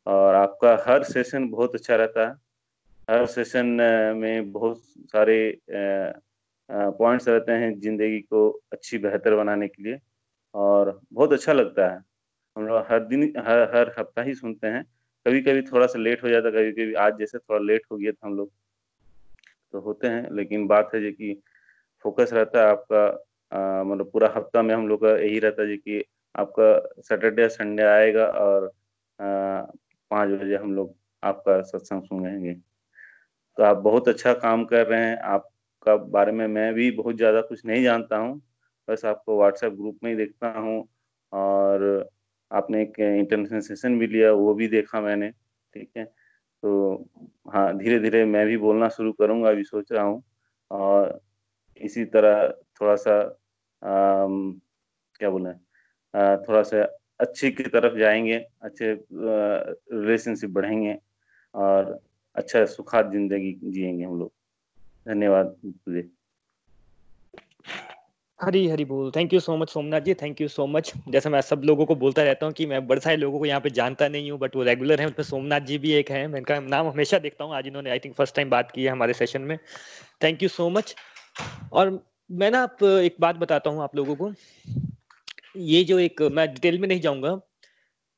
और 0.07 0.35
आपका 0.35 0.77
हर 0.89 1.03
सेशन 1.05 1.49
बहुत 1.51 1.75
अच्छा 1.75 1.97
रहता 1.97 2.27
है। 2.29 2.35
हर 3.09 3.27
सेशन 3.27 3.67
में 4.17 4.53
बहुत 4.53 4.83
सारे 5.13 5.37
पॉइंट्स 6.71 7.29
रहते 7.29 7.53
हैं 7.53 7.79
ज़िंदगी 7.81 8.21
को 8.23 8.49
अच्छी 8.73 8.99
बेहतर 8.99 9.35
बनाने 9.37 9.69
के 9.69 9.83
लिए। 9.83 9.99
और 10.55 11.01
बहुत 11.13 11.33
अच्छा 11.33 11.53
लगता 11.53 11.89
है। 11.93 11.99
हम 12.57 12.67
लोग 12.67 12.85
हर 12.91 13.05
दिन 13.07 13.23
हर 13.39 13.63
हर 13.77 13.95
हफ़्ता 13.99 14.23
ही 14.23 14.35
सुनते 14.35 14.67
हैं। 14.67 14.85
कभी 15.27 15.41
कभी 15.43 15.63
थोड़ा 15.63 15.87
सा 15.87 15.99
लेट 15.99 16.23
हो 16.25 16.29
जाता 16.29 16.51
कभी 16.51 16.73
कभी 16.73 16.95
आज 16.95 17.19
जैसे 17.19 17.39
थोड़ा 17.39 17.61
लेट 17.65 17.83
हो 17.93 17.97
गया 17.97 18.13
था 18.13 18.27
हम 18.27 18.37
लोग। 18.37 18.51
तो 19.75 19.81
होते 19.81 20.09
हैं 20.09 20.31
लेकिन 20.37 20.67
बात 20.67 20.91
है 20.95 21.01
जो 21.03 21.11
कि 21.13 21.33
फोकस 22.05 22.31
रहता 22.33 22.61
है 22.61 22.71
आपका 22.71 23.85
मतलब 23.85 24.11
पूरा 24.13 24.29
हफ़्ता 24.37 24.63
में 24.63 24.75
हम 24.75 24.87
लोग 24.89 25.01
का 25.03 25.11
यही 25.19 25.39
रहता 25.41 25.63
है 25.63 25.77
कि 25.79 26.03
आपका 26.35 27.03
सैटरडे 27.03 27.49
संडे 27.51 27.83
आएगा 27.85 28.27
और 28.27 28.71
पाँच 29.19 30.31
बजे 30.33 30.57
हम 30.57 30.75
लोग 30.75 30.95
आपका 31.23 31.61
सत्संग 31.65 32.03
सुनेंगे। 32.05 32.55
तो 33.59 33.63
आप 33.65 33.77
बहुत 33.79 34.09
अच्छा 34.09 34.33
काम 34.37 34.65
कर 34.67 34.87
रहे 34.89 35.01
हैं। 35.03 35.17
आपका 35.19 35.97
बारे 36.09 36.33
में 36.33 36.47
मैं 36.49 36.73
भी 36.75 36.91
बहुत 36.93 37.17
ज़्यादा 37.17 37.41
कुछ 37.43 37.65
नहीं 37.67 37.83
जानता 37.85 38.17
हूँ। 38.19 38.41
बस 38.89 39.05
आपको 39.07 39.39
व्हाट्सएप 39.39 39.73
ग्रुप 39.75 39.99
में 40.05 40.11
ही 40.11 40.17
देखता 40.19 40.51
हूँ 40.59 40.79
और 41.33 42.09
आपने 42.51 42.83
एक 42.83 42.99
इंटरनेशनल 43.01 43.61
सेशन 43.63 43.99
भी 43.99 44.07
लिया, 44.09 44.33
वो 44.33 44.55
भी 44.55 44.69
देखा 44.71 45.01
मैंने, 45.03 45.31
ठीक 45.31 45.91
है? 45.97 46.05
तो 46.63 47.07
हाँ 47.49 47.77
धीरे 47.79 47.99
धीरे 48.01 48.25
मैं 48.27 48.47
भी 48.49 48.57
बोलना 48.59 48.89
शुरू 48.91 49.13
करूँगा, 49.15 49.51
अभी 49.51 49.65
सोच 49.65 49.93
रहा 49.93 50.05
हूँ। 50.05 50.23
और 50.71 51.21
इसी 51.81 52.05
तरह 52.05 52.49
थोड़ा 52.81 52.95
सा 52.97 53.21
आ, 53.83 54.27
क्या 55.21 55.31
बोले 55.31 55.53
थोड़ा 56.47 56.63
सा 56.63 56.83
अच्छी 57.21 57.51
की 57.51 57.63
तरफ़ 57.63 57.99
जाएँगे 57.99 58.37
अच्छे 58.63 58.93
रिलेशनशिप 59.13 60.51
बढ़ेंगे 60.51 60.97
और 61.55 61.99
अच्छा 62.37 62.65
सुखाद 62.67 63.13
ज़िंदगी 63.13 63.53
जिएँगे 63.65 64.05
हम 64.05 64.19
लोग। 64.19 64.33
धन्यवाद 65.07 65.57
हरी 68.41 68.67
हरी 68.69 68.85
बोल। 68.85 69.11
Thank 69.17 69.33
you 69.35 69.41
so 69.41 69.57
much 69.57 69.69
Somnath 69.71 70.01
ji 70.01 70.15
thank 70.15 70.41
you 70.41 70.49
so 70.49 70.67
much 70.67 70.93
जैसे 71.09 71.31
मैं 71.31 71.41
सब 71.41 71.63
लोगों 71.65 71.85
को 71.87 71.95
बोलता 71.95 72.23
रहता 72.23 72.47
हूँ 72.47 72.53
कि 72.55 72.67
मैं 72.67 72.87
बड़े 72.87 73.01
सारे 73.01 73.17
लोगों 73.17 73.39
को 73.39 73.47
यहाँ 73.47 73.61
पे 73.61 73.71
जानता 73.71 74.09
नहीं 74.09 74.31
हूँ 74.31 74.39
बट 74.39 74.57
वो 74.57 74.63
रेगुलर 74.63 75.01
है 75.01 75.07
उसमें 75.07 75.25
सोमनाथ 75.25 75.61
जी 75.61 75.79
भी 75.79 75.93
एक 75.93 76.11
है। 76.11 76.27
मैं 76.27 76.39
इनका 76.39 76.59
नाम 76.61 76.89
हमेशा 76.89 77.19
देखता 77.19 77.45
हूँ 77.45 77.55
आज 77.55 77.67
इन्होंने 77.67 77.91
आई 77.91 77.99
थिंक 77.99 78.15
फ़र्स्ट 78.15 78.37
टाइम 78.37 78.51
बात 78.51 78.71
की 78.71 78.85
है 78.85 78.91
हमारे 78.91 79.13
सेशन 79.13 79.43
में। 79.43 79.59
थैंक 80.23 80.43
यू 80.43 80.49
सो 80.49 80.69
मच 80.71 80.95
और 81.73 81.99
मैं 82.31 82.51
ना 82.51 82.63
आप, 82.63 82.83
एक 82.83 83.17
बात 83.21 83.37
बताता 83.37 83.71
हूँ 83.71 83.83
आप 83.83 83.97
लोगों 83.97 84.15
को। 84.17 84.33
ये 85.57 85.83
जो 85.85 85.99
एक, 85.99 86.23
मैं 86.23 86.53
डिटेल 86.55 86.79
में 86.79 86.89
नहीं 86.89 87.01
जाऊँगा। 87.01 87.41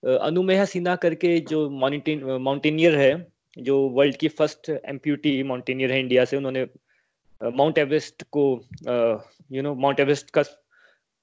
अनुमेहा 0.03 0.65
सिन्हा 0.65 0.95
करके 0.97 1.39
जो 1.51 1.69
माउंटेन 1.71 2.25
माउंटेनियर 2.43 2.99
है, 2.99 3.27
जो 3.59 3.79
वर्ल्ड 3.89 4.17
की 4.17 4.29
फ़र्स्ट 4.31 4.71
एम्प्यूटी 4.71 5.43
माउंटेनियर 5.43 5.93
है 5.93 6.01
इंडिया 6.01 6.25
से, 6.25 6.37
उन्होंने 6.37 6.67
माउंट 7.41 7.79
एवरेस्ट 7.79 8.23
को 8.33 8.45
यू 9.53 9.63
नो 9.63 9.75
माउंट 9.75 10.01
एवरेस्ट 10.01 10.31
का 10.31 10.43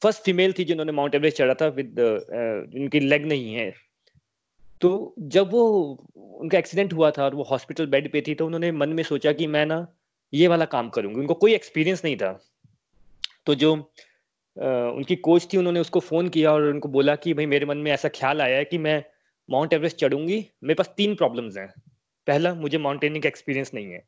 फ़र्स्ट 0.01 0.23
फीमेल 0.23 0.53
थी 0.53 0.63
जिन्होंने 0.63 0.91
माउंट 0.91 1.15
एवरेस्ट 1.15 1.37
चढ़ा 1.37 1.53
था 1.53 1.67
विद 1.67 1.99
इनकी 2.75 2.99
लेग 2.99 3.25
नहीं 3.25 3.53
है। 3.55 3.71
तो 4.81 5.15
जब 5.19 5.51
वो, 5.51 5.63
उनका 6.17 6.57
एक्सीडेंट 6.57 6.93
हुआ 6.93 7.11
था 7.11 7.23
और 7.25 7.35
वो 7.35 7.43
हॉस्पिटल 7.43 7.85
बेड 7.87 8.11
पे 8.11 8.23
थी 8.27 8.35
तो 8.35 8.45
उन्होंने 8.45 8.71
मन 8.71 8.89
में 8.89 9.03
सोचा 9.03 9.31
कि 9.31 9.47
मैं 9.47 9.65
ना 9.65 9.85
ये 10.33 10.47
वाला 10.47 10.65
काम 10.65 10.89
करूँगी। 10.89 11.19
उनको 11.19 11.33
कोई 11.33 11.53
एक्सपीरियंस 11.53 12.05
नहीं 12.05 12.17
था। 12.17 12.45
तो 13.45 13.55
जो 13.55 13.91
आ, 14.61 14.67
उनकी 14.67 15.15
कोच 15.15 15.53
थी 15.53 15.57
उन्होंने 15.57 15.79
उसको 15.79 15.99
फ़ोन 15.99 16.29
किया 16.29 16.51
और 16.51 16.63
उनको 16.63 16.89
बोला 16.89 17.15
कि 17.15 17.33
भाई 17.33 17.45
मेरे 17.45 17.65
मन 17.65 17.77
में 17.77 17.91
ऐसा 17.91 18.09
ख्याल 18.09 18.41
आया 18.41 18.57
है 18.57 18.65
कि 18.65 18.77
मैं 18.77 19.03
माउंट 19.49 19.73
एवरेस्ट 19.73 19.97
चढ़ूँगी। 19.97 20.51
मेरे 20.63 20.73
पास 20.73 20.93
तीन 20.97 21.15
प्रॉब्लम्स 21.15 21.57
हैं। 21.57 21.73
पहला 22.27 22.53
मुझे 22.53 22.77
माउंटेनिंग 22.77 23.23
का 23.23 23.27
एक्सपीरियंस 23.27 23.71
नहीं 23.73 23.91
है। 23.91 24.07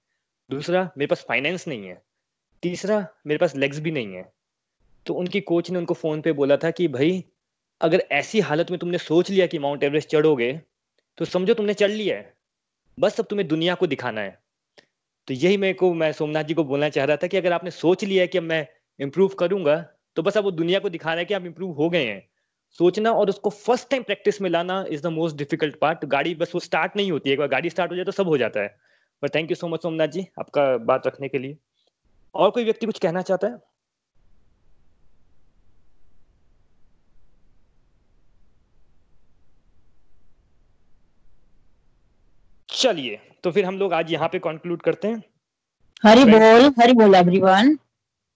दूसरा 0.52 0.92
मेरे 0.98 1.08
पास 1.08 1.26
फाइनेंस 1.28 1.68
नहीं 1.68 1.88
है। 1.88 2.02
तीसरा 2.62 3.08
मेरे 3.28 3.38
पास 3.38 3.56
लेग्स 3.56 3.80
भी 3.80 3.92
नहीं 3.92 4.14
है। 4.14 4.34
तो 5.06 5.14
उनकी 5.14 5.42
कोच 5.42 5.72
ने 5.72 5.80
उनको 5.80 5.94
फ़ोन 5.94 6.22
पे 6.22 6.32
बोला 6.32 6.58
था 6.58 6.72
कि 6.72 6.88
भाई 6.88 7.26
अगर 7.82 8.04
ऐसी 8.12 8.40
हालत 8.40 8.72
में 8.72 8.80
तुमने 8.80 8.98
सोच 8.98 9.30
लिया 9.30 9.48
कि 9.48 9.60
माउंट 9.60 9.84
एवरेस्ट 9.84 10.10
चढ़ोगे 10.10 10.62
तो 11.18 11.26
समझो 11.26 11.54
तुमने 11.54 11.74
चढ़ 11.74 11.92
लिया 11.92 12.18
है। 12.18 12.34
बस 13.00 13.20
अब 13.20 13.26
तुम्हें 13.26 13.48
दुनिया 13.48 13.76
को 13.76 13.88
दिखाना 13.88 14.22
है। 14.22 14.45
तो 15.28 15.34
यही 15.34 15.58
मेरे 15.58 15.74
को, 15.74 15.94
मैं 15.94 16.12
सोमनाथ 16.12 16.44
जी 16.44 16.54
को 16.54 16.64
बोलना 16.64 16.90
चाह 16.90 17.06
रहा 17.06 17.18
था 17.18 17.28
कि 17.28 17.38
अगर 17.38 17.54
आपने 17.54 17.72
सोच 17.72 18.04
लिया 18.04 18.22
है 18.22 18.28
कि 18.28 18.40
मैं 18.40 18.68
इम्प्रूव 19.00 19.32
करूँगा 19.40 19.76
तो 20.18 20.24
बस 20.24 20.38
आप 20.38 20.44
वो 20.44 20.52
दुनिया 20.52 20.80
को 20.80 20.90
दिखा 20.90 21.10
रहे 21.10 21.20
हैं 21.20 21.28
कि 21.28 21.34
आप 21.34 21.46
इम्प्रूव 21.46 21.72
हो 21.74 21.90
गए 21.90 22.06
हैं। 22.06 22.22
सोचना 22.80 23.12
और 23.12 23.30
उसको 23.30 23.50
फ़र्स्ट 23.50 23.90
टाइम 23.90 24.04
प्रैक्टिस 24.04 24.42
में 24.42 24.50
लाना 24.50 24.84
is 24.90 25.02
the 25.02 25.08
most 25.08 25.38
difficult 25.38 25.76
part 25.80 26.06
गाड़ी 26.06 26.34
बस 26.36 26.52
वो 26.56 26.60
स्टार्ट 26.60 26.96
नहीं 26.96 27.12
होती, 27.12 27.30
एक 27.30 27.40
बार 27.40 27.48
गाड़ी 27.48 27.70
स्टार्ट 27.70 27.92
हो 27.92 27.96
जाए 27.96 28.06
तो 28.06 28.12
सब 28.12 28.28
हो 28.28 28.38
जाता 28.38 28.62
है। 28.62 28.76
पर 29.24 29.30
thank 29.30 29.52
you 29.52 29.56
so 29.56 29.68
much 29.68 29.82
Somnath 29.82 30.08
ji, 30.08 30.26
आपका 30.40 30.78
बात 30.78 31.08
रखने 31.08 31.30
के 31.30 31.40
लिए। 31.40 31.58
और 32.36 32.50
कोई 32.52 32.64
व्यक्ति 32.64 32.86
कुछ 32.86 33.00
कहना 33.00 33.22
चाहता 33.22 33.48
है? 33.48 33.58
चलिए 42.86 43.20
तो 43.44 43.52
फिर 43.52 43.66
हम 43.66 43.78
लोग 43.78 43.94
आज 43.94 44.12
यहाँ 44.12 44.28
पे 44.30 44.40
कंक्लूड 44.40 44.82
करते 44.82 45.08
हैं। 45.08 45.24
हरी 46.04 46.24
बोल 46.26 46.72
हरी 46.80 46.94
बोल 46.94 47.16
एवरीवन 47.16 47.78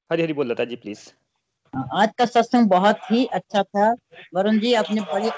हरी 0.09 0.21
हरी 0.23 0.33
बोल 0.33 0.47
लता 0.51 0.63
जी 0.65 0.75
प्लीज़ 0.75 0.99
आज 1.93 2.13
का 2.17 2.25
सत्संग 2.25 2.69
बहुत 2.69 2.99
ही 3.11 3.25
अच्छा 3.33 3.63
था। 3.63 3.91
वरुण 4.35 4.59
जी 4.59 4.73
आपने 4.73 5.01
बड़ी 5.11 5.29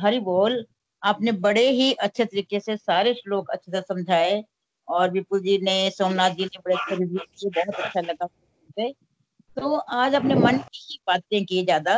हरी 0.00 0.20
बोल 0.20 0.64
आपने 1.02 1.32
बड़े 1.44 1.68
ही 1.70 1.92
अच्छे 2.00 2.24
तरीके 2.24 2.60
से 2.60 2.76
सारे 2.76 3.14
श्लोक 3.14 3.50
अच्छे 3.50 3.72
से 3.72 3.80
समझाए 3.82 4.42
और 4.88 5.10
विपुल 5.10 5.40
जी 5.40 5.58
ने 5.62 5.74
सोमनाथ 5.90 6.30
जी 6.30 6.44
ने 6.46 6.58
बड़े 6.58 6.74
अच्छे 6.76 7.48
बहुत 7.50 7.74
अच्छा 7.76 8.00
लगा। 8.00 8.26
तो 9.56 9.76
आज 9.76 10.14
अपने 10.14 10.34
मन 10.36 10.58
की 10.58 10.86
ही 10.90 10.98
बातें 11.06 11.44
की 11.44 11.62
ज़्यादा। 11.64 11.94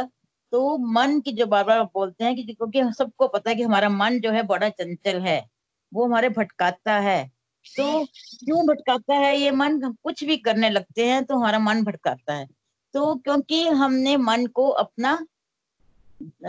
तो 0.55 0.77
मन 0.79 1.19
की 1.21 1.33
जो 1.33 1.47
बार 1.47 1.65
बार 1.65 1.83
बोलते 1.85 2.25
हैं 2.25 2.35
कि 2.37 2.43
क्योंकि 2.45 2.83
सबको 2.99 3.27
पता 3.29 3.51
है 3.51 3.57
कि 3.57 3.63
हमारा 3.63 3.89
मन 3.89 4.19
जो 4.21 4.31
है 4.31 4.43
बड़ा 4.43 4.69
चंचल 4.69 5.21
है, 5.21 5.47
वो 5.93 6.05
हमारे 6.07 6.29
भटकाता 6.29 6.99
है। 6.99 7.25
तो 7.67 8.05
क्यों 8.05 8.67
भटकाता 8.67 9.15
है? 9.15 9.37
ये 9.37 9.51
मन 9.51 9.83
हम 9.83 9.97
कुछ 10.05 10.23
भी 10.25 10.37
करने 10.37 10.71
लगते 10.71 11.07
हैं 11.09 11.25
तो 11.25 11.37
हमारा 11.37 11.59
मन 11.59 11.83
भटकाता 11.85 12.35
है। 12.35 12.47
तो 12.95 13.15
क्योंकि 13.15 13.67
हमने 13.69 14.17
मन 14.17 14.47
को 14.47 14.69
अपना 14.69 15.19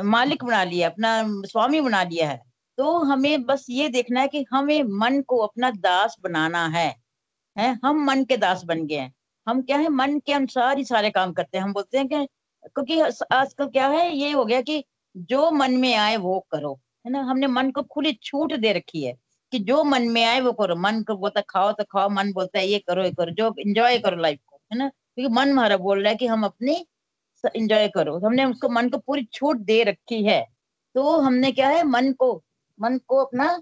मालिक 0.04 0.44
बना 0.44 0.64
लिया, 0.64 0.90
अपना 0.90 1.24
स्वामी 1.46 1.82
बना 1.82 2.04
लिया 2.04 2.30
है 2.30 2.42
तो 2.78 2.98
हमें 3.00 3.44
बस 3.44 3.66
ये 3.70 3.90
देखना 3.90 4.22
है 4.22 4.28
कि 4.28 4.46
हमें 4.52 4.84
मन 4.84 5.22
को 5.22 5.38
अपना 5.38 5.72
दास 5.72 6.18
बनाना 6.24 6.68
है। 6.68 6.88
है? 7.56 7.80
हम 7.86 8.06
मन 8.06 8.24
के 8.24 8.38
दास 8.38 8.64
बन 8.64 8.86
गए 8.88 8.96
हैं। 8.96 9.14
हम 9.48 9.62
क्या 9.62 9.78
है? 9.78 9.90
मन 9.90 10.20
के 10.20 10.34
अनुसार 10.34 10.78
ही 10.78 10.86
सारे 10.86 11.10
काम 11.10 11.34
करते 11.34 11.58
हैं। 11.58 11.64
हम 11.66 11.74
बोलते 11.74 11.98
हैं 11.98 12.08
कि 12.08 12.28
क्योंकि 12.68 13.00
आजकल 13.32 13.68
क्या 13.68 13.88
है, 13.88 14.16
ये 14.16 14.32
हो 14.32 14.46
गया 14.46 14.62
कि 14.62 14.84
जो 15.18 15.50
मन 15.52 15.72
में 15.72 15.94
आए 15.96 16.16
वो 16.18 16.40
करो, 16.52 16.80
है 17.06 17.12
ना? 17.12 17.22
हमने 17.22 17.48
मन 17.48 17.72
को 17.72 17.84
खुली 17.84 18.14
छूट 18.24 18.54
दे 18.54 18.74
रखी 18.74 19.04
है 19.04 19.14
कि 19.52 19.60
जो 19.60 19.84
मन 19.84 20.08
में 20.10 20.24
आए 20.26 20.40
वो 20.42 20.52
करो। 20.52 20.76
मन 20.76 21.02
को 21.04 21.16
बोलता 21.18 21.42
खाओ 21.42 21.72
तो 21.72 21.84
खाओ। 21.84 22.10
मन 22.10 22.32
बोलता 22.34 22.60
है, 22.60 22.68
ये 22.68 22.80
करो 22.80 23.04
ये 23.04 23.12
करो। 23.12 23.32
जो 23.32 23.54
इंजॉय 23.60 23.98
करो 24.00 24.18
लाइफ 24.18 24.40
को, 24.48 24.60
है 24.72 24.78
ना? 24.78 24.88
क्योंकि 24.90 25.34
मन 25.36 25.50
हमारा 25.50 25.78
बोल 25.78 26.02
रहा 26.02 26.10
है 26.10 26.16
कि 26.16 26.28
हम 26.28 26.44
अपनी 26.46 26.86
इंजॉय 27.56 27.88
करो। 27.88 28.18
हमने 28.20 28.46
उसको, 28.46 28.70
मन 28.70 28.90
को 28.90 28.98
पूरी 28.98 29.24
छूट 29.34 29.58
दे 29.58 29.84
रखी 29.84 30.24
है। 30.26 30.42
तो 30.96 31.20
हमने 31.22 31.52
क्या 31.52 31.70
है, 31.70 31.84
मन 31.84 32.12
को 32.14 32.44
मन 32.80 32.98
को 33.08 33.18
अपना, 33.18 33.60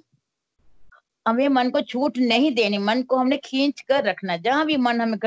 हमें 1.28 1.48
मन 1.50 1.70
को 1.70 1.82
छूट 1.82 2.18
नहीं 2.18 2.52
देनी। 2.56 2.78
मन 2.78 3.02
को 3.04 3.16
हमने 3.18 3.38
खींच 3.38 3.82
कर 3.82 4.04
रखना 4.04 4.38
जहाँ 4.38 4.66
भी 4.66 4.78
मन 4.78 5.02
हमें 5.02 5.18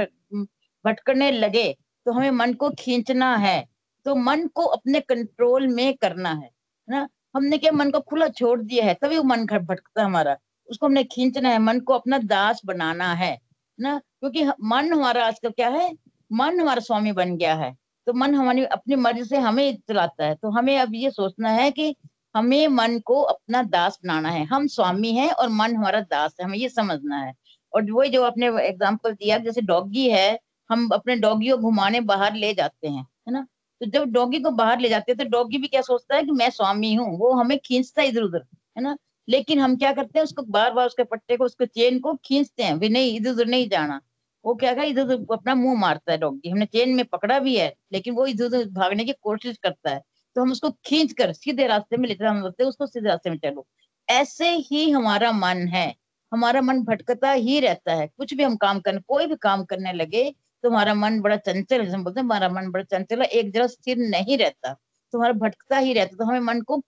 भटकने 0.85 1.31
लगे 1.33 1.77
तो 2.07 2.13
हमें 2.13 2.31
मन 2.33 2.53
को 2.55 2.71
खींचना 2.79 3.35
है 3.37 3.65
तो 4.07 4.15
मन 4.17 4.47
को 4.49 4.65
अपने 4.67 5.01
कंट्रोल 5.03 5.67
में 5.69 5.95
करना 5.97 6.31
है 6.33 6.51
ना? 6.89 7.09
हमने 7.35 7.59
क्या 7.59 7.73
मन 7.73 7.91
को 7.91 8.01
खुला 8.01 8.29
छोड़ 8.31 8.61
दिया 8.61 8.85
है, 8.85 8.95
तभी 8.95 9.17
वो 9.19 9.23
मन 9.25 9.47
भटकता 9.47 10.01
है 10.01 10.07
हमारा। 10.07 10.37
उसको 10.69 10.87
हमने 10.87 11.03
खींचना 11.07 11.49
है, 11.49 11.59
मन 11.61 11.81
को 11.81 11.95
अपना 11.95 12.19
दास 12.21 12.61
बनाना 12.67 13.13
है 13.15 13.39
ना? 13.79 13.99
क्योंकि 13.99 14.45
मन 14.45 14.93
हमारा 14.93 15.27
आजकल 15.27 15.51
क्या 15.51 15.69
है? 15.71 15.91
मन 16.31 16.61
हमारा 16.61 16.81
स्वामी 16.83 17.13
बन 17.13 17.37
गया 17.37 17.55
है 17.55 17.75
तो 18.07 18.13
मन 18.15 18.35
हमारी, 18.35 18.65
अपनी 18.65 18.97
मर्ज़ी 18.97 19.25
से 19.25 19.37
हमें 19.39 19.77
चलाता 19.89 20.25
है 20.25 20.35
तो 20.35 20.51
हमें 20.51 20.77
अब 20.79 20.95
ये 20.95 21.11
सोचना 21.11 21.51
है 21.51 21.71
कि 21.71 21.95
हमें 22.35 22.67
मन 22.69 22.99
को 23.01 23.21
अपना 23.23 23.63
दास 23.65 23.99
बनाना 24.05 24.31
है। 24.31 24.45
हम 24.47 24.67
स्वामी 24.69 25.13
हैं 25.13 25.31
और 25.31 25.49
मन 25.51 25.77
हमारा 25.77 26.01
दास 26.03 26.35
है, 26.41 26.47
हमें 26.47 26.59
ये 26.59 26.69
समझना 26.69 27.19
है। 27.19 27.33
और 27.73 27.91
वही 27.93 28.11
जो 28.11 28.23
आपने 28.25 28.47
एग्ज़ाम्पल 28.61 29.13
दिया, 29.13 29.39
जैसे 29.39 29.61
डॉगी 29.63 30.09
है 30.11 30.39
हम 30.71 30.89
अपने 30.89 31.17
डॉगी 31.17 31.51
को 31.51 31.57
घुमाने 31.57 32.01
बाहर 32.03 32.35
ले 32.35 32.53
जाते 32.55 32.89
हैं, 32.89 33.03
है 33.03 33.33
ना? 33.33 33.47
तो 33.81 33.87
जब 33.87 34.05
डॉगी 34.05 34.41
को 34.41 34.51
बाहर 34.51 34.81
ले 34.81 34.89
जाते 34.89 35.13
हैं 35.13 35.19
तो 35.19 35.31
डॉगी 35.31 35.59
भी 35.59 35.69
क्या 35.69 35.81
सोचता 35.83 36.17
है 36.17 36.23
कि 36.23 36.33
मैं 36.33 36.51
स्वामी 36.51 36.95
हूँ, 36.95 37.19
वो 37.19 37.33
हमें 37.33 37.59
खींचता 37.65 38.03
है 38.03 38.09
इधर 38.09 38.23
उधर, 38.23 38.45
है 38.77 38.83
ना? 38.83 38.97
लेकिन 39.29 39.61
हम 39.61 39.77
क्या 39.77 39.93
करते 39.93 40.19
हैं, 40.19 40.25
उसको 40.25 40.43
बार 40.43 40.73
बार 40.73 40.87
उसके 40.87 41.05
पट्टे 41.05 41.37
को, 41.37 41.45
उसके 41.45 41.67
चेन 41.67 41.99
को 41.99 42.15
खींचते 42.25 42.63
हैं, 42.63 42.79
भी 42.79 42.89
नहीं, 42.89 43.17
इधर 43.17 43.31
उधर 43.31 43.47
नहीं 43.47 43.69
जाना। 43.69 44.01
वो 44.45 44.55
क्या 44.55 44.73
कर 44.75 44.85
इधर 44.85 45.03
उधर 45.03 45.35
अपना 45.35 45.55
मुँह 45.55 45.79
मारता 45.81 46.13
है 46.13 46.19
डॉगी। 46.19 46.51
हमने 46.51 46.67
चेन 46.67 46.95
में 46.95 47.05
पकड़ा 47.05 47.39
भी 47.39 47.57
है, 47.57 47.75
लेकिन 47.93 48.15
वो 48.15 48.27
इधर 48.27 48.45
उधर 48.45 48.65
भागने 48.71 49.05
की 49.05 49.13
कोशिश 49.13 49.57
करता 49.63 49.91
है। 49.91 50.03
तो 50.37 50.43
हम 50.43 50.51
उसको 50.53 50.71
खींच 50.87 51.13
कर 51.13 51.33
सीधे 51.33 51.67
रास्ते 51.67 51.97
में 51.97 52.09
लेते 52.09 52.25
हम 52.25 52.41
बोलते 52.43 52.63
हैं, 52.63 52.69
उसको 52.69 52.87
सीधे 52.87 53.09
रास्ते 53.09 53.31
में 53.31 53.39
चलो। 53.39 53.67
ऐसे 54.09 54.51
ही 54.51 54.91
हमारा 54.91 55.33
मन 55.33 55.67
है, 55.69 55.95
हमारा 56.33 56.61
मन 56.61 56.83
भटकता 56.83 57.31
ही 57.33 57.59
रहता 57.61 57.95
है। 57.95 58.07
कुछ 58.09 58.35
भी 58.35 58.43
हम 58.43 58.57
काम 58.57 58.81
करने, 58.81 59.01
कोई 59.09 59.27
भी 59.27 59.37
काम 59.43 59.65
करने 59.65 59.93
लगे 59.93 60.35
तो 60.67 60.71
हमारा 60.71 60.95
मन 60.97 61.21
बड़ा 61.21 61.37
चंचल 61.39 61.81
है 61.83 62.03
बोलते 62.03 62.21
हैं 62.21 62.25
हमारा 62.25 62.49
मन 62.51 62.71
बड़ा 62.71 62.85
चंचल 62.87 63.21
है, 63.23 63.27
एक 63.29 63.53
जगह 63.53 63.67
स्थिर 63.69 63.97
नहीं 63.99 64.37
रहता 64.39 64.73
तो 64.73 65.19
हमारा 65.19 65.33
भटकता 65.35 65.79
ही 65.79 65.93
रहता 65.93 66.17
तो 66.17 66.25
हमें 66.25 66.41
मन 66.43 66.61
को 66.61 66.79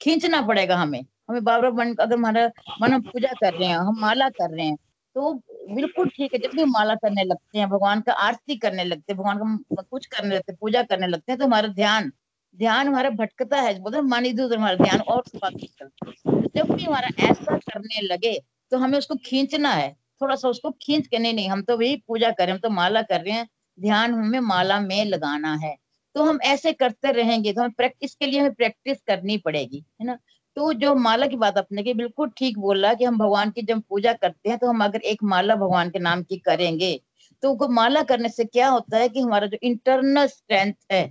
खींचना 0.00 0.40
पड़ेगा 0.42 0.76
हमें। 0.76 1.00
हमें 1.30 1.42
बार 1.44 1.60
बार 1.62 1.72
मन, 1.72 1.94
अगर 1.94 2.14
हमारा 2.14 2.46
मन 2.82 2.92
हम 2.92 3.00
पूजा 3.02 3.32
कर 3.32 3.52
रहे 3.54 3.68
हैं, 3.68 3.76
हम 3.78 3.98
माला 4.00 4.28
कर 4.30 4.50
रहे 4.50 4.66
हैं 4.66 4.76
तो 5.16 5.32
बिल्कुल 5.70 6.08
ठीक 6.08 6.32
है, 6.34 6.38
जब 6.40 6.56
भी 6.56 6.64
माला 6.66 6.94
करने 6.96 7.24
लगते 7.24 7.58
हैं, 7.58 7.68
भगवान 7.70 8.00
का 8.00 8.12
आरती 8.12 8.56
करने 8.56 8.84
लगते 8.84 9.12
हैं, 9.12 9.18
भगवान 9.18 9.38
का 9.72 9.82
कुछ 9.82 10.06
करने 10.06 10.34
लगते 10.34 10.52
हैं, 10.52 10.58
पूजा 10.60 10.82
करने 10.84 11.06
लगते 11.06 11.32
हैं 11.32 11.38
तो 11.38 11.46
हमारा 11.46 11.68
ध्यान 11.74 12.10
ध्यान 12.54 12.88
हमारा 12.88 13.10
भटकता 13.12 13.60
है, 13.60 13.78
बोलते 13.80 14.00
मान 14.02 14.26
इधर 14.26 14.44
उधर 14.44 14.56
हमारा 14.58 14.76
ध्यान 14.76 15.00
और 15.00 15.22
जब 16.56 16.72
भी 16.72 16.82
हमारा 16.84 17.08
ऐसा 17.24 17.56
करने 17.58 18.06
लगे 18.06 18.38
तो 18.72 18.78
हमें 18.78 18.98
उसको 18.98 19.14
खींचना 19.24 19.70
है। 19.72 19.94
थोड़ा 20.20 20.34
सा 20.36 20.48
उसको 20.48 20.70
खींच 20.82 21.06
के, 21.06 21.18
नहीं 21.18 21.34
नहीं, 21.34 21.48
हम 21.50 21.62
तो 21.62 21.76
वही 21.78 21.96
पूजा 22.08 22.30
कर 22.30 22.36
रहे 22.38 22.46
हैं, 22.46 22.54
हम 22.54 22.60
तो 22.60 22.70
माला 22.72 23.02
कर 23.04 23.20
रहे 23.20 23.34
हैं। 23.34 23.48
ध्यान 23.78 24.14
हमें 24.14 24.40
माला 24.42 24.80
में 24.80 25.04
लगाना 25.06 25.54
है। 25.56 25.76
तो 26.14 26.24
हम 26.24 26.38
ऐसे 26.44 26.72
करते 26.74 27.12
रहेंगे 27.12 27.52
तो 27.52 27.60
हमें 27.60 27.72
प्रैक्टिस 27.72 28.14
के 28.14 28.26
लिए 28.26 28.40
हमें 28.40 28.54
प्रैक्टिस 28.54 28.98
करनी 29.02 29.36
पड़ेगी, 29.38 29.84
है 30.00 30.06
ना? 30.06 30.18
तो 30.56 30.72
जो 30.74 30.94
माला 30.96 31.26
की 31.26 31.36
बात 31.36 31.56
अपने 31.58 31.82
की, 31.82 31.94
बिल्कुल 31.94 32.30
ठीक 32.38 32.58
बोला 32.58 32.92
कि 32.94 33.04
हम 33.04 33.18
भगवान 33.18 33.50
की 33.50 33.62
जब 33.64 33.80
पूजा 33.88 34.12
करते 34.14 34.48
हैं 34.50 34.58
तो 34.58 34.68
हम 34.68 34.84
अगर 34.84 35.00
एक 35.04 35.22
माला 35.24 35.54
भगवान 35.56 35.90
के 35.90 35.98
नाम 36.00 36.22
की 36.24 36.36
करेंगे 36.40 36.92
तो 37.42 37.52
वो 37.54 37.68
माला 37.70 38.02
करने 38.04 38.28
से 38.28 38.44
क्या 38.44 38.68
होता 38.68 38.98
है 38.98 39.08
कि 39.08 39.20
हमारा 39.20 39.46
जो 39.46 39.58
इंटरनल 39.62 40.26
स्ट्रेंथ 40.28 40.74
है 40.92 41.04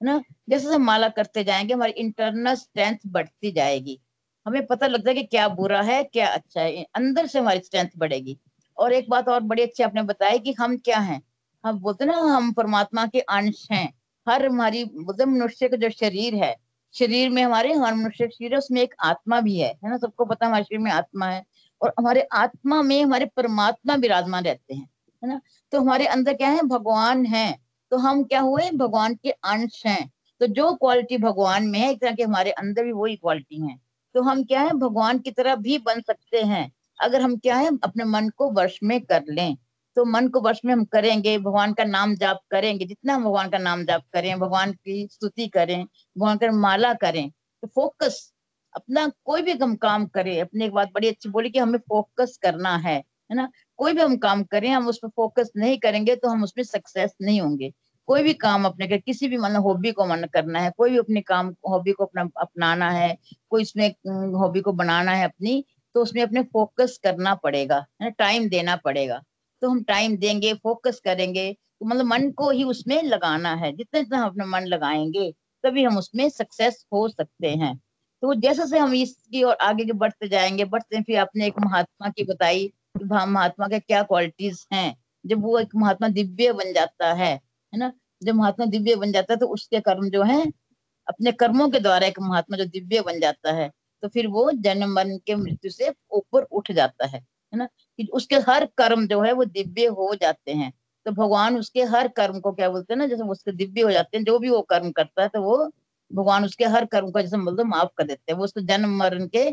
ना? 0.00 0.18
जैसे 0.50 0.64
जैसे 0.64 0.78
माला 0.80 1.08
करते 1.10 1.44
जाएँगे, 1.44 1.74
हमारी 1.74 1.92
इंटरनल 1.94 2.54
स्ट्रेंथ 2.56 2.98
बढ़ती 3.08 3.52
जाएगी। 3.52 3.98
हमें 4.46 4.66
पता 4.66 4.86
लगता 4.86 5.10
है 5.10 5.16
कि 5.16 5.22
क्या 5.22 5.48
बुरा 5.48 5.82
है, 5.82 6.04
क्या 6.04 6.26
अच्छा 6.26 6.60
है। 6.60 6.86
अंदर 6.94 7.26
से 7.26 7.38
हमारी 7.38 7.60
स्ट्रेंथ 7.60 7.88
बढ़ेगी। 7.96 8.38
और 8.78 8.92
एक 8.92 9.10
बात 9.10 9.28
और 9.28 9.40
बड़ी 9.40 9.62
अच्छी 9.62 9.82
आपने 9.82 10.02
बताई 10.02 10.38
कि 10.38 10.52
हम 10.60 10.76
क्या 10.76 10.98
हैं। 10.98 11.22
हम 11.66 11.78
बोलते 11.78 12.04
ना, 12.04 12.12
हम 12.12 12.52
परमात्मा 12.52 13.06
के 13.06 13.20
अंश 13.20 13.68
हैं। 13.72 13.94
हर 14.28 14.46
हमारी, 14.46 14.84
बोलते 14.84 15.24
मनुष्य 15.24 15.68
का 15.68 15.76
जो 15.76 15.90
शरीर 15.90 16.34
है, 16.34 16.56
शरीर 16.94 17.30
में 17.30 17.42
हमारे 17.42 17.72
हमारे 17.72 17.96
मनुष्य 17.96 18.26
शरीर 18.26 18.52
है, 18.52 18.58
उसमें 18.58 18.82
एक 18.82 18.94
आत्मा 19.00 19.40
भी 19.40 19.58
है। 19.58 19.78
है 19.84 19.90
ना? 19.90 19.98
सबको 19.98 20.24
पता 20.24 20.46
हमारे 20.46 20.64
शरीर 20.64 20.78
में 20.78 20.90
आत्मा 20.90 21.26
है। 21.26 21.44
और 21.82 21.94
हमारे 21.98 22.28
आत्मा 22.32 22.82
में 22.82 23.04
हमारे 23.04 23.26
परमात्मा 23.26 23.94
विराजमान 23.94 24.44
रहते 24.44 24.74
हैं। 24.74 24.90
है 25.24 25.28
ना? 25.28 25.40
तो 25.72 25.80
हमारे 25.80 26.06
अंदर 26.06 26.34
क्या 26.34 26.48
है? 26.48 26.62
भगवान 26.62 27.26
है। 27.26 27.58
तो 27.90 27.96
हम 27.96 28.24
क्या 28.24 28.40
हुए? 28.40 28.70
भगवान 28.70 29.14
के 29.14 29.30
अंश 29.30 29.82
हैं। 29.86 30.12
तो 30.40 30.46
जो 30.46 30.74
क्वालिटी 30.74 31.18
भगवान 31.18 31.66
में 31.66 31.78
है, 31.78 31.90
एक 31.90 32.00
तरह 32.00 32.12
के 32.12 32.22
हमारे 32.22 32.50
अंदर 32.50 32.84
भी 32.84 32.92
वही 32.92 33.16
क्वालिटी 33.16 33.66
है। 33.66 33.91
तो 34.14 34.22
हम 34.22 34.42
क्या 34.44 34.60
है, 34.60 34.72
भगवान 34.74 35.18
की 35.18 35.30
तरह 35.32 35.54
भी 35.56 35.78
बन 35.80 36.00
सकते 36.02 36.42
हैं। 36.44 36.70
अगर 36.98 37.22
हम 37.22 37.36
क्या 37.38 37.56
है, 37.56 37.68
अपने 37.84 38.04
मन 38.06 38.28
को 38.36 38.50
वर्ष 38.52 38.78
में 38.84 39.00
कर 39.02 39.22
लें 39.30 39.56
तो 39.96 40.04
मन 40.06 40.28
को 40.28 40.40
वर्ष 40.40 40.60
में 40.64 40.72
हम 40.72 40.84
करेंगे, 40.86 41.36
भगवान 41.38 41.72
का 41.72 41.84
नाम 41.84 42.14
जाप 42.16 42.38
करेंगे, 42.50 42.84
जितना 42.86 43.14
हम 43.14 43.24
भगवान 43.24 43.48
का 43.50 43.58
नाम 43.58 43.84
जाप 43.84 44.02
करें, 44.12 44.38
भगवान 44.40 44.72
की 44.74 45.06
स्तुति 45.08 45.46
करें, 45.48 45.84
भगवान 46.16 46.36
का 46.38 46.50
माला 46.52 46.92
करें 46.96 47.28
तो 47.30 47.68
फोकस 47.68 48.32
अपना 48.74 49.06
कोई 49.24 49.42
भी 49.42 49.52
हम 49.54 49.74
काम 49.76 50.06
करें, 50.08 50.40
अपने 50.40 50.64
एक 50.66 50.72
बात 50.72 50.90
बड़ी 50.94 51.08
अच्छी 51.08 51.28
बोली 51.30 51.50
कि 51.50 51.58
हमें 51.58 51.78
फोकस 51.80 52.38
करना 52.42 52.76
है 52.78 52.96
है 53.30 53.36
ना? 53.36 53.48
कोई 53.78 53.92
भी 53.92 54.02
हम 54.02 54.16
काम 54.18 54.42
करें, 54.44 54.68
हम 54.70 54.86
उस 54.88 54.98
पर 54.98 55.08
फोकस 55.08 55.50
नहीं 55.56 55.78
करेंगे 55.78 56.16
तो 56.16 56.28
हम 56.28 56.42
उसमें 56.44 56.64
सक्सेस 56.64 57.14
नहीं 57.22 57.40
होंगे। 57.40 57.72
कोई 58.08 58.22
भी 58.22 58.32
काम 58.34 58.64
अपने 58.66 58.86
कर 58.88 58.98
किसी 58.98 59.28
भी 59.28 59.36
मतलब 59.38 59.62
हॉबी 59.62 59.92
को 59.92 60.06
मन 60.06 60.24
करना 60.32 60.60
है, 60.60 60.70
कोई 60.76 60.90
भी 60.90 60.98
अपने 60.98 61.20
काम, 61.22 61.54
हॉबी 61.68 61.92
को 61.92 62.04
अपना, 62.04 62.28
अपनाना 62.38 62.90
है, 62.90 63.16
कोई 63.50 63.62
इसमें 63.62 63.88
हॉबी 64.34 64.60
को 64.60 64.72
बनाना 64.74 65.12
है 65.12 65.24
अपनी 65.24 65.64
तो 65.94 66.02
उसमें 66.02 66.22
अपने 66.22 66.42
फोकस 66.44 66.98
करना 67.04 67.34
पड़ेगा, 67.34 67.76
है 67.76 68.06
ना, 68.06 68.08
टाइम 68.10 68.48
देना 68.48 68.76
पड़ेगा। 68.76 69.22
तो 69.62 69.68
हम 69.70 69.82
टाइम 69.84 70.16
देंगे, 70.16 70.52
फोकस 70.54 71.00
करेंगे 71.04 71.52
तो 71.52 71.86
मतलब 71.86 72.06
मन 72.06 72.30
को 72.32 72.50
ही 72.50 72.64
उसमें 72.64 73.02
लगाना 73.02 73.54
है, 73.54 73.72
जितने 73.72 74.00
जितना 74.00 74.18
हम 74.18 74.26
अपना 74.26 74.46
मन 74.46 74.66
लगाएँगे, 74.66 75.30
तभी 75.64 75.84
हम 75.84 75.96
उसमें 75.98 76.28
सक्सेस 76.30 76.84
हो 76.92 77.08
सकते 77.08 77.48
हैं। 77.48 77.76
तो 78.22 78.34
जैसे 78.36 78.66
से 78.66 78.78
हम 78.78 78.94
इसकी 78.94 79.42
और 79.42 79.56
आगे 79.60 79.84
के 79.84 79.92
बढ़ते 79.94 80.28
जाएँगे, 80.28 80.64
बढ़ते 80.66 81.02
फिर 81.02 81.18
आपने 81.18 81.46
एक 81.46 81.58
महात्मा 81.60 82.08
की 82.10 82.24
बताई 82.24 82.66
कि 82.98 83.04
महात्मा 83.04 83.68
के 83.68 83.78
क्या 83.80 84.02
क्वालिटीज 84.02 84.66
हैं, 84.72 84.96
जब 85.24 85.42
वो 85.42 85.58
एक 85.58 85.74
महात्मा 85.76 86.08
दिव्य 86.10 86.52
बन 86.52 86.72
जाता 86.72 87.12
है 87.14 87.40
है 87.72 87.78
ना? 87.78 87.92
जब 88.22 88.34
महात्मा 88.34 88.66
दिव्य 88.66 88.94
बन 88.96 89.12
जाता 89.12 89.32
है 89.32 89.38
तो 89.38 89.46
उसके 89.48 89.80
कर्म 89.82 90.08
जो 90.10 90.22
है, 90.22 90.42
अपने 91.06 91.32
कर्मों 91.34 91.68
के 91.70 91.80
द्वारा 91.80 92.06
एक 92.06 92.18
महात्मा 92.22 92.56
जो 92.56 92.64
दिव्य 92.66 93.00
बन 93.02 93.20
जाता 93.20 93.52
है 93.52 93.70
तो 94.02 94.08
फिर 94.08 94.26
वो 94.28 94.50
जन्म 94.54 94.92
मरण 94.94 95.16
के 95.18 95.34
मृत्यु 95.36 95.70
से 95.70 95.92
ऊपर 96.12 96.42
उठ 96.52 96.70
जाता 96.72 97.06
है 97.06 97.18
है 97.18 97.58
ना? 97.58 97.66
कि 97.98 98.08
उसके 98.12 98.36
हर 98.48 98.64
कर्म 98.78 99.06
जो 99.08 99.20
है 99.22 99.32
वो 99.32 99.44
दिव्य 99.46 99.86
हो 99.88 100.14
जाते 100.16 100.52
हैं। 100.52 100.72
तो 101.06 101.10
भगवान 101.12 101.58
उसके 101.58 101.82
हर 101.84 102.08
कर्म 102.10 102.38
को 102.40 102.52
क्या 102.52 102.68
बोलते 102.70 102.92
हैं 102.94 102.98
ना? 102.98 103.06
जैसे 103.06 103.24
उसके 103.24 103.52
दिव्य 103.54 103.82
हो 103.82 103.90
जाते 103.92 104.16
हैं, 104.16 104.24
जो 104.24 104.38
भी 104.38 104.50
वो 104.50 104.60
कर्म 104.64 104.90
करता 104.92 105.22
है 105.22 105.28
तो 105.28 105.42
वो 105.42 105.56
भगवान 106.10 106.44
उसके 106.44 106.64
हर 106.66 106.84
कर्म 106.86 107.10
को 107.10 107.20
जैसे 107.22 107.36
बोलते 107.38 107.64
माफ़ 107.64 107.90
कर 107.98 108.04
देते 108.04 108.32
हैं। 108.32 108.38
वो 108.38 108.44
उसको 108.44 108.60
जन्म 108.62 108.96
मरण 108.98 109.26
के 109.28 109.50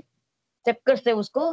चक्कर 0.65 0.95
से 0.97 1.11
उसको 1.13 1.51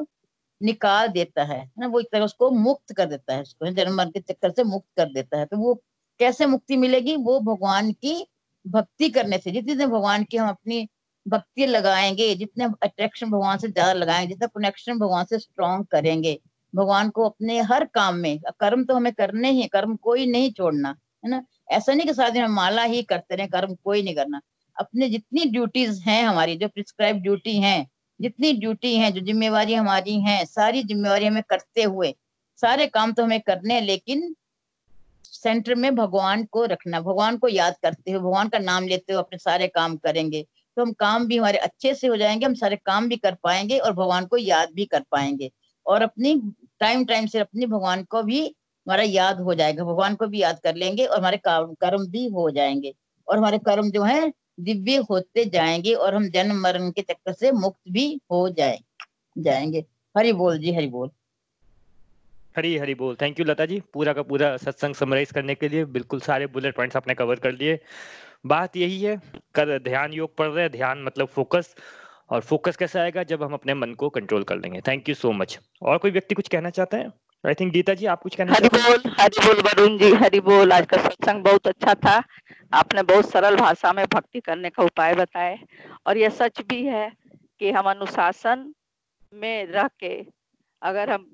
निकाल 0.61 1.09
देता 1.09 1.45
है 1.45 1.61
ना? 1.79 1.87
वो 1.87 2.01
एक 2.01 2.09
तरह 2.13 2.25
उसको 2.25 2.51
मुक्त 2.53 2.93
कर 2.97 3.07
देता 3.07 3.35
है 3.35 3.43
उसको 3.43 3.71
जन्म 3.73 3.95
मरण 3.97 4.11
के 4.11 4.21
चक्कर 4.23 4.51
से 4.53 4.65
मुक्त 4.65 4.89
कर 4.97 5.13
देता 5.13 5.39
है। 5.39 5.47
तो 5.47 5.57
वो 5.59 5.75
कैसे 6.21 6.47
मुक्ति 6.47 6.77
मिलेगी, 6.77 7.17
वो 7.17 7.41
भगवान 7.41 7.93
की 7.93 8.27
भक्ति 8.65 9.09
करने 9.11 9.39
से। 9.39 9.51
जितने 9.51 9.87
भगवान 9.87 10.25
की 10.25 10.37
हम 10.37 10.49
अपनी 10.49 10.89
भक्ति 11.27 11.67
लगाएँगे, 11.67 12.35
जितने 12.35 12.65
अट्रैक्शन 12.83 13.31
भगवान 13.31 13.59
से 13.59 13.69
ज़्यादा 13.69 13.93
लगाएँगे, 13.93 14.29
जितना 14.29 14.47
कनेक्शन 14.47 14.99
भगवान 14.99 15.25
से 15.25 15.39
स्ट्रॉन्ग 15.39 15.87
करेंगे, 15.87 16.39
भगवान 16.75 17.11
को 17.11 17.29
अपने 17.29 17.61
हर 17.61 17.85
काम 17.85 18.17
में, 18.17 18.39
कर्म 18.61 18.85
तो 18.85 18.95
हमें 18.95 19.13
करने 19.13 19.51
ही 19.51 19.67
कर्म 19.67 19.97
कोई 19.97 20.27
नहीं 20.27 20.51
छोड़ना, 20.53 20.95
है 21.25 21.31
ना? 21.31 21.43
ऐसा 21.71 21.95
नहीं 21.95 22.07
कि 22.07 22.33
दिन 22.33 22.43
हम 22.45 22.53
माला 22.53 22.83
ही 22.85 23.03
करते 23.03 23.35
रहे, 23.37 23.47
कर्म 23.47 23.75
कोई 23.85 24.03
नहीं 24.03 24.15
करना। 24.15 24.41
अपने 24.77 25.09
जितनी 25.09 25.45
ड्यूटीज़ 25.45 26.03
हैं 26.03 26.23
हमारी, 26.25 26.57
जो 26.57 26.69
प्रिस्क्राइब 26.69 27.17
ड्यूटी 27.17 27.57
हैं, 27.59 27.87
जितनी 28.21 28.53
ड्यूटी 28.53 28.97
हैं, 28.97 29.13
जो 29.15 29.21
जिम्मेवारी 29.21 29.75
हमारी 29.75 30.21
हैं, 30.21 30.45
सारी 30.45 30.83
जिम्मेवारी 30.83 31.27
हमें 31.27 31.43
करते 31.51 31.83
हुए, 31.83 32.15
सारे 32.59 32.87
काम 32.87 33.13
तो 33.13 33.25
हमें 33.25 33.41
करने 33.41 33.75
हैं, 33.75 33.83
लेकिन 33.83 34.35
सेंटर 35.33 35.75
में 35.75 35.95
भगवान 35.97 36.45
को 36.45 36.65
रखना, 36.65 37.01
भगवान 37.01 37.37
को 37.37 37.49
याद 37.49 37.77
करते 37.83 38.11
हो 38.13 38.21
भगवान 38.21 38.49
का 38.49 38.59
नाम 38.59 38.87
लेते 38.89 39.13
हो 39.13 39.19
अपने 39.19 39.39
सारे 39.39 39.67
काम 39.69 39.97
करेंगे। 39.97 40.43
तो 40.77 40.83
हम 40.83 40.93
काम 40.93 41.27
भी 41.27 41.37
हमारे 41.37 41.59
अच्छे 41.59 41.95
से 41.95 42.07
हो 42.07 42.17
जाएँगे, 42.17 42.47
हम 42.47 42.55
सारे 42.55 42.77
काम 42.77 43.09
भी 43.09 43.17
कर 43.17 43.35
पाएँगे 43.45 43.79
और 43.79 43.93
भगवान 43.93 44.27
को 44.27 44.37
याद 44.37 44.69
भी 44.75 44.85
कर 44.85 45.03
पाएँगे। 45.13 45.51
और 45.87 46.03
अपनी 46.03 46.35
टाइम 46.81 47.05
टाइम 47.05 47.27
से 47.27 47.39
अपने 47.39 47.67
भगवान 47.67 48.03
को 48.05 48.23
भी 48.23 48.41
हमारा 48.47 49.03
याद 49.03 49.41
हो 49.41 49.55
जाएगा, 49.55 49.85
भगवान 49.85 50.15
को 50.15 50.27
भी 50.27 50.43
याद 50.43 50.61
कर 50.65 50.75
लेंगे 50.75 51.05
और 51.07 51.19
हमारे 51.19 51.41
कर्म 51.47 52.07
भी 52.07 52.27
हो 52.29 52.51
जाएँगे। 52.51 52.95
और 53.29 53.39
हमारे 53.39 53.59
कर्म 53.59 53.91
जो 53.91 54.03
है, 54.03 54.33
दिव्य 54.61 54.97
होते 55.11 55.45
जाएँगे 55.45 55.95
और 55.95 56.15
हम 56.15 56.29
जन्म 56.31 56.61
मरण 56.63 56.91
के 56.91 57.03
चक्कर 57.03 57.33
से 57.33 57.53
मुक्त 57.53 57.81
भी 57.91 58.07
हो 58.31 58.49
जाए, 58.51 58.79
जाएँगे। 59.39 59.85
हरि 60.15 60.33
बोल 60.33 60.59
जी, 60.59 60.75
हरि 60.75 60.87
बोल। 60.87 61.11
हरी 62.57 62.77
हरी 62.79 62.95
बोल। 62.95 63.17
Thank 63.21 63.41
you 63.41 63.45
Lata 63.45 63.65
ji. 63.67 63.81
पूरा 63.95 64.13
का 64.13 64.23
पूरा 64.23 64.57
सत्संग 64.57 64.95
समराइज 64.95 65.33
करने 65.33 65.55
के 65.55 65.69
लिए 65.69 65.85
बिल्कुल 65.95 66.21
सारे 66.21 66.47
बुलेट 66.47 66.77
पॉइंट्स 66.77 66.97
आपने 66.97 67.15
कवर 67.15 67.37
कर 67.37 67.53
लिए। 67.53 67.79
बात 68.47 68.77
यही 68.77 69.01
है 69.03 69.17
कर 69.55 69.79
ध्यान 69.79 70.13
योग 70.13 70.37
पढ़ 70.37 70.49
रहे 70.49 70.63
हैं 70.63 70.71
ध्यान 70.73 71.03
मतलब 71.03 71.27
फोकस 71.27 71.75
और 72.31 72.41
फोकस 72.41 72.77
कैसे 72.77 72.99
आएगा? 72.99 73.23
जब 73.23 73.43
हम 73.43 73.53
अपने 73.53 73.75
मन 73.75 73.93
को 73.95 74.09
कंट्रोल 74.09 74.45
कर 74.45 74.57
लेंगे। 74.57 74.81
थैंक 74.81 75.09
यू 75.09 75.15
सो 75.15 75.33
मच 75.33 75.59
और 75.83 75.99
कोई 75.99 76.11
व्यक्ति 76.11 76.35
कुछ 76.35 76.49
कहना 76.49 76.71
चाहते 76.71 76.97
हैं? 76.97 77.13
आई 77.45 77.55
थिंक 77.55 77.73
गीता 77.73 77.95
जी 77.95 78.07
आप 78.07 78.23
कुछ 78.23 78.35
कहना 78.35 78.55
हरी 78.55 78.69
बोल 78.69 79.13
हरी 79.21 79.47
बोल 79.47 79.61
वरुण 79.61 79.99
जी 79.99 80.13
हरी 80.15 80.41
बोल। 80.41 80.73
आज 80.73 80.87
का 80.87 80.97
सत्संग 80.97 81.45
बहुत 81.45 81.67
अच्छा 81.67 81.95
था। 81.95 82.23
आपने 82.75 83.03
बहुत 83.03 83.31
सरल 83.31 83.57
भाषा 83.57 83.93
में 83.93 84.05
भक्ति 84.15 84.41
करने 84.41 84.71
का 84.71 84.83
उपाय 84.83 85.15
बताए। 85.15 85.59
और 86.07 86.19
यह 86.19 86.29
सच 86.29 86.61
भी 86.61 86.83
है 86.85 87.11
कि 87.61 87.71
हम 87.71 87.91
अनुशासन 87.91 88.73
में 89.35 89.67
रह 89.67 89.89
के 90.01 90.15
अगर 90.83 91.11
हम 91.11 91.27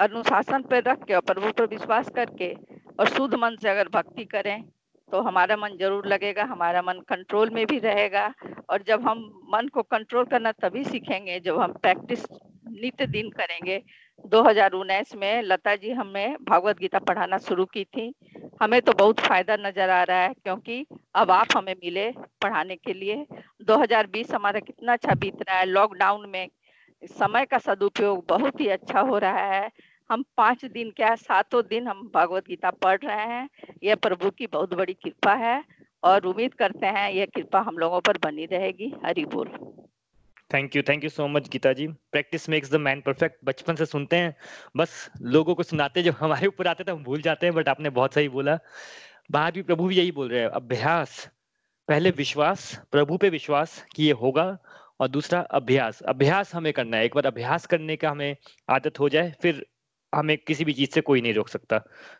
अनुशासन 0.00 0.62
पर 0.62 0.82
रख 0.84 1.04
के 1.04 1.14
और 1.14 1.20
प्रभु 1.22 1.52
पर 1.52 1.66
विश्वास 1.68 2.08
करके 2.16 2.52
और 3.00 3.08
शुद्ध 3.08 3.34
मन 3.34 3.56
से 3.62 3.68
अगर 3.68 3.88
भक्ति 3.88 4.24
करें 4.26 4.62
तो 5.08 5.20
हमारा 5.22 5.56
मन 5.56 5.76
ज़रूर 5.78 6.06
लगेगा, 6.06 6.44
हमारा 6.44 6.82
मन 6.82 7.00
कंट्रोल 7.08 7.50
में 7.50 7.64
भी 7.66 7.78
रहेगा 7.80 8.32
और 8.70 8.82
जब 8.88 9.08
हम 9.08 9.18
मन 9.54 9.68
को 9.68 9.82
कंट्रोल 9.84 10.24
करना 10.24 10.52
तभी 10.54 10.84
सीखेंगे, 10.84 11.38
जब 11.40 11.58
हम 11.60 11.72
प्रैक्टिस 11.74 12.24
नित्य 12.72 13.06
दिन 13.08 13.30
करेंगे। 13.30 13.82
दो 14.24 14.42
हज़ार 14.42 14.72
उन्नीस 14.72 15.14
में 15.16 15.42
लता 15.42 15.74
जी 15.76 15.90
हमें 15.92 16.36
भागवत 16.42 16.78
गीता 16.78 16.98
पढ़ाना 17.00 17.38
शुरू 17.40 17.64
की 17.66 17.84
थी। 17.86 18.12
हमें 18.62 18.80
तो 18.82 18.92
बहुत 18.92 19.20
फ़ायदा 19.20 19.56
नज़र 19.58 19.90
आ 19.90 20.02
रहा 20.02 20.18
है, 20.18 20.32
क्योंकि 20.34 20.84
अब 21.14 21.30
आप 21.30 21.56
हमें 21.56 21.74
मिले 21.74 22.10
पढ़ाने 22.42 22.76
के 22.76 22.94
लिए। 22.94 23.24
2020 23.62 24.32
हमारा 24.34 24.60
कितना 24.60 24.92
अच्छा 24.92 25.14
बीत 25.14 25.42
रहा 25.42 25.58
है। 25.58 25.66
लॉकडाउन 25.66 26.28
में 26.30 26.48
समय 27.02 27.44
का 27.44 27.58
सदुपयोग 27.58 28.24
बहुत 28.28 28.60
ही 28.60 28.68
अच्छा 28.68 29.00
हो 29.00 29.18
रहा 29.18 29.38
है। 29.38 29.70
हम 30.10 30.24
पाँच 30.36 30.64
दिन 30.64 30.90
क्या 30.90 31.14
सातों 31.14 31.62
दिन 31.70 31.88
हम 31.88 32.10
भगवत 32.14 32.46
गीता 32.46 32.70
पढ़ 32.70 32.98
रहे 33.04 33.26
हैं। 33.26 33.48
यह 33.82 33.94
प्रभु 33.94 34.30
की 34.30 34.46
बहुत 34.46 34.74
बड़ी 34.74 34.94
कृपा 34.94 35.34
है 35.34 35.64
और 36.02 36.26
उम्मीद 36.26 36.54
करते 36.54 36.86
हैं 36.86 37.10
यह 37.10 37.26
कृपा 37.26 37.60
हम 37.60 37.78
लोगों 37.78 38.00
पर 38.00 38.18
बनी 38.18 38.46
रहेगी। 38.46 38.92
हरि 39.06 39.24
बोल। 39.24 39.48
Thank 40.54 40.76
you 40.76 40.82
thank 40.82 41.04
you 41.04 41.10
so 41.10 41.28
much 41.28 41.48
Geeta 41.48 41.72
ji. 41.72 41.86
Practice 41.86 42.48
makes 42.48 42.70
the 42.70 42.74
man 42.74 43.00
perfect 43.00 43.36
बचपन 43.44 43.74
से 43.74 43.86
सुनते 43.86 44.16
हैं। 44.16 44.36
बस 44.76 45.10
लोगों 45.20 45.54
को 45.54 45.62
सुनाते 45.62 46.02
जब 46.02 46.14
हमारे 46.18 46.46
ऊपर 46.46 46.66
आते 46.66 46.84
थे 46.84 46.92
हम 46.92 47.04
भूल 47.04 47.22
जाते 47.22 47.46
हैं 47.46 47.54
बट 47.54 47.68
आपने 47.68 47.90
बहुत 47.90 48.14
सही 48.14 48.28
बोला। 48.28 48.58
बाहर 49.30 49.52
भी 49.52 49.62
प्रभु 49.62 49.86
भी 49.86 49.96
यही 49.96 50.12
बोल 50.12 50.28
रहे 50.28 50.40
हैं, 50.40 50.48
अभ्यास। 50.48 51.30
पहले 51.88 52.10
विश्वास, 52.10 52.82
प्रभु 52.92 53.16
पे 53.16 53.28
विश्वास 53.28 53.86
कि 53.94 54.04
ये 54.04 54.12
होगा। 54.12 54.58
और 55.00 55.08
दूसरा 55.08 55.40
अभ्यास। 55.40 56.00
अभ्यास 56.02 56.54
हमें 56.54 56.72
करना 56.72 56.96
है। 56.96 57.04
एक 57.04 57.14
बार 57.14 57.26
अभ्यास 57.26 57.66
करने 57.66 57.96
का 57.96 58.10
हमें 58.10 58.36
आदत 58.68 59.00
हो 59.00 59.08
जाए 59.08 59.32
फिर 59.42 59.66
हमें 60.14 60.36
किसी 60.38 60.64
भी 60.64 60.72
चीज़ 60.72 60.90
से 60.90 61.00
कोई 61.00 61.20
नहीं 61.20 61.34
रोक 61.34 61.48
सकता। 61.48 61.78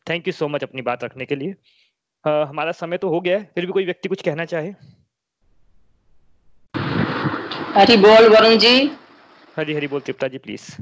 थैंक 0.08 0.26
यू 0.26 0.32
सो 0.32 0.48
मच 0.48 0.62
अपनी 0.62 0.82
बात 0.82 1.04
रखने 1.04 1.24
के 1.24 1.36
लिए। 1.36 1.54
uh, 2.26 2.46
हमारा 2.46 2.72
समय 2.72 2.98
तो 2.98 3.08
हो 3.08 3.20
गया 3.20 3.38
है। 3.38 3.50
फिर 3.54 3.66
भी 3.66 3.72
कोई 3.72 3.84
व्यक्ति 3.84 4.08
कुछ 4.08 4.22
कहना 4.22 4.44
चाहे? 4.44 4.72
हरी 7.74 7.96
बोल 7.96 8.28
वरुण 8.28 8.58
जी। 8.58 8.90
हरी 9.56 9.74
हरी 9.74 9.86
बोल 9.86 10.00
त्रिप्ता 10.00 10.28
जी 10.28 10.38
प्लीज़ 10.38 10.76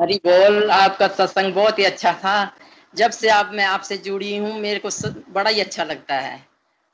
हरी 0.00 0.16
बोल 0.26 0.70
आपका 0.70 1.08
सत्संग 1.08 1.54
बहुत 1.54 1.78
ही 1.78 1.84
अच्छा 1.84 2.12
था। 2.12 2.54
जब 2.94 3.10
से 3.10 3.28
आप 3.28 3.50
मैं 3.54 3.64
आपसे 3.64 3.96
जुड़ी 3.96 4.36
हूँ 4.36 4.60
मेरे 4.60 4.80
को 4.86 4.88
बड़ा 5.32 5.50
ही 5.50 5.60
अच्छा 5.60 5.84
लगता 5.84 6.14
है। 6.14 6.46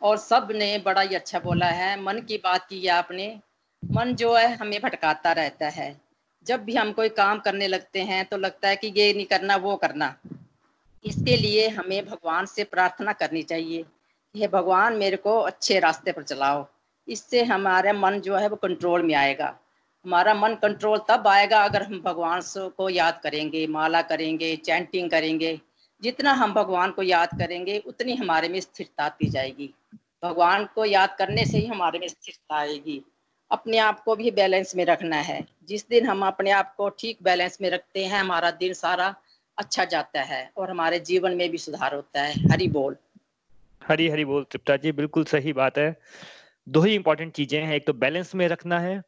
और 0.02 0.16
सबने 0.16 0.78
बड़ा 0.78 1.00
ही 1.00 1.14
अच्छा 1.14 1.38
बोला 1.38 1.66
है। 1.66 2.02
मन 2.02 2.18
की 2.18 2.36
बात 2.36 2.66
की 2.70 2.86
आपने। 2.86 3.40
मन 3.90 4.14
जो 4.14 4.34
है 4.34 4.54
हमें 4.56 4.80
भटकाता 4.82 5.32
रहता 5.32 5.68
है। 5.68 6.00
जब 6.46 6.64
भी 6.64 6.74
हम 6.76 6.92
कोई 6.92 7.08
काम 7.08 7.38
करने 7.38 7.66
लगते 7.68 8.02
हैं 8.02 8.24
तो 8.24 8.36
लगता 8.36 8.68
है 8.68 8.76
कि 8.76 8.92
ये 8.96 9.12
नहीं 9.12 9.26
करना, 9.26 9.56
वो 9.56 9.76
करना। 9.76 10.16
इसके 11.04 11.36
लिए 11.36 11.68
हमें 11.68 12.06
भगवान 12.06 12.46
से 12.46 12.64
प्रार्थना 12.64 13.12
करनी 13.12 13.42
चाहिए 13.42 13.84
हे 14.34 14.48
भगवान, 14.48 14.96
मेरे 14.96 15.16
को 15.16 15.38
अच्छे 15.38 15.78
रास्ते 15.78 16.12
पर 16.12 16.22
चलाओ। 16.22 16.66
इससे 17.08 17.44
हमारा 17.44 17.92
मन 17.92 18.20
जो 18.20 18.36
है, 18.36 18.48
वो 18.48 18.56
कंट्रोल 18.56 19.02
में 19.02 19.14
आएगा। 19.14 19.58
हमारा 20.04 20.34
मन 20.34 20.54
कंट्रोल 20.54 21.00
तब 21.10 21.28
आएगा 21.28 21.62
अगर 21.64 21.82
हम 21.82 22.00
भगवान 22.00 22.40
को 22.56 22.88
याद 22.88 23.20
करेंगे, 23.22 23.66
माला 23.66 24.02
करेंगे 24.02 24.56
चैंटिंग 24.56 25.10
करेंगे। 25.10 25.60
जितना 26.02 26.32
हम 26.32 26.54
भगवान 26.54 26.90
को 26.90 27.02
याद 27.02 27.28
करेंगे, 27.38 27.78
उतनी 27.78 28.14
हमारे 28.14 28.48
में 28.48 28.60
स्थिरता 28.60 29.04
आती 29.04 29.28
जाएगी। 29.28 29.74
भगवान 30.24 30.64
को 30.64 30.84
याद 30.84 31.16
करने 31.18 31.44
से 31.44 31.58
ही 31.58 31.66
हमारे 31.66 31.98
में 31.98 32.08
स्थिरता 32.08 32.56
आएगी। 32.56 33.02
अपने 33.50 33.78
आप 33.78 34.00
को 34.00 34.16
भी 34.16 34.30
बैलेंस 34.30 34.74
में 34.76 34.84
रखना 34.84 35.16
है। 35.16 35.44
जिस 35.68 35.88
दिन 35.88 36.06
हम 36.06 36.26
अपने 36.26 36.50
आप 36.50 36.74
को 36.76 36.88
ठीक 36.90 37.18
बैलेंस 37.22 37.58
में 37.60 37.70
रखते 37.70 38.04
हैं, 38.04 38.20
हमारा 38.20 38.50
दिन 38.50 38.72
सारा 38.72 39.14
अच्छा 39.58 39.84
जाता 39.84 40.22
है 40.22 40.50
और 40.56 40.70
हमारे 40.70 40.98
जीवन 41.00 41.36
में 41.36 41.50
भी 41.50 41.58
सुधार 41.58 41.94
होता 41.94 42.22
है। 42.22 42.48
हरी 42.52 42.68
बोल। 42.68 42.96
हरी 43.82 44.08
हरी 44.08 44.24
बोल 44.24 44.44
तृप्ता 44.50 44.76
जी, 44.76 44.92
बिल्कुल 44.92 45.24
सही 45.24 45.52
बात 45.52 45.78
है। 45.78 45.96
दो 46.66 46.80
ही 46.80 46.94
इंपॉर्टेंट 46.94 47.32
चीज़ें 47.32 47.60
हैं। 47.60 47.74
एक 47.74 47.86
तो 47.86 47.92
बैलेंस 47.94 48.34
में 48.34 48.46
रखना 48.48 48.80
है। 48.80 49.02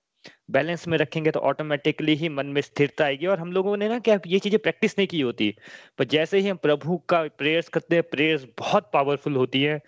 बैलेंस 0.50 0.86
में 0.88 0.96
रखेंगे 0.98 1.30
तो 1.30 1.40
ऑटोमेटिकली 1.40 2.14
ही 2.14 2.28
मन 2.28 2.46
में 2.46 2.60
स्थिरता 2.60 3.04
आएगी 3.04 3.26
और 3.26 3.40
हम 3.40 3.52
लोगों 3.52 3.76
ने 3.76 3.88
ना 3.88 3.98
क्या, 3.98 4.18
ये 4.26 4.38
चीज़ें 4.38 4.58
प्रैक्टिस 4.58 4.98
नहीं 4.98 5.08
की 5.08 5.20
होती। 5.20 5.54
पर 5.98 6.04
जैसे 6.04 6.38
ही 6.38 6.48
हम 6.48 6.56
प्रभु 6.56 6.96
का 7.08 7.22
प्रेयर्स 7.38 7.68
करते 7.68 7.94
हैं 7.94 8.02
प्रेयर्स 8.02 8.46
बहुत 8.58 8.90
पावरफुल 8.92 9.36
होती 9.36 9.62
है। 9.62 9.80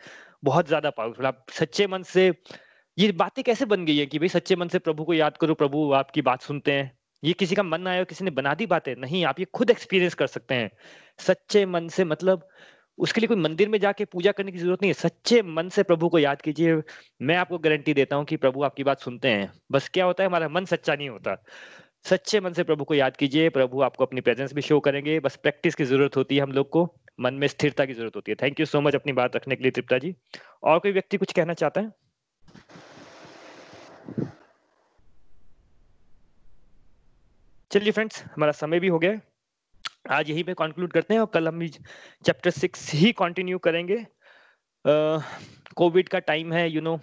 बहुत 0.44 0.68
ज़्यादा 0.68 0.90
पावरफुल 0.90 1.26
आप 1.26 1.44
सच्चे 1.51 1.86
मन 1.86 2.03
से 2.03 2.30
ये 3.01 3.12
बातें 3.12 3.44
कैसे 3.44 3.64
बन 3.64 3.84
गई 3.84 3.98
है 3.98 4.07
कि 4.07 4.18
भाई 4.18 4.28
सच्चे 4.28 4.57
मन 4.57 4.68
से 4.68 4.78
प्रभु 4.78 5.05
को 5.05 5.14
याद 5.14 5.36
करो, 5.36 5.55
प्रभु 5.55 5.92
आपकी 5.92 6.22
बात 6.22 6.42
सुनते 6.42 6.72
हैं। 6.72 6.98
ये 7.24 7.32
किसी 7.32 7.55
का 7.55 7.62
मन 7.62 7.86
आया 7.86 8.05
किसी 8.05 8.24
ने 8.24 8.30
बना 8.30 8.55
दी 8.55 8.66
बातें। 8.66 8.96
नहीं, 8.96 9.24
आप 9.24 9.40
ये 9.40 9.46
खुद 9.55 9.70
एक्सपीरियंस 9.70 10.14
कर 10.14 10.26
सकते 10.26 10.55
हैं। 10.55 10.70
सच्चे 11.18 11.66
मन 11.66 11.88
से 11.88 12.05
मतलब 12.05 12.48
उसके 12.98 13.20
लिए 13.20 13.28
कोई 13.28 13.36
मंदिर 13.36 13.68
में 13.68 13.80
जाके 13.80 14.05
पूजा 14.05 14.32
करने 14.32 14.53
की 14.53 14.59
ज़रूरत 14.59 14.82
नहीं 14.82 14.90
है। 14.90 14.94
सच्चे 14.94 15.42
मन 15.42 15.68
से 15.68 15.82
प्रभु 15.82 16.09
को 16.09 16.18
याद 16.18 16.42
कीजिए। 16.42 16.82
मैं 17.22 17.36
आपको 17.36 17.59
गारंटी 17.59 17.94
देता 17.94 18.16
हूँ 18.16 18.24
कि 18.24 18.36
प्रभु 18.36 18.62
आपकी 18.62 18.84
बात 18.84 19.01
सुनते 19.01 19.28
हैं। 19.28 19.53
बस 19.72 19.88
क्या 19.88 20.05
होता 20.05 20.22
है, 20.22 20.28
हमारा 20.28 20.48
मन 20.48 20.64
सच्चा 20.64 20.94
नहीं 20.94 21.09
होता। 21.09 21.44
सच्चे 22.05 22.40
मन 22.40 22.53
से 22.53 22.62
प्रभु 22.62 22.84
को 22.84 22.94
याद 22.94 23.16
कीजिए। 23.16 23.48
प्रभु 23.48 23.82
आपको 23.82 24.05
अपनी 24.05 24.20
प्रेजेंस 24.20 24.53
भी 24.53 24.62
शो 24.62 24.80
करेंगे। 24.80 25.20
बस 25.20 25.36
प्रैक्टिस 25.36 25.74
की 25.74 25.84
ज़रूरत 25.84 26.16
होती 26.16 26.36
है 26.36 26.42
हम 26.42 26.53
लोग 26.53 26.70
को। 26.70 26.94
मन 27.20 27.34
में 27.34 27.48
स्थिरता 27.48 27.84
की 27.84 27.94
ज़रूरत 27.94 28.16
होती 28.16 28.32
है। 28.32 28.36
थैंक 28.42 28.61
यू 28.61 28.66
सो 28.66 28.80
मच 28.80 28.94
अपनी 28.94 29.12
बात 29.12 29.36
रखने 29.36 29.57
के 29.57 29.62
लिए, 29.62 29.70
तृप्ता 29.70 29.98
जी। 29.98 30.14
और 30.62 30.78
कोई 30.78 30.92
व्यक्ति 30.92 31.16
कुछ 31.16 31.32
कहना 31.32 31.55
चाहता 31.55 31.80
है? 31.80 32.10
चलिए 37.71 37.93
फ्रेंड्स 37.93 38.23
हमारा 38.25 38.53
समय 38.53 38.81
भी 38.81 38.89
हो 38.89 38.99
गया 38.99 39.21
आज 40.11 40.31
यही 40.31 40.43
पे 40.43 40.55
कंक्लूड 40.55 40.93
करते 40.93 41.14
हैं 41.14 41.21
और 41.21 41.27
कल 41.27 41.49
हम 41.49 41.66
चैप्टर 41.66 42.51
सिक्स 42.51 42.93
ही 42.95 43.12
कंटिन्यू 43.12 43.59
करेंगे। 43.59 44.07
कोविड 44.85 46.05
uh, 46.05 46.11
का 46.12 46.18
टाइम 46.18 46.53
है 46.53 46.68
यू 46.71 46.81
नो 46.81 46.97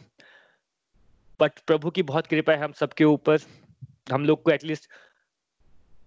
बट 1.40 1.60
प्रभु 1.68 1.90
की 1.90 2.04
बहुत 2.04 2.28
कृपा 2.28 2.54
है 2.54 2.64
हम 2.64 2.72
सबके 2.72 3.04
ऊपर। 3.04 3.40
हम 4.12 4.26
लोग 4.26 4.44
को 4.44 4.52
एटलीस्ट 4.52 4.90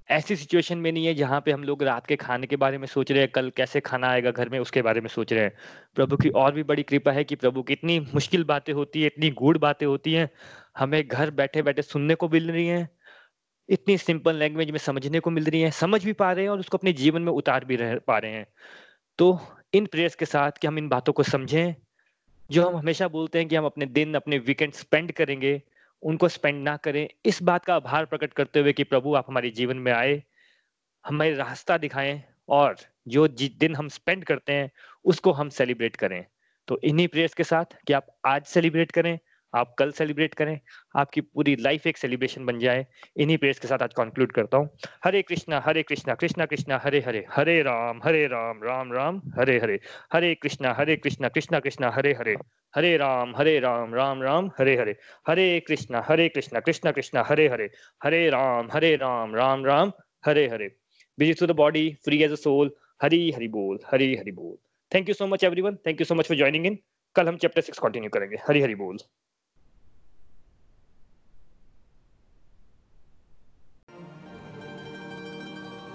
ऐसी 0.09 0.37
सिचुएशन 0.37 0.79
में 0.79 0.91
नहीं 0.93 1.07
है 1.07 1.15
जहाँ 1.15 1.41
पे 1.41 1.53
हम 1.53 1.65
लोग 1.65 1.83
रात 1.83 2.07
के 2.07 2.17
खाने 2.17 2.47
के 2.47 2.57
बारे 2.57 2.79
में 2.79 2.87
सोच 2.87 3.13
रहे 3.13 3.21
हैं 3.21 3.31
कल 3.33 3.51
कैसे 3.57 3.81
खाना 3.81 4.09
आएगा 4.09 4.31
घर 4.31 4.49
में 4.49 4.59
उसके 4.59 4.83
बारे 4.83 5.01
में 5.01 5.09
सोच 5.09 5.33
रहे 5.33 5.43
हैं। 5.43 5.53
प्रभु 5.95 6.17
की 6.17 6.29
और 6.29 6.53
भी 6.55 6.63
बड़ी 6.63 6.83
कृपा 6.83 7.13
है 7.13 7.25
कि 7.25 7.37
प्रभु 7.37 7.63
की 7.63 7.73
इतनी 7.73 8.01
मुश्किल 8.15 8.45
बातें 8.45 8.73
होती 8.73 9.01
है 9.01 9.07
इतनी 9.07 9.31
गूढ़ 9.31 9.59
बातें 9.59 9.87
होती 9.87 10.13
हैं। 10.13 10.31
हमें 10.79 11.07
घर 11.09 11.31
बैठे 11.31 11.63
बैठे 11.63 11.83
सुनने 11.83 12.15
को 12.15 12.29
मिल 12.29 12.51
रही 12.51 12.67
हैं। 12.67 12.89
इतनी 13.71 13.99
सिंपल 13.99 14.37
लैंग्वेज 14.37 14.71
में 14.71 14.79
समझने 14.79 15.21
को 15.21 15.31
मिल 15.31 15.45
रही 15.45 15.61
है, 15.61 15.71
समझ 15.71 16.05
भी 16.05 16.12
पा 16.12 16.33
रहे 16.33 16.45
हैं 16.45 16.51
और 16.51 16.61
उसको 16.61 16.79
अपने 16.79 16.93
जीवन 16.93 17.23
में 17.23 17.33
उतार 17.33 17.64
भी 17.64 17.77
रह 17.77 17.99
पा 17.99 18.18
रहे 18.18 18.33
हैं। 18.33 18.47
तो 19.18 19.41
इन 19.75 19.87
प्रेयर्स 19.87 20.14
के 20.14 20.25
साथ 20.25 20.53
कि 20.53 20.66
हम 20.66 20.79
इन 20.79 20.89
बातों 20.89 21.12
को 21.12 21.23
समझें, 21.23 21.75
जो 22.51 22.68
हम 22.68 22.77
हमेशा 22.77 23.09
बोलते 23.09 23.39
हैं 23.39 23.49
कि 23.49 23.57
हम 23.57 23.64
अपने 23.64 23.87
दिन, 23.87 24.14
अपने 24.14 24.39
वीकेंड 24.39 24.73
स्पेंड 24.73 25.12
करेंगे, 25.12 25.62
उनको 26.03 26.29
स्पेंड 26.29 26.64
ना 26.64 26.77
करें। 26.77 27.09
इस 27.27 27.43
बात 27.43 27.64
का 27.64 27.75
आभार 27.75 28.05
प्रकट 28.05 28.33
करते 28.33 28.61
हुए 28.61 28.73
कि 28.73 28.85
प्रभु 28.85 29.14
आप 29.14 29.25
हमारे 29.29 29.51
जीवन 29.51 29.77
में 29.77 29.93
आए, 29.93 30.23
हमें 31.07 31.35
रास्ता 31.35 31.79
दिखाएँ 31.79 32.25
और 32.49 32.77
जो 33.09 33.29
जिस 33.29 33.59
दिन 33.59 33.77
हम 33.77 33.89
स्पेंड 33.89 34.25
करते 34.25 34.53
हैं, 34.53 34.71
उसको 35.05 35.33
हम 35.33 35.49
सेलिब्रेट 35.49 35.97
करें। 35.97 36.27
तो 36.68 36.81
इन्हीं 36.85 37.09
प्रेयर्स 37.09 37.35
के 37.35 37.45
साथ 37.45 37.64
कि 37.87 37.93
आप 37.93 38.07
आज 38.27 38.45
सेलिब्रेट 38.45 38.91
करें 38.91 39.18
आप 39.55 39.75
कल 39.79 39.91
सेलिब्रेट 39.91 40.35
करें, 40.35 40.59
आपकी 40.97 41.21
पूरी 41.21 41.57
लाइफ 41.57 41.87
एक 41.87 41.99
सेलिब्रेशन 41.99 42.45
बन 42.47 42.59
जाए। 42.59 42.87
इन्हीं 43.17 43.39
प्रेयर्स 43.39 43.59
के 43.59 43.69
साथ 43.69 43.83
आज 43.83 43.95
कंक्लूड 43.95 44.33
करता 44.33 44.59
हूँ। 44.59 44.69
Hare 45.05 45.23
Krishna 45.23 45.63
Hare 45.67 45.83
Krishna 45.83 46.15
Krishna 46.15 46.47
Krishna, 46.47 46.81
Hare 46.85 47.01
Hare 47.01 47.25
Hare 47.31 47.61
Ram 47.63 48.01
Hare 48.05 48.27
Ram 48.27 48.63
Ram 48.63 48.93
Ram, 48.93 49.21
Hare 49.39 49.59
Hare. 49.59 49.79
Hare 50.13 50.35
Krishna 50.35 50.75
Hare 50.79 50.97
Krishna 50.97 51.29
Krishna 51.29 51.61
Krishna, 51.61 51.91
Hare 51.91 52.13
Hare. 52.13 52.37
Hare 52.75 52.97
Ram 52.97 53.35
Hare 53.37 53.59
Ram 53.61 53.95
Ram 53.95 54.23
Ram, 54.23 54.51
Hare 54.59 54.77
Hare. 54.77 54.97
Hare 55.29 55.49
Krishna 55.61 56.05
Hare 56.09 56.29
Krishna 56.29 56.61
Krishna 56.61 56.91
Krishna, 56.91 57.25
Hare 57.29 57.49
Hare. 57.49 57.71
Hare 58.05 58.29
Ram 58.31 58.69
Hare 58.73 58.95
Ram 58.97 59.35
Ram 59.35 59.65
Ram, 59.67 59.93
Hare 60.27 60.47
Hare. 60.49 60.69
Busy 61.19 61.35
to 61.35 61.47
the 61.47 61.57
body 61.57 61.89
free 62.05 62.23
as 62.23 62.33
soul 62.33 62.71
Hari 63.03 63.31
Hari 63.31 63.49
बोल, 63.49 63.79
हरी 63.93 64.15
हरि 64.17 64.33
बोल। 64.33 64.57
Thank 64.93 65.09
you 65.09 65.15
so 65.15 65.27
much 65.27 65.45
everyone 65.45 65.77
thank 65.87 66.01
you 66.01 66.05
so 66.05 66.15
much 66.15 66.29
for 66.29 66.37
joining 66.37 66.67
in 66.67 66.79
कल 67.17 67.29
हम 67.29 67.37
chapter 67.37 67.63
six 67.63 67.79
continue 67.79 68.11
करेंगे। 68.11 68.37
हरी 68.49 68.61
हरि 68.61 68.75
बोल। 68.75 68.99